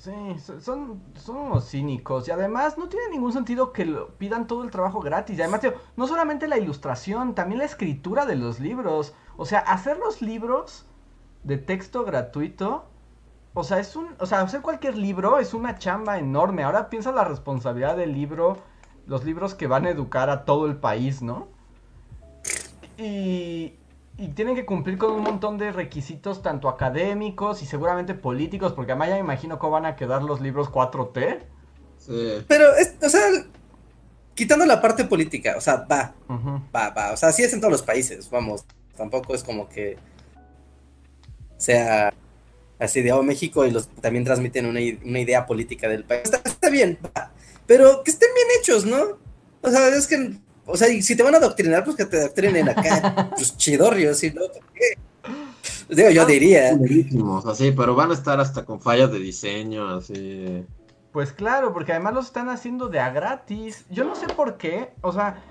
Sí, 0.00 0.12
so- 0.44 0.60
son, 0.60 1.00
son 1.16 1.36
unos 1.36 1.68
cínicos 1.68 2.28
y 2.28 2.30
además 2.30 2.78
no 2.78 2.88
tiene 2.88 3.08
ningún 3.10 3.32
sentido 3.32 3.72
que 3.72 3.84
lo- 3.84 4.08
pidan 4.10 4.46
todo 4.46 4.62
el 4.62 4.70
trabajo 4.70 5.00
gratis. 5.00 5.36
Y 5.36 5.42
además, 5.42 5.60
tío, 5.62 5.74
no 5.96 6.06
solamente 6.06 6.46
la 6.46 6.58
ilustración, 6.58 7.34
también 7.34 7.58
la 7.58 7.64
escritura 7.64 8.24
de 8.24 8.36
los 8.36 8.60
libros. 8.60 9.14
O 9.36 9.44
sea, 9.46 9.58
hacer 9.60 9.98
los 9.98 10.22
libros 10.22 10.86
de 11.46 11.58
texto 11.58 12.04
gratuito, 12.04 12.86
o 13.54 13.64
sea, 13.64 13.78
es 13.78 13.94
un, 13.96 14.08
o 14.18 14.26
sea, 14.26 14.40
hacer 14.40 14.60
cualquier 14.60 14.96
libro 14.96 15.38
es 15.38 15.54
una 15.54 15.78
chamba 15.78 16.18
enorme. 16.18 16.64
Ahora 16.64 16.90
piensa 16.90 17.12
la 17.12 17.24
responsabilidad 17.24 17.96
del 17.96 18.12
libro, 18.12 18.58
los 19.06 19.24
libros 19.24 19.54
que 19.54 19.66
van 19.66 19.86
a 19.86 19.90
educar 19.90 20.28
a 20.28 20.44
todo 20.44 20.66
el 20.66 20.76
país, 20.76 21.22
¿no? 21.22 21.48
Y, 22.98 23.74
y 24.18 24.28
tienen 24.34 24.56
que 24.56 24.66
cumplir 24.66 24.98
con 24.98 25.12
un 25.12 25.22
montón 25.22 25.56
de 25.56 25.70
requisitos, 25.70 26.42
tanto 26.42 26.68
académicos 26.68 27.62
y 27.62 27.66
seguramente 27.66 28.14
políticos, 28.14 28.72
porque 28.72 28.92
además 28.92 29.08
ya 29.08 29.14
me 29.14 29.20
imagino 29.20 29.58
cómo 29.58 29.72
van 29.72 29.86
a 29.86 29.96
quedar 29.96 30.22
los 30.22 30.40
libros 30.40 30.68
4T. 30.70 31.42
Sí. 31.98 32.44
Pero, 32.48 32.64
o 33.02 33.08
sea, 33.08 33.22
quitando 34.34 34.66
la 34.66 34.80
parte 34.80 35.04
política, 35.04 35.54
o 35.56 35.60
sea, 35.60 35.86
va, 35.90 36.12
va, 36.74 36.90
va, 36.90 37.12
o 37.12 37.16
sea, 37.16 37.28
así 37.28 37.42
es 37.42 37.52
en 37.52 37.60
todos 37.60 37.72
los 37.72 37.82
países, 37.82 38.28
vamos, 38.30 38.64
tampoco 38.96 39.34
es 39.34 39.44
como 39.44 39.68
que 39.68 39.96
sea 41.56 42.12
así 42.78 43.02
de, 43.02 43.12
oh, 43.12 43.22
México 43.22 43.64
y 43.64 43.70
los 43.70 43.88
también 43.88 44.24
transmiten 44.24 44.66
una, 44.66 44.80
idea 44.80 45.46
política 45.46 45.88
del 45.88 46.04
país. 46.04 46.30
Está, 46.44 46.70
bien, 46.70 46.98
va, 47.04 47.32
pero 47.66 48.02
que 48.04 48.10
estén 48.10 48.28
bien 48.34 48.48
hechos, 48.60 48.84
¿no? 48.84 49.18
O 49.62 49.70
sea, 49.70 49.88
es 49.88 50.06
que 50.06 50.36
o 50.66 50.76
sea, 50.76 50.88
si 51.00 51.16
te 51.16 51.22
van 51.22 51.34
a 51.34 51.38
adoctrinar, 51.38 51.84
pues 51.84 51.96
que 51.96 52.04
te 52.04 52.18
adoctrinen 52.18 52.68
acá, 52.68 53.30
pues 53.36 53.56
chidorrios, 53.56 54.22
y 54.24 54.32
no, 54.32 54.42
qué? 54.74 54.98
Digo, 55.88 56.10
yo 56.10 56.26
diría. 56.26 56.76
Así, 57.46 57.70
pero 57.70 57.94
van 57.94 58.10
a 58.10 58.14
estar 58.14 58.40
hasta 58.40 58.64
con 58.64 58.80
fallas 58.80 59.12
de 59.12 59.20
diseño, 59.20 59.88
así. 59.88 60.66
Pues 61.12 61.32
claro, 61.32 61.72
porque 61.72 61.92
además 61.92 62.14
los 62.14 62.26
están 62.26 62.48
haciendo 62.48 62.88
de 62.88 62.98
a 62.98 63.10
gratis. 63.10 63.86
Yo 63.88 64.04
no 64.04 64.16
sé 64.16 64.26
por 64.26 64.56
qué, 64.56 64.92
o 65.00 65.12
sea, 65.12 65.42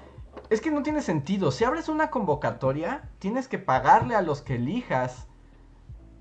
es 0.50 0.60
que 0.60 0.72
no 0.72 0.84
tiene 0.84 1.02
sentido. 1.02 1.52
Si 1.52 1.64
abres 1.64 1.88
una 1.88 2.10
convocatoria, 2.10 3.10
tienes 3.20 3.48
que 3.48 3.58
pagarle 3.58 4.16
a 4.16 4.22
los 4.22 4.42
que 4.42 4.56
elijas. 4.56 5.28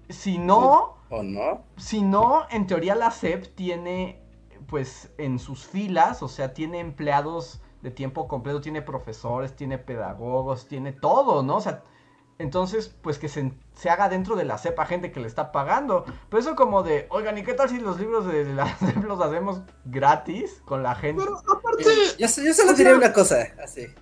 Si 0.08 0.38
no. 0.38 0.96
¿O 1.10 1.22
no? 1.22 1.64
Si 1.76 2.02
no, 2.02 2.46
en 2.50 2.66
teoría 2.66 2.94
la 2.94 3.10
SEP 3.10 3.54
tiene, 3.54 4.20
pues, 4.66 5.10
en 5.18 5.38
sus 5.38 5.66
filas, 5.66 6.22
o 6.22 6.28
sea, 6.28 6.54
tiene 6.54 6.80
empleados 6.80 7.60
de 7.82 7.90
tiempo 7.90 8.26
completo, 8.28 8.60
tiene 8.60 8.82
profesores, 8.82 9.54
tiene 9.54 9.78
pedagogos, 9.78 10.66
tiene 10.66 10.92
todo, 10.92 11.42
¿no? 11.42 11.56
O 11.56 11.60
sea, 11.60 11.82
entonces, 12.38 12.92
pues 13.00 13.18
que 13.18 13.28
se, 13.28 13.52
haga 13.88 14.08
dentro 14.08 14.34
de 14.34 14.44
la 14.44 14.58
cepa 14.58 14.86
gente 14.86 15.12
que 15.12 15.20
le 15.20 15.28
está 15.28 15.52
pagando. 15.52 16.04
Pero 16.28 16.40
eso 16.40 16.56
como 16.56 16.82
de, 16.82 17.06
oigan, 17.10 17.38
¿y 17.38 17.44
qué 17.44 17.54
tal 17.54 17.68
si 17.68 17.78
los 17.78 18.00
libros 18.00 18.26
de 18.26 18.44
la 18.52 18.74
CEP 18.76 19.04
los 19.04 19.20
hacemos 19.20 19.62
gratis 19.84 20.60
con 20.64 20.82
la 20.82 20.94
gente? 20.96 21.22
Pero 21.22 21.38
aparte... 21.38 21.84
Eh, 21.84 22.16
yo, 22.18 22.28
solo 22.28 22.72
diré 22.72 22.94
una 22.94 23.12
cosa, 23.12 23.48
así. 23.62 23.86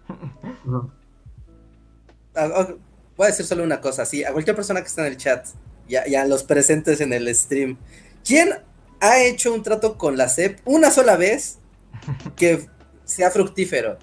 Ah, 2.34 2.66
voy 3.14 3.26
a 3.26 3.28
decir 3.28 3.44
solo 3.44 3.62
una 3.62 3.78
cosa, 3.78 4.02
así, 4.04 4.24
a 4.24 4.32
cualquier 4.32 4.56
persona 4.56 4.80
que 4.80 4.86
está 4.86 5.02
en 5.06 5.12
el 5.12 5.18
chat, 5.18 5.48
ya, 5.88 6.06
ya 6.06 6.24
los 6.24 6.42
presentes 6.44 7.00
en 7.00 7.12
el 7.12 7.34
stream, 7.34 7.78
¿quién 8.24 8.54
ha 9.02 9.20
hecho 9.20 9.52
un 9.52 9.62
trato 9.64 9.98
con 9.98 10.16
la 10.16 10.28
CEP 10.28 10.60
una 10.64 10.90
sola 10.90 11.16
vez 11.16 11.58
que 12.36 12.68
sea 13.04 13.30
fructífero. 13.30 13.98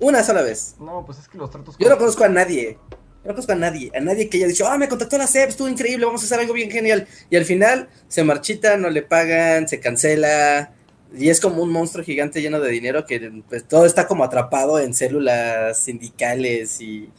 Una 0.00 0.24
sola 0.24 0.42
vez. 0.42 0.74
No, 0.80 1.04
pues 1.06 1.18
es 1.18 1.28
que 1.28 1.38
los 1.38 1.50
tratos. 1.50 1.76
Yo 1.78 1.88
no 1.88 1.96
conozco 1.96 2.24
a 2.24 2.28
nadie. 2.28 2.78
Yo 2.90 3.28
no 3.28 3.34
conozco 3.34 3.52
a 3.52 3.56
nadie. 3.56 3.92
A 3.94 4.00
nadie 4.00 4.28
que 4.28 4.38
haya 4.38 4.48
dicho, 4.48 4.66
ah, 4.66 4.78
me 4.78 4.88
contactó 4.88 5.16
la 5.16 5.28
CEP, 5.28 5.50
estuvo 5.50 5.68
increíble, 5.68 6.06
vamos 6.06 6.22
a 6.22 6.24
hacer 6.24 6.40
algo 6.40 6.54
bien 6.54 6.70
genial. 6.70 7.06
Y 7.30 7.36
al 7.36 7.44
final 7.44 7.88
se 8.08 8.24
marchita, 8.24 8.76
no 8.76 8.90
le 8.90 9.02
pagan, 9.02 9.68
se 9.68 9.78
cancela. 9.78 10.72
Y 11.14 11.28
es 11.28 11.40
como 11.40 11.62
un 11.62 11.70
monstruo 11.70 12.04
gigante 12.04 12.42
lleno 12.42 12.60
de 12.60 12.70
dinero 12.70 13.06
que 13.06 13.42
pues, 13.48 13.66
todo 13.66 13.86
está 13.86 14.08
como 14.08 14.24
atrapado 14.24 14.80
en 14.80 14.94
células 14.94 15.78
sindicales 15.78 16.80
y, 16.80 17.10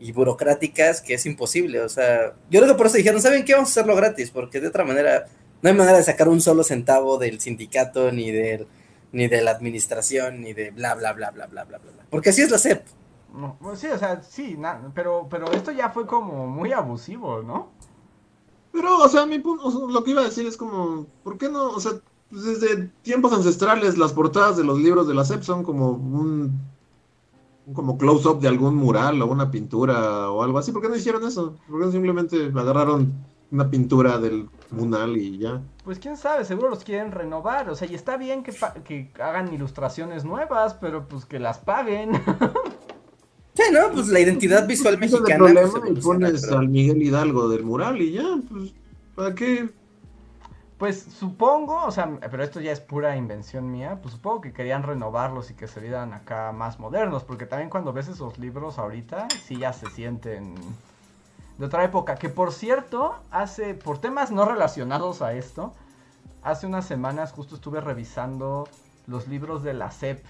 y 0.00 0.12
burocráticas 0.12 1.00
que 1.00 1.14
es 1.14 1.26
imposible. 1.26 1.80
O 1.80 1.88
sea, 1.88 2.34
yo 2.50 2.60
creo 2.60 2.72
que 2.72 2.78
por 2.78 2.86
eso 2.86 2.96
dijeron, 2.96 3.20
¿saben 3.20 3.44
qué? 3.44 3.54
Vamos 3.54 3.70
a 3.70 3.72
hacerlo 3.72 3.96
gratis, 3.96 4.30
porque 4.30 4.60
de 4.60 4.68
otra 4.68 4.84
manera 4.84 5.26
no 5.62 5.70
hay 5.70 5.76
manera 5.76 5.98
de 5.98 6.04
sacar 6.04 6.28
un 6.28 6.40
solo 6.40 6.62
centavo 6.62 7.18
del 7.18 7.40
sindicato 7.40 8.12
ni 8.12 8.30
del 8.30 8.66
ni 9.12 9.26
de 9.26 9.42
la 9.42 9.52
administración, 9.52 10.42
ni 10.42 10.52
de 10.52 10.70
bla, 10.70 10.94
bla, 10.94 11.12
bla, 11.12 11.30
bla, 11.30 11.46
bla, 11.46 11.64
bla, 11.64 11.78
bla. 11.78 12.04
Porque 12.10 12.30
así 12.30 12.42
es 12.42 12.50
la 12.50 12.58
SEP. 12.58 12.84
No, 13.32 13.56
pues 13.60 13.80
sí, 13.80 13.86
o 13.86 13.98
sea, 13.98 14.22
sí, 14.22 14.58
pero, 14.94 15.26
pero 15.30 15.50
esto 15.52 15.70
ya 15.70 15.90
fue 15.90 16.06
como 16.06 16.46
muy 16.46 16.72
abusivo, 16.72 17.42
¿no? 17.42 17.70
Pero, 18.72 18.98
o 18.98 19.08
sea, 19.08 19.26
mi 19.26 19.38
lo 19.38 20.04
que 20.04 20.10
iba 20.10 20.22
a 20.22 20.24
decir 20.24 20.46
es 20.46 20.56
como, 20.56 21.06
¿por 21.22 21.38
qué 21.38 21.48
no? 21.48 21.70
O 21.70 21.80
sea, 21.80 21.92
pues 22.30 22.44
desde 22.44 22.90
tiempos 23.02 23.32
ancestrales 23.32 23.96
las 23.96 24.12
portadas 24.12 24.56
de 24.56 24.64
los 24.64 24.78
libros 24.78 25.08
de 25.08 25.14
la 25.14 25.24
SEP 25.24 25.42
son 25.42 25.62
como 25.62 25.90
un 25.90 26.60
como 27.74 27.98
close-up 27.98 28.40
de 28.40 28.48
algún 28.48 28.74
mural 28.76 29.20
o 29.22 29.26
una 29.26 29.50
pintura 29.50 30.30
o 30.30 30.42
algo 30.42 30.58
así. 30.58 30.72
¿Por 30.72 30.82
qué 30.82 30.88
no 30.88 30.96
hicieron 30.96 31.26
eso? 31.26 31.56
¿Por 31.68 31.80
qué 31.80 31.86
no 31.86 31.92
simplemente 31.92 32.52
agarraron 32.54 33.12
una 33.50 33.70
pintura 33.70 34.18
del 34.18 34.48
Munal 34.70 35.16
y 35.16 35.38
ya. 35.38 35.62
Pues 35.84 35.98
quién 35.98 36.16
sabe, 36.16 36.44
seguro 36.44 36.68
los 36.68 36.84
quieren 36.84 37.12
renovar. 37.12 37.70
O 37.70 37.74
sea, 37.74 37.88
y 37.88 37.94
está 37.94 38.16
bien 38.16 38.42
que, 38.42 38.52
que 38.84 39.10
hagan 39.22 39.52
ilustraciones 39.52 40.24
nuevas, 40.24 40.74
pero 40.74 41.08
pues 41.08 41.24
que 41.24 41.38
las 41.38 41.58
paguen. 41.58 42.12
sí, 43.54 43.62
¿no? 43.72 43.90
Pues 43.92 44.08
la 44.08 44.20
identidad 44.20 44.66
visual 44.66 44.98
mexicana. 44.98 45.28
El 45.30 45.36
problema 45.36 45.80
pues, 45.80 45.90
y 45.90 46.00
pones 46.00 46.44
al 46.52 46.68
Miguel 46.68 47.02
Hidalgo 47.02 47.48
del 47.48 47.64
mural 47.64 48.00
y 48.02 48.12
ya, 48.12 48.38
pues, 48.50 48.74
¿para 49.14 49.34
qué? 49.34 49.70
Pues 50.78 51.02
supongo, 51.02 51.84
o 51.84 51.90
sea, 51.90 52.20
pero 52.30 52.44
esto 52.44 52.60
ya 52.60 52.70
es 52.70 52.80
pura 52.80 53.16
invención 53.16 53.68
mía, 53.68 53.98
pues 54.00 54.14
supongo 54.14 54.40
que 54.40 54.52
querían 54.52 54.84
renovarlos 54.84 55.50
y 55.50 55.54
que 55.54 55.66
se 55.66 55.80
vieran 55.80 56.12
acá 56.12 56.52
más 56.52 56.78
modernos, 56.78 57.24
porque 57.24 57.46
también 57.46 57.68
cuando 57.68 57.92
ves 57.92 58.06
esos 58.06 58.38
libros 58.38 58.78
ahorita, 58.78 59.26
sí 59.44 59.58
ya 59.58 59.72
se 59.72 59.90
sienten 59.90 60.54
de 61.58 61.66
otra 61.66 61.82
época. 61.82 62.14
Que 62.14 62.28
por 62.28 62.52
cierto, 62.52 63.16
hace, 63.32 63.74
por 63.74 63.98
temas 64.00 64.30
no 64.30 64.44
relacionados 64.44 65.20
a 65.20 65.32
esto, 65.32 65.74
hace 66.42 66.68
unas 66.68 66.86
semanas 66.86 67.32
justo 67.32 67.56
estuve 67.56 67.80
revisando 67.80 68.68
los 69.08 69.26
libros 69.26 69.64
de 69.64 69.74
la 69.74 69.90
SEP, 69.90 70.24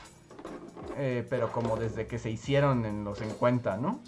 eh, 0.97 1.27
pero 1.29 1.53
como 1.53 1.77
desde 1.77 2.07
que 2.07 2.19
se 2.19 2.31
hicieron 2.31 2.87
en 2.87 3.05
los 3.05 3.19
50, 3.19 3.77
¿no? 3.77 4.01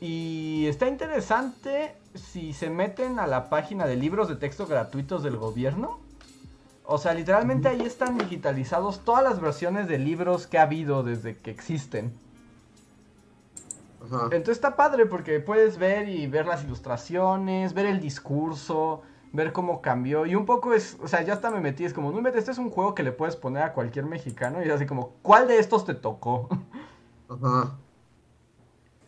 Y 0.00 0.66
está 0.66 0.88
interesante 0.88 1.94
si 2.14 2.52
se 2.52 2.70
meten 2.70 3.18
a 3.18 3.26
la 3.26 3.48
página 3.48 3.86
de 3.86 3.96
libros 3.96 4.28
de 4.28 4.36
texto 4.36 4.66
gratuitos 4.66 5.22
del 5.22 5.36
gobierno. 5.36 5.98
O 6.84 6.98
sea, 6.98 7.14
literalmente 7.14 7.68
ahí 7.68 7.82
están 7.82 8.16
digitalizados 8.18 9.04
todas 9.04 9.24
las 9.24 9.40
versiones 9.40 9.88
de 9.88 9.98
libros 9.98 10.46
que 10.46 10.58
ha 10.58 10.62
habido 10.62 11.02
desde 11.02 11.36
que 11.36 11.50
existen. 11.50 12.14
Entonces 14.02 14.50
está 14.50 14.76
padre 14.76 15.06
porque 15.06 15.40
puedes 15.40 15.78
ver 15.78 16.08
y 16.08 16.28
ver 16.28 16.46
las 16.46 16.62
ilustraciones, 16.62 17.74
ver 17.74 17.86
el 17.86 18.00
discurso, 18.00 19.02
ver 19.32 19.52
cómo 19.52 19.82
cambió. 19.82 20.26
Y 20.26 20.36
un 20.36 20.46
poco 20.46 20.74
es, 20.74 20.96
o 21.02 21.08
sea, 21.08 21.22
ya 21.22 21.32
hasta 21.32 21.50
me 21.50 21.60
metí, 21.60 21.84
es 21.84 21.92
como, 21.92 22.12
no 22.12 22.28
este 22.28 22.52
es 22.52 22.58
un 22.58 22.70
juego 22.70 22.94
que 22.94 23.02
le 23.02 23.10
puedes 23.10 23.34
poner 23.34 23.64
a 23.64 23.72
cualquier 23.72 24.04
mexicano 24.06 24.62
y 24.62 24.68
es 24.68 24.72
así 24.72 24.86
como, 24.86 25.14
¿cuál 25.22 25.48
de 25.48 25.58
estos 25.58 25.84
te 25.84 25.94
tocó? 25.94 26.48
Ajá. 27.28 27.76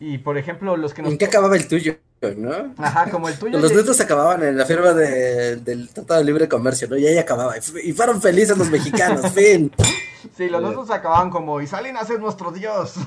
Y 0.00 0.18
por 0.18 0.38
ejemplo, 0.38 0.76
los 0.76 0.94
que 0.94 1.02
nos. 1.02 1.12
¿En 1.12 1.18
qué 1.18 1.26
acababa 1.26 1.56
el 1.56 1.66
tuyo? 1.66 1.96
¿no? 2.36 2.74
Ajá, 2.78 3.10
como 3.10 3.28
el 3.28 3.38
tuyo. 3.38 3.58
Los 3.62 3.72
nuestros 3.72 4.00
acababan 4.00 4.42
en 4.42 4.56
la 4.56 4.64
firma 4.66 4.92
del 4.92 5.88
Tratado 5.90 6.18
de 6.20 6.26
Libre 6.26 6.48
Comercio, 6.48 6.88
¿no? 6.88 6.96
Y 6.96 7.06
ahí 7.06 7.16
acababa. 7.18 7.54
Y 7.56 7.92
fueron 7.92 8.20
felices 8.20 8.58
los 8.58 8.70
mexicanos, 8.70 9.30
fin. 9.34 9.70
Sí, 10.36 10.48
los 10.48 10.60
nuestros 10.60 10.90
acababan 10.90 11.30
como, 11.30 11.60
y 11.60 11.66
Salinas 11.66 12.10
es 12.10 12.18
nuestro 12.18 12.50
Dios. 12.50 12.94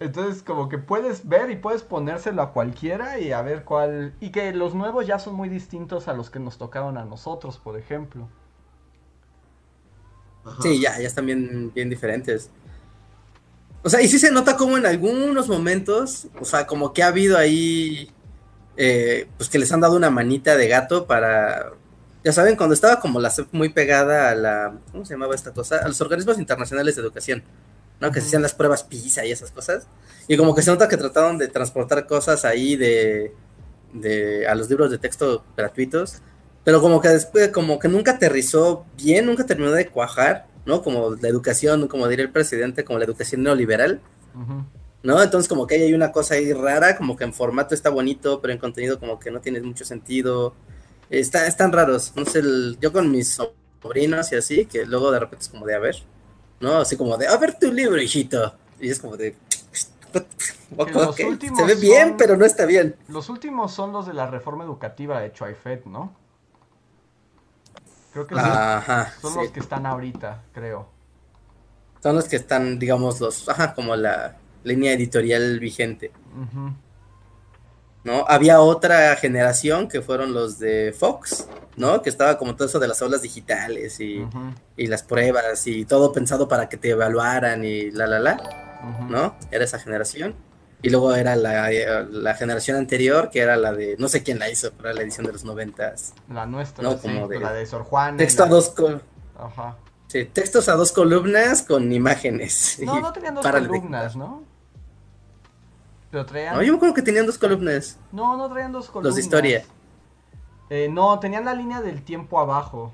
Entonces, 0.00 0.42
como 0.42 0.68
que 0.68 0.78
puedes 0.78 1.28
ver 1.28 1.50
y 1.50 1.56
puedes 1.56 1.82
ponérselo 1.82 2.42
a 2.42 2.52
cualquiera 2.52 3.18
y 3.18 3.32
a 3.32 3.42
ver 3.42 3.64
cuál. 3.64 4.14
Y 4.20 4.30
que 4.30 4.52
los 4.52 4.74
nuevos 4.74 5.06
ya 5.06 5.18
son 5.18 5.34
muy 5.34 5.48
distintos 5.48 6.08
a 6.08 6.14
los 6.14 6.30
que 6.30 6.38
nos 6.40 6.58
tocaron 6.58 6.98
a 6.98 7.04
nosotros, 7.04 7.58
por 7.58 7.78
ejemplo. 7.78 8.28
Sí, 10.60 10.80
ya, 10.80 10.98
ya 10.98 11.06
están 11.06 11.24
bien, 11.26 11.72
bien 11.74 11.88
diferentes. 11.88 12.50
O 13.84 13.90
sea, 13.90 14.00
y 14.00 14.08
sí 14.08 14.18
se 14.18 14.32
nota 14.32 14.56
como 14.56 14.78
en 14.78 14.86
algunos 14.86 15.46
momentos, 15.46 16.28
o 16.40 16.46
sea, 16.46 16.66
como 16.66 16.94
que 16.94 17.02
ha 17.02 17.08
habido 17.08 17.36
ahí, 17.36 18.10
eh, 18.78 19.28
pues 19.36 19.50
que 19.50 19.58
les 19.58 19.70
han 19.72 19.80
dado 19.80 19.94
una 19.94 20.08
manita 20.08 20.56
de 20.56 20.68
gato 20.68 21.06
para, 21.06 21.74
ya 22.24 22.32
saben, 22.32 22.56
cuando 22.56 22.72
estaba 22.72 22.98
como 22.98 23.20
la 23.20 23.28
CEP 23.28 23.48
muy 23.52 23.68
pegada 23.68 24.30
a 24.30 24.34
la, 24.34 24.78
¿cómo 24.90 25.04
se 25.04 25.12
llamaba 25.12 25.34
esta 25.34 25.52
cosa? 25.52 25.80
A 25.84 25.88
los 25.88 26.00
organismos 26.00 26.38
internacionales 26.38 26.96
de 26.96 27.02
educación, 27.02 27.44
¿no? 28.00 28.10
Que 28.10 28.22
se 28.22 28.28
hacían 28.28 28.40
las 28.40 28.54
pruebas 28.54 28.84
PISA 28.84 29.26
y 29.26 29.32
esas 29.32 29.50
cosas. 29.50 29.86
Y 30.28 30.38
como 30.38 30.54
que 30.54 30.62
se 30.62 30.70
nota 30.70 30.88
que 30.88 30.96
trataron 30.96 31.36
de 31.36 31.48
transportar 31.48 32.06
cosas 32.06 32.46
ahí 32.46 32.76
de, 32.76 33.34
de 33.92 34.46
a 34.46 34.54
los 34.54 34.70
libros 34.70 34.90
de 34.90 34.96
texto 34.96 35.44
gratuitos, 35.58 36.22
pero 36.64 36.80
como 36.80 37.02
que 37.02 37.08
después, 37.08 37.50
como 37.50 37.78
que 37.78 37.88
nunca 37.88 38.12
aterrizó 38.12 38.86
bien, 38.96 39.26
nunca 39.26 39.44
terminó 39.44 39.72
de 39.72 39.88
cuajar, 39.88 40.46
¿no? 40.66 40.82
Como 40.82 41.16
la 41.20 41.28
educación, 41.28 41.88
como 41.88 42.08
diría 42.08 42.24
el 42.24 42.32
presidente, 42.32 42.84
como 42.84 42.98
la 42.98 43.04
educación 43.04 43.42
neoliberal. 43.42 44.00
¿no? 45.02 45.22
Entonces 45.22 45.48
como 45.48 45.66
que 45.66 45.76
hay 45.76 45.92
una 45.92 46.12
cosa 46.12 46.34
ahí 46.34 46.52
rara, 46.52 46.96
como 46.96 47.16
que 47.16 47.24
en 47.24 47.34
formato 47.34 47.74
está 47.74 47.90
bonito, 47.90 48.40
pero 48.40 48.52
en 48.52 48.58
contenido 48.58 48.98
como 48.98 49.18
que 49.18 49.30
no 49.30 49.40
tiene 49.40 49.60
mucho 49.60 49.84
sentido. 49.84 50.54
Está, 51.10 51.46
están 51.46 51.72
raros. 51.72 52.12
No 52.16 52.24
sé, 52.24 52.42
yo 52.80 52.92
con 52.92 53.10
mis 53.10 53.38
sobrinos 53.82 54.32
y 54.32 54.36
así, 54.36 54.66
que 54.66 54.86
luego 54.86 55.10
de 55.12 55.20
repente 55.20 55.44
es 55.44 55.48
como 55.48 55.66
de 55.66 55.74
a 55.74 55.78
ver, 55.78 55.96
¿no? 56.60 56.78
Así 56.78 56.96
como 56.96 57.16
de, 57.16 57.28
a 57.28 57.36
ver 57.36 57.58
tu 57.58 57.70
libro, 57.70 58.00
hijito. 58.00 58.54
Y 58.80 58.88
es 58.88 58.98
como 58.98 59.16
de, 59.16 59.36
Se 61.56 61.64
ve 61.64 61.74
bien, 61.76 62.16
pero 62.16 62.36
no 62.36 62.44
está 62.44 62.66
bien. 62.66 62.96
Los 63.08 63.28
últimos 63.28 63.72
son 63.72 63.92
los 63.92 64.06
de 64.06 64.14
la 64.14 64.26
reforma 64.26 64.64
educativa 64.64 65.20
de 65.20 65.32
Choifet, 65.32 65.84
¿no? 65.86 66.12
Creo 68.14 68.28
que 68.28 68.36
son 69.20 69.34
los 69.34 69.50
que 69.50 69.58
están 69.58 69.86
ahorita, 69.86 70.44
creo. 70.52 70.86
Son 72.00 72.14
los 72.14 72.28
que 72.28 72.36
están, 72.36 72.78
digamos, 72.78 73.20
los, 73.20 73.48
ajá, 73.48 73.74
como 73.74 73.96
la 73.96 74.36
línea 74.62 74.92
editorial 74.92 75.58
vigente. 75.58 76.12
¿No? 78.04 78.24
Había 78.28 78.60
otra 78.60 79.16
generación 79.16 79.88
que 79.88 80.00
fueron 80.00 80.32
los 80.32 80.60
de 80.60 80.94
Fox, 80.96 81.48
¿no? 81.76 82.02
Que 82.02 82.10
estaba 82.10 82.38
como 82.38 82.54
todo 82.54 82.68
eso 82.68 82.78
de 82.78 82.86
las 82.86 83.02
aulas 83.02 83.22
digitales 83.22 83.98
y, 83.98 84.24
y 84.76 84.86
las 84.86 85.02
pruebas 85.02 85.66
y 85.66 85.84
todo 85.84 86.12
pensado 86.12 86.46
para 86.46 86.68
que 86.68 86.76
te 86.76 86.90
evaluaran 86.90 87.64
y 87.64 87.90
la, 87.90 88.06
la, 88.06 88.20
la, 88.20 88.36
¿no? 89.08 89.34
Era 89.50 89.64
esa 89.64 89.80
generación. 89.80 90.36
Y 90.84 90.90
luego 90.90 91.14
era 91.14 91.34
la, 91.34 92.34
generación 92.34 92.76
anterior, 92.76 93.30
que 93.30 93.40
era 93.40 93.56
la 93.56 93.72
de, 93.72 93.96
no 93.98 94.06
sé 94.06 94.22
quién 94.22 94.38
la 94.38 94.50
hizo, 94.50 94.70
pero 94.76 94.90
era 94.90 94.96
la 94.96 95.02
edición 95.02 95.24
de 95.24 95.32
los 95.32 95.42
noventas. 95.42 96.12
La 96.28 96.44
nuestra, 96.44 96.84
¿no? 96.84 96.98
Como 96.98 97.26
de, 97.26 97.40
la 97.40 97.54
de 97.54 97.64
Sor 97.64 97.84
Juan. 97.84 98.18
Texto 98.18 98.44
a 98.44 98.46
dos 98.48 98.74
Ajá. 99.38 99.78
Sí, 100.08 100.26
textos 100.26 100.68
a 100.68 100.74
dos 100.74 100.92
columnas 100.92 101.62
con 101.62 101.90
imágenes. 101.90 102.78
No, 102.84 103.00
no 103.00 103.14
tenían 103.14 103.34
dos 103.34 103.46
columnas, 103.46 104.14
¿no? 104.14 104.44
Pero 106.10 106.26
traían... 106.26 106.54
No, 106.54 106.62
yo 106.62 106.72
me 106.72 106.76
acuerdo 106.76 106.94
que 106.94 107.02
tenían 107.02 107.24
dos 107.24 107.38
columnas. 107.38 107.98
No, 108.12 108.36
no 108.36 108.50
traían 108.50 108.70
dos 108.70 108.90
columnas. 108.90 109.08
Los 109.08 109.14
de 109.14 109.22
historia. 109.22 109.64
Eh, 110.68 110.88
no, 110.90 111.18
tenían 111.18 111.46
la 111.46 111.54
línea 111.54 111.80
del 111.80 112.02
tiempo 112.02 112.38
abajo. 112.38 112.92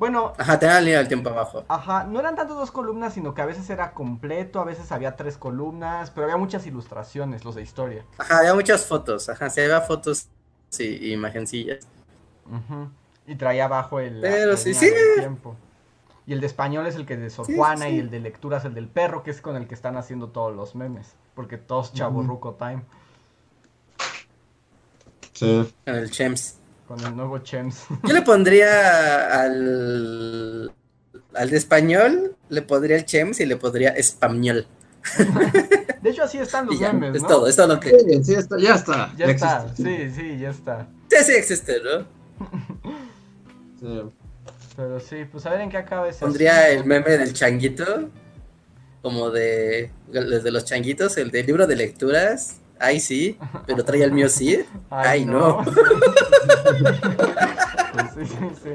Bueno. 0.00 0.32
Ajá, 0.38 0.58
tenían 0.58 0.76
la 0.76 0.80
línea 0.80 0.98
del 1.00 1.08
tiempo 1.08 1.28
abajo. 1.28 1.62
Ajá, 1.68 2.04
no 2.04 2.18
eran 2.20 2.34
tanto 2.34 2.54
dos 2.54 2.70
columnas, 2.70 3.12
sino 3.12 3.34
que 3.34 3.42
a 3.42 3.44
veces 3.44 3.68
era 3.68 3.92
completo, 3.92 4.58
a 4.58 4.64
veces 4.64 4.90
había 4.92 5.14
tres 5.14 5.36
columnas, 5.36 6.10
pero 6.10 6.24
había 6.24 6.38
muchas 6.38 6.66
ilustraciones, 6.66 7.44
los 7.44 7.54
de 7.54 7.60
historia. 7.60 8.02
Ajá, 8.16 8.38
había 8.38 8.54
muchas 8.54 8.86
fotos, 8.86 9.28
ajá, 9.28 9.50
se 9.50 9.62
había 9.62 9.82
fotos 9.82 10.28
sí, 10.70 10.98
y 11.02 11.12
imagencillas. 11.12 11.86
Y 13.26 13.34
traía 13.34 13.66
abajo 13.66 14.00
el. 14.00 14.22
Pero 14.22 14.56
sí, 14.56 14.72
sí. 14.72 14.90
Tiempo. 15.18 15.54
Y 16.26 16.32
el 16.32 16.40
de 16.40 16.46
español 16.46 16.86
es 16.86 16.94
el 16.94 17.04
que 17.04 17.18
de 17.18 17.28
Sor 17.28 17.54
Juana 17.54 17.90
y 17.90 17.98
el 17.98 18.08
de 18.08 18.20
lectura 18.20 18.56
es 18.56 18.64
el 18.64 18.72
del 18.72 18.88
perro, 18.88 19.22
que 19.22 19.30
es 19.32 19.42
con 19.42 19.54
el 19.54 19.68
que 19.68 19.74
están 19.74 19.98
haciendo 19.98 20.28
todos 20.28 20.56
los 20.56 20.74
memes. 20.74 21.12
Porque 21.34 21.58
todos 21.58 21.92
chaburruco 21.92 22.54
time. 22.54 22.84
Sí. 25.34 25.74
El 25.84 26.10
Chems. 26.10 26.59
Con 26.90 26.98
el 27.06 27.14
nuevo 27.14 27.38
Chems. 27.38 27.84
Yo 28.04 28.12
le 28.12 28.22
pondría 28.22 29.42
al. 29.42 30.72
Al 31.34 31.48
de 31.48 31.56
español, 31.56 32.36
le 32.48 32.62
pondría 32.62 32.96
el 32.96 33.04
Chems 33.04 33.38
y 33.38 33.46
le 33.46 33.56
pondría 33.56 33.90
español. 33.90 34.66
De 36.02 36.10
hecho, 36.10 36.24
así 36.24 36.38
están 36.38 36.66
los 36.66 36.80
memes, 36.80 37.12
¿no? 37.12 37.16
Es 37.16 37.26
todo, 37.28 37.46
es 37.46 37.54
todo 37.54 37.68
lo 37.68 37.78
que. 37.78 37.90
Sí, 37.90 38.24
sí, 38.24 38.34
está, 38.34 38.58
ya 38.58 38.74
está. 38.74 39.14
Ya, 39.16 39.26
está, 39.26 39.72
sí, 39.76 40.10
sí, 40.12 40.38
ya 40.40 40.50
está. 40.50 40.88
Sí, 41.08 41.16
sí 41.22 41.32
existe, 41.34 41.76
¿no? 41.80 42.06
sí. 43.78 44.02
Pero 44.74 44.98
sí, 44.98 45.24
pues 45.30 45.46
a 45.46 45.50
ver 45.50 45.60
en 45.60 45.70
qué 45.70 45.76
acaba 45.76 46.08
ese. 46.08 46.18
Pondría 46.18 46.70
el 46.70 46.84
meme 46.84 47.18
del 47.18 47.32
changuito, 47.32 48.10
como 49.00 49.30
de, 49.30 49.92
de 50.08 50.50
los 50.50 50.64
changuitos, 50.64 51.16
el 51.18 51.30
del 51.30 51.46
libro 51.46 51.68
de 51.68 51.76
lecturas. 51.76 52.56
Ay, 52.80 52.98
sí, 52.98 53.38
pero 53.66 53.84
trae 53.84 54.02
el 54.02 54.12
mío 54.12 54.28
sí. 54.28 54.64
Ay, 54.88 55.26
no. 55.26 55.62
sí, 58.14 58.24
sí, 58.24 58.70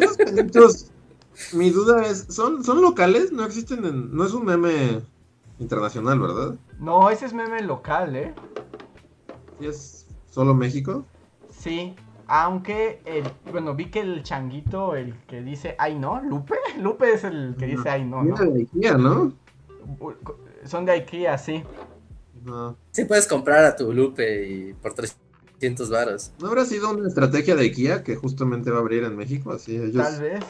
Esos 0.00 0.90
mi 1.52 1.70
duda 1.70 2.06
es, 2.06 2.26
¿son, 2.28 2.62
¿son 2.64 2.80
locales? 2.80 3.32
No 3.32 3.44
existen 3.44 3.84
en, 3.84 4.14
no 4.14 4.24
es 4.24 4.32
un 4.32 4.44
meme 4.44 5.00
internacional, 5.58 6.20
¿verdad? 6.20 6.54
No, 6.78 7.10
ese 7.10 7.26
es 7.26 7.32
meme 7.32 7.62
local, 7.62 8.14
¿eh? 8.14 8.32
¿Y 9.60 9.66
es 9.66 10.06
solo 10.30 10.54
México? 10.54 11.04
Sí, 11.50 11.96
aunque, 12.28 13.00
el, 13.04 13.24
bueno, 13.50 13.74
vi 13.74 13.86
que 13.86 14.00
el 14.00 14.22
changuito, 14.22 14.94
el 14.94 15.14
que 15.26 15.42
dice, 15.42 15.74
ay 15.78 15.98
no, 15.98 16.20
Lupe, 16.20 16.54
Lupe 16.78 17.12
es 17.12 17.24
el 17.24 17.56
que 17.58 17.66
dice, 17.66 17.90
ay 17.90 18.04
no. 18.04 18.22
¿no? 18.22 18.36
de 18.36 18.60
Ikea, 18.60 18.98
¿no? 18.98 19.32
Son 20.64 20.84
de 20.84 20.92
Ikea, 20.92 21.38
sí. 21.38 21.64
Sí 22.92 23.04
puedes 23.04 23.26
comprar 23.26 23.64
a 23.64 23.76
tu 23.76 23.92
Lupe 23.92 24.48
y 24.48 24.72
por 24.74 24.94
300 24.94 25.90
varos. 25.90 26.32
¿No 26.40 26.48
habrá 26.48 26.64
sido 26.64 26.90
una 26.90 27.08
estrategia 27.08 27.56
de 27.56 27.64
Ikea 27.64 28.02
que 28.02 28.16
justamente 28.16 28.70
va 28.70 28.78
a 28.78 28.80
abrir 28.80 29.04
en 29.04 29.16
México? 29.16 29.52
Así 29.52 29.76
ellos... 29.76 29.96
Tal 29.96 30.20
vez. 30.20 30.44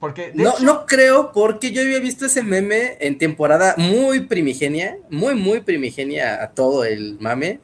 Porque, 0.00 0.32
no, 0.34 0.58
no 0.60 0.84
creo, 0.84 1.32
porque 1.32 1.72
yo 1.72 1.80
había 1.80 1.98
visto 1.98 2.26
ese 2.26 2.42
meme 2.42 2.98
en 3.00 3.16
temporada 3.16 3.74
muy 3.78 4.20
primigenia, 4.20 4.98
muy, 5.08 5.34
muy 5.34 5.60
primigenia 5.60 6.42
a 6.42 6.50
todo 6.50 6.84
el 6.84 7.18
mame 7.20 7.60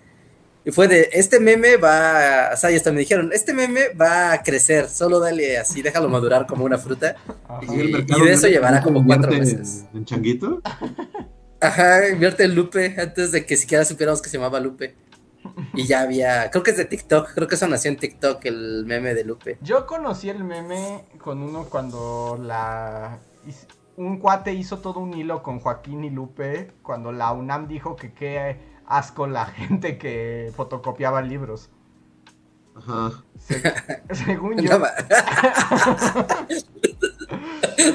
y 0.65 0.73
fue 0.73 0.89
de, 0.89 1.09
este 1.13 1.41
meme 1.41 1.79
va, 1.79 2.51
o 2.53 2.57
sea, 2.57 2.71
y 2.71 2.77
hasta 2.77 2.93
me 2.93 3.01
dijeron, 3.01 3.31
este 3.33 3.55
meme 3.55 3.95
va 3.99 4.33
a 4.33 4.43
crecer, 4.43 4.89
solo 4.89 5.19
dale 5.19 5.57
así, 5.57 5.81
déjalo 5.81 6.11
madurar 6.11 6.47
como 6.47 6.65
una 6.67 6.77
fruta. 6.77 7.17
Y, 7.63 7.77
de 7.77 8.33
eso 8.33 8.47
llevará 8.47 8.83
como 8.83 9.05
cuatro 9.05 9.33
meses. 9.33 9.85
¿En 9.95 10.05
changuito? 10.05 10.61
Ajá, 11.61 12.09
invierte 12.09 12.45
en 12.45 12.55
Lupe, 12.55 12.97
antes 12.99 13.33
de 13.33 13.45
que 13.45 13.57
siquiera 13.57 13.85
supiéramos 13.85 14.23
que 14.23 14.31
se 14.31 14.39
llamaba 14.39 14.61
Lupe. 14.61 14.97
Y 15.75 15.87
ya 15.87 16.03
había, 16.03 16.51
creo 16.51 16.63
que 16.63 16.71
es 16.71 16.77
de 16.77 16.85
TikTok, 16.85 17.33
creo 17.35 17.49
que 17.49 17.55
eso 17.55 17.67
nació 17.67 17.91
en 17.91 17.97
TikTok, 17.99 18.45
el 18.45 18.85
meme 18.87 19.15
de 19.15 19.25
Lupe. 19.25 19.59
Yo 19.63 19.87
conocí 19.87 20.29
el 20.29 20.45
meme 20.45 21.05
con 21.19 21.43
uno 21.43 21.65
cuando 21.65 22.39
la... 22.43 23.19
Un 23.97 24.19
cuate 24.19 24.55
hizo 24.55 24.79
todo 24.79 25.01
un 25.01 25.15
hilo 25.15 25.43
con 25.43 25.61
Joaquín 25.61 26.05
y 26.05 26.11
Lupe, 26.11 26.73
cuando 26.83 27.13
la 27.13 27.33
UNAM 27.33 27.69
dijo 27.69 27.97
que 27.97 28.13
qué 28.13 28.59
asco 28.87 29.27
la 29.27 29.47
gente 29.47 29.99
que 29.99 30.53
fotocopiaba 30.57 31.23
libros. 31.23 31.71
Ajá. 32.75 33.23
según 34.13 34.59
yo. 34.63 34.71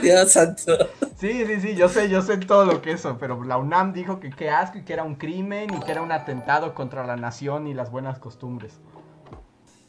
Dios 0.01 0.31
santo. 0.31 0.77
Sí, 1.25 1.43
sí, 1.47 1.59
sí, 1.59 1.75
yo 1.75 1.89
sé, 1.89 2.07
yo 2.07 2.21
sé 2.21 2.37
todo 2.37 2.65
lo 2.65 2.83
que 2.83 2.91
es 2.91 2.99
eso, 2.99 3.17
pero 3.19 3.43
la 3.43 3.57
UNAM 3.57 3.93
dijo 3.93 4.19
que 4.19 4.29
qué 4.29 4.51
asco 4.51 4.77
y 4.77 4.83
que 4.83 4.93
era 4.93 5.03
un 5.03 5.15
crimen 5.15 5.73
y 5.73 5.79
que 5.79 5.91
era 5.91 6.03
un 6.03 6.11
atentado 6.11 6.75
contra 6.75 7.03
la 7.03 7.15
nación 7.15 7.65
y 7.65 7.73
las 7.73 7.89
buenas 7.89 8.19
costumbres. 8.19 8.79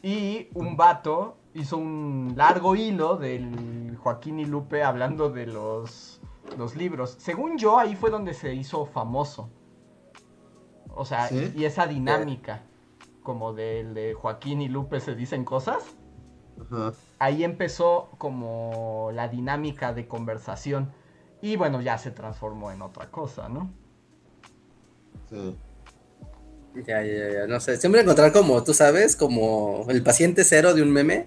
Y 0.01 0.47
un 0.55 0.77
vato 0.77 1.37
hizo 1.53 1.77
un 1.77 2.33
largo 2.35 2.75
hilo 2.75 3.17
del 3.17 3.95
Joaquín 4.01 4.39
y 4.39 4.45
Lupe 4.45 4.83
hablando 4.83 5.29
de 5.29 5.45
los, 5.45 6.21
los 6.57 6.75
libros. 6.75 7.17
Según 7.19 7.59
yo, 7.59 7.77
ahí 7.77 7.95
fue 7.95 8.09
donde 8.09 8.33
se 8.33 8.55
hizo 8.55 8.87
famoso. 8.87 9.51
O 10.89 11.05
sea, 11.05 11.29
y 11.31 11.65
esa 11.65 11.85
dinámica, 11.85 12.63
como 13.21 13.53
del 13.53 13.93
de 13.93 14.15
Joaquín 14.15 14.59
y 14.59 14.69
Lupe 14.69 14.99
se 14.99 15.13
dicen 15.13 15.45
cosas. 15.45 15.85
Ahí 17.19 17.43
empezó 17.43 18.09
como 18.17 19.11
la 19.13 19.27
dinámica 19.27 19.93
de 19.93 20.07
conversación. 20.07 20.91
Y 21.41 21.55
bueno, 21.55 21.81
ya 21.81 21.97
se 21.97 22.11
transformó 22.11 22.71
en 22.71 22.81
otra 22.81 23.09
cosa, 23.11 23.49
¿no? 23.49 23.71
Sí. 25.29 25.57
Ya, 26.85 27.01
ya, 27.01 27.31
ya, 27.31 27.47
no 27.47 27.59
sé, 27.59 27.77
siempre 27.77 28.01
encontrar 28.01 28.31
como, 28.31 28.63
tú 28.63 28.73
sabes, 28.73 29.15
como 29.15 29.85
el 29.89 30.03
paciente 30.03 30.43
cero 30.43 30.75
de 30.75 30.83
un 30.83 30.91
meme 30.91 31.25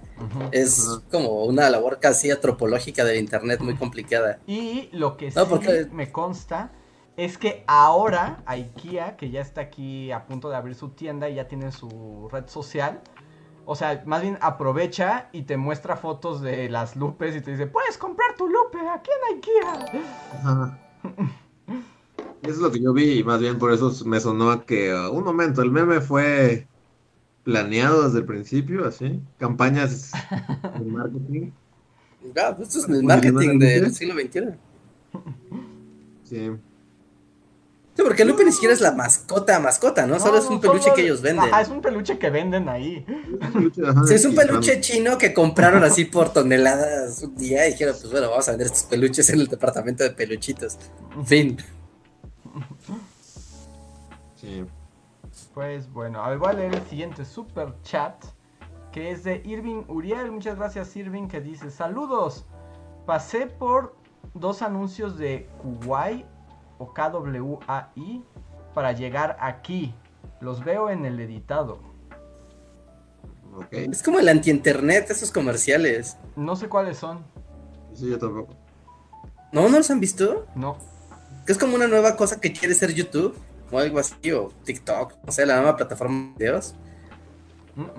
es 0.53 1.01
como 1.11 1.45
una 1.45 1.69
labor 1.69 1.99
casi 1.99 2.31
antropológica 2.31 3.05
del 3.05 3.19
internet 3.19 3.61
muy 3.61 3.75
complicada. 3.75 4.39
Y 4.47 4.89
lo 4.93 5.17
que 5.17 5.33
sí 5.33 5.39
me 5.91 6.13
consta 6.13 6.71
es 7.17 7.37
que 7.37 7.65
ahora 7.67 8.43
IKEA, 8.47 9.17
que 9.17 9.31
ya 9.31 9.41
está 9.41 9.63
aquí 9.63 10.13
a 10.13 10.25
punto 10.27 10.51
de 10.51 10.57
abrir 10.57 10.77
su 10.77 10.91
tienda 10.91 11.29
y 11.29 11.35
ya 11.35 11.49
tiene 11.49 11.73
su 11.73 12.29
red 12.31 12.47
social, 12.47 13.01
o 13.73 13.77
sea, 13.77 14.03
más 14.05 14.21
bien 14.21 14.37
aprovecha 14.41 15.29
y 15.31 15.43
te 15.43 15.57
muestra 15.57 15.97
fotos 15.97 16.41
de 16.41 16.69
las 16.69 16.97
lupes 16.97 17.37
y 17.37 17.41
te 17.41 17.53
dice, 17.53 17.69
puedes 17.69 17.99
comprar 17.99 18.35
tu 18.37 18.49
lupe 18.49 18.79
aquí 18.93 19.11
en 19.31 19.37
IKEA. 19.37 20.03
Ajá. 20.39 20.79
Eso 22.43 22.51
es 22.51 22.59
lo 22.59 22.73
que 22.73 22.83
yo 22.83 22.93
vi 22.93 23.21
y 23.21 23.23
más 23.23 23.39
bien 23.39 23.61
por 23.61 23.73
eso 23.73 23.93
me 24.07 24.19
sonó 24.19 24.51
a 24.51 24.67
que 24.67 24.93
uh, 24.93 25.13
un 25.13 25.23
momento, 25.23 25.63
el 25.63 25.71
meme 25.71 26.01
fue 26.01 26.67
planeado 27.45 28.07
desde 28.07 28.19
el 28.19 28.25
principio, 28.25 28.89
así, 28.89 29.21
campañas 29.39 30.11
de 30.77 30.85
marketing. 30.87 31.51
Ah, 32.37 32.53
pues 32.55 32.69
esto 32.69 32.81
es 32.81 32.89
el 32.99 33.05
marketing 33.05 33.59
del 33.59 33.95
siglo 33.95 34.15
XXI. 34.15 34.41
Sí. 36.25 36.51
Sí, 37.97 38.03
porque 38.03 38.25
Lupe 38.25 38.45
ni 38.45 38.53
siquiera 38.53 38.73
es 38.73 38.81
la 38.81 38.93
mascota, 38.93 39.59
mascota, 39.59 40.07
¿no? 40.07 40.19
solo 40.21 40.39
es 40.39 40.47
un 40.47 40.61
peluche 40.61 40.93
que 40.95 41.03
ellos 41.03 41.21
venden. 41.21 41.47
Ajá, 41.47 41.61
es 41.61 41.69
un 41.69 41.83
peluche 41.83 42.19
que 42.19 42.31
venden 42.31 42.69
ahí. 42.69 43.05
sí, 44.07 44.15
es 44.15 44.25
un 44.25 44.35
peluche 44.35 44.81
chino 44.81 45.19
que 45.19 45.35
compraron 45.35 45.83
así 45.83 46.05
por 46.05 46.33
toneladas 46.33 47.23
un 47.23 47.35
día 47.35 47.67
y 47.67 47.73
dijeron, 47.73 47.97
pues 48.01 48.11
bueno, 48.11 48.31
vamos 48.31 48.49
a 48.49 48.53
vender 48.53 48.69
estos 48.69 48.85
peluches 48.85 49.29
en 49.31 49.41
el 49.41 49.49
departamento 49.49 50.05
de 50.05 50.11
peluchitos. 50.11 50.79
Fin. 51.25 51.59
Sí. 54.37 54.65
Pues 55.53 55.93
bueno, 55.93 56.23
a 56.25 56.31
ver, 56.31 56.39
voy 56.39 56.49
a 56.51 56.53
leer 56.53 56.75
el 56.75 56.87
siguiente 56.87 57.25
super 57.25 57.75
chat 57.83 58.15
que 58.93 59.11
es 59.11 59.25
de 59.25 59.43
Irving 59.45 59.85
Uriel. 59.89 60.31
Muchas 60.33 60.57
gracias, 60.57 60.97
Irving, 60.97 61.29
que 61.29 61.41
dice: 61.41 61.71
Saludos. 61.71 62.47
Pasé 63.07 63.47
por 63.47 63.97
dos 64.35 64.63
anuncios 64.63 65.17
de 65.17 65.49
Kuwait 65.63 66.27
o 66.81 66.93
K-W-A-I 66.93 68.25
para 68.75 68.93
llegar 68.93 69.37
aquí. 69.39 69.95
Los 70.41 70.65
veo 70.65 70.91
en 70.91 71.05
el 71.05 71.21
editado. 71.21 71.79
Ok. 73.55 73.73
Es 73.73 74.03
como 74.03 74.19
el 74.19 74.29
anti-internet, 74.29 75.11
esos 75.11 75.31
comerciales. 75.31 76.17
No 76.35 76.57
sé 76.57 76.69
cuáles 76.69 76.97
son. 76.97 77.23
Sí, 77.93 78.09
yo 78.09 78.19
tampoco. 78.19 78.55
¿No? 79.53 79.69
¿No 79.69 79.79
los 79.79 79.91
han 79.91 80.01
visto? 80.01 80.47
No. 80.55 80.79
Que 81.45 81.53
es 81.53 81.59
como 81.59 81.75
una 81.75 81.87
nueva 81.87 82.17
cosa 82.17 82.41
que 82.41 82.53
quiere 82.53 82.75
ser 82.75 82.95
YouTube 82.95 83.37
o 83.71 83.79
algo 83.79 83.99
así, 83.99 84.33
o 84.33 84.49
TikTok, 84.65 85.15
o 85.27 85.33
sea, 85.33 85.47
la 85.47 85.57
nueva 85.57 85.77
plataforma 85.77 86.33
de 86.37 86.45
videos. 86.45 86.75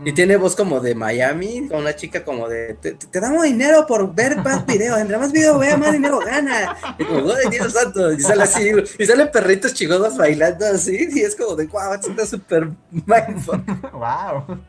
Y 0.05 0.11
tiene 0.13 0.37
voz 0.37 0.55
como 0.55 0.79
de 0.79 0.93
Miami, 0.95 1.67
con 1.67 1.81
una 1.81 1.95
chica 1.95 2.23
como 2.23 2.47
de, 2.49 2.75
te, 2.75 2.93
te 2.93 3.19
damos 3.19 3.43
dinero 3.43 3.85
por 3.87 4.13
ver 4.13 4.37
más 4.37 4.65
videos, 4.67 4.99
entre 4.99 5.17
más 5.17 5.31
videos 5.31 5.57
vea, 5.59 5.77
más 5.77 5.93
dinero 5.93 6.19
gana. 6.19 6.75
Y 6.99 7.05
como, 7.05 7.31
¡ay, 7.31 7.49
Dios 7.49 7.73
santo! 7.73 8.11
Y 8.11 8.19
sale 8.19 8.43
así, 8.43 8.71
y 8.99 9.05
salen 9.05 9.31
perritos 9.31 9.73
chigodos 9.73 10.17
bailando 10.17 10.65
así, 10.67 11.07
y 11.11 11.21
es 11.21 11.35
como 11.35 11.55
de, 11.55 11.65
wow, 11.67 11.93
esto 11.93 12.11
está 12.11 12.25
súper 12.25 12.69
mindful. 12.91 13.63
Wow. 13.93 14.59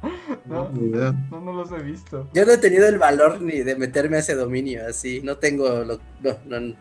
No, 0.46 0.68
no, 0.70 1.40
no 1.40 1.52
los 1.52 1.70
he 1.72 1.82
visto. 1.82 2.28
Yo 2.32 2.46
no 2.46 2.52
he 2.52 2.58
tenido 2.58 2.86
el 2.86 2.98
valor 2.98 3.40
ni 3.40 3.60
de 3.60 3.74
meterme 3.76 4.16
a 4.16 4.20
ese 4.20 4.34
dominio, 4.34 4.82
así, 4.88 5.20
no 5.22 5.36
tengo, 5.38 5.84
lo- 5.84 6.00
no, 6.20 6.36
no, 6.46 6.76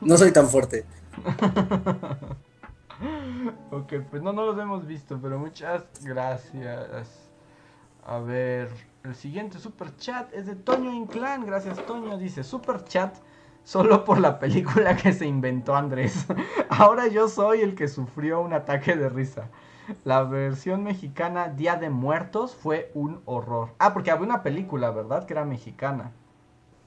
no 0.00 0.18
soy 0.18 0.32
tan 0.32 0.48
fuerte. 0.48 0.84
ok, 3.70 3.92
pues 4.10 4.22
no, 4.22 4.32
no 4.32 4.46
los 4.46 4.58
hemos 4.58 4.86
visto, 4.86 5.18
pero 5.22 5.38
muchas 5.38 5.84
gracias. 6.02 7.21
A 8.04 8.18
ver, 8.18 8.68
el 9.04 9.14
siguiente 9.14 9.58
super 9.58 9.96
chat 9.96 10.32
es 10.34 10.46
de 10.46 10.56
Toño 10.56 10.92
Inclán. 10.92 11.46
Gracias, 11.46 11.84
Toño. 11.86 12.18
Dice: 12.18 12.42
Super 12.42 12.84
chat 12.84 13.16
solo 13.64 14.04
por 14.04 14.18
la 14.18 14.38
película 14.38 14.96
que 14.96 15.12
se 15.12 15.26
inventó 15.26 15.76
Andrés. 15.76 16.26
Ahora 16.68 17.06
yo 17.06 17.28
soy 17.28 17.60
el 17.60 17.74
que 17.74 17.88
sufrió 17.88 18.40
un 18.40 18.52
ataque 18.54 18.96
de 18.96 19.08
risa. 19.08 19.48
La 20.04 20.22
versión 20.24 20.82
mexicana 20.82 21.48
Día 21.48 21.76
de 21.76 21.90
Muertos 21.90 22.54
fue 22.54 22.90
un 22.94 23.22
horror. 23.24 23.74
Ah, 23.78 23.92
porque 23.92 24.10
había 24.10 24.24
una 24.24 24.42
película, 24.42 24.90
¿verdad? 24.90 25.24
Que 25.26 25.34
era 25.34 25.44
mexicana. 25.44 26.12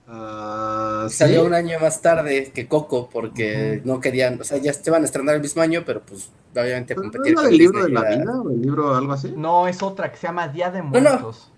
¿Sí? 0.08 1.18
Salió 1.18 1.46
un 1.46 1.54
año 1.54 1.80
más 1.80 2.02
tarde 2.02 2.52
que 2.54 2.68
Coco 2.68 3.10
porque 3.12 3.82
no 3.84 4.00
querían, 4.00 4.40
o 4.40 4.44
sea, 4.44 4.58
ya 4.58 4.74
se 4.74 4.92
van 4.92 5.04
a 5.04 5.06
estrenar 5.06 5.36
el 5.36 5.42
mismo 5.42 5.62
año, 5.62 5.84
pero 5.86 6.02
pues 6.02 6.30
obviamente 6.52 6.96
¿No 6.96 7.02
competir 7.02 7.36
con 7.36 7.46
del 7.46 7.58
libro 7.58 7.84
de 7.84 7.90
la 7.90 8.02
vida 8.04 8.42
o 8.42 8.50
el 8.50 8.62
libro 8.62 8.96
algo 8.96 9.14
así? 9.14 9.34
No, 9.36 9.68
es 9.68 9.82
otra 9.82 10.12
que 10.12 10.18
se 10.18 10.28
llama 10.28 10.48
Día 10.48 10.72
de 10.72 10.80
no. 10.80 10.86
Muertos. 10.86 11.52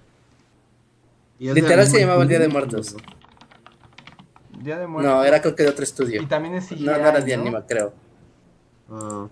Literal 1.40 1.88
se 1.88 1.99
llamaba 1.99 2.24
el 2.24 2.30
Día 2.30 2.40
de. 2.40 2.48
Muertos. 2.48 2.95
Día 4.60 4.78
de 4.80 4.88
Muertos. 4.88 5.14
No, 5.14 5.24
era 5.24 5.41
creo 5.41 5.56
que 5.56 5.64
de 5.64 5.69
otro 5.69 5.84
estudio. 5.84 6.22
Y 6.22 6.26
también 6.26 6.56
es 6.56 6.68
CGI, 6.68 6.84
No, 6.84 6.91
no 6.94 6.98
era 6.98 7.22
de 7.22 7.38
¿no? 7.38 7.41
Anima, 7.44 7.65
creo. 7.65 7.94
Ah. 8.90 9.28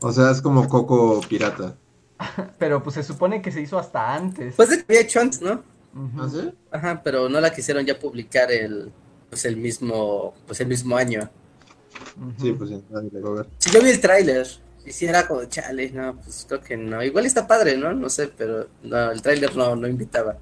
O 0.00 0.12
sea, 0.12 0.30
es 0.30 0.42
como 0.42 0.68
Coco 0.68 1.20
pirata. 1.28 1.76
Pero 2.58 2.82
pues 2.82 2.94
se 2.94 3.02
supone 3.02 3.40
que 3.40 3.52
se 3.52 3.60
hizo 3.60 3.78
hasta 3.78 4.14
antes. 4.14 4.54
Pues 4.56 4.70
que 4.70 4.84
había 4.88 5.02
hecho 5.02 5.20
antes, 5.20 5.40
¿no? 5.40 5.62
¿Ah, 5.94 6.28
sí? 6.30 6.52
Ajá, 6.70 7.02
pero 7.02 7.28
no 7.28 7.40
la 7.40 7.52
quisieron 7.52 7.84
ya 7.84 7.98
publicar 7.98 8.50
el 8.50 8.92
pues 9.28 9.44
el 9.44 9.56
mismo 9.56 10.34
pues 10.46 10.60
el 10.60 10.68
mismo 10.68 10.96
año. 10.96 11.30
Sí, 12.38 12.52
pues 12.52 12.70
sí, 12.70 12.82
nadie 12.90 13.10
le 13.12 13.20
va 13.20 13.28
a 13.30 13.32
ver. 13.34 13.46
Si 13.58 13.70
yo 13.70 13.82
vi 13.82 13.90
el 13.90 14.00
tráiler, 14.00 14.46
y 14.84 14.92
si 14.92 15.06
era 15.06 15.26
como 15.28 15.44
chale, 15.44 15.90
no, 15.90 16.16
pues 16.16 16.44
creo 16.48 16.60
que 16.60 16.76
no. 16.76 17.02
Igual 17.02 17.26
está 17.26 17.46
padre, 17.46 17.76
¿no? 17.76 17.92
No 17.92 18.08
sé, 18.08 18.28
pero 18.28 18.68
no, 18.82 19.10
el 19.10 19.22
tráiler 19.22 19.54
no, 19.54 19.76
no 19.76 19.86
invitaba. 19.86 20.36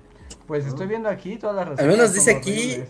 Pues 0.46 0.66
estoy 0.66 0.86
viendo 0.86 1.08
aquí 1.08 1.36
todas 1.36 1.68
las 1.68 1.78
Al 1.78 1.86
menos 1.86 2.12
dice 2.12 2.32
aquí-. 2.32 2.82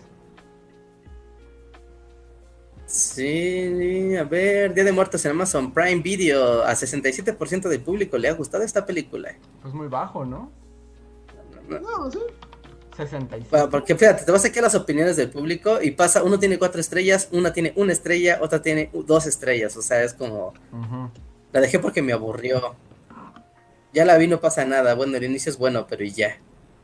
Sí, 2.86 4.16
a 4.16 4.24
ver, 4.24 4.74
Día 4.74 4.84
de 4.84 4.92
Muertos 4.92 5.24
en 5.24 5.32
Amazon 5.32 5.72
Prime 5.72 6.02
Video. 6.02 6.64
A 6.64 6.72
67% 6.72 7.68
del 7.68 7.80
público 7.80 8.18
le 8.18 8.28
ha 8.28 8.32
gustado 8.32 8.64
esta 8.64 8.84
película. 8.84 9.34
Pues 9.62 9.74
muy 9.74 9.88
bajo, 9.88 10.24
¿no? 10.24 10.50
No, 11.68 11.78
no. 11.78 11.98
No, 11.98 12.10
sí. 12.10 12.18
65. 13.00 13.48
Bueno, 13.50 13.70
porque 13.70 13.94
fíjate, 13.96 14.24
te 14.24 14.32
vas 14.32 14.44
aquí 14.44 14.58
a 14.58 14.62
las 14.62 14.74
opiniones 14.74 15.16
del 15.16 15.30
público 15.30 15.80
y 15.82 15.92
pasa, 15.92 16.22
uno 16.22 16.38
tiene 16.38 16.58
cuatro 16.58 16.80
estrellas, 16.80 17.28
una 17.32 17.52
tiene 17.52 17.72
una 17.76 17.92
estrella, 17.92 18.38
otra 18.40 18.62
tiene 18.62 18.90
dos 18.92 19.26
estrellas. 19.26 19.76
O 19.76 19.82
sea, 19.82 20.02
es 20.02 20.14
como, 20.14 20.54
la 21.52 21.60
dejé 21.60 21.78
porque 21.78 22.02
me 22.02 22.12
aburrió. 22.12 22.74
Ya 23.92 24.04
la 24.04 24.16
vi, 24.16 24.28
no 24.28 24.40
pasa 24.40 24.64
nada. 24.64 24.94
Bueno, 24.94 25.16
el 25.16 25.24
inicio 25.24 25.50
es 25.50 25.58
bueno, 25.58 25.86
pero 25.88 26.04
y 26.04 26.12
ya. 26.12 26.38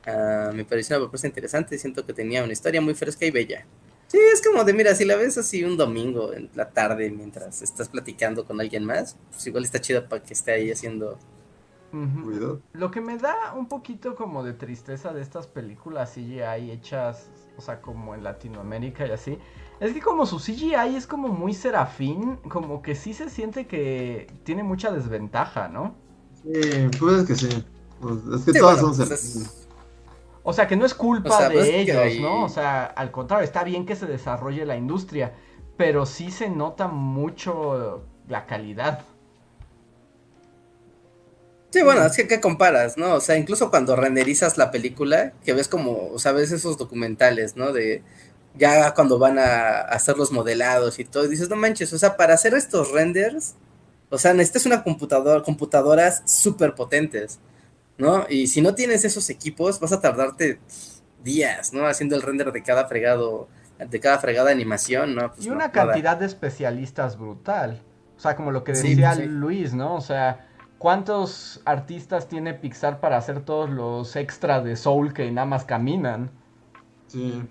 Ah, 0.07 0.51
me 0.55 0.65
pareció 0.65 0.97
una 0.97 1.05
propuesta 1.05 1.27
interesante. 1.27 1.79
Siento 1.79 2.05
que 2.05 2.13
tenía 2.13 2.43
una 2.43 2.53
historia 2.53 2.81
muy 2.81 2.95
fresca 2.95 3.25
y 3.27 3.31
bella. 3.31 3.67
Sí, 4.09 4.19
es 4.33 4.41
como 4.41 4.63
de, 4.63 4.73
mira, 4.73 4.95
si 4.95 5.05
la 5.05 5.17
ves 5.17 5.37
así 5.37 5.65
un 5.65 5.77
domingo 5.77 6.33
en 6.33 6.49
la 6.55 6.71
tarde 6.71 7.11
mientras 7.11 7.61
estás 7.61 7.89
platicando 7.89 8.45
con 8.45 8.61
alguien 8.61 8.85
más, 8.85 9.17
pues 9.31 9.45
igual 9.49 9.65
está 9.65 9.81
chido 9.81 10.09
para 10.09 10.23
que 10.23 10.33
esté 10.33 10.53
ahí 10.53 10.71
haciendo. 10.71 11.19
Lo 12.73 12.91
que 12.91 13.01
me 13.01 13.17
da 13.17 13.55
un 13.57 13.69
poquito 13.69 14.15
como 14.17 14.43
de 14.43 14.53
tristeza 14.53 15.13
de 15.13 15.23
estas 15.23 15.47
películas 15.47 16.11
CGI 16.15 16.71
hechas, 16.71 17.31
o 17.57 17.61
sea, 17.63 17.81
como 17.81 18.15
en 18.15 18.23
Latinoamérica 18.23 19.07
y 19.07 19.11
así, 19.13 19.39
es 19.81 19.93
que 19.95 20.01
como 20.01 20.27
su 20.27 20.39
CGI 20.39 20.97
es 20.97 21.07
como 21.07 21.29
muy 21.29 21.55
serafín, 21.55 22.37
como 22.49 22.83
que 22.83 22.95
sí 22.95 23.15
se 23.15 23.31
siente 23.31 23.67
que 23.67 24.27
tiene 24.45 24.63
mucha 24.63 24.91
desventaja, 24.91 25.69
¿no? 25.69 25.95
Sí, 26.43 26.89
pues 26.99 27.15
es 27.19 27.25
que 27.27 27.35
sí. 27.35 27.65
Pues 28.01 28.17
es 28.35 28.45
que 28.45 28.53
Sí, 28.53 28.59
todas 28.59 28.75
bueno, 28.75 28.95
son 28.95 28.97
pues 28.97 29.09
ser- 29.09 29.19
es- 29.19 29.69
O 30.43 30.53
sea, 30.53 30.67
que 30.69 30.77
no 30.77 30.87
es 30.87 30.95
culpa 30.95 31.29
O 31.29 31.33
sea, 31.33 31.49
de 31.49 31.55
pues 31.55 31.69
ellos, 31.81 32.21
¿no? 32.21 32.45
O 32.45 32.49
sea, 32.49 32.85
al 32.85 33.11
contrario, 33.11 33.45
está 33.45 33.65
bien 33.65 33.85
que 33.85 33.97
se 33.97 34.07
desarrolle 34.07 34.65
la 34.65 34.77
industria, 34.77 35.35
pero 35.77 36.07
sí 36.07 36.31
se 36.31 36.49
nota 36.51 36.87
mucho 36.89 38.05
la 38.29 38.47
calidad. 38.47 39.05
Sí, 41.71 41.83
bueno, 41.83 42.05
es 42.07 42.17
que 42.17 42.27
¿qué 42.29 42.41
comparas, 42.41 42.97
no? 42.97 43.15
O 43.15 43.21
sea, 43.21 43.37
incluso 43.37 43.71
cuando 43.71 43.97
renderizas 43.97 44.57
la 44.57 44.71
película, 44.71 45.33
que 45.45 45.53
ves 45.53 45.69
como, 45.69 46.09
o 46.09 46.19
sea, 46.19 46.33
ves 46.33 46.53
esos 46.53 46.79
documentales, 46.79 47.57
¿no? 47.57 47.73
De 47.73 48.03
ya 48.55 48.95
cuando 48.95 49.19
van 49.19 49.39
a 49.39 49.81
hacer 49.81 50.17
los 50.17 50.33
modelados 50.33 50.99
y 50.99 51.05
todo, 51.05 51.25
y 51.27 51.29
dices, 51.29 51.51
no 51.51 51.57
manches, 51.57 51.93
o 51.93 51.99
sea, 51.99 52.17
para 52.17 52.35
hacer 52.35 52.55
estos 52.55 52.93
renders, 52.93 53.55
o 54.09 54.19
sea, 54.19 54.33
necesitas 54.33 54.67
una 54.67 54.83
computadora, 54.83 55.43
computadoras 55.43 56.23
súper 56.25 56.75
potentes, 56.75 57.39
¿no? 57.99 58.27
Y 58.29 58.47
si 58.47 58.63
no 58.63 58.75
tienes 58.75 59.05
esos 59.05 59.29
equipos, 59.31 59.81
vas 59.81 59.93
a 59.93 60.01
tardarte 60.01 60.61
días, 61.23 61.73
¿no? 61.73 61.87
Haciendo 61.87 62.17
el 62.17 62.23
render 62.23 62.53
de 62.53 62.63
cada 62.63 62.87
fregado, 62.87 63.49
de 63.79 64.01
cada 64.01 64.19
fregada 64.19 64.51
animación, 64.51 65.15
¿no? 65.15 65.33
Pues 65.33 65.45
Y 65.47 65.49
no, 65.49 65.57
una 65.57 65.69
nada. 65.69 65.73
cantidad 65.73 66.17
de 66.17 66.27
especialistas 66.27 67.19
brutal. 67.19 67.83
O 68.17 68.21
sea, 68.21 68.37
como 68.37 68.53
lo 68.53 68.65
que 68.65 68.73
decía 68.73 69.15
sí. 69.15 69.25
Luis, 69.27 69.75
¿no? 69.75 69.95
O 69.97 70.01
sea, 70.01 70.49
¿cuántos 70.79 71.61
artistas 71.65 72.29
tiene 72.29 72.55
Pixar 72.55 73.01
para 73.01 73.17
hacer 73.17 73.41
todos 73.41 73.71
los 73.71 74.15
extras 74.17 74.65
de 74.65 74.77
Soul 74.77 75.13
que 75.13 75.31
nada 75.31 75.47
más 75.47 75.65
caminan? 75.65 76.31
Sí. 77.09 77.43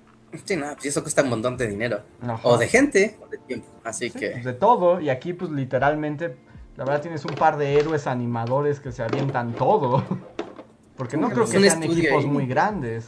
Sí, 0.44 0.58
no, 0.58 0.66
pues 0.74 0.86
eso 0.88 1.02
cuesta 1.02 1.24
un 1.24 1.30
montón 1.30 1.56
de 1.56 1.68
dinero. 1.68 2.02
Ajá. 2.22 2.40
O 2.44 2.58
de 2.58 2.68
gente, 2.68 3.18
o 3.24 3.28
de 3.30 3.38
tiempo. 3.38 3.68
Así 3.84 4.10
Sí, 4.10 4.20
que... 4.20 4.30
pues 4.32 4.44
de 4.44 4.54
todo. 4.54 5.00
Y 5.00 5.10
aquí, 5.10 5.32
pues 5.34 5.50
literalmente, 5.52 6.36
la 6.76 6.84
verdad 6.84 7.02
tienes 7.02 7.24
un 7.24 7.36
par 7.36 7.58
de 7.58 7.80
héroes 7.80 8.06
animadores 8.06 8.80
que 8.82 8.92
se 8.92 9.02
avientan 9.04 9.54
todo. 9.54 10.04
Porque 10.98 11.16
no 11.18 11.30
creo 11.30 11.46
que 11.46 11.60
sean 11.60 11.84
equipos 11.84 12.24
ahí. 12.24 12.30
muy 12.30 12.46
grandes. 12.48 13.08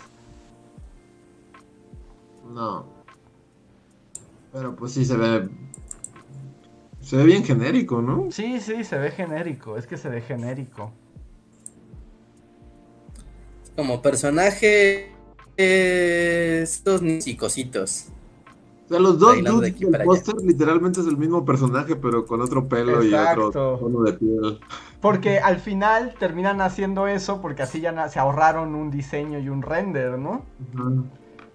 No. 2.53 2.85
Pero 4.53 4.75
pues 4.75 4.93
sí 4.93 5.05
se 5.05 5.17
ve. 5.17 5.49
Se 7.07 7.15
ve 7.15 7.23
bien 7.23 7.43
genérico, 7.45 8.01
¿no? 8.01 8.27
Sí, 8.31 8.59
sí, 8.59 8.83
se 8.83 8.97
ve 8.97 9.11
genérico. 9.11 9.77
Es 9.77 9.87
que 9.87 9.95
se 9.95 10.09
ve 10.09 10.19
genérico. 10.19 10.91
como 13.77 14.01
personaje 14.01 15.13
eh, 15.55 16.59
estos 16.63 16.99
psicositos. 17.19 18.07
O 18.85 18.89
sea, 18.89 18.99
los 18.99 19.19
dos 19.19 19.35
Bailando 19.35 19.61
de 19.61 19.69
dudes 19.69 19.73
aquí 19.75 19.85
del 19.85 20.03
póster 20.03 20.35
literalmente 20.43 20.99
es 20.99 21.07
el 21.07 21.15
mismo 21.15 21.45
personaje, 21.45 21.95
pero 21.95 22.25
con 22.25 22.41
otro 22.41 22.67
pelo 22.67 23.01
y 23.03 23.13
otro 23.13 23.51
tono 23.51 24.01
de 24.01 24.13
piel. 24.13 24.59
Porque 24.99 25.39
al 25.39 25.59
final 25.59 26.15
terminan 26.19 26.59
haciendo 26.59 27.07
eso 27.07 27.41
porque 27.41 27.61
así 27.61 27.79
ya 27.79 28.09
se 28.09 28.19
ahorraron 28.19 28.75
un 28.75 28.91
diseño 28.91 29.39
y 29.39 29.47
un 29.47 29.61
render, 29.61 30.17
¿no? 30.17 30.43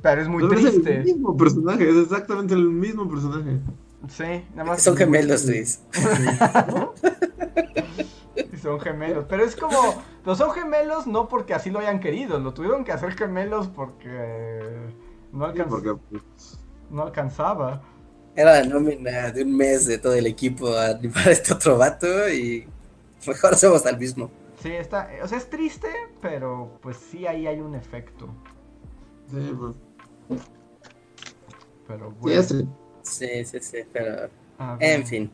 Pero 0.01 0.23
es 0.23 0.29
muy 0.29 0.47
Pero 0.49 0.61
es 0.61 0.65
el 0.67 0.83
triste. 0.83 1.05
mismo 1.05 1.37
personaje, 1.37 1.91
es 1.91 1.97
exactamente 1.97 2.55
el 2.55 2.69
mismo 2.69 3.09
personaje. 3.09 3.61
Sí, 4.09 4.45
nada 4.55 4.65
más. 4.65 4.83
Son 4.83 4.97
gemelos, 4.97 5.45
Luis. 5.47 5.81
Y 8.53 8.57
son 8.57 8.81
gemelos. 8.81 9.27
Pero 9.29 9.45
es 9.45 9.55
como. 9.57 10.03
Los 10.25 10.39
son 10.39 10.53
gemelos 10.53 11.07
no 11.07 11.29
porque 11.29 11.55
así 11.55 11.71
lo 11.71 11.79
hayan 11.81 12.01
querido. 12.01 12.39
Lo 12.39 12.55
tuvieron 12.55 12.85
que 12.85 12.93
hacer 12.93 13.13
gemelos 13.15 13.69
porque. 13.69 14.71
No, 15.33 15.51
Sí, 15.53 15.59
alcanz- 15.59 15.69
porque 15.69 15.95
pues, 16.11 16.59
no 16.91 17.03
alcanzaba. 17.03 17.83
Era 18.35 18.61
la 18.61 18.65
nómina 18.67 19.31
de 19.31 19.43
un 19.45 19.57
mes 19.57 19.87
de 19.87 19.99
todo 19.99 20.15
el 20.15 20.27
equipo 20.27 20.69
a 20.75 20.87
animar 20.87 21.29
a 21.29 21.33
este 21.33 21.53
otro 21.53 21.77
vato 21.77 22.29
y 22.31 22.67
mejor 23.27 23.53
hacemos 23.55 23.85
al 23.87 23.99
mismo. 23.99 24.31
Sí, 24.63 24.71
está. 24.73 25.09
O 25.23 25.29
sea, 25.29 25.39
es 25.39 25.51
triste, 25.51 25.89
pero 26.21 26.79
pues 26.83 26.97
sí, 26.97 27.27
ahí 27.27 27.47
hay 27.47 27.61
un 27.61 27.75
efecto. 27.75 28.29
sí, 29.31 29.55
pues, 29.59 29.77
Pero 31.87 32.11
sí, 32.11 32.17
bueno. 32.21 32.41
ese. 32.41 32.67
Sí, 33.03 33.45
sí, 33.45 33.61
sí, 33.61 33.79
pero 33.93 34.31
en 34.81 35.07
fin. 35.07 35.31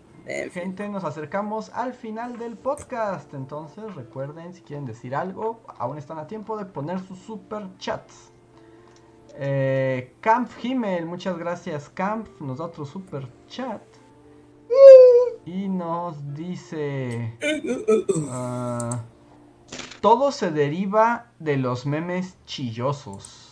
gente, 0.52 0.88
nos 0.88 1.04
acercamos 1.04 1.70
al 1.70 1.92
final 1.94 2.38
del 2.38 2.56
podcast. 2.56 3.32
Entonces 3.34 3.94
recuerden, 3.94 4.54
si 4.54 4.62
quieren 4.62 4.84
decir 4.84 5.14
algo, 5.14 5.60
aún 5.78 5.98
están 5.98 6.18
a 6.18 6.26
tiempo 6.26 6.56
de 6.56 6.64
poner 6.64 7.00
sus 7.00 7.18
super 7.18 7.66
chats. 7.78 8.32
Eh, 9.40 10.14
Camp 10.20 10.50
Himmel, 10.62 11.06
muchas 11.06 11.38
gracias 11.38 11.88
Camp, 11.90 12.26
nos 12.40 12.58
da 12.58 12.64
otro 12.64 12.84
super 12.84 13.28
chat. 13.46 13.82
Y 15.46 15.68
nos 15.68 16.34
dice... 16.34 17.38
Ah, 18.30 19.04
todo 20.00 20.32
se 20.32 20.50
deriva 20.50 21.32
de 21.38 21.56
los 21.56 21.86
memes 21.86 22.36
chillosos. 22.44 23.47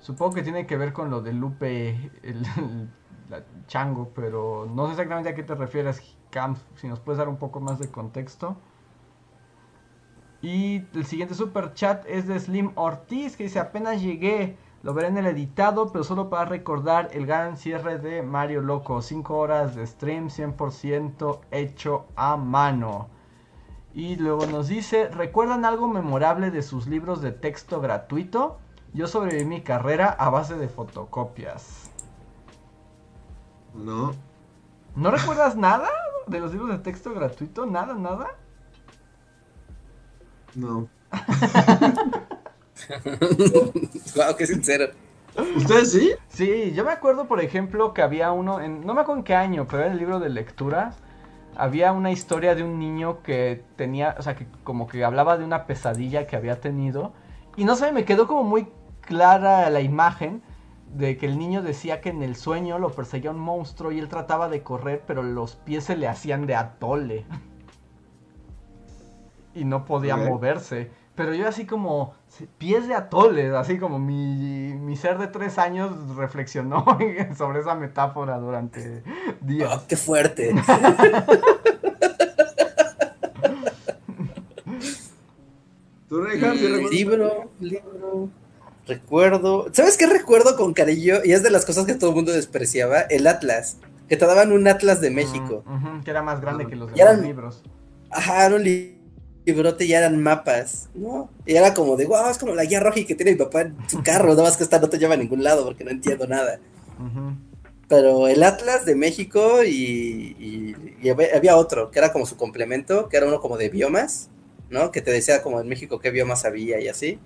Supongo 0.00 0.34
que 0.34 0.42
tiene 0.42 0.66
que 0.66 0.76
ver 0.76 0.92
con 0.92 1.10
lo 1.10 1.20
de 1.20 1.32
Lupe, 1.32 2.10
el, 2.22 2.46
chango, 3.66 4.10
pero 4.14 4.66
no 4.72 4.86
sé 4.86 4.92
exactamente 4.92 5.30
a 5.30 5.34
qué 5.34 5.42
te 5.42 5.54
refieres, 5.54 6.16
Camp, 6.30 6.58
si 6.76 6.88
nos 6.88 7.00
puedes 7.00 7.18
dar 7.18 7.28
un 7.28 7.36
poco 7.36 7.60
más 7.60 7.78
de 7.78 7.90
contexto. 7.90 8.56
Y 10.42 10.84
el 10.94 11.06
siguiente 11.06 11.34
super 11.34 11.72
chat 11.72 12.04
es 12.06 12.26
de 12.26 12.38
Slim 12.38 12.72
Ortiz, 12.74 13.36
que 13.36 13.44
dice, 13.44 13.58
apenas 13.58 14.02
llegué, 14.02 14.58
lo 14.82 14.92
veré 14.92 15.08
en 15.08 15.16
el 15.16 15.26
editado, 15.26 15.90
pero 15.90 16.04
solo 16.04 16.28
para 16.28 16.44
recordar 16.44 17.08
el 17.14 17.24
gran 17.24 17.56
cierre 17.56 17.98
de 17.98 18.22
Mario 18.22 18.60
Loco. 18.60 19.00
5 19.00 19.34
horas 19.34 19.74
de 19.74 19.86
stream, 19.86 20.28
100% 20.28 21.40
hecho 21.50 22.04
a 22.14 22.36
mano. 22.36 23.08
Y 23.94 24.16
luego 24.16 24.46
nos 24.46 24.66
dice, 24.66 25.08
¿recuerdan 25.08 25.64
algo 25.64 25.86
memorable 25.86 26.50
de 26.50 26.62
sus 26.62 26.88
libros 26.88 27.22
de 27.22 27.30
texto 27.30 27.80
gratuito? 27.80 28.58
Yo 28.92 29.06
sobreviví 29.06 29.44
mi 29.44 29.62
carrera 29.62 30.08
a 30.08 30.30
base 30.30 30.56
de 30.56 30.68
fotocopias. 30.68 31.90
No. 33.72 34.12
¿No 34.96 35.10
recuerdas 35.12 35.56
nada 35.56 35.88
de 36.26 36.40
los 36.40 36.52
libros 36.52 36.70
de 36.70 36.78
texto 36.78 37.14
gratuito? 37.14 37.66
¿Nada, 37.66 37.94
nada? 37.94 38.30
No. 40.56 40.88
wow, 44.16 44.36
qué 44.36 44.46
sincero. 44.46 44.86
¿Ustedes 45.56 45.92
sí? 45.92 46.12
Sí, 46.28 46.72
yo 46.72 46.84
me 46.84 46.92
acuerdo, 46.92 47.26
por 47.26 47.40
ejemplo, 47.40 47.94
que 47.94 48.02
había 48.02 48.32
uno, 48.32 48.60
en, 48.60 48.84
no 48.84 48.94
me 48.94 49.02
acuerdo 49.02 49.20
en 49.20 49.24
qué 49.24 49.34
año, 49.34 49.66
pero 49.68 49.84
era 49.84 49.92
el 49.92 49.98
libro 49.98 50.20
de 50.20 50.30
lectura. 50.30 50.94
Había 51.56 51.92
una 51.92 52.10
historia 52.10 52.54
de 52.54 52.62
un 52.62 52.78
niño 52.78 53.22
que 53.22 53.64
tenía, 53.76 54.16
o 54.18 54.22
sea, 54.22 54.34
que 54.34 54.46
como 54.64 54.86
que 54.86 55.04
hablaba 55.04 55.38
de 55.38 55.44
una 55.44 55.66
pesadilla 55.66 56.26
que 56.26 56.36
había 56.36 56.60
tenido. 56.60 57.12
Y 57.56 57.64
no 57.64 57.76
sé, 57.76 57.92
me 57.92 58.04
quedó 58.04 58.26
como 58.26 58.42
muy 58.42 58.68
clara 59.02 59.70
la 59.70 59.80
imagen 59.80 60.42
de 60.94 61.16
que 61.16 61.26
el 61.26 61.38
niño 61.38 61.62
decía 61.62 62.00
que 62.00 62.10
en 62.10 62.22
el 62.22 62.36
sueño 62.36 62.78
lo 62.78 62.90
perseguía 62.90 63.30
un 63.30 63.38
monstruo 63.38 63.92
y 63.92 63.98
él 63.98 64.08
trataba 64.08 64.48
de 64.48 64.62
correr, 64.62 65.02
pero 65.06 65.22
los 65.22 65.56
pies 65.56 65.84
se 65.84 65.96
le 65.96 66.08
hacían 66.08 66.46
de 66.46 66.56
atole. 66.56 67.24
y 69.54 69.64
no 69.64 69.84
podía 69.84 70.16
moverse. 70.16 70.90
Pero 71.14 71.34
yo 71.34 71.48
así 71.48 71.64
como 71.64 72.14
pies 72.58 72.88
de 72.88 72.94
atole, 72.94 73.56
así 73.56 73.78
como 73.78 73.98
mi, 73.98 74.74
mi 74.74 74.96
ser 74.96 75.18
de 75.18 75.28
tres 75.28 75.58
años 75.58 76.16
reflexionó 76.16 76.84
sobre 77.36 77.60
esa 77.60 77.74
metáfora 77.74 78.38
durante 78.38 79.02
días. 79.40 79.70
Oh, 79.72 79.82
¡Qué 79.88 79.96
fuerte! 79.96 80.54
¿Tú, 86.08 86.20
mm, 86.20 86.88
libro, 86.90 87.50
libro. 87.60 88.28
Recuerdo. 88.86 89.66
¿Sabes 89.72 89.96
qué 89.96 90.06
recuerdo 90.06 90.56
con 90.56 90.74
cariño? 90.74 91.16
Y 91.24 91.32
es 91.32 91.42
de 91.42 91.50
las 91.50 91.64
cosas 91.64 91.86
que 91.86 91.94
todo 91.94 92.10
el 92.10 92.16
mundo 92.16 92.30
despreciaba: 92.32 93.00
el 93.00 93.26
Atlas. 93.26 93.78
Que 94.08 94.16
te 94.16 94.26
daban 94.26 94.52
un 94.52 94.68
Atlas 94.68 95.00
de 95.00 95.10
México. 95.10 95.64
que 96.04 96.10
era 96.10 96.22
más 96.22 96.40
grande 96.40 96.66
que 96.66 96.76
los 96.76 96.92
demás 96.92 97.18
libros. 97.18 97.62
Ajá, 98.10 98.46
era 98.46 98.56
un 98.56 98.62
libro 98.62 98.93
librote 99.44 99.86
ya 99.86 99.98
eran 99.98 100.22
mapas, 100.22 100.88
¿no? 100.94 101.30
Y 101.46 101.54
era 101.54 101.74
como 101.74 101.96
de, 101.96 102.06
wow, 102.06 102.30
es 102.30 102.38
como 102.38 102.54
la 102.54 102.64
guía 102.64 102.80
roja 102.80 103.04
que 103.06 103.14
tiene 103.14 103.32
mi 103.32 103.38
papá 103.38 103.62
en 103.62 103.76
su 103.88 104.02
carro, 104.02 104.30
nada 104.30 104.44
más 104.44 104.56
que 104.56 104.64
esta 104.64 104.78
no 104.78 104.88
te 104.88 104.98
lleva 104.98 105.14
a 105.14 105.18
ningún 105.18 105.42
lado 105.44 105.64
porque 105.64 105.84
no 105.84 105.90
entiendo 105.90 106.26
nada. 106.26 106.58
Pero 107.88 108.28
el 108.28 108.42
Atlas 108.42 108.86
de 108.86 108.94
México 108.94 109.62
y, 109.64 110.74
había 111.34 111.56
otro, 111.56 111.90
que 111.90 111.98
era 111.98 112.12
como 112.12 112.26
su 112.26 112.36
complemento, 112.36 113.08
que 113.08 113.16
era 113.16 113.26
uno 113.26 113.40
como 113.40 113.58
de 113.58 113.68
biomas, 113.68 114.30
¿no? 114.70 114.90
Que 114.90 115.02
te 115.02 115.10
decía 115.10 115.42
como 115.42 115.60
en 115.60 115.68
México 115.68 115.98
qué 115.98 116.10
biomas 116.10 116.44
había 116.44 116.80
y 116.80 116.88
así. 116.88 117.18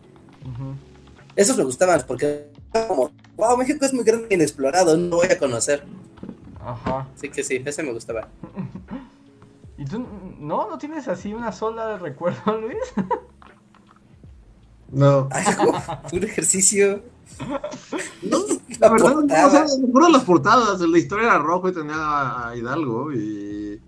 Esos 1.37 1.57
me 1.57 1.65
gustaban 1.65 2.03
porque 2.07 2.47
como, 2.73 3.13
wow, 3.37 3.57
México 3.57 3.85
es 3.85 3.95
muy 3.95 4.05
grande 4.05 4.27
e 4.31 4.35
inexplorado, 4.35 4.97
no 4.97 5.17
voy 5.17 5.29
a 5.29 5.39
conocer. 5.39 5.85
Ajá. 6.61 7.09
Así 7.15 7.29
que 7.29 7.45
sí, 7.45 7.63
ese 7.65 7.83
me 7.83 7.93
gustaba. 7.93 8.29
¿Y 9.79 9.85
tú 9.85 10.05
no, 10.41 10.69
no 10.69 10.77
tienes 10.77 11.07
así 11.07 11.33
una 11.33 11.53
sola 11.53 11.87
de 11.87 11.99
recuerdo, 11.99 12.61
Luis? 12.61 12.77
No. 14.91 15.29
un 16.13 16.25
ejercicio. 16.25 17.03
No, 18.23 18.39
la 18.81 18.91
verdad, 18.91 19.15
no, 19.15 19.93
fueron 19.93 20.13
las 20.13 20.25
portadas. 20.25 20.81
La 20.81 20.99
historia 20.99 21.27
era 21.27 21.39
rojo 21.39 21.69
y 21.69 21.73
tenía 21.73 22.49
a 22.49 22.57
Hidalgo 22.57 23.13
y 23.13 23.81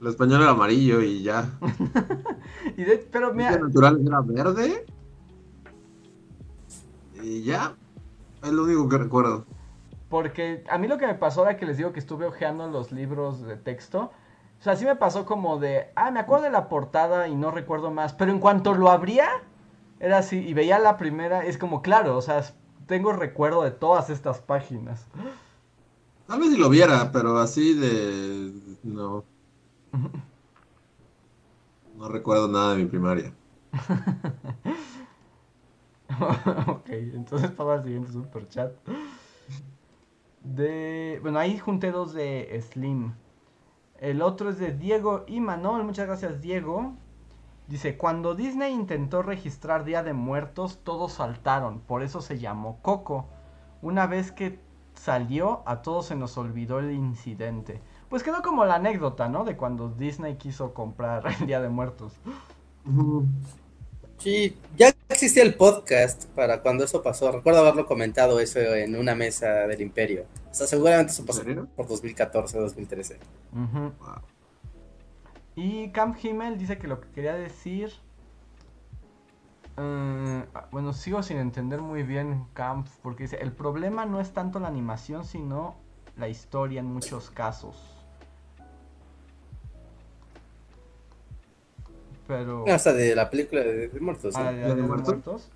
el 0.00 0.06
español 0.06 0.40
era 0.42 0.52
amarillo 0.52 1.02
y 1.02 1.22
ya. 1.22 1.50
y 2.76 2.84
de, 2.84 2.98
pero 3.10 3.34
mira. 3.34 3.54
El 3.54 3.62
natural 3.62 4.00
era 4.06 4.20
verde. 4.20 4.86
Y 7.22 7.42
ya. 7.42 7.74
Es 8.42 8.52
lo 8.52 8.64
único 8.64 8.88
que 8.88 8.98
recuerdo. 8.98 9.44
Porque 10.08 10.64
a 10.70 10.78
mí 10.78 10.86
lo 10.86 10.96
que 10.96 11.06
me 11.06 11.14
pasó 11.14 11.42
era 11.42 11.56
que 11.56 11.66
les 11.66 11.76
digo 11.76 11.92
que 11.92 11.98
estuve 11.98 12.24
hojeando 12.24 12.68
los 12.68 12.92
libros 12.92 13.42
de 13.42 13.56
texto 13.56 13.98
o 14.02 14.10
sea, 14.64 14.76
sí 14.76 14.84
me 14.84 14.96
pasó 14.96 15.26
como 15.26 15.58
de, 15.58 15.88
ah, 15.94 16.10
me 16.10 16.20
acuerdo 16.20 16.44
de 16.44 16.50
la 16.50 16.68
portada 16.68 17.28
y 17.28 17.34
no 17.34 17.50
recuerdo 17.50 17.90
más, 17.90 18.14
pero 18.14 18.32
en 18.32 18.40
cuanto 18.40 18.74
lo 18.74 18.90
abría, 18.90 19.28
era 20.00 20.18
así, 20.18 20.38
y 20.38 20.54
veía 20.54 20.78
la 20.78 20.96
primera, 20.96 21.44
es 21.44 21.58
como, 21.58 21.82
claro, 21.82 22.16
o 22.16 22.22
sea, 22.22 22.42
tengo 22.86 23.12
recuerdo 23.12 23.62
de 23.62 23.70
todas 23.70 24.10
estas 24.10 24.40
páginas. 24.40 25.06
Tal 26.26 26.40
vez 26.40 26.50
si 26.50 26.56
lo 26.56 26.70
viera, 26.70 27.12
pero 27.12 27.38
así 27.38 27.74
de... 27.74 28.52
no. 28.82 29.24
No 31.96 32.08
recuerdo 32.08 32.48
nada 32.48 32.74
de 32.74 32.82
mi 32.82 32.86
primaria. 32.86 33.32
ok, 36.66 36.88
entonces 36.88 37.50
para 37.52 37.76
el 37.76 37.84
siguiente 37.84 38.12
super 38.12 38.48
chat. 38.48 38.72
De. 40.42 41.18
Bueno, 41.22 41.38
ahí 41.38 41.58
junté 41.58 41.92
dos 41.92 42.12
de 42.12 42.60
Slim. 42.70 43.12
El 43.98 44.22
otro 44.22 44.50
es 44.50 44.58
de 44.58 44.72
Diego 44.72 45.24
y 45.26 45.40
Manuel. 45.40 45.84
Muchas 45.84 46.06
gracias, 46.06 46.40
Diego. 46.40 46.94
Dice, 47.68 47.96
cuando 47.96 48.34
Disney 48.34 48.72
intentó 48.72 49.22
registrar 49.22 49.84
Día 49.84 50.02
de 50.02 50.12
Muertos, 50.12 50.80
todos 50.84 51.14
saltaron, 51.14 51.80
por 51.80 52.02
eso 52.02 52.20
se 52.20 52.38
llamó 52.38 52.78
Coco. 52.82 53.26
Una 53.80 54.06
vez 54.06 54.32
que 54.32 54.60
salió, 54.94 55.62
a 55.66 55.80
todos 55.80 56.06
se 56.06 56.16
nos 56.16 56.36
olvidó 56.36 56.78
el 56.78 56.92
incidente. 56.92 57.80
Pues 58.10 58.22
quedó 58.22 58.42
como 58.42 58.64
la 58.64 58.76
anécdota, 58.76 59.28
¿no? 59.28 59.44
De 59.44 59.56
cuando 59.56 59.88
Disney 59.88 60.36
quiso 60.36 60.74
comprar 60.74 61.26
el 61.40 61.46
Día 61.46 61.60
de 61.60 61.70
Muertos. 61.70 62.12
Sí, 64.18 64.56
ya 64.76 64.92
existía 65.08 65.42
el 65.42 65.54
podcast 65.54 66.26
para 66.30 66.62
cuando 66.62 66.84
eso 66.84 67.02
pasó. 67.02 67.30
Recuerdo 67.30 67.60
haberlo 67.60 67.86
comentado 67.86 68.40
eso 68.40 68.58
en 68.58 68.96
una 68.96 69.14
mesa 69.14 69.66
del 69.66 69.80
Imperio. 69.80 70.26
O 70.50 70.54
sea, 70.54 70.66
seguramente 70.66 71.12
eso 71.12 71.26
pasó 71.26 71.42
por 71.76 71.88
2014, 71.88 72.58
2013. 72.58 73.18
Y 75.56 75.90
Camp 75.90 76.16
Himmel 76.22 76.58
dice 76.58 76.78
que 76.78 76.86
lo 76.86 77.00
que 77.00 77.08
quería 77.10 77.34
decir. 77.34 77.92
Eh, 79.76 80.44
bueno, 80.70 80.92
sigo 80.92 81.22
sin 81.22 81.38
entender 81.38 81.80
muy 81.80 82.02
bien 82.02 82.46
Camp, 82.54 82.86
porque 83.02 83.24
dice: 83.24 83.38
el 83.40 83.52
problema 83.52 84.06
no 84.06 84.20
es 84.20 84.32
tanto 84.32 84.60
la 84.60 84.68
animación, 84.68 85.24
sino 85.24 85.76
la 86.16 86.28
historia 86.28 86.80
en 86.80 86.86
muchos 86.86 87.30
casos. 87.30 87.93
Pero. 92.26 92.64
Hasta 92.68 92.92
de 92.92 93.14
la 93.14 93.30
película 93.30 93.62
de, 93.62 93.90
Muertos. 94.00 94.34
Ah, 94.36 94.50
de, 94.52 94.74
Muertos. 94.74 95.50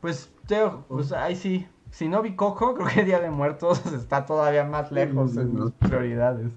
Pues, 0.00 0.30
Teo, 0.46 0.84
pues 0.88 1.12
ahí 1.12 1.36
sí. 1.36 1.66
Si 1.90 2.08
no 2.08 2.22
vi 2.22 2.36
Coco, 2.36 2.74
creo 2.76 2.88
que 2.88 3.04
Día 3.04 3.20
de 3.20 3.30
Muertos 3.30 3.84
está 3.86 4.26
todavía 4.26 4.64
más 4.64 4.92
lejos 4.92 5.36
en 5.36 5.54
mis 5.54 5.72
prioridades. 5.72 6.50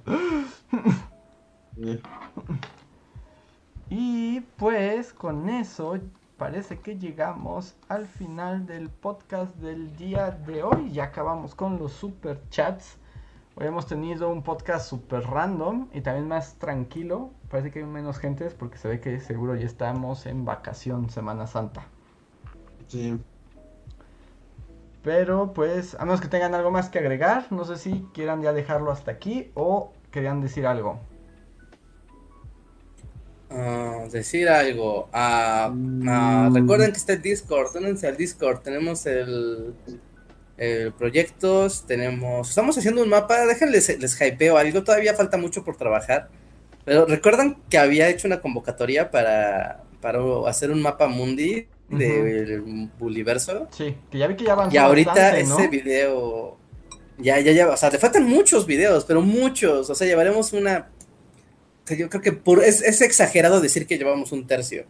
y 3.90 4.42
pues 4.58 5.14
con 5.14 5.50
eso 5.50 5.98
parece 6.38 6.80
que 6.80 6.98
llegamos 6.98 7.76
al 7.88 8.08
final 8.08 8.66
del 8.66 8.90
podcast 8.90 9.56
del 9.58 9.96
día 9.96 10.32
de 10.32 10.64
hoy. 10.64 10.92
Ya 10.92 11.06
acabamos 11.06 11.56
con 11.56 11.78
los 11.80 11.94
super 11.94 12.42
chats. 12.50 12.98
Hoy 13.56 13.68
hemos 13.68 13.86
tenido 13.86 14.30
un 14.30 14.44
podcast 14.44 14.90
super 14.90 15.24
random 15.24 15.88
y 15.94 16.02
también 16.02 16.28
más 16.28 16.56
tranquilo. 16.56 17.32
Parece 17.52 17.70
que 17.70 17.80
hay 17.80 17.86
menos 17.86 18.18
gente 18.18 18.46
porque 18.52 18.78
se 18.78 18.88
ve 18.88 19.02
que 19.02 19.20
seguro 19.20 19.56
ya 19.56 19.66
estamos 19.66 20.26
en 20.26 20.46
vacación 20.46 21.10
Semana 21.10 21.48
Santa. 21.48 21.86
Sí. 22.88 23.20
Pero 25.04 25.52
pues, 25.52 25.96
a 25.96 26.06
menos 26.06 26.22
que 26.22 26.30
tengan 26.30 26.56
algo 26.56 26.72
más 26.72 26.88
que 26.88 27.00
agregar, 27.00 27.48
no 27.52 27.66
sé 27.66 27.76
si 27.76 28.08
quieran 28.14 28.42
ya 28.42 28.54
dejarlo 28.54 28.90
hasta 28.90 29.12
aquí 29.12 29.52
o 29.54 29.92
querían 30.12 30.40
decir 30.40 30.66
algo. 30.66 31.02
Ah, 33.50 34.06
decir 34.10 34.48
algo. 34.48 35.10
Ah, 35.12 35.74
ah, 36.08 36.48
mm. 36.50 36.56
recuerden 36.56 36.92
que 36.92 36.98
está 36.98 37.14
el 37.14 37.22
Discord. 37.22 37.76
Únanse 37.76 38.08
al 38.08 38.16
Discord. 38.16 38.60
Tenemos 38.60 39.06
el, 39.06 39.74
el 40.56 40.94
proyectos. 40.94 41.86
Tenemos. 41.86 42.48
Estamos 42.48 42.78
haciendo 42.78 43.04
un 43.04 43.10
mapa. 43.10 43.46
Déjenles 43.46 44.00
les 44.00 44.22
hypeo 44.22 44.56
algo. 44.58 44.86
Todavía 44.86 45.14
falta 45.16 45.36
mucho 45.36 45.66
por 45.66 45.76
trabajar. 45.76 46.30
Pero 46.86 47.06
recuerdan 47.06 47.58
que 47.70 47.78
había 47.78 48.10
hecho 48.10 48.28
una 48.28 48.42
convocatoria 48.42 49.12
para, 49.12 49.84
para 50.02 50.20
hacer 50.48 50.72
un 50.72 50.82
mapa 50.82 51.08
mundi 51.08 51.68
del 51.90 52.90
Buliverso. 52.98 53.68
Sí, 53.72 53.96
que 54.10 54.18
ya 54.18 54.28
vi 54.28 54.36
que 54.36 54.46
ya 54.46 54.54
avanzó 54.54 54.74
Y 54.74 54.78
ahorita 54.78 55.38
ese 55.38 55.68
video. 55.68 56.58
Ya, 57.18 57.40
ya, 57.40 57.52
ya. 57.52 57.70
O 57.70 57.78
sea, 57.78 57.90
le 57.90 58.00
faltan 58.00 58.28
muchos 58.28 58.66
videos, 58.66 59.06
pero 59.06 59.22
muchos. 59.22 59.90
O 59.90 59.96
sea, 59.96 60.08
llevaremos 60.08 60.54
una 60.54 60.90
yo 61.98 62.10
creo 62.10 62.22
que 62.22 62.32
por, 62.32 62.64
es, 62.64 63.02
exagerado 63.02 63.62
decir 63.62 63.88
que 63.88 63.98
llevamos 63.98 64.32
un 64.32 64.48
tercio, 64.48 64.86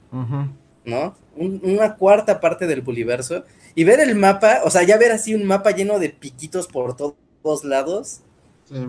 ¿no? 0.86 1.16
una 1.36 1.96
cuarta 1.96 2.40
parte 2.40 2.68
del 2.68 2.82
Buliverso. 2.82 3.44
Y 3.74 3.86
ver 3.86 4.00
el 4.02 4.16
mapa, 4.16 4.62
o 4.66 4.70
sea, 4.70 4.84
ya 4.84 4.98
ver 4.98 5.12
así 5.12 5.34
un 5.34 5.46
mapa 5.46 5.72
lleno 5.72 6.00
de 6.00 6.10
piquitos 6.10 6.68
por 6.68 6.96
todos 6.96 7.64
lados, 7.64 8.22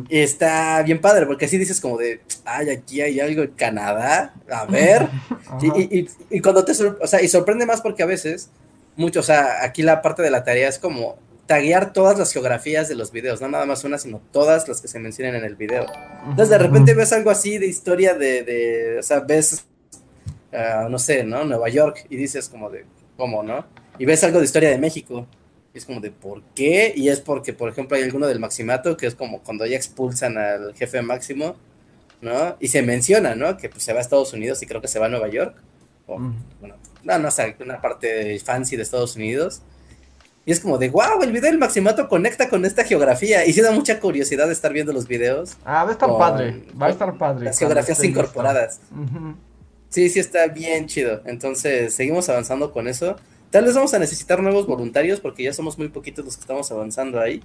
está 0.09 0.83
bien 0.83 1.01
padre, 1.01 1.27
porque 1.27 1.47
así 1.47 1.59
dices 1.59 1.81
como 1.81 1.99
de, 1.99 2.21
ay, 2.45 2.71
aquí 2.71 3.01
hay 3.01 3.21
algo 3.21 3.43
en 3.43 3.51
Canadá, 3.51 4.35
a 4.51 4.65
ver. 4.67 5.09
y, 6.31 6.41
cuando 6.41 6.65
te, 6.65 6.73
o 6.73 7.07
sea, 7.07 7.23
y 7.23 7.29
sorprende 7.29 7.67
más 7.67 7.81
porque 7.81 8.03
a 8.03 8.07
veces, 8.07 8.51
mucho, 8.97 9.21
o 9.21 9.25
sea, 9.25 9.65
aquí 9.65 9.83
la 9.83 10.03
parte 10.03 10.23
de 10.23 10.31
la 10.31 10.45
tarea 10.45 10.69
es 10.69 10.79
como 10.79 11.17
taguear 11.47 11.93
todas 11.93 12.19
las 12.19 12.33
geografías 12.33 12.89
de 12.89 12.95
los 12.95 13.11
videos, 13.13 13.41
no 13.41 13.49
nada 13.49 13.67
más 13.67 13.85
una, 13.85 13.99
sino 13.99 14.21
todas 14.31 14.69
las 14.69 14.81
que 14.81 14.89
se 14.89 14.99
mencionan 14.99 15.35
en 15.35 15.45
el 15.45 15.57
video. 15.57 15.87
Entonces 16.25 16.51
de 16.51 16.59
repente 16.59 16.95
ves 16.95 17.13
algo 17.13 17.31
así 17.31 17.59
de 17.59 17.67
historia 17.67 18.15
de, 18.15 18.43
de 18.43 18.99
o 18.99 19.03
sea, 19.03 19.21
ves, 19.21 19.65
ah, 20.53 20.87
no 20.89 20.99
sé, 20.99 21.25
¿no? 21.25 21.45
Nueva 21.45 21.69
York 21.69 22.07
y 22.09 22.17
dices 22.17 22.49
como 22.49 22.71
de, 22.71 22.87
¿cómo, 23.17 23.43
no? 23.43 23.67
Y 23.99 24.07
ves 24.07 24.23
algo 24.25 24.39
de 24.39 24.45
historia 24.45 24.71
de 24.71 24.79
México. 24.79 25.27
Y 25.74 25.78
es 25.78 25.85
como 25.85 26.01
de, 26.01 26.11
¿por 26.11 26.43
qué? 26.55 26.93
Y 26.94 27.09
es 27.09 27.20
porque, 27.20 27.53
por 27.53 27.70
ejemplo, 27.70 27.97
hay 27.97 28.03
alguno 28.03 28.27
del 28.27 28.40
Maximato, 28.40 28.97
que 28.97 29.07
es 29.07 29.15
como 29.15 29.43
cuando 29.43 29.65
ya 29.65 29.77
expulsan 29.77 30.36
al 30.36 30.74
jefe 30.74 31.01
máximo, 31.01 31.57
¿no? 32.20 32.57
Y 32.61 32.69
se 32.69 32.82
menciona, 32.82 33.35
¿no? 33.35 33.57
Que 33.57 33.69
pues, 33.69 33.82
se 33.82 33.93
va 33.93 33.99
a 33.99 34.03
Estados 34.03 34.32
Unidos 34.32 34.62
y 34.62 34.66
creo 34.66 34.81
que 34.81 34.89
se 34.89 34.99
va 34.99 35.07
a 35.07 35.09
Nueva 35.09 35.28
York. 35.28 35.57
O, 36.07 36.19
bueno, 36.61 36.77
no, 37.05 37.19
no 37.19 37.31
sé, 37.31 37.57
una 37.61 37.81
parte 37.81 38.39
fancy 38.40 38.77
de 38.77 38.82
Estados 38.82 39.16
Unidos. 39.16 39.62
Y 40.44 40.51
es 40.53 40.61
como 40.61 40.77
de, 40.77 40.90
wow, 40.90 41.23
el 41.23 41.31
video 41.31 41.51
del 41.51 41.59
Maximato 41.59 42.09
conecta 42.09 42.49
con 42.49 42.65
esta 42.65 42.85
geografía. 42.85 43.47
Y 43.47 43.53
sí 43.53 43.61
da 43.61 43.70
mucha 43.70 44.01
curiosidad 44.01 44.47
de 44.49 44.53
estar 44.53 44.73
viendo 44.73 44.93
los 44.93 45.07
videos. 45.07 45.57
Ah, 45.65 45.85
va 45.85 45.90
a 45.90 45.93
estar 45.93 46.09
padre, 46.19 46.62
va 46.81 46.86
a 46.86 46.90
estar 46.90 47.16
padre. 47.16 47.44
Las 47.44 47.59
geografías 47.59 48.03
incorporadas. 48.03 48.81
Sí, 49.89 50.09
sí 50.09 50.19
está 50.19 50.49
bien 50.49 50.86
chido. 50.86 51.23
Entonces, 51.27 51.94
seguimos 51.94 52.28
avanzando 52.28 52.73
con 52.73 52.89
eso. 52.89 53.16
Tal 53.53 53.65
vez 53.65 53.74
vamos 53.74 53.95
a 53.95 54.01
necesitar 54.01 54.43
nuevos 54.43 54.66
voluntarios 54.66 55.20
porque 55.20 55.45
ya 55.45 55.53
somos 55.53 55.79
muy 55.79 55.89
poquitos 55.89 56.24
los 56.24 56.37
que 56.37 56.41
estamos 56.41 56.73
avanzando 56.73 57.20
ahí. 57.20 57.41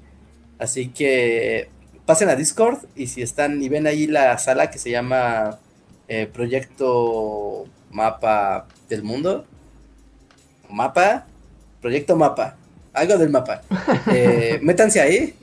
Así 0.57 0.88
que 0.88 1.69
pasen 2.07 2.29
a 2.29 2.35
Discord 2.35 2.79
y 2.95 3.07
si 3.07 3.21
están 3.21 3.61
y 3.61 3.69
ven 3.69 3.85
ahí 3.85 4.07
la 4.07 4.35
sala 4.39 4.71
que 4.71 4.79
se 4.79 4.89
llama 4.89 5.59
eh, 6.07 6.25
Proyecto 6.25 7.65
Mapa 7.91 8.67
del 8.89 9.03
Mundo. 9.03 9.45
Mapa, 10.69 11.27
Proyecto 11.81 12.15
Mapa 12.15 12.57
algo 12.97 13.17
del 13.17 13.29
mapa. 13.29 13.61
Eh, 14.09 14.59
métanse 14.61 15.01
ahí 15.01 15.35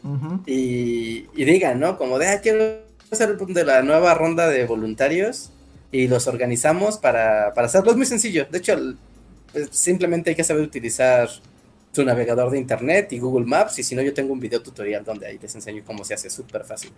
y, 0.47 1.45
digan, 1.45 1.79
¿no? 1.79 1.99
Como 1.99 2.19
de, 2.19 2.29
ah, 2.29 2.41
quiero 2.41 2.79
hacer 3.11 3.29
el 3.29 3.37
punto 3.37 3.59
de 3.59 3.67
la 3.67 3.83
nueva 3.83 4.15
ronda 4.15 4.49
de 4.49 4.65
voluntarios 4.65 5.51
y 5.93 6.09
los 6.09 6.27
organizamos 6.27 6.97
para, 6.97 7.53
para 7.55 7.67
hacerlo. 7.67 7.91
Es 7.91 7.97
muy 7.97 8.07
sencillo. 8.07 8.47
De 8.51 8.59
hecho, 8.59 8.77
pues, 9.55 9.69
simplemente 9.71 10.31
hay 10.31 10.37
que 10.37 10.43
saber 10.43 10.65
utilizar 10.65 11.29
tu 11.93 12.05
navegador 12.05 12.51
de 12.51 12.59
internet 12.59 13.13
y 13.13 13.21
Google 13.21 13.47
Maps. 13.47 13.79
Y 13.79 13.85
si 13.85 13.95
no, 13.95 14.03
yo 14.03 14.13
tengo 14.13 14.33
un 14.33 14.41
video 14.41 14.61
tutorial 14.61 15.05
donde 15.05 15.29
ahí 15.29 15.39
les 15.39 15.55
enseño 15.55 15.85
cómo 15.87 16.05
se 16.05 16.15
hace 16.15 16.29
súper 16.29 16.65
fácil. 16.65 16.93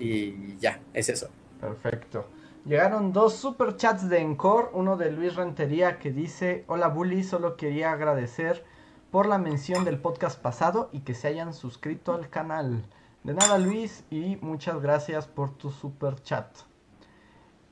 Y 0.00 0.56
ya, 0.58 0.80
es 0.92 1.08
eso. 1.08 1.28
Perfecto. 1.60 2.26
Llegaron 2.64 3.12
dos 3.12 3.34
super 3.34 3.76
chats 3.76 4.08
de 4.08 4.18
Encore, 4.18 4.70
uno 4.72 4.96
de 4.96 5.12
Luis 5.12 5.36
Rentería 5.36 6.00
que 6.00 6.10
dice, 6.10 6.64
hola 6.66 6.88
Bully, 6.88 7.22
solo 7.22 7.56
quería 7.56 7.92
agradecer 7.92 8.64
por 9.12 9.26
la 9.26 9.38
mención 9.38 9.84
del 9.84 9.98
podcast 9.98 10.38
pasado 10.40 10.90
y 10.92 11.00
que 11.00 11.14
se 11.14 11.28
hayan 11.28 11.54
suscrito 11.54 12.12
al 12.12 12.28
canal. 12.28 12.84
De 13.22 13.34
nada 13.34 13.56
Luis 13.56 14.04
y 14.10 14.36
muchas 14.40 14.82
gracias 14.82 15.28
por 15.28 15.56
tu 15.56 15.70
super 15.70 16.20
chat. 16.22 16.48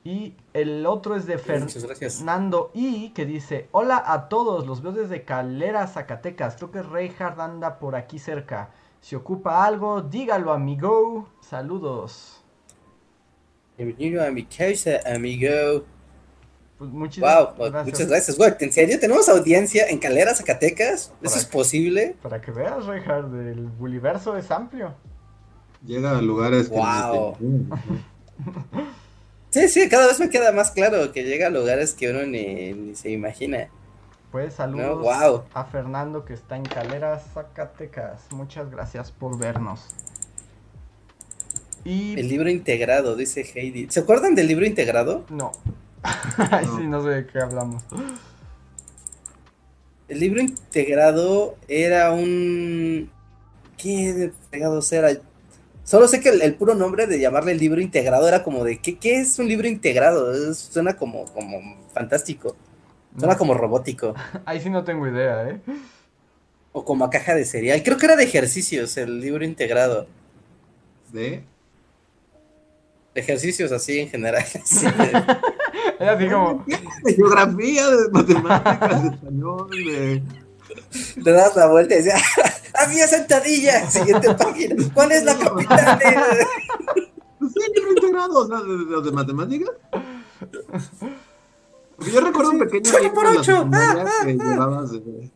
Y 0.07 0.37
el 0.53 0.85
otro 0.85 1.17
es 1.17 1.25
de 1.25 1.37
Fernando 1.37 2.71
I 2.73 3.09
que 3.09 3.25
dice, 3.25 3.67
hola 3.73 4.01
a 4.05 4.29
todos, 4.29 4.65
los 4.65 4.81
veo 4.81 4.93
desde 4.93 5.23
Calera, 5.23 5.85
Zacatecas, 5.85 6.55
creo 6.55 6.71
que 6.71 6.81
Reinhard 6.81 7.41
anda 7.41 7.77
por 7.77 7.93
aquí 7.93 8.17
cerca. 8.17 8.69
Si 9.01 9.17
ocupa 9.17 9.65
algo, 9.65 10.01
dígalo 10.01 10.53
amigo. 10.53 11.27
Saludos. 11.41 12.41
Bienvenido 13.75 14.25
a 14.25 14.31
mi 14.31 14.45
casa, 14.45 14.91
amigo. 15.13 15.83
Pues 16.77 16.89
muchas, 16.89 17.19
wow, 17.19 17.55
pues, 17.57 17.71
gracias. 17.73 17.93
muchas 17.93 18.07
gracias, 18.07 18.37
güey. 18.37 18.53
¿En 18.61 18.71
serio 18.71 18.97
tenemos 19.01 19.27
audiencia 19.27 19.89
en 19.89 19.99
Calera, 19.99 20.33
Zacatecas? 20.33 21.11
¿Eso 21.21 21.37
es 21.37 21.45
posible? 21.45 22.15
Para 22.21 22.39
que 22.39 22.51
veas, 22.51 22.85
Reinhard, 22.85 23.35
el 23.45 23.69
universo 23.77 24.37
es 24.37 24.51
amplio. 24.51 24.95
Llega 25.85 26.17
a 26.17 26.21
lugares 26.21 26.69
wow. 26.69 27.35
sí, 29.49 29.67
sí, 29.69 29.89
cada 29.89 30.07
vez 30.07 30.19
me 30.19 30.29
queda 30.29 30.51
más 30.51 30.71
claro 30.71 31.11
que 31.11 31.23
llega 31.23 31.47
a 31.47 31.49
lugares 31.49 31.93
que 31.93 32.09
uno 32.11 32.25
ni, 32.25 32.95
se 32.95 33.11
imagina. 33.11 33.69
Pues 34.31 34.55
saludos 34.55 35.43
a 35.53 35.65
Fernando 35.65 36.25
que 36.25 36.33
está 36.33 36.57
en 36.57 36.63
Calera, 36.63 37.17
Zacatecas. 37.19 38.31
Muchas 38.31 38.69
gracias 38.69 39.11
por 39.11 39.37
vernos. 39.37 39.87
Y... 41.83 42.19
El 42.19 42.27
libro 42.27 42.49
integrado, 42.49 43.15
dice 43.15 43.41
Heidi. 43.55 43.87
¿Se 43.89 44.01
acuerdan 44.01 44.35
del 44.35 44.47
libro 44.47 44.65
integrado? 44.65 45.25
No. 45.29 45.51
Ay, 46.51 46.65
sí, 46.75 46.85
no 46.87 47.01
sé 47.01 47.09
de 47.09 47.27
qué 47.27 47.39
hablamos. 47.39 47.83
El 50.07 50.19
libro 50.19 50.41
integrado 50.41 51.55
era 51.67 52.11
un. 52.11 53.09
¿Qué 53.77 54.31
pegados 54.49 54.91
era? 54.91 55.09
Solo 55.87 56.09
sé 56.09 56.19
que 56.19 56.27
el, 56.27 56.55
puro 56.55 56.75
nombre 56.75 57.07
de 57.07 57.17
llamarle 57.17 57.53
el 57.53 57.59
libro 57.59 57.79
integrado 57.79 58.27
era 58.27 58.43
como 58.43 58.65
de. 58.65 58.79
¿Qué, 58.79 58.97
qué 58.99 59.21
es 59.21 59.39
un 59.39 59.47
libro 59.47 59.69
integrado? 59.69 60.53
suena 60.53 60.97
como, 60.97 61.23
como 61.33 61.77
fantástico. 61.93 62.57
Suena 63.17 63.37
como 63.37 63.53
robótico. 63.53 64.13
Ahí 64.45 64.59
sí 64.59 64.69
no 64.69 64.83
tengo 64.83 65.07
idea, 65.07 65.47
¿eh? 65.47 65.61
O 66.73 66.83
como 66.83 67.05
a 67.05 67.09
caja 67.09 67.35
de 67.35 67.45
cereal. 67.45 67.81
Creo 67.83 67.95
que 67.95 68.05
era 68.05 68.17
de 68.17 68.25
ejercicios 68.25 68.97
el 68.97 69.21
libro 69.21 69.45
integrado. 69.45 70.07
¿De? 71.13 71.45
Ejercicios 73.15 73.71
así 73.71 74.01
en 74.01 74.09
general. 74.09 74.43
Era 76.01 76.11
así 76.11 76.27
como. 76.27 76.65
De 76.65 77.13
geografía, 77.13 77.89
de 77.89 78.09
matemáticas, 78.11 79.03
de 79.03 79.09
español, 79.15 79.69
de. 79.69 80.21
Le 81.15 81.31
das 81.31 81.55
la 81.55 81.67
vuelta 81.67 81.93
y 81.93 81.99
decía, 81.99 82.17
había 82.77 83.07
sentadilla, 83.07 83.89
siguiente 83.89 84.33
página. 84.35 84.75
¿Cuál 84.93 85.11
es 85.11 85.23
la 85.23 85.37
capital 85.37 85.99
de.? 85.99 86.17
Sí, 87.39 87.59
libro 87.75 87.91
integrado, 87.91 88.47
¿no? 88.47 88.63
¿De, 88.63 88.77
los 88.91 89.05
de 89.05 89.11
matemáticas? 89.11 89.69
Porque 91.95 92.11
yo 92.11 92.21
recuerdo 92.21 92.51
un 92.51 92.59
pequeño 92.59 92.91
libro 92.99 93.13
por 93.13 93.27
ocho. 93.27 93.69
Ah, 93.73 94.05
ah, 94.05 94.25
que 94.25 94.37
ah. 94.39 94.51
llevabas 94.51 94.91
de, 94.91 95.31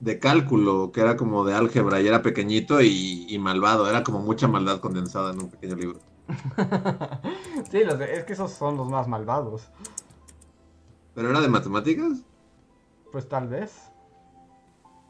de, 0.00 0.18
cálculo, 0.18 0.92
que 0.92 1.00
era 1.00 1.16
como 1.16 1.44
de 1.44 1.54
álgebra 1.54 2.00
y 2.00 2.08
era 2.08 2.22
pequeñito 2.22 2.80
y, 2.80 3.26
y 3.28 3.38
malvado. 3.38 3.88
Era 3.88 4.04
como 4.04 4.20
mucha 4.20 4.48
maldad 4.48 4.80
condensada 4.80 5.32
en 5.32 5.40
un 5.40 5.50
pequeño 5.50 5.76
libro. 5.76 6.00
sí, 7.70 7.84
los 7.84 8.00
es 8.00 8.24
que 8.24 8.32
esos 8.32 8.52
son 8.52 8.76
los 8.76 8.88
más 8.88 9.08
malvados. 9.08 9.68
¿Pero 11.14 11.30
era 11.30 11.40
de 11.40 11.48
matemáticas? 11.48 12.18
Pues 13.12 13.28
tal 13.28 13.48
vez. 13.48 13.90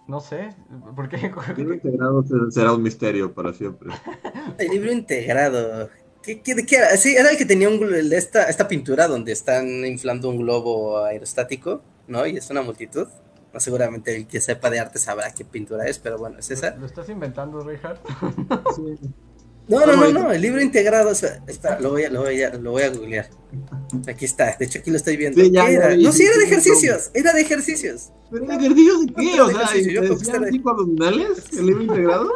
No 0.06 0.20
sé, 0.20 0.54
porque... 0.94 1.16
El 1.16 1.32
libro 1.56 1.74
integrado 1.74 2.24
será 2.50 2.72
un 2.72 2.82
misterio 2.82 3.34
para 3.34 3.52
siempre. 3.52 3.90
El 4.58 4.68
libro 4.68 4.92
integrado. 4.92 5.90
¿Qué, 6.22 6.40
qué, 6.40 6.54
qué 6.66 6.76
era? 6.76 6.96
Sí, 6.96 7.14
era 7.16 7.30
el 7.30 7.36
que 7.36 7.44
tenía 7.44 7.68
un, 7.68 7.80
esta, 8.12 8.44
esta 8.44 8.66
pintura 8.66 9.06
donde 9.06 9.30
están 9.30 9.66
inflando 9.84 10.28
un 10.28 10.38
globo 10.38 11.04
aerostático, 11.04 11.82
¿no? 12.08 12.26
Y 12.26 12.36
es 12.36 12.50
una 12.50 12.62
multitud. 12.62 13.06
No, 13.52 13.60
seguramente 13.60 14.16
el 14.16 14.26
que 14.26 14.40
sepa 14.40 14.68
de 14.68 14.80
arte 14.80 14.98
sabrá 14.98 15.30
qué 15.32 15.44
pintura 15.44 15.86
es, 15.86 16.00
pero 16.00 16.18
bueno, 16.18 16.40
es 16.40 16.50
esa. 16.50 16.74
¿Lo, 16.74 16.86
estás 16.86 17.08
inventando, 17.10 17.60
Richard? 17.60 18.00
sí. 18.74 18.98
No, 19.68 19.84
no, 19.84 19.96
no, 19.96 20.12
no, 20.12 20.32
el 20.32 20.40
libro 20.40 20.60
integrado, 20.60 21.10
espera, 21.10 21.80
lo 21.80 21.90
voy 21.90 22.04
a, 22.04 22.10
lo 22.10 22.22
voy 22.22 22.40
a, 22.40 22.50
lo 22.50 22.70
voy 22.70 22.82
a 22.82 22.90
googlear. 22.90 23.28
Aquí 24.08 24.24
está, 24.24 24.56
de 24.56 24.64
hecho 24.64 24.78
aquí 24.78 24.90
lo 24.90 24.96
estoy 24.96 25.16
viendo. 25.16 25.42
Sí, 25.42 25.50
ya, 25.50 25.68
era? 25.68 25.96
no, 25.96 26.12
sí, 26.12 26.22
era 26.24 26.36
de 26.36 26.44
ejercicios, 26.44 27.10
era 27.14 27.32
de 27.32 27.40
ejercicios. 27.40 28.10
¿Pero 28.30 28.46
de 28.46 28.54
ejercicios 28.54 29.06
de 29.06 29.12
qué? 29.14 29.40
o 29.40 29.48
sea, 29.50 29.68
¿te 29.68 30.00
decían 30.00 30.46
cinco 30.50 30.70
abdominales 30.70 31.30
el 31.58 31.66
libro 31.66 31.82
integrado? 31.82 32.30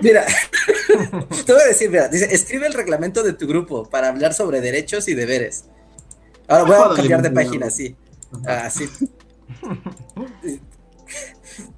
Mira, 0.00 0.24
te 1.46 1.52
voy 1.52 1.62
a 1.62 1.66
decir, 1.66 1.90
mira, 1.90 2.06
dice, 2.06 2.28
escribe 2.32 2.68
el 2.68 2.74
reglamento 2.74 3.24
de 3.24 3.32
tu 3.32 3.48
grupo 3.48 3.88
para 3.90 4.08
hablar 4.08 4.32
sobre 4.32 4.60
derechos 4.60 5.08
y 5.08 5.14
deberes. 5.14 5.64
Ahora 6.46 6.64
voy 6.64 6.92
a 6.92 6.96
cambiar 6.96 7.22
de 7.22 7.30
página, 7.30 7.68
sí. 7.70 7.96
Ah, 8.46 8.70
sí. 8.70 8.88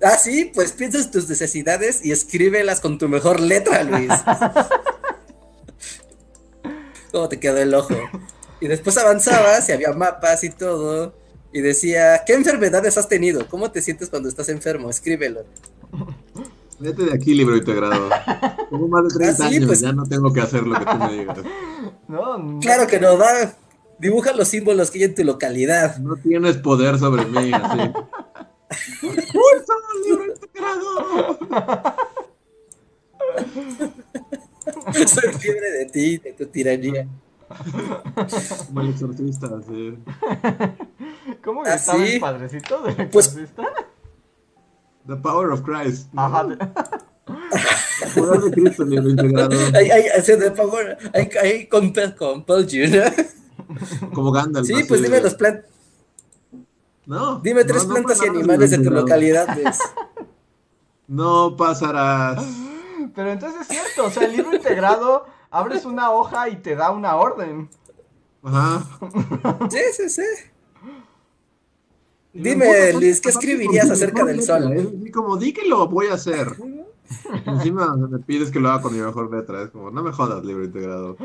Ah, 0.03 0.17
sí, 0.17 0.51
pues 0.55 0.73
piensas 0.73 1.11
tus 1.11 1.29
necesidades 1.29 2.05
y 2.05 2.13
escríbelas 2.13 2.81
con 2.81 2.99
tu 2.99 3.09
mejor 3.09 3.41
letra, 3.41 3.83
Luis. 3.85 4.11
¿Cómo 7.13 7.29
te 7.29 7.39
quedó 7.39 7.59
el 7.59 7.75
ojo? 7.75 7.95
Y 8.61 8.69
después 8.69 8.97
avanzabas 8.97 9.69
y 9.69 9.73
había 9.73 9.93
mapas 9.93 10.45
y 10.45 10.51
todo. 10.51 11.15
Y 11.53 11.61
decía, 11.61 12.23
¿qué 12.27 12.33
enfermedades 12.33 12.97
has 12.97 13.09
tenido? 13.09 13.47
¿Cómo 13.49 13.71
te 13.71 13.83
sientes 13.83 14.09
cuando 14.09 14.29
estás 14.29 14.49
enfermo? 14.49 14.89
Escríbelo. 14.89 15.45
Vete 16.79 17.05
de 17.05 17.13
aquí, 17.13 17.35
libro 17.35 17.57
integrado. 17.57 18.09
Tengo 18.71 18.89
más 18.89 19.05
de 19.05 19.19
30 19.19 19.45
ah, 19.45 19.47
años, 19.47 19.67
pues... 19.67 19.81
ya 19.81 19.93
no 19.93 20.05
tengo 20.05 20.33
que 20.33 20.41
hacer 20.41 20.67
lo 20.67 20.79
que 20.79 20.85
tú 20.85 20.97
me 20.97 21.13
digas. 21.13 21.39
No, 22.09 22.59
Claro 22.61 22.87
que 22.87 22.99
no, 22.99 23.17
da. 23.17 23.57
Dibuja 23.99 24.33
los 24.33 24.49
símbolos 24.49 24.91
que 24.91 24.99
hay 24.99 25.05
en 25.05 25.15
tu 25.15 25.23
localidad. 25.23 25.99
No 25.99 26.17
tienes 26.17 26.57
poder 26.57 26.99
sobre 26.99 27.25
mí, 27.27 27.53
así. 27.53 27.93
¡Pulsa, 29.01 29.75
libro 30.05 30.27
integrado! 30.27 31.39
Soy 35.07 35.33
fiebre 35.35 35.71
de 35.71 35.87
ti, 35.87 36.19
de 36.19 36.33
tu 36.33 36.47
tiranía. 36.47 37.09
Como 38.67 38.81
el 38.81 38.91
exorcista, 38.91 39.49
sí. 39.69 39.99
¿Cómo 41.45 41.63
¿Ah, 41.65 41.75
estaba 41.75 42.05
el 42.05 42.21
padrecito 42.21 42.83
del 42.83 43.09
pues, 43.09 43.29
exorcista? 43.29 43.63
Pues, 43.63 43.87
The 45.07 45.17
Power 45.17 45.51
of 45.51 45.63
Christ. 45.63 46.09
Ajá. 46.17 46.47
poder 48.15 48.41
de 48.41 48.51
Cristo, 48.51 48.85
libro 48.85 49.11
integrado. 49.11 49.57
Hay, 49.75 49.91
hay, 49.91 50.23
the 50.23 50.51
power, 50.53 50.97
hay, 51.13 51.29
hay 51.41 51.67
compel, 51.67 52.15
compel 52.15 52.67
you, 52.67 52.85
Como 54.15 54.33
Gandalf. 54.33 54.67
Sí, 54.67 54.75
pues 54.87 55.03
dime 55.03 55.21
los 55.21 55.35
plantas. 55.35 55.67
No. 57.07 57.41
Dime 57.41 57.65
tres 57.65 57.85
plantas 57.85 58.23
y 58.23 58.29
animales 58.29 58.71
de 58.71 58.79
tu 58.79 58.91
localidad. 58.91 59.47
Pues. 59.63 59.79
No 61.09 61.57
pasarás. 61.57 62.43
Pero 63.15 63.33
entonces 63.33 63.63
es 63.63 63.69
cierto, 63.69 64.07
o 64.07 64.11
sea, 64.11 64.25
el 64.25 64.33
libro 64.33 64.55
integrado, 64.55 65.27
abres 65.51 65.85
una 65.85 66.11
hoja 66.11 66.49
y 66.49 66.57
te 66.57 66.75
da 66.75 66.91
una 66.91 67.17
orden. 67.17 67.69
Ajá. 68.43 68.85
Sí, 69.71 69.81
sí, 69.93 70.09
sí. 70.09 70.23
Dime, 72.33 72.93
Luis, 72.95 73.21
¿qué 73.21 73.29
escribirías 73.29 73.91
acerca 73.91 74.25
del 74.25 74.43
sol? 74.43 75.03
Y 75.05 75.11
como 75.11 75.37
di 75.37 75.53
que 75.53 75.67
lo 75.67 75.87
voy 75.87 76.07
a 76.07 76.15
hacer. 76.15 76.57
Encima 77.47 77.95
me 77.95 78.19
pides 78.21 78.51
que 78.51 78.61
lo 78.61 78.71
haga 78.71 78.83
con 78.83 78.95
mi 78.95 79.01
mejor 79.01 79.31
letra. 79.31 79.63
Es 79.63 79.71
como, 79.71 79.91
no 79.91 80.03
me 80.03 80.13
jodas, 80.13 80.43
libro 80.45 80.65
integrado. 80.65 81.17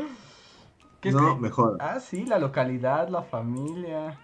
no 1.04 1.38
me 1.38 1.50
jodas. 1.50 1.78
Ah, 1.80 2.00
sí, 2.00 2.26
la 2.26 2.38
localidad, 2.38 3.08
la 3.08 3.22
familia. 3.22 4.18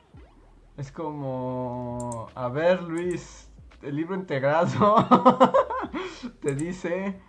Es 0.77 0.91
como, 0.91 2.29
a 2.35 2.49
ver, 2.49 2.83
Luis, 2.83 3.49
el 3.83 3.95
libro 3.95 4.17
integrado 4.17 4.97
te 6.43 6.55
dice 6.55 7.21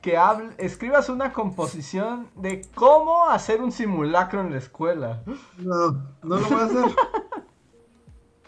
que 0.00 0.18
escribas 0.58 1.08
una 1.08 1.32
composición 1.32 2.28
de 2.36 2.62
cómo 2.74 3.28
hacer 3.28 3.62
un 3.62 3.72
simulacro 3.72 4.40
en 4.40 4.50
la 4.52 4.58
escuela. 4.58 5.22
No, 5.58 5.92
no 6.22 6.36
lo 6.36 6.48
voy 6.48 6.60
a 6.60 6.64
hacer. 6.64 6.84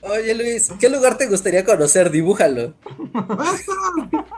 Oye 0.02 0.34
Luis, 0.34 0.72
¿qué 0.78 0.90
lugar 0.90 1.16
te 1.16 1.28
gustaría 1.28 1.64
conocer? 1.64 2.10
Dibújalo. 2.10 2.74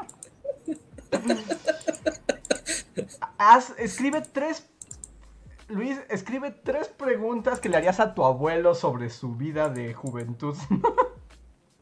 Haz, 3.39 3.75
escribe 3.79 4.23
tres. 4.33 4.65
Luis, 5.69 5.99
escribe 6.11 6.53
tres 6.53 6.87
preguntas 6.89 7.59
que 7.59 7.69
le 7.69 7.77
harías 7.77 7.99
a 7.99 8.15
tu 8.15 8.25
abuelo 8.25 8.75
sobre 8.75 9.11
su 9.11 9.35
vida 9.35 9.69
de 9.69 9.95
juventud. 9.95 10.57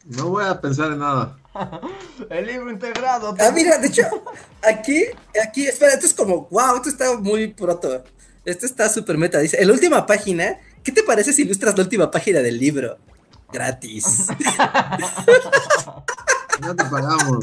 No 0.06 0.30
voy 0.30 0.44
a 0.44 0.60
pensar 0.60 0.92
en 0.92 1.00
nada. 1.00 1.38
El 2.30 2.46
libro 2.46 2.70
integrado. 2.70 3.34
Ah, 3.38 3.50
mira, 3.54 3.78
de 3.78 3.88
hecho, 3.88 4.02
aquí, 4.62 5.04
aquí, 5.42 5.66
espera, 5.66 5.92
esto 5.92 6.06
es 6.06 6.14
como, 6.14 6.46
wow, 6.50 6.76
esto 6.76 6.88
está 6.88 7.18
muy 7.18 7.48
proto. 7.48 8.04
Esto 8.44 8.66
está 8.66 8.88
súper 8.88 9.18
meta. 9.18 9.38
Dice, 9.38 9.60
en 9.60 9.68
la 9.68 9.74
última 9.74 10.06
página, 10.06 10.58
¿qué 10.82 10.92
te 10.92 11.02
parece 11.02 11.32
si 11.32 11.42
ilustras 11.42 11.76
la 11.76 11.84
última 11.84 12.10
página 12.10 12.40
del 12.40 12.58
libro? 12.58 12.98
Gratis. 13.52 14.26
no 16.60 16.76
te 16.76 16.84
pagamos. 16.84 17.38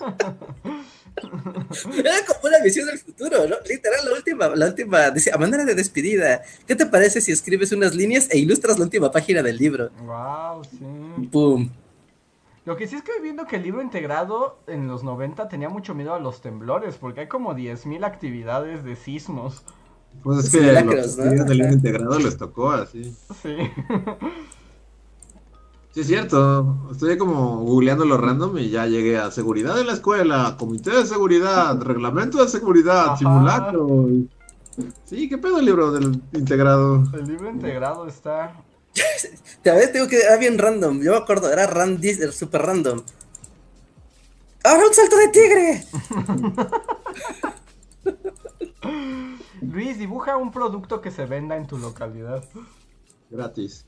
Era 1.98 2.24
como 2.26 2.40
una 2.44 2.62
visión 2.62 2.86
del 2.86 2.98
futuro, 2.98 3.46
¿no? 3.48 3.56
Literal, 3.68 4.04
la 4.04 4.12
última, 4.12 4.48
la 4.48 4.66
última, 4.66 5.10
dice, 5.10 5.30
a 5.32 5.38
manera 5.38 5.64
de 5.64 5.74
despedida, 5.74 6.42
¿qué 6.66 6.74
te 6.74 6.86
parece 6.86 7.20
si 7.20 7.32
escribes 7.32 7.72
unas 7.72 7.94
líneas 7.94 8.28
e 8.30 8.38
ilustras 8.38 8.78
la 8.78 8.84
última 8.84 9.10
página 9.10 9.42
del 9.42 9.56
libro? 9.56 9.90
Wow, 10.02 10.64
sí. 10.64 11.28
Pum. 11.30 11.70
Lo 12.64 12.76
que 12.76 12.86
sí 12.86 12.96
es 12.96 13.02
que 13.02 13.12
viendo 13.22 13.46
que 13.46 13.56
el 13.56 13.62
libro 13.62 13.82
integrado 13.82 14.58
en 14.66 14.86
los 14.86 15.02
90 15.02 15.48
tenía 15.48 15.68
mucho 15.68 15.94
miedo 15.94 16.14
a 16.14 16.20
los 16.20 16.40
temblores, 16.40 16.96
porque 16.96 17.20
hay 17.20 17.28
como 17.28 17.54
10.000 17.54 18.04
actividades 18.04 18.84
de 18.84 18.96
sismos. 18.96 19.62
Pues 20.22 20.46
es 20.46 20.50
que 20.50 20.60
los 20.60 21.16
¿no? 21.16 21.44
del 21.44 21.58
libro 21.58 21.72
integrado 21.72 22.18
les 22.18 22.36
tocó 22.36 22.70
así. 22.70 23.16
Sí. 23.42 23.56
Sí, 25.92 26.00
es 26.02 26.06
cierto. 26.06 26.88
Estoy 26.92 27.18
como 27.18 27.60
googleando 27.64 28.04
lo 28.04 28.16
random 28.16 28.58
y 28.58 28.70
ya 28.70 28.86
llegué 28.86 29.18
a 29.18 29.30
seguridad 29.30 29.74
de 29.74 29.84
la 29.84 29.94
escuela, 29.94 30.54
comité 30.58 30.90
de 30.90 31.06
seguridad, 31.06 31.78
reglamento 31.80 32.42
de 32.42 32.48
seguridad, 32.48 33.16
simulacro. 33.16 34.08
Sí, 35.04 35.28
¿qué 35.28 35.36
pedo 35.36 35.58
el 35.58 35.66
libro 35.66 35.90
del 35.90 36.22
integrado? 36.32 37.02
El 37.12 37.26
libro 37.26 37.50
integrado 37.50 38.06
está. 38.06 38.54
Te 39.62 39.70
vez 39.72 39.92
tengo 39.92 40.06
que 40.08 40.20
era 40.20 40.36
bien 40.36 40.58
random. 40.58 41.02
Yo 41.02 41.12
me 41.12 41.18
acuerdo, 41.18 41.52
era 41.52 41.64
era 41.64 42.32
super 42.32 42.62
random. 42.62 43.02
¡Ahora 44.62 44.86
un 44.86 44.94
salto 44.94 45.16
de 45.16 45.28
tigre! 45.28 45.84
Luis, 49.62 49.98
dibuja 49.98 50.36
un 50.36 50.50
producto 50.50 51.00
que 51.00 51.10
se 51.10 51.26
venda 51.26 51.56
en 51.56 51.66
tu 51.66 51.78
localidad. 51.78 52.44
Gratis. 53.30 53.86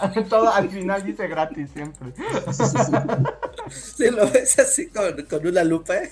Todo 0.28 0.52
al 0.52 0.68
final 0.68 1.04
dice 1.04 1.28
gratis 1.28 1.70
siempre. 1.70 2.12
Si 3.70 4.10
lo 4.10 4.28
ves 4.28 4.58
así 4.58 4.88
con, 4.88 5.46
una 5.46 5.62
lupa. 5.62 5.94
¿eh? 5.94 6.10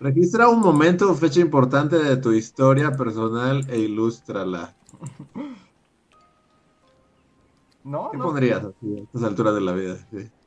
Registra 0.00 0.48
un 0.48 0.60
momento 0.60 1.12
o 1.12 1.14
fecha 1.14 1.40
importante 1.40 1.96
de 1.96 2.16
tu 2.16 2.32
historia 2.32 2.90
personal 2.96 3.64
e 3.68 3.78
ilústrala. 3.78 4.74
¿No? 7.84 8.10
¿Qué 8.10 8.18
pondrías 8.18 8.64
a 8.64 8.72
estas 9.04 9.22
alturas 9.22 9.54
de 9.54 9.60
la 9.60 9.72
vida? 9.72 9.96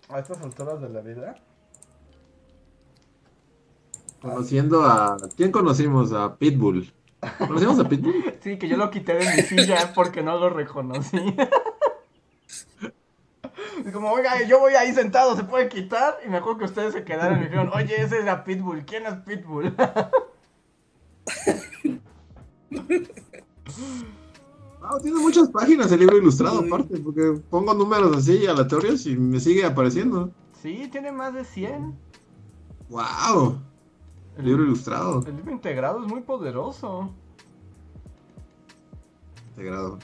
¿A 0.09 0.19
estas 0.19 0.41
alturas 0.41 0.81
de 0.81 0.89
la 0.89 1.01
vida? 1.01 1.35
Conociendo 4.21 4.83
a... 4.83 5.17
¿Quién 5.37 5.51
conocimos? 5.51 6.11
A 6.11 6.35
Pitbull. 6.35 6.91
¿Conocemos 7.37 7.79
a 7.79 7.87
Pitbull? 7.87 8.35
Sí, 8.41 8.57
que 8.57 8.67
yo 8.67 8.77
lo 8.77 8.89
quité 8.89 9.13
de 9.13 9.35
mi 9.35 9.41
silla 9.43 9.93
porque 9.93 10.23
no 10.23 10.37
lo 10.37 10.49
reconocí. 10.49 11.35
Y 13.85 13.91
como, 13.91 14.11
oiga, 14.11 14.43
yo 14.47 14.59
voy 14.59 14.73
ahí 14.73 14.93
sentado, 14.93 15.35
¿se 15.35 15.43
puede 15.43 15.69
quitar? 15.69 16.17
Y 16.25 16.29
me 16.29 16.37
acuerdo 16.37 16.59
que 16.59 16.65
ustedes 16.65 16.93
se 16.93 17.03
quedaron 17.03 17.37
y 17.37 17.39
me 17.41 17.45
dijeron, 17.45 17.71
oye, 17.73 18.01
ese 18.01 18.19
es 18.19 18.25
la 18.25 18.43
Pitbull, 18.43 18.85
¿quién 18.85 19.05
es 19.05 19.15
Pitbull? 19.15 19.75
Ah, 24.83 24.97
tiene 25.01 25.19
muchas 25.19 25.49
páginas 25.49 25.91
el 25.91 25.99
libro 25.99 26.17
ilustrado 26.17 26.59
aparte, 26.59 26.97
porque 26.99 27.39
pongo 27.49 27.73
números 27.73 28.17
así 28.17 28.45
aleatorios 28.47 29.05
y 29.05 29.15
me 29.15 29.39
sigue 29.39 29.63
apareciendo. 29.63 30.31
Sí, 30.61 30.89
tiene 30.91 31.11
más 31.11 31.33
de 31.33 31.45
100. 31.45 31.97
¡Wow! 32.89 33.59
El 34.37 34.45
libro 34.45 34.63
ilustrado. 34.63 35.23
El 35.27 35.35
libro 35.35 35.51
integrado 35.51 36.03
es 36.03 36.11
muy 36.11 36.21
poderoso. 36.21 37.13
Integrado. 39.49 39.99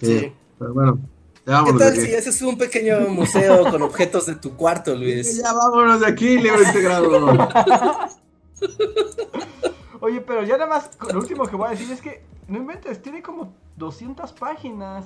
Sí. 0.00 0.32
Pero 0.58 0.74
bueno, 0.74 0.98
ya 1.46 1.52
vámonos. 1.52 1.82
¿Qué 1.82 1.84
tal 1.84 1.96
si 1.96 2.12
ese 2.12 2.30
es 2.30 2.42
un 2.42 2.58
pequeño 2.58 3.00
museo 3.08 3.70
con 3.70 3.82
objetos 3.82 4.26
de 4.26 4.34
tu 4.36 4.56
cuarto, 4.56 4.94
Luis? 4.94 5.36
Ya 5.42 5.52
vámonos 5.52 6.00
de 6.00 6.06
aquí, 6.06 6.38
libro 6.38 6.62
integrado. 6.62 7.08
Oye, 10.00 10.20
pero 10.20 10.42
ya 10.42 10.56
nada 10.56 10.68
más, 10.68 10.90
lo 11.12 11.20
último 11.20 11.46
que 11.46 11.56
voy 11.56 11.68
a 11.68 11.70
decir 11.70 11.90
es 11.90 12.00
que, 12.00 12.24
no 12.48 12.58
inventes, 12.58 13.00
tiene 13.02 13.22
como 13.22 13.52
200 13.76 14.32
páginas. 14.32 15.04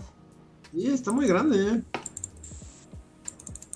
Sí, 0.72 0.92
está 0.92 1.12
muy 1.12 1.26
grande, 1.26 1.74
¿eh? 1.74 1.82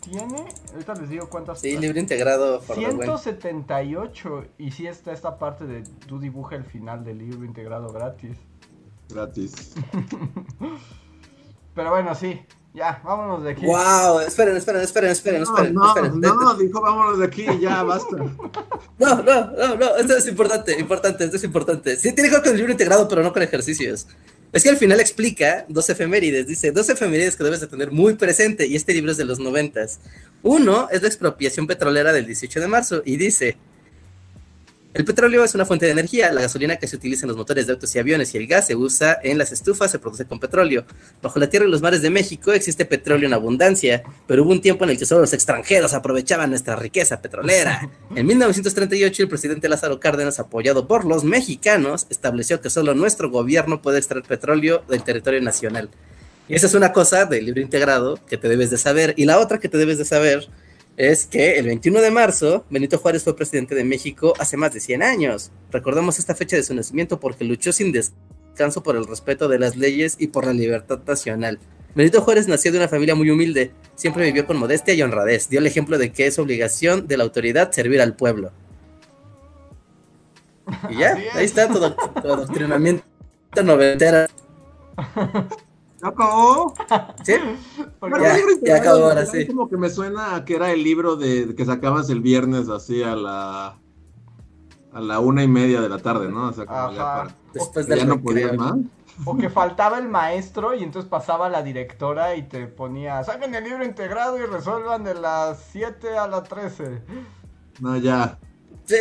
Tiene, 0.05 0.45
ahorita 0.73 0.95
les 0.95 1.09
digo 1.09 1.29
cuántas. 1.29 1.61
Sí, 1.61 1.77
libro 1.77 1.99
integrado. 1.99 2.61
178. 2.61 4.45
Y 4.59 4.71
sí 4.71 4.87
está 4.87 5.13
esta 5.13 5.39
parte 5.39 5.67
de 5.67 5.83
tú 6.07 6.19
dibuja 6.19 6.57
el 6.57 6.65
final 6.65 7.05
del 7.05 7.19
libro 7.19 7.45
integrado 7.45 7.93
gratis. 7.93 8.37
Gratis. 9.09 9.75
Pero 11.75 11.91
bueno, 11.91 12.15
sí. 12.15 12.41
Ya, 12.75 13.01
vámonos 13.05 13.45
de 13.45 13.53
aquí. 13.53 13.65
Wow, 13.67 14.19
esperen, 14.19 14.57
esperen, 14.57 14.83
esperen, 14.83 15.11
esperen, 15.11 15.43
esperen. 15.43 15.75
No, 15.75 15.95
esperen, 15.95 16.21
no, 16.21 16.55
dijo 16.55 16.81
vámonos 16.81 17.21
de 17.21 17.27
aquí, 17.27 17.47
ya, 17.61 17.85
basta. 17.85 18.17
No, 18.99 19.23
no, 19.23 19.51
no, 19.53 19.77
no, 19.77 19.97
esto 19.97 20.17
es 20.17 20.27
importante, 20.27 20.79
importante, 20.79 21.25
esto 21.25 21.37
es 21.37 21.45
importante. 21.45 21.97
Sí, 21.97 22.13
tiene 22.13 22.31
que 22.31 22.37
ver 22.37 22.43
con 22.43 22.53
el 22.53 22.57
libro 22.57 22.73
integrado, 22.73 23.09
pero 23.09 23.23
no 23.23 23.33
con 23.33 23.43
ejercicios. 23.43 24.09
Es 24.55 24.63
que 24.63 24.71
al 24.71 24.77
final 24.77 25.01
explica 25.01 25.67
dos 25.69 25.91
efemérides, 25.91 26.47
dice, 26.47 26.71
dos 26.71 26.89
efemérides 26.89 27.35
que 27.35 27.43
debes 27.43 27.61
de 27.61 27.67
tener 27.67 27.91
muy 27.91 28.15
presente, 28.15 28.69
y 28.69 28.77
este 28.77 28.95
libro 28.95 29.11
es 29.11 29.17
de 29.17 29.25
los 29.25 29.41
noventas. 29.41 29.99
Uno 30.45 30.89
es 30.93 31.03
la 31.03 31.09
expropiación 31.09 31.67
petrolera 31.67 32.13
del 32.13 32.25
18 32.25 32.61
de 32.61 32.69
marzo, 32.69 33.03
y 33.05 33.17
dice, 33.17 33.57
el 34.95 35.05
petróleo 35.05 35.43
es 35.43 35.55
una 35.57 35.65
fuente 35.67 35.87
de 35.87 35.93
energía, 35.93 36.33
la 36.33 36.43
gasolina 36.43 36.77
que 36.77 36.87
se 36.87 36.95
utiliza 36.95 37.27
en 37.27 37.29
los 37.29 37.37
motores 37.37 37.67
de 37.67 37.73
autos 37.73 37.93
y 37.97 37.99
aviones 37.99 38.33
y 38.33 38.39
el 38.39 38.47
gas 38.47 38.69
se 38.69 38.77
usa 38.77 39.19
en 39.25 39.39
las 39.39 39.51
estufas, 39.51 39.91
se 39.91 39.99
produce 39.99 40.25
con 40.25 40.39
petróleo. 40.39 40.85
Bajo 41.21 41.41
la 41.41 41.51
tierra 41.51 41.67
y 41.67 41.71
los 41.71 41.83
mares 41.83 42.01
de 42.01 42.11
México 42.11 42.53
existe 42.53 42.85
petróleo 42.85 43.27
en 43.27 43.35
abundancia, 43.35 44.05
pero 44.29 44.45
hubo 44.45 44.53
un 44.53 44.61
tiempo 44.61 44.85
en 44.85 44.91
el 44.91 44.99
que 44.99 45.05
solo 45.05 45.23
los 45.23 45.33
extranjeros 45.33 45.95
aprovechaban 45.95 46.51
nuestra 46.51 46.77
riqueza 46.77 47.21
petrolera. 47.21 47.91
En 48.15 48.27
1938 48.27 49.25
el 49.25 49.29
presidente 49.29 49.69
Lázaro 49.69 49.99
Cárdenas, 49.99 50.39
apoyado 50.39 50.87
por 50.87 51.05
los 51.05 51.25
mexicanos, 51.25 52.07
estableció 52.11 52.61
que 52.61 52.71
solo 52.71 52.95
nuestro 52.95 53.29
gobierno 53.29 53.83
puede 53.83 53.99
extraer 53.99 54.23
petróleo 54.23 54.85
del 54.89 55.03
territorio 55.03 55.41
nacional. 55.41 55.91
Y 56.49 56.55
esa 56.55 56.67
es 56.67 56.75
una 56.75 56.93
cosa 56.93 57.25
del 57.25 57.47
libro 57.47 57.61
integrado 57.61 58.21
que 58.29 58.37
te 58.37 58.49
debes 58.49 58.71
de 58.71 58.79
saber. 58.79 59.15
Y 59.17 59.25
la 59.25 59.41
otra 59.41 59.59
que 59.59 59.69
te 59.69 59.79
debes 59.79 59.99
de 59.99 60.05
saber 60.05 60.49
es 60.97 61.27
que 61.27 61.59
el 61.59 61.67
21 61.67 62.01
de 62.01 62.11
marzo 62.11 62.65
Benito 62.71 62.99
Juárez 62.99 63.25
fue 63.25 63.37
presidente 63.37 63.75
de 63.75 63.85
México 63.85 64.33
hace 64.39 64.57
más 64.57 64.73
de 64.73 64.81
100 64.81 65.03
años. 65.03 65.51
Recordamos 65.71 66.19
esta 66.19 66.35
fecha 66.35 66.57
de 66.57 66.63
su 66.63 66.75
nacimiento 66.75 67.19
porque 67.19 67.45
luchó 67.45 67.73
sin 67.73 67.93
descanso 67.93 68.83
por 68.83 68.97
el 68.97 69.07
respeto 69.07 69.49
de 69.49 69.59
las 69.59 69.77
leyes 69.77 70.17
y 70.19 70.29
por 70.29 70.47
la 70.47 70.53
libertad 70.53 71.01
nacional. 71.07 71.59
Benito 71.95 72.21
Juárez 72.21 72.49
nació 72.49 72.73
de 72.73 72.79
una 72.79 72.89
familia 72.89 73.15
muy 73.15 73.31
humilde, 73.31 73.71
siempre 73.95 74.25
vivió 74.25 74.47
con 74.47 74.57
modestia 74.57 74.95
y 74.95 75.03
honradez, 75.03 75.49
dio 75.49 75.61
el 75.61 75.67
ejemplo 75.67 75.97
de 75.97 76.11
que 76.13 76.27
es 76.27 76.39
obligación 76.39 77.07
de 77.07 77.17
la 77.17 77.25
autoridad 77.25 77.71
servir 77.71 78.01
al 78.01 78.17
pueblo. 78.17 78.53
Y 80.91 80.99
ya, 80.99 81.17
ahí 81.35 81.45
está 81.45 81.69
todo, 81.69 81.95
todo 81.95 82.35
adoctrinamiento 82.35 83.05
noventera. 83.63 84.29
¿Ya 86.05 86.11
acabó? 86.11 86.75
¿Sí? 87.25 87.33
ya, 88.03 88.37
ya 88.63 88.77
acabó 88.77 89.05
ahora 89.07 89.25
sí. 89.25 89.47
Como 89.47 89.69
que 89.69 89.79
me 89.79 89.89
suena 89.89 90.37
a 90.37 90.45
que 90.45 90.57
era 90.57 90.71
el 90.71 90.85
libro 90.85 91.17
de 91.17 91.55
que 91.57 91.65
sacabas 91.65 92.11
el 92.11 92.21
viernes 92.21 92.69
así 92.69 93.03
a 93.03 93.17
la 93.17 93.79
a 94.93 95.01
la 95.01 95.19
una 95.19 95.43
y 95.43 95.49
media 95.49 95.81
de 95.81 95.89
la 95.89 95.99
tarde, 95.99 96.29
¿no? 96.29 96.49
O 96.49 96.53
sea, 96.53 96.67
como 96.67 96.93
ya 96.93 96.99
para, 96.99 97.37
Después 97.55 97.87
de 97.87 97.97
ya 97.97 98.05
no 98.05 98.21
podía 98.21 98.53
más. 98.53 98.75
O 99.25 99.37
que 99.37 99.49
faltaba 99.49 99.99
el 99.99 100.09
maestro 100.09 100.75
y 100.75 100.83
entonces 100.83 101.09
pasaba 101.09 101.49
la 101.49 101.63
directora 101.63 102.37
y 102.37 102.43
te 102.43 102.67
ponía, 102.67 103.25
saquen 103.25 103.55
el 103.55 103.65
libro 103.65 103.85
integrado 103.85 104.39
y 104.39 104.45
resuelvan 104.45 105.05
de 105.05 105.15
las 105.15 105.59
7 105.73 106.19
a 106.19 106.27
las 106.27 106.45
13. 106.45 107.03
No, 107.81 107.97
ya. 107.97 108.39
Sí. 108.87 108.97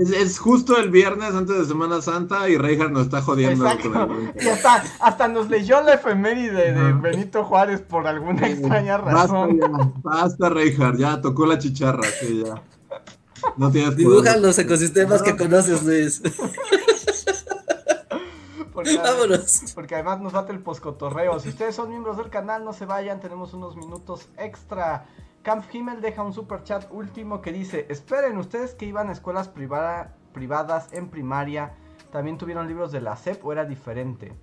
Es, 0.00 0.10
es, 0.10 0.38
justo 0.38 0.78
el 0.78 0.90
viernes 0.90 1.34
antes 1.34 1.58
de 1.58 1.64
Semana 1.66 2.00
Santa 2.00 2.48
y 2.48 2.56
Reinhardt 2.56 2.92
nos 2.92 3.02
está 3.02 3.20
jodiendo. 3.20 3.66
Con 3.82 4.10
el... 4.10 4.32
y 4.42 4.48
hasta, 4.48 4.82
hasta, 5.00 5.28
nos 5.28 5.50
leyó 5.50 5.82
la 5.82 5.94
efeméride 5.94 6.72
de 6.72 6.92
Benito 6.94 7.44
Juárez 7.44 7.82
por 7.82 8.06
alguna 8.06 8.48
extraña 8.48 8.96
razón. 8.96 9.58
Basta, 9.58 9.76
ya, 9.76 9.92
basta 10.02 10.48
Reinhardt, 10.48 10.98
ya 10.98 11.20
tocó 11.20 11.44
la 11.44 11.58
chicharra, 11.58 12.08
sí, 12.20 12.42
ya. 12.46 12.62
No 13.56 13.70
tienes 13.70 13.96
Dibuja 13.96 14.36
los 14.36 14.58
ecosistemas 14.58 15.20
no. 15.20 15.24
que 15.24 15.36
conoces, 15.36 15.82
Luis. 15.82 16.22
Porque, 18.72 18.96
Vámonos. 18.96 19.62
Porque 19.74 19.94
además 19.94 20.20
nos 20.20 20.32
falta 20.32 20.52
el 20.52 20.60
poscotorreo. 20.60 21.38
Si 21.40 21.50
ustedes 21.50 21.74
son 21.74 21.90
miembros 21.90 22.16
del 22.16 22.30
canal, 22.30 22.64
no 22.64 22.72
se 22.72 22.86
vayan, 22.86 23.20
tenemos 23.20 23.52
unos 23.52 23.76
minutos 23.76 24.28
extra. 24.38 25.06
Camp 25.42 25.64
Himmel 25.72 26.00
deja 26.00 26.22
un 26.22 26.32
super 26.32 26.62
chat 26.64 26.86
último 26.90 27.40
que 27.40 27.52
dice: 27.52 27.86
Esperen, 27.88 28.36
ustedes 28.36 28.74
que 28.74 28.86
iban 28.86 29.08
a 29.08 29.12
escuelas 29.12 29.48
privada, 29.48 30.14
privadas 30.32 30.92
en 30.92 31.08
primaria, 31.08 31.74
¿también 32.12 32.36
tuvieron 32.38 32.68
libros 32.68 32.92
de 32.92 33.00
la 33.00 33.16
SEP 33.16 33.44
o 33.44 33.52
era 33.52 33.64
diferente? 33.64 34.36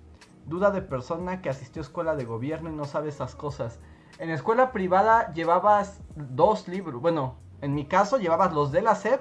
Duda 0.46 0.70
de 0.70 0.82
persona 0.82 1.40
que 1.40 1.50
asistió 1.50 1.82
a 1.82 1.84
escuela 1.84 2.16
de 2.16 2.24
gobierno 2.24 2.70
y 2.70 2.74
no 2.74 2.84
sabe 2.84 3.10
esas 3.10 3.34
cosas. 3.34 3.78
En 4.18 4.30
escuela 4.30 4.72
privada 4.72 5.32
llevabas 5.34 6.00
dos 6.16 6.66
libros. 6.66 7.00
Bueno, 7.00 7.36
en 7.60 7.74
mi 7.74 7.86
caso 7.86 8.18
llevabas 8.18 8.52
los 8.52 8.72
de 8.72 8.82
la 8.82 8.94
SEP 8.94 9.20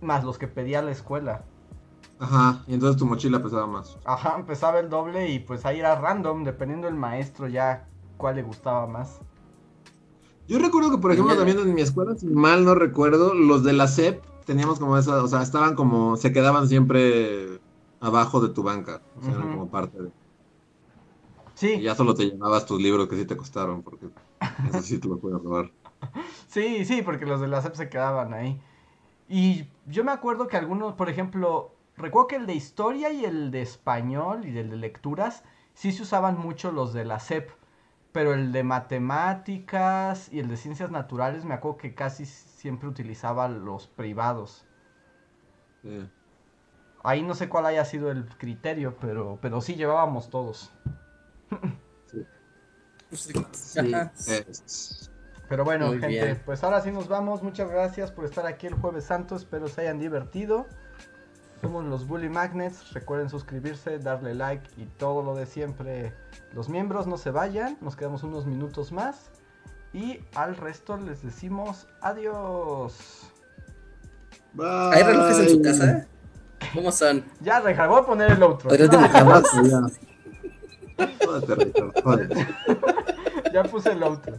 más 0.00 0.24
los 0.24 0.38
que 0.38 0.48
pedía 0.48 0.82
la 0.82 0.90
escuela. 0.90 1.44
Ajá, 2.18 2.64
y 2.66 2.74
entonces 2.74 2.98
tu 2.98 3.06
mochila 3.06 3.42
pesaba 3.42 3.66
más. 3.66 3.98
Ajá, 4.04 4.42
pesaba 4.46 4.80
el 4.80 4.88
doble 4.88 5.28
y 5.28 5.38
pues 5.38 5.66
ahí 5.66 5.80
era 5.80 5.94
random, 5.96 6.44
dependiendo 6.44 6.86
del 6.86 6.96
maestro 6.96 7.46
ya 7.46 7.86
cuál 8.16 8.36
le 8.36 8.42
gustaba 8.42 8.86
más. 8.86 9.20
Yo 10.48 10.58
recuerdo 10.58 10.90
que, 10.90 10.98
por 10.98 11.12
ejemplo, 11.12 11.36
también 11.36 11.58
en 11.58 11.74
mi 11.74 11.82
escuela, 11.82 12.16
si 12.16 12.26
mal 12.26 12.64
no 12.64 12.74
recuerdo, 12.74 13.34
los 13.34 13.64
de 13.64 13.72
la 13.72 13.88
SEP 13.88 14.22
teníamos 14.44 14.78
como 14.78 14.96
esa, 14.96 15.22
o 15.22 15.28
sea, 15.28 15.42
estaban 15.42 15.74
como, 15.74 16.16
se 16.16 16.32
quedaban 16.32 16.68
siempre 16.68 17.60
abajo 18.00 18.40
de 18.40 18.50
tu 18.54 18.62
banca, 18.62 19.02
o 19.18 19.22
sea, 19.22 19.30
uh 19.30 19.34
-huh. 19.34 19.38
eran 19.38 19.52
como 19.52 19.68
parte 19.68 20.02
de... 20.02 20.10
Sí. 21.54 21.72
Y 21.74 21.82
ya 21.82 21.94
solo 21.94 22.14
te 22.14 22.26
llevabas 22.26 22.66
tus 22.66 22.80
libros 22.80 23.08
que 23.08 23.16
sí 23.16 23.24
te 23.24 23.36
costaron, 23.36 23.82
porque 23.82 24.06
eso 24.68 24.82
sí 24.82 24.98
te 24.98 25.08
lo 25.08 25.18
puedes 25.18 25.42
robar. 25.42 25.70
Sí, 26.48 26.84
sí, 26.84 27.02
porque 27.02 27.26
los 27.26 27.40
de 27.40 27.48
la 27.48 27.60
SEP 27.60 27.74
se 27.74 27.88
quedaban 27.88 28.32
ahí. 28.32 28.60
Y 29.28 29.66
yo 29.86 30.04
me 30.04 30.12
acuerdo 30.12 30.46
que 30.46 30.56
algunos, 30.56 30.94
por 30.94 31.10
ejemplo, 31.10 31.74
recuerdo 31.96 32.28
que 32.28 32.36
el 32.36 32.46
de 32.46 32.54
historia 32.54 33.10
y 33.12 33.24
el 33.24 33.50
de 33.50 33.62
español 33.62 34.46
y 34.46 34.56
el 34.56 34.70
de 34.70 34.76
lecturas 34.76 35.42
sí 35.74 35.92
se 35.92 36.02
usaban 36.02 36.38
mucho 36.38 36.70
los 36.72 36.92
de 36.94 37.04
la 37.04 37.18
SEP, 37.18 37.50
pero 38.16 38.32
el 38.32 38.50
de 38.50 38.62
matemáticas 38.62 40.32
y 40.32 40.38
el 40.38 40.48
de 40.48 40.56
ciencias 40.56 40.90
naturales 40.90 41.44
me 41.44 41.52
acuerdo 41.52 41.76
que 41.76 41.94
casi 41.94 42.24
siempre 42.24 42.88
utilizaba 42.88 43.46
los 43.46 43.88
privados. 43.88 44.64
Sí. 45.82 46.08
Ahí 47.04 47.20
no 47.20 47.34
sé 47.34 47.50
cuál 47.50 47.66
haya 47.66 47.84
sido 47.84 48.10
el 48.10 48.26
criterio, 48.38 48.96
pero, 49.02 49.38
pero 49.42 49.60
sí 49.60 49.74
llevábamos 49.74 50.30
todos. 50.30 50.72
sí. 53.10 53.34
sí. 53.52 53.92
Es... 54.24 55.12
Pero 55.50 55.64
bueno, 55.64 55.88
Muy 55.88 56.00
gente, 56.00 56.24
bien. 56.24 56.42
pues 56.46 56.64
ahora 56.64 56.80
sí 56.80 56.90
nos 56.92 57.08
vamos. 57.08 57.42
Muchas 57.42 57.70
gracias 57.70 58.12
por 58.12 58.24
estar 58.24 58.46
aquí 58.46 58.66
el 58.66 58.76
Jueves 58.76 59.04
Santo. 59.04 59.36
Espero 59.36 59.68
se 59.68 59.82
hayan 59.82 59.98
divertido. 59.98 60.66
Somos 61.60 61.84
los 61.84 62.06
Bully 62.06 62.28
Magnets. 62.28 62.92
Recuerden 62.92 63.30
suscribirse, 63.30 63.98
darle 63.98 64.34
like 64.34 64.68
y 64.76 64.84
todo 64.84 65.22
lo 65.22 65.34
de 65.34 65.46
siempre. 65.46 66.12
Los 66.52 66.68
miembros 66.68 67.06
no 67.06 67.16
se 67.16 67.30
vayan. 67.30 67.78
Nos 67.80 67.96
quedamos 67.96 68.22
unos 68.22 68.46
minutos 68.46 68.92
más. 68.92 69.30
Y 69.92 70.20
al 70.34 70.56
resto 70.56 70.96
les 70.96 71.22
decimos 71.22 71.86
adiós. 72.00 73.30
Bye. 74.52 74.92
¿Hay 74.92 75.02
relojes 75.02 75.38
en 75.38 75.48
su 75.48 75.62
casa? 75.62 76.06
¿Cómo 76.74 76.92
son? 76.92 77.24
Ya, 77.40 77.60
Reja, 77.60 77.86
voy 77.86 78.00
a 78.00 78.04
poner 78.04 78.32
el 78.32 78.42
otro. 78.42 78.68
Pero 78.68 78.86
ya 83.52 83.62
puse 83.64 83.92
el 83.92 84.02
otro. 84.02 84.38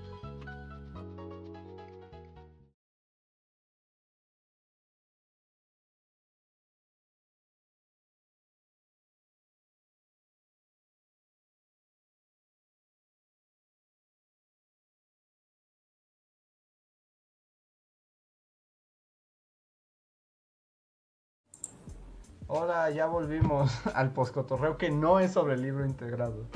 Hola, 22.53 22.89
ya 22.89 23.05
volvimos 23.05 23.71
al 23.95 24.11
poscotorreo 24.11 24.77
que 24.77 24.91
no 24.91 25.21
es 25.21 25.31
sobre 25.31 25.53
el 25.53 25.61
libro 25.61 25.85
integrado. 25.85 26.49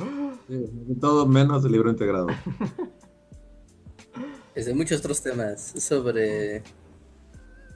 Sí, 0.46 0.66
todo 1.00 1.26
menos 1.26 1.64
el 1.64 1.72
libro 1.72 1.90
integrado. 1.90 2.28
Es 4.56 4.66
de 4.68 4.74
muchos 4.74 5.00
otros 5.00 5.22
temas. 5.22 5.74
Sobre. 5.78 6.64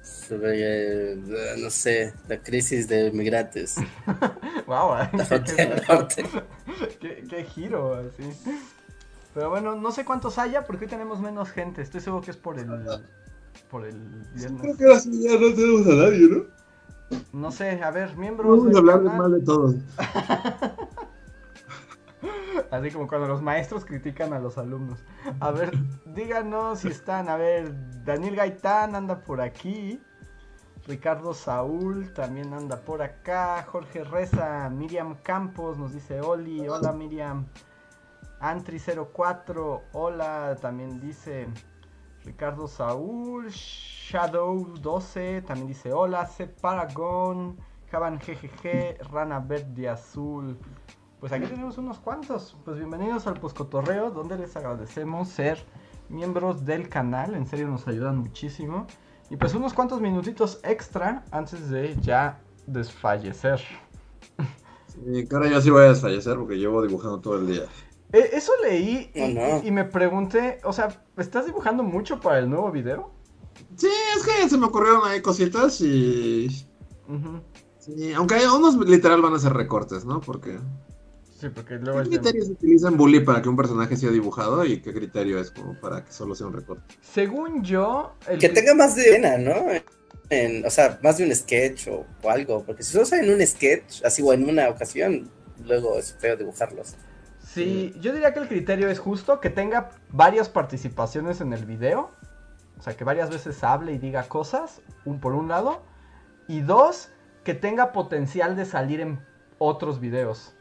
Sobre, 0.01 1.13
eh, 1.13 1.55
no 1.57 1.69
sé, 1.69 2.13
la 2.29 2.41
crisis 2.41 2.87
de 2.87 3.11
migrantes. 3.11 3.75
wow, 4.65 4.95
qué, 7.01 7.25
qué, 7.29 7.43
giro, 7.43 7.95
así. 7.95 8.31
Pero 9.33 9.49
bueno, 9.49 9.75
no 9.75 9.91
sé 9.91 10.05
cuántos 10.05 10.37
haya 10.39 10.65
porque 10.65 10.85
hoy 10.85 10.89
tenemos 10.89 11.19
menos 11.19 11.49
gente. 11.49 11.81
Estoy 11.81 11.99
seguro 11.99 12.23
que 12.23 12.31
es 12.31 12.37
por 12.37 12.57
el, 12.57 12.69
por 13.69 13.85
el 13.85 13.99
viernes. 14.33 14.61
Creo 14.61 14.77
que 14.77 14.85
ahora 14.85 14.99
sí 15.01 15.21
ya 15.21 15.33
no 15.33 15.53
tenemos 15.53 15.85
a 15.85 15.95
nadie, 15.95 16.29
¿no? 16.29 16.58
No 17.33 17.51
sé, 17.51 17.81
a 17.83 17.91
ver, 17.91 18.15
miembros. 18.17 18.59
Vamos 18.59 18.75
a 18.75 18.79
hablar 18.79 19.01
mal 19.01 19.31
de 19.31 19.41
todos. 19.41 19.75
Así 22.71 22.91
como 22.91 23.07
cuando 23.07 23.27
los 23.27 23.41
maestros 23.41 23.85
critican 23.85 24.33
a 24.33 24.39
los 24.39 24.57
alumnos. 24.57 24.99
A 25.39 25.51
ver, 25.51 25.71
díganos 26.05 26.79
si 26.79 26.89
están. 26.89 27.29
A 27.29 27.37
ver, 27.37 27.73
Daniel 28.03 28.35
Gaitán 28.35 28.95
anda 28.95 29.23
por 29.23 29.41
aquí. 29.41 30.01
Ricardo 30.87 31.33
Saúl 31.33 32.11
también 32.13 32.53
anda 32.53 32.81
por 32.81 33.01
acá. 33.01 33.63
Jorge 33.63 34.03
Reza, 34.03 34.69
Miriam 34.69 35.15
Campos 35.23 35.77
nos 35.77 35.93
dice 35.93 36.21
Oli. 36.21 36.67
Hola 36.67 36.91
Miriam. 36.91 37.45
Antri04, 38.39 39.81
hola. 39.93 40.57
También 40.61 40.99
dice 40.99 41.47
Ricardo 42.25 42.67
Saúl. 42.67 43.47
Shadow12 43.47 45.45
también 45.45 45.67
dice 45.67 45.93
hola. 45.93 46.25
C 46.25 46.47
Paragon. 46.47 47.57
Javan 47.91 48.19
GGG. 48.19 49.09
Rana 49.11 49.39
Verde 49.39 49.89
Azul. 49.89 50.57
Pues 51.19 51.31
aquí 51.31 51.47
tenemos 51.47 51.77
unos 51.77 51.99
cuantos. 51.99 52.57
Pues 52.63 52.77
bienvenidos 52.77 53.27
al 53.27 53.39
Poscotorreo, 53.39 54.11
donde 54.11 54.37
les 54.37 54.55
agradecemos 54.55 55.29
ser 55.29 55.63
miembros 56.09 56.65
del 56.65 56.89
canal. 56.89 57.35
En 57.35 57.45
serio 57.45 57.67
nos 57.67 57.87
ayudan 57.87 58.17
muchísimo. 58.17 58.87
Y 59.29 59.37
pues 59.37 59.53
unos 59.53 59.73
cuantos 59.73 60.01
minutitos 60.01 60.59
extra 60.63 61.23
antes 61.31 61.69
de 61.69 61.95
ya 62.01 62.39
desfallecer. 62.67 63.61
Sí, 64.87 65.27
cara, 65.27 65.47
yo 65.47 65.61
sí 65.61 65.69
voy 65.69 65.83
a 65.83 65.89
desfallecer 65.89 66.35
porque 66.37 66.55
llevo 66.55 66.81
dibujando 66.81 67.19
todo 67.19 67.37
el 67.37 67.47
día. 67.47 67.63
Eh, 68.11 68.29
eso 68.33 68.51
leí 68.63 69.11
y, 69.63 69.71
me 69.71 69.85
pregunté, 69.85 70.59
o 70.63 70.73
sea, 70.73 71.03
¿estás 71.17 71.45
dibujando 71.45 71.83
mucho 71.83 72.19
para 72.19 72.39
el 72.39 72.49
nuevo 72.49 72.71
video? 72.71 73.11
Sí, 73.75 73.89
es 74.17 74.25
que 74.25 74.49
se 74.49 74.57
me 74.57 74.65
ocurrieron 74.65 75.01
ahí 75.05 75.21
cositas 75.21 75.79
y... 75.81 76.49
Sí, 77.79 78.13
aunque 78.13 78.35
hay 78.35 78.45
unos 78.45 78.75
literal 78.87 79.21
van 79.21 79.33
a 79.33 79.39
ser 79.39 79.53
recortes, 79.53 80.05
¿no? 80.05 80.21
Porque 80.21 80.57
Sí, 81.39 81.47
porque 81.47 81.75
luego 81.75 82.03
¿Qué 82.03 82.09
criterios 82.09 82.47
se 82.47 82.51
utilizan 82.51 82.97
Bully 82.97 83.21
para 83.21 83.41
que 83.41 83.47
un 83.47 83.55
personaje 83.55 83.95
sea 83.95 84.09
dibujado 84.09 84.65
y 84.65 84.81
qué 84.81 84.91
criterio 84.93 85.39
es 85.39 85.51
como 85.51 85.73
para 85.79 86.03
que 86.03 86.11
solo 86.11 86.35
sea 86.35 86.47
un 86.47 86.53
recorte? 86.53 86.95
Según 87.01 87.63
yo... 87.63 88.13
Que 88.39 88.49
tenga 88.49 88.75
más 88.75 88.97
de 88.97 89.03
pena, 89.03 89.37
¿no? 89.37 89.53
En, 90.29 90.65
o 90.65 90.69
sea, 90.69 90.99
más 91.01 91.17
de 91.17 91.23
un 91.23 91.33
sketch 91.33 91.87
o, 91.87 92.05
algo, 92.29 92.63
porque 92.65 92.83
si 92.83 92.91
solo 92.91 93.05
sale 93.05 93.25
en 93.25 93.33
un 93.33 93.47
sketch, 93.47 94.03
así 94.03 94.21
o 94.21 94.33
en 94.33 94.49
una 94.49 94.67
ocasión, 94.67 95.31
luego 95.65 95.97
es 95.97 96.13
feo 96.19 96.35
dibujarlos. 96.35 96.95
Sí, 97.53 97.95
yo 97.99 98.13
diría 98.13 98.31
que 98.31 98.39
el 98.39 98.47
criterio 98.47 98.89
es 98.89 98.99
justo, 98.99 99.39
que 99.39 99.49
tenga 99.49 99.89
varias 100.11 100.49
participaciones 100.49 101.41
en 101.41 101.51
el 101.51 101.65
video, 101.65 102.11
o 102.77 102.81
sea, 102.83 102.95
que 102.95 103.03
varias 103.03 103.31
veces 103.31 103.63
hable 103.63 103.91
y 103.91 103.97
diga 103.97 104.23
cosas, 104.25 104.83
un 105.03 105.19
por 105.19 105.33
un 105.33 105.47
lado, 105.47 105.81
y 106.47 106.61
dos, 106.61 107.09
que 107.43 107.55
tenga 107.55 107.91
potencial 107.91 108.55
de 108.55 108.65
salir 108.65 109.01
en 109.01 109.19
otros 109.57 109.99
videos. 109.99 110.53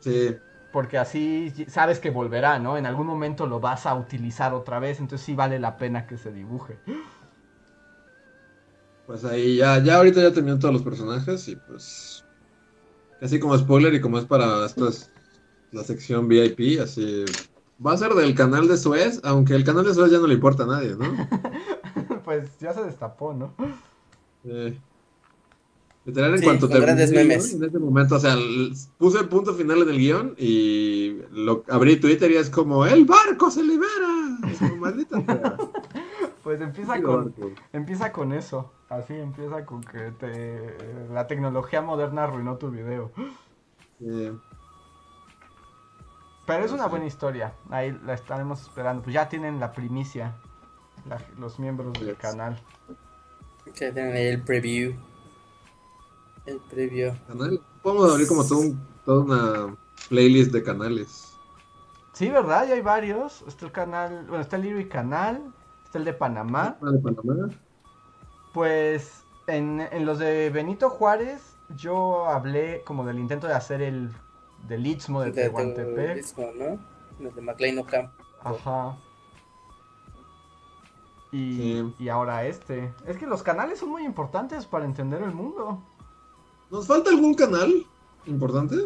Sí. 0.00 0.36
Porque 0.70 0.98
así 0.98 1.64
sabes 1.66 1.98
que 1.98 2.10
volverá, 2.10 2.58
¿no? 2.58 2.76
En 2.76 2.84
algún 2.84 3.06
momento 3.06 3.46
lo 3.46 3.58
vas 3.58 3.86
a 3.86 3.94
utilizar 3.94 4.52
otra 4.52 4.78
vez, 4.78 5.00
entonces 5.00 5.24
sí 5.24 5.34
vale 5.34 5.58
la 5.58 5.78
pena 5.78 6.06
que 6.06 6.18
se 6.18 6.30
dibuje. 6.30 6.78
Pues 9.06 9.24
ahí 9.24 9.56
ya, 9.56 9.82
ya 9.82 9.96
ahorita 9.96 10.20
ya 10.20 10.34
terminan 10.34 10.58
todos 10.58 10.74
los 10.74 10.82
personajes 10.82 11.48
y 11.48 11.56
pues 11.56 12.22
así 13.22 13.40
como 13.40 13.56
spoiler 13.56 13.94
y 13.94 14.00
como 14.02 14.18
es 14.18 14.26
para 14.26 14.66
esto 14.66 14.88
es 14.88 15.10
la 15.76 15.84
sección 15.84 16.26
VIP, 16.26 16.80
así 16.80 17.24
va 17.84 17.92
a 17.92 17.96
ser 17.96 18.12
del 18.14 18.34
canal 18.34 18.68
de 18.68 18.76
Suez, 18.76 19.20
aunque 19.22 19.54
el 19.54 19.64
canal 19.64 19.84
de 19.84 19.94
Suez 19.94 20.10
ya 20.10 20.18
no 20.18 20.26
le 20.26 20.34
importa 20.34 20.64
a 20.64 20.66
nadie, 20.66 20.96
¿no? 20.96 21.04
pues 22.24 22.58
ya 22.58 22.72
se 22.72 22.82
destapó, 22.82 23.34
¿no? 23.34 23.52
Sí. 24.42 24.78
Literal, 26.06 26.36
en 26.36 26.42
cuanto 26.42 26.68
terminé 26.68 27.02
en 27.02 27.32
ese 27.32 27.78
momento, 27.80 28.14
o 28.14 28.20
sea, 28.20 28.36
puse 28.96 29.18
el 29.18 29.28
punto 29.28 29.54
final 29.54 29.82
en 29.82 29.88
el 29.88 29.98
guion 29.98 30.34
y 30.38 31.18
lo 31.32 31.64
abrí 31.68 31.96
Twitter 31.96 32.30
y 32.30 32.36
es 32.36 32.48
como, 32.48 32.86
¡el 32.86 33.04
barco 33.04 33.50
se 33.50 33.64
libera! 33.64 34.38
Es 34.48 34.58
como, 34.58 34.76
maldita 34.76 35.20
Pues 36.44 36.60
empieza 36.60 37.02
con, 37.02 37.34
empieza 37.72 38.12
con 38.12 38.32
eso, 38.32 38.70
así 38.88 39.14
empieza 39.14 39.66
con 39.66 39.82
que 39.82 40.12
te, 40.12 40.76
la 41.12 41.26
tecnología 41.26 41.82
moderna 41.82 42.22
arruinó 42.22 42.56
tu 42.56 42.70
video. 42.70 43.10
Pero 46.46 46.64
es 46.64 46.72
una 46.72 46.86
buena 46.86 47.06
historia, 47.06 47.54
ahí 47.70 47.98
la 48.04 48.14
estaremos 48.14 48.62
esperando. 48.62 49.02
Pues 49.02 49.14
ya 49.14 49.28
tienen 49.28 49.58
la 49.58 49.72
primicia, 49.72 50.34
los 51.38 51.58
miembros 51.58 51.92
del 51.94 52.16
canal. 52.16 52.60
Ya 53.74 53.92
tienen 53.92 54.16
el 54.16 54.42
preview. 54.42 54.94
El 56.46 56.60
previo. 56.60 57.16
Podemos 57.82 58.12
abrir 58.12 58.28
como 58.28 58.46
todo 58.46 58.74
toda 59.04 59.24
una 59.24 59.76
playlist 60.08 60.52
de 60.52 60.62
canales. 60.62 61.32
Sí, 62.12 62.30
¿verdad? 62.30 62.66
Ya 62.68 62.74
hay 62.74 62.80
varios. 62.80 63.42
Está 63.46 63.66
el 63.66 63.72
canal, 63.72 64.24
bueno, 64.26 64.42
está 64.42 64.56
el 64.56 64.62
Lyric 64.62 64.90
Canal, 64.90 65.52
está 65.84 65.98
el 65.98 66.04
de 66.04 66.12
Panamá. 66.12 66.78
¿El 66.82 66.92
de 66.92 66.98
Panamá? 66.98 67.50
Pues 68.54 69.24
en, 69.46 69.86
los 70.06 70.18
de 70.18 70.50
Benito 70.50 70.88
Juárez 70.88 71.56
yo 71.76 72.26
hablé 72.26 72.82
como 72.86 73.04
del 73.04 73.18
intento 73.18 73.46
de 73.46 73.54
hacer 73.54 73.82
el 73.82 74.10
del 74.68 74.86
Istmo 74.86 75.22
de, 75.22 75.32
Tehuantepec. 75.32 76.36
¿no? 76.56 76.78
El 77.20 77.34
de 77.34 77.40
McLean 77.40 77.78
Ocampo. 77.78 78.24
Ajá. 78.42 78.96
Y, 81.32 81.82
y 81.98 82.08
ahora 82.08 82.46
este. 82.46 82.92
Es 83.06 83.16
que 83.18 83.26
los 83.26 83.42
canales 83.42 83.80
son 83.80 83.90
muy 83.90 84.04
importantes 84.04 84.66
para 84.66 84.84
entender 84.84 85.22
el 85.22 85.32
mundo. 85.32 85.82
¿Nos 86.70 86.86
falta 86.86 87.10
algún 87.10 87.34
canal 87.34 87.86
importante? 88.26 88.76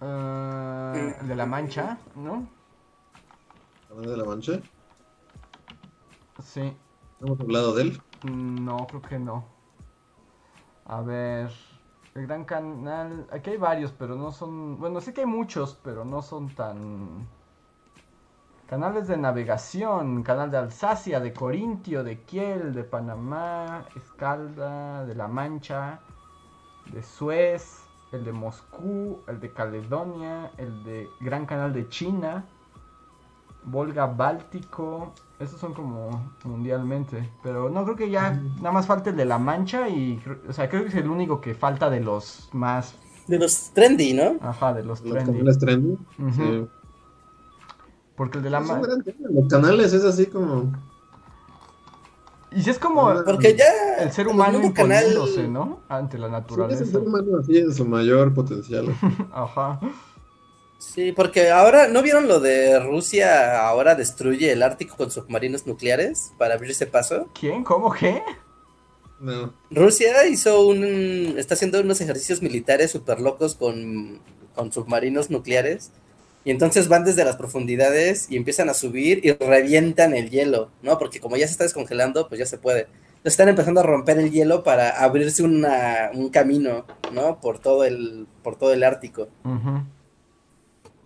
Uh, 0.00 0.96
el 1.20 1.28
de 1.28 1.36
la 1.36 1.46
Mancha, 1.46 1.98
¿no? 2.16 2.48
¿Canal 3.88 4.06
de 4.06 4.16
la 4.16 4.24
Mancha? 4.24 4.60
Sí. 6.42 6.74
¿Hemos 7.20 7.38
hablado 7.38 7.74
de 7.74 7.82
él? 7.82 8.02
No, 8.24 8.86
creo 8.86 9.02
que 9.02 9.18
no. 9.18 9.44
A 10.86 11.02
ver. 11.02 11.52
El 12.14 12.26
gran 12.26 12.44
canal. 12.44 13.26
Aquí 13.30 13.50
hay 13.50 13.56
varios, 13.56 13.92
pero 13.92 14.16
no 14.16 14.32
son. 14.32 14.78
Bueno, 14.78 15.00
sí 15.00 15.12
que 15.12 15.22
hay 15.22 15.26
muchos, 15.26 15.78
pero 15.82 16.04
no 16.04 16.20
son 16.22 16.54
tan. 16.54 17.26
Canales 18.66 19.06
de 19.08 19.16
navegación, 19.16 20.22
canal 20.22 20.50
de 20.50 20.56
Alsacia, 20.56 21.20
de 21.20 21.32
Corintio, 21.32 22.02
de 22.04 22.20
Kiel, 22.22 22.74
de 22.74 22.84
Panamá, 22.84 23.86
Escalda, 23.96 25.04
de 25.04 25.14
La 25.14 25.28
Mancha, 25.28 26.00
de 26.90 27.02
Suez, 27.02 27.84
el 28.12 28.24
de 28.24 28.32
Moscú, 28.32 29.20
el 29.26 29.40
de 29.40 29.52
Caledonia, 29.52 30.52
el 30.56 30.84
de 30.84 31.08
Gran 31.20 31.44
Canal 31.44 31.72
de 31.72 31.88
China, 31.88 32.46
Volga 33.64 34.06
Báltico, 34.06 35.12
esos 35.38 35.60
son 35.60 35.74
como 35.74 36.32
mundialmente, 36.44 37.30
pero 37.42 37.70
no 37.70 37.84
creo 37.84 37.96
que 37.96 38.10
ya 38.10 38.32
nada 38.56 38.72
más 38.72 38.86
falta 38.86 39.10
el 39.10 39.16
de 39.16 39.24
La 39.24 39.38
Mancha 39.38 39.88
y, 39.88 40.22
o 40.48 40.52
sea, 40.52 40.68
creo 40.68 40.82
que 40.82 40.88
es 40.88 40.94
el 40.94 41.08
único 41.08 41.40
que 41.40 41.54
falta 41.54 41.90
de 41.90 42.00
los 42.00 42.48
más... 42.52 42.94
De 43.26 43.38
los 43.38 43.70
trendy, 43.72 44.14
¿no? 44.14 44.36
Ajá, 44.40 44.74
de 44.74 44.84
los, 44.84 45.02
trendy. 45.02 45.32
Canales 45.32 45.58
trendy. 45.58 45.98
Porque 48.16 48.38
el 48.38 48.44
de 48.44 48.50
La 48.50 48.60
Mancha... 48.60 48.88
Los 49.30 49.48
canales 49.48 49.92
es 49.92 50.04
así 50.04 50.26
como... 50.26 50.72
Y 52.54 52.62
si 52.62 52.70
es 52.70 52.78
como 52.78 53.10
Porque 53.24 53.56
ya 53.56 53.64
el 54.00 54.12
ser 54.12 54.28
humano 54.28 54.62
imponiéndose, 54.62 55.48
¿no? 55.48 55.80
Ante 55.88 56.18
la 56.18 56.28
naturaleza. 56.28 56.84
el 56.84 56.90
ser 56.90 57.00
humano 57.00 57.38
así 57.38 57.56
en 57.56 57.72
su 57.72 57.84
mayor 57.86 58.34
potencial. 58.34 58.94
Ajá. 59.32 59.80
Sí, 60.82 61.12
porque 61.12 61.50
ahora, 61.50 61.86
¿no 61.86 62.02
vieron 62.02 62.26
lo 62.26 62.40
de 62.40 62.80
Rusia 62.80 63.66
ahora 63.66 63.94
destruye 63.94 64.50
el 64.50 64.62
Ártico 64.62 64.96
con 64.96 65.10
submarinos 65.10 65.66
nucleares 65.66 66.32
para 66.38 66.54
abrirse 66.54 66.86
paso? 66.86 67.28
¿Quién? 67.38 67.62
¿Cómo 67.62 67.92
qué? 67.92 68.22
No. 69.20 69.54
Rusia 69.70 70.26
hizo 70.26 70.66
un... 70.66 71.36
está 71.38 71.54
haciendo 71.54 71.80
unos 71.80 72.00
ejercicios 72.00 72.42
militares 72.42 72.90
súper 72.90 73.20
locos 73.20 73.54
con, 73.54 74.18
con 74.56 74.72
submarinos 74.72 75.30
nucleares 75.30 75.92
y 76.44 76.50
entonces 76.50 76.88
van 76.88 77.04
desde 77.04 77.24
las 77.24 77.36
profundidades 77.36 78.26
y 78.28 78.36
empiezan 78.36 78.68
a 78.68 78.74
subir 78.74 79.24
y 79.24 79.32
revientan 79.32 80.14
el 80.14 80.30
hielo, 80.30 80.70
¿no? 80.82 80.98
Porque 80.98 81.20
como 81.20 81.36
ya 81.36 81.46
se 81.46 81.52
está 81.52 81.64
descongelando, 81.64 82.28
pues 82.28 82.40
ya 82.40 82.46
se 82.46 82.58
puede. 82.58 82.80
Entonces 82.80 83.34
están 83.34 83.48
empezando 83.48 83.80
a 83.80 83.84
romper 83.84 84.18
el 84.18 84.32
hielo 84.32 84.64
para 84.64 84.90
abrirse 85.02 85.44
una, 85.44 86.10
un 86.12 86.28
camino, 86.30 86.84
¿no? 87.12 87.40
Por 87.40 87.60
todo 87.60 87.84
el, 87.84 88.26
por 88.42 88.56
todo 88.56 88.72
el 88.72 88.82
Ártico. 88.82 89.28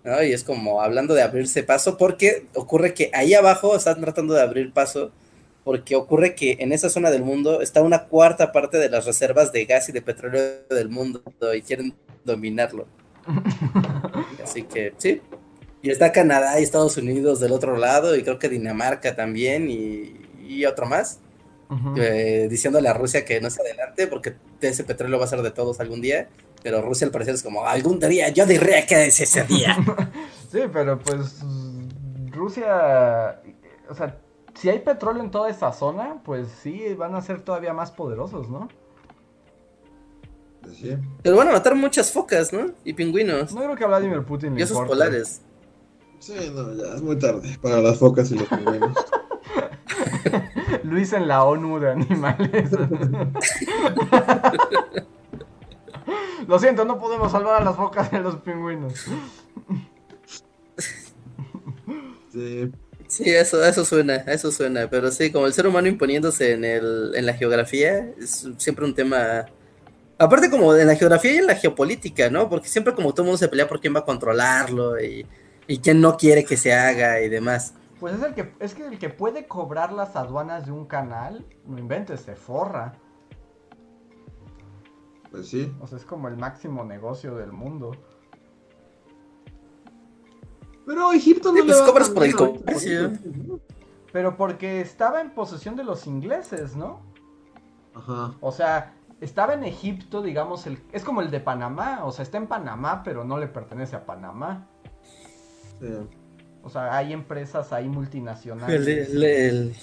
¿No? 0.06 0.22
Y 0.22 0.32
es 0.32 0.44
como 0.44 0.80
hablando 0.80 1.14
de 1.14 1.22
abrirse 1.22 1.62
paso, 1.62 1.98
porque 1.98 2.46
ocurre 2.54 2.94
que 2.94 3.10
ahí 3.12 3.34
abajo 3.34 3.76
están 3.76 4.00
tratando 4.00 4.32
de 4.32 4.40
abrir 4.40 4.72
paso 4.72 5.12
porque 5.66 5.96
ocurre 5.96 6.36
que 6.36 6.58
en 6.60 6.70
esa 6.70 6.88
zona 6.88 7.10
del 7.10 7.24
mundo 7.24 7.60
está 7.60 7.82
una 7.82 8.04
cuarta 8.04 8.52
parte 8.52 8.78
de 8.78 8.88
las 8.88 9.04
reservas 9.04 9.50
de 9.50 9.64
gas 9.64 9.88
y 9.88 9.92
de 9.92 10.00
petróleo 10.00 10.40
del 10.70 10.88
mundo 10.88 11.20
y 11.56 11.60
quieren 11.60 11.92
dominarlo. 12.24 12.86
Así 14.44 14.62
que 14.62 14.94
sí. 14.96 15.20
Y 15.82 15.90
está 15.90 16.12
Canadá 16.12 16.60
y 16.60 16.62
Estados 16.62 16.96
Unidos 16.98 17.40
del 17.40 17.50
otro 17.50 17.76
lado 17.78 18.14
y 18.14 18.22
creo 18.22 18.38
que 18.38 18.48
Dinamarca 18.48 19.16
también 19.16 19.68
y, 19.68 20.64
otro 20.66 20.86
más. 20.86 21.18
Eh, 21.96 22.46
diciéndole 22.48 22.88
a 22.88 22.92
Rusia 22.92 23.24
que 23.24 23.40
no 23.40 23.50
se 23.50 23.60
adelante 23.60 24.06
porque 24.06 24.36
ese 24.60 24.84
petróleo 24.84 25.18
va 25.18 25.24
a 25.24 25.28
ser 25.28 25.42
de 25.42 25.50
todos 25.50 25.80
algún 25.80 26.00
día. 26.00 26.28
Pero 26.62 26.82
Rusia 26.82 27.06
al 27.06 27.12
parecer 27.12 27.34
es 27.34 27.42
como, 27.42 27.64
algún 27.64 28.00
día 28.00 28.28
yo 28.30 28.46
diría 28.46 28.86
que 28.86 29.06
es 29.06 29.20
ese 29.20 29.44
día. 29.44 29.76
sí, 30.50 30.60
pero 30.72 30.98
pues 30.98 31.40
Rusia, 32.30 33.40
o 33.88 33.94
sea, 33.94 34.18
si 34.54 34.68
hay 34.68 34.80
petróleo 34.80 35.22
en 35.22 35.30
toda 35.30 35.50
esa 35.50 35.72
zona, 35.72 36.20
pues 36.24 36.48
sí, 36.62 36.94
van 36.94 37.14
a 37.14 37.22
ser 37.22 37.42
todavía 37.42 37.72
más 37.72 37.90
poderosos, 37.90 38.48
¿no? 38.48 38.68
Pues 40.62 40.76
sí. 40.78 40.96
Pero 41.22 41.36
van 41.36 41.48
a 41.48 41.52
matar 41.52 41.74
muchas 41.74 42.10
focas, 42.10 42.52
¿no? 42.52 42.72
Y 42.84 42.94
pingüinos. 42.94 43.52
No 43.52 43.62
creo 43.62 43.76
que 43.76 43.84
a 43.84 43.88
Vladimir 43.88 44.22
Putin 44.22 44.58
Y 44.58 44.62
esos 44.62 44.86
polares. 44.86 45.42
Sí, 46.18 46.34
no, 46.54 46.74
ya 46.74 46.94
es 46.94 47.02
muy 47.02 47.18
tarde 47.18 47.56
para 47.60 47.80
las 47.80 47.98
focas 47.98 48.30
y 48.30 48.38
los 48.38 48.48
pingüinos. 48.48 48.96
Luis 50.82 51.12
en 51.12 51.28
la 51.28 51.44
ONU 51.44 51.78
de 51.78 51.90
animales. 51.90 52.70
Lo 56.48 56.59
siento, 56.59 56.84
no 56.84 56.98
podemos 56.98 57.32
salvar 57.32 57.62
a 57.62 57.64
las 57.64 57.76
focas 57.76 58.12
y 58.12 58.16
a 58.16 58.20
los 58.20 58.36
pingüinos. 58.36 59.06
Sí. 62.32 62.70
Sí, 63.09 63.30
eso, 63.30 63.64
eso 63.64 63.84
suena, 63.84 64.16
eso 64.16 64.51
suena, 64.51 64.90
pero 64.90 65.10
sí, 65.10 65.30
como 65.30 65.47
el 65.47 65.52
ser 65.52 65.66
humano 65.66 65.86
imponiéndose 65.86 66.52
en, 66.52 66.64
el, 66.64 67.12
en 67.14 67.24
la 67.24 67.34
geografía, 67.34 68.10
es 68.18 68.48
siempre 68.59 68.84
un 68.84 68.94
tema, 68.94 69.47
aparte 70.18 70.51
como 70.51 70.74
en 70.74 70.88
la 70.88 70.97
geografía 70.97 71.32
y 71.32 71.36
en 71.36 71.47
la 71.47 71.55
geopolítica, 71.55 72.30
¿no? 72.30 72.48
Porque 72.48 72.68
siempre 72.68 72.94
como 72.94 73.12
todo 73.12 73.22
el 73.22 73.26
mundo 73.26 73.38
se 73.38 73.48
pelea 73.48 73.68
por 73.68 73.80
quién 73.80 73.94
va 73.94 74.01
a 74.01 74.05
controlarlo 74.05 75.01
y, 75.01 75.24
y 75.68 75.78
quién 75.78 76.01
no 76.01 76.16
quiere 76.16 76.44
que 76.44 76.56
se 76.56 76.74
haga 76.74 77.20
y 77.20 77.28
demás. 77.28 77.74
Pues 78.01 78.14
es 78.14 78.22
el 78.22 78.34
que, 78.34 78.52
es 78.60 78.74
que 78.74 78.86
el 78.86 78.98
que 78.98 79.09
puede 79.09 79.47
cobrar 79.47 79.93
las 79.93 80.16
aduanas 80.16 80.66
de 80.66 80.72
un 80.72 80.86
canal, 80.86 81.47
no 81.64 81.78
inventes, 81.78 82.20
se 82.20 82.34
forra. 82.34 82.94
Pues 85.36 85.48
sí. 85.48 85.70
O 85.80 85.86
sea, 85.86 85.98
es 85.98 86.04
como 86.06 86.28
el 86.28 86.36
máximo 86.38 86.82
negocio 86.82 87.36
del 87.36 87.52
mundo. 87.52 87.92
Pero 90.86 91.12
Egipto 91.12 91.52
no 91.52 91.58
le 91.58 91.64
pues 91.64 91.82
cobras 91.82 92.08
por 92.08 92.24
el 92.24 92.34
comercio. 92.34 93.12
Pero 94.12 94.38
porque 94.38 94.80
estaba 94.80 95.20
en 95.20 95.34
posesión 95.34 95.76
de 95.76 95.84
los 95.84 96.06
ingleses, 96.06 96.74
¿no? 96.74 97.02
Ajá. 97.94 98.32
O 98.40 98.50
sea, 98.50 98.94
estaba 99.20 99.52
en 99.52 99.64
Egipto, 99.64 100.22
digamos, 100.22 100.66
el, 100.66 100.78
es 100.92 101.04
como 101.04 101.20
el 101.20 101.30
de 101.30 101.40
Panamá. 101.40 102.06
O 102.06 102.12
sea, 102.12 102.22
está 102.22 102.38
en 102.38 102.46
Panamá, 102.46 103.02
pero 103.04 103.22
no 103.22 103.36
le 103.36 103.46
pertenece 103.46 103.94
a 103.94 104.06
Panamá. 104.06 104.66
Sí. 105.80 105.92
O 106.62 106.70
sea, 106.70 106.96
hay 106.96 107.12
empresas 107.12 107.74
ahí 107.74 107.88
multinacionales. 107.88 109.12
Le, 109.12 109.74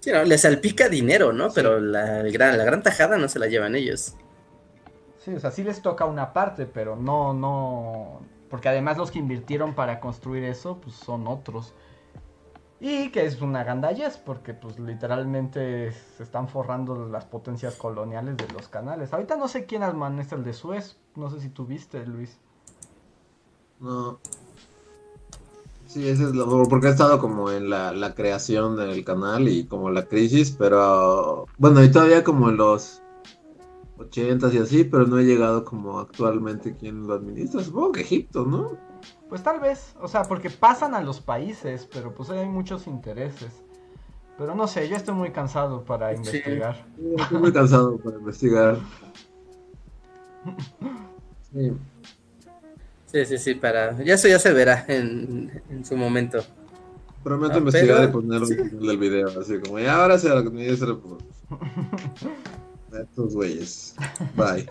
Sí, 0.00 0.10
no, 0.10 0.24
le 0.24 0.38
salpica 0.38 0.88
dinero, 0.88 1.32
¿no? 1.32 1.50
Pero 1.52 1.78
la, 1.78 2.22
gran, 2.22 2.56
la 2.56 2.64
gran 2.64 2.82
tajada 2.82 3.18
no 3.18 3.28
se 3.28 3.38
la 3.38 3.46
llevan 3.46 3.74
ellos. 3.74 4.14
Sí, 5.18 5.34
o 5.34 5.40
sea, 5.40 5.50
sí 5.50 5.62
les 5.62 5.82
toca 5.82 6.06
una 6.06 6.32
parte, 6.32 6.64
pero 6.64 6.96
no, 6.96 7.34
no, 7.34 8.22
porque 8.48 8.70
además 8.70 8.96
los 8.96 9.10
que 9.10 9.18
invirtieron 9.18 9.74
para 9.74 10.00
construir 10.00 10.44
eso, 10.44 10.80
pues 10.80 10.96
son 10.96 11.26
otros. 11.28 11.74
Y 12.80 13.10
que 13.10 13.26
es 13.26 13.42
una 13.42 13.62
gandallez, 13.62 14.16
porque 14.16 14.54
pues 14.54 14.78
literalmente 14.78 15.92
se 15.92 16.22
están 16.22 16.48
forrando 16.48 17.06
las 17.06 17.26
potencias 17.26 17.76
coloniales 17.76 18.38
de 18.38 18.48
los 18.54 18.68
canales. 18.68 19.12
Ahorita 19.12 19.36
no 19.36 19.48
sé 19.48 19.66
quién 19.66 19.82
es 19.82 20.32
el 20.32 20.42
de 20.42 20.54
Suez, 20.54 20.96
no 21.14 21.28
sé 21.30 21.40
si 21.40 21.50
tú 21.50 21.66
viste, 21.66 22.06
Luis. 22.06 22.38
No. 23.80 24.18
Sí, 25.90 26.08
ese 26.08 26.22
es 26.22 26.36
lo 26.36 26.46
porque 26.68 26.86
ha 26.86 26.90
estado 26.90 27.18
como 27.18 27.50
en 27.50 27.68
la, 27.68 27.92
la 27.92 28.14
creación 28.14 28.76
del 28.76 29.04
canal 29.04 29.48
y 29.48 29.66
como 29.66 29.90
la 29.90 30.06
crisis, 30.06 30.54
pero 30.56 31.46
bueno, 31.58 31.82
y 31.82 31.90
todavía 31.90 32.22
como 32.22 32.48
en 32.48 32.58
los 32.58 33.02
80 33.98 34.54
y 34.54 34.58
así, 34.58 34.84
pero 34.84 35.08
no 35.08 35.18
he 35.18 35.24
llegado 35.24 35.64
como 35.64 35.98
actualmente 35.98 36.76
quien 36.76 37.08
lo 37.08 37.14
administra. 37.14 37.64
Supongo 37.64 37.90
que 37.90 38.02
Egipto, 38.02 38.44
¿no? 38.44 38.76
Pues 39.28 39.42
tal 39.42 39.58
vez, 39.58 39.96
o 40.00 40.06
sea, 40.06 40.22
porque 40.22 40.48
pasan 40.48 40.94
a 40.94 41.00
los 41.00 41.20
países, 41.20 41.88
pero 41.92 42.14
pues 42.14 42.30
hay 42.30 42.48
muchos 42.48 42.86
intereses. 42.86 43.64
Pero 44.38 44.54
no 44.54 44.68
sé, 44.68 44.88
yo 44.88 44.94
estoy 44.94 45.16
muy 45.16 45.32
cansado 45.32 45.82
para 45.84 46.14
investigar. 46.14 46.86
estoy 47.18 47.38
muy 47.38 47.52
cansado 47.52 47.98
para 47.98 48.16
investigar. 48.16 48.78
Sí. 51.52 51.72
Sí, 53.12 53.38
sí, 53.38 53.54
para. 53.54 54.00
Ya 54.02 54.14
eso 54.14 54.28
ya 54.28 54.38
se 54.38 54.52
verá 54.52 54.84
en, 54.88 55.62
en 55.68 55.84
su 55.84 55.96
momento. 55.96 56.44
Prometo 57.24 57.54
ah, 57.54 57.58
investigar 57.58 58.04
y 58.04 58.12
poner 58.12 58.42
un 58.42 58.86
del 58.86 58.98
video, 58.98 59.28
así 59.28 59.58
como, 59.60 59.78
y 59.78 59.86
ahora 59.86 60.16
se 60.18 60.28
lo 60.28 60.42
que 60.42 60.50
por 60.96 61.18
estos 63.00 63.34
güeyes. 63.34 63.94
Bye. 64.36 64.66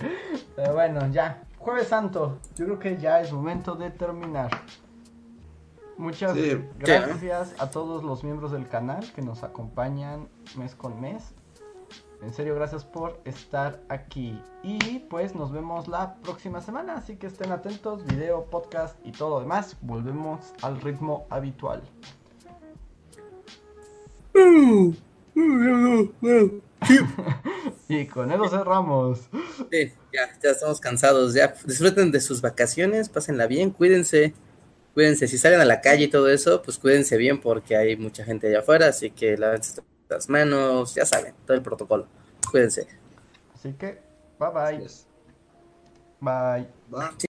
Pero 0.55 0.73
bueno, 0.73 1.11
ya. 1.11 1.43
Jueves 1.59 1.89
Santo. 1.89 2.39
Yo 2.55 2.65
creo 2.65 2.79
que 2.79 2.97
ya 2.97 3.21
es 3.21 3.31
momento 3.31 3.75
de 3.75 3.91
terminar. 3.91 4.49
Muchas 5.97 6.35
gracias 6.79 7.53
a 7.59 7.69
todos 7.69 8.03
los 8.05 8.23
miembros 8.23 8.53
del 8.53 8.69
canal 8.69 9.11
que 9.13 9.21
nos 9.21 9.43
acompañan 9.43 10.29
mes 10.57 10.73
con 10.73 10.99
mes. 11.01 11.33
En 12.21 12.33
serio, 12.33 12.55
gracias 12.55 12.83
por 12.83 13.19
estar 13.23 13.79
aquí. 13.87 14.37
Y 14.61 14.99
pues 15.09 15.35
nos 15.35 15.51
vemos 15.51 15.87
la 15.87 16.15
próxima 16.15 16.61
semana. 16.61 16.95
Así 16.95 17.15
que 17.15 17.27
estén 17.27 17.51
atentos, 17.51 18.05
video, 18.05 18.45
podcast 18.45 18.97
y 19.05 19.11
todo 19.11 19.29
lo 19.29 19.39
demás. 19.39 19.77
Volvemos 19.81 20.53
al 20.61 20.81
ritmo 20.81 21.25
habitual. 21.29 21.81
Y 27.89 28.05
con 28.05 28.31
eso 28.31 28.47
cerramos. 28.47 29.19
Sí, 29.71 29.91
ya, 30.13 30.39
ya 30.41 30.51
estamos 30.51 30.79
cansados. 30.79 31.33
Ya 31.33 31.55
disfruten 31.65 32.11
de 32.11 32.21
sus 32.21 32.39
vacaciones, 32.39 33.09
pásenla 33.09 33.47
bien, 33.47 33.71
cuídense. 33.71 34.33
Cuídense, 34.93 35.27
si 35.27 35.37
salen 35.37 35.59
a 35.59 35.65
la 35.65 35.81
calle 35.81 36.05
y 36.05 36.07
todo 36.07 36.29
eso, 36.29 36.61
pues 36.61 36.77
cuídense 36.77 37.17
bien 37.17 37.41
porque 37.41 37.75
hay 37.75 37.97
mucha 37.97 38.23
gente 38.23 38.47
allá 38.47 38.59
afuera, 38.59 38.87
así 38.87 39.11
que 39.11 39.37
lávense 39.37 39.81
las 40.09 40.29
manos, 40.29 40.95
ya 40.95 41.05
saben, 41.05 41.33
todo 41.45 41.55
el 41.55 41.63
protocolo. 41.63 42.07
Cuídense. 42.51 42.87
Así 43.53 43.73
que, 43.73 44.01
bye 44.39 44.49
bye. 44.49 44.87
Bye. 46.19 46.67
Bye. 46.89 47.09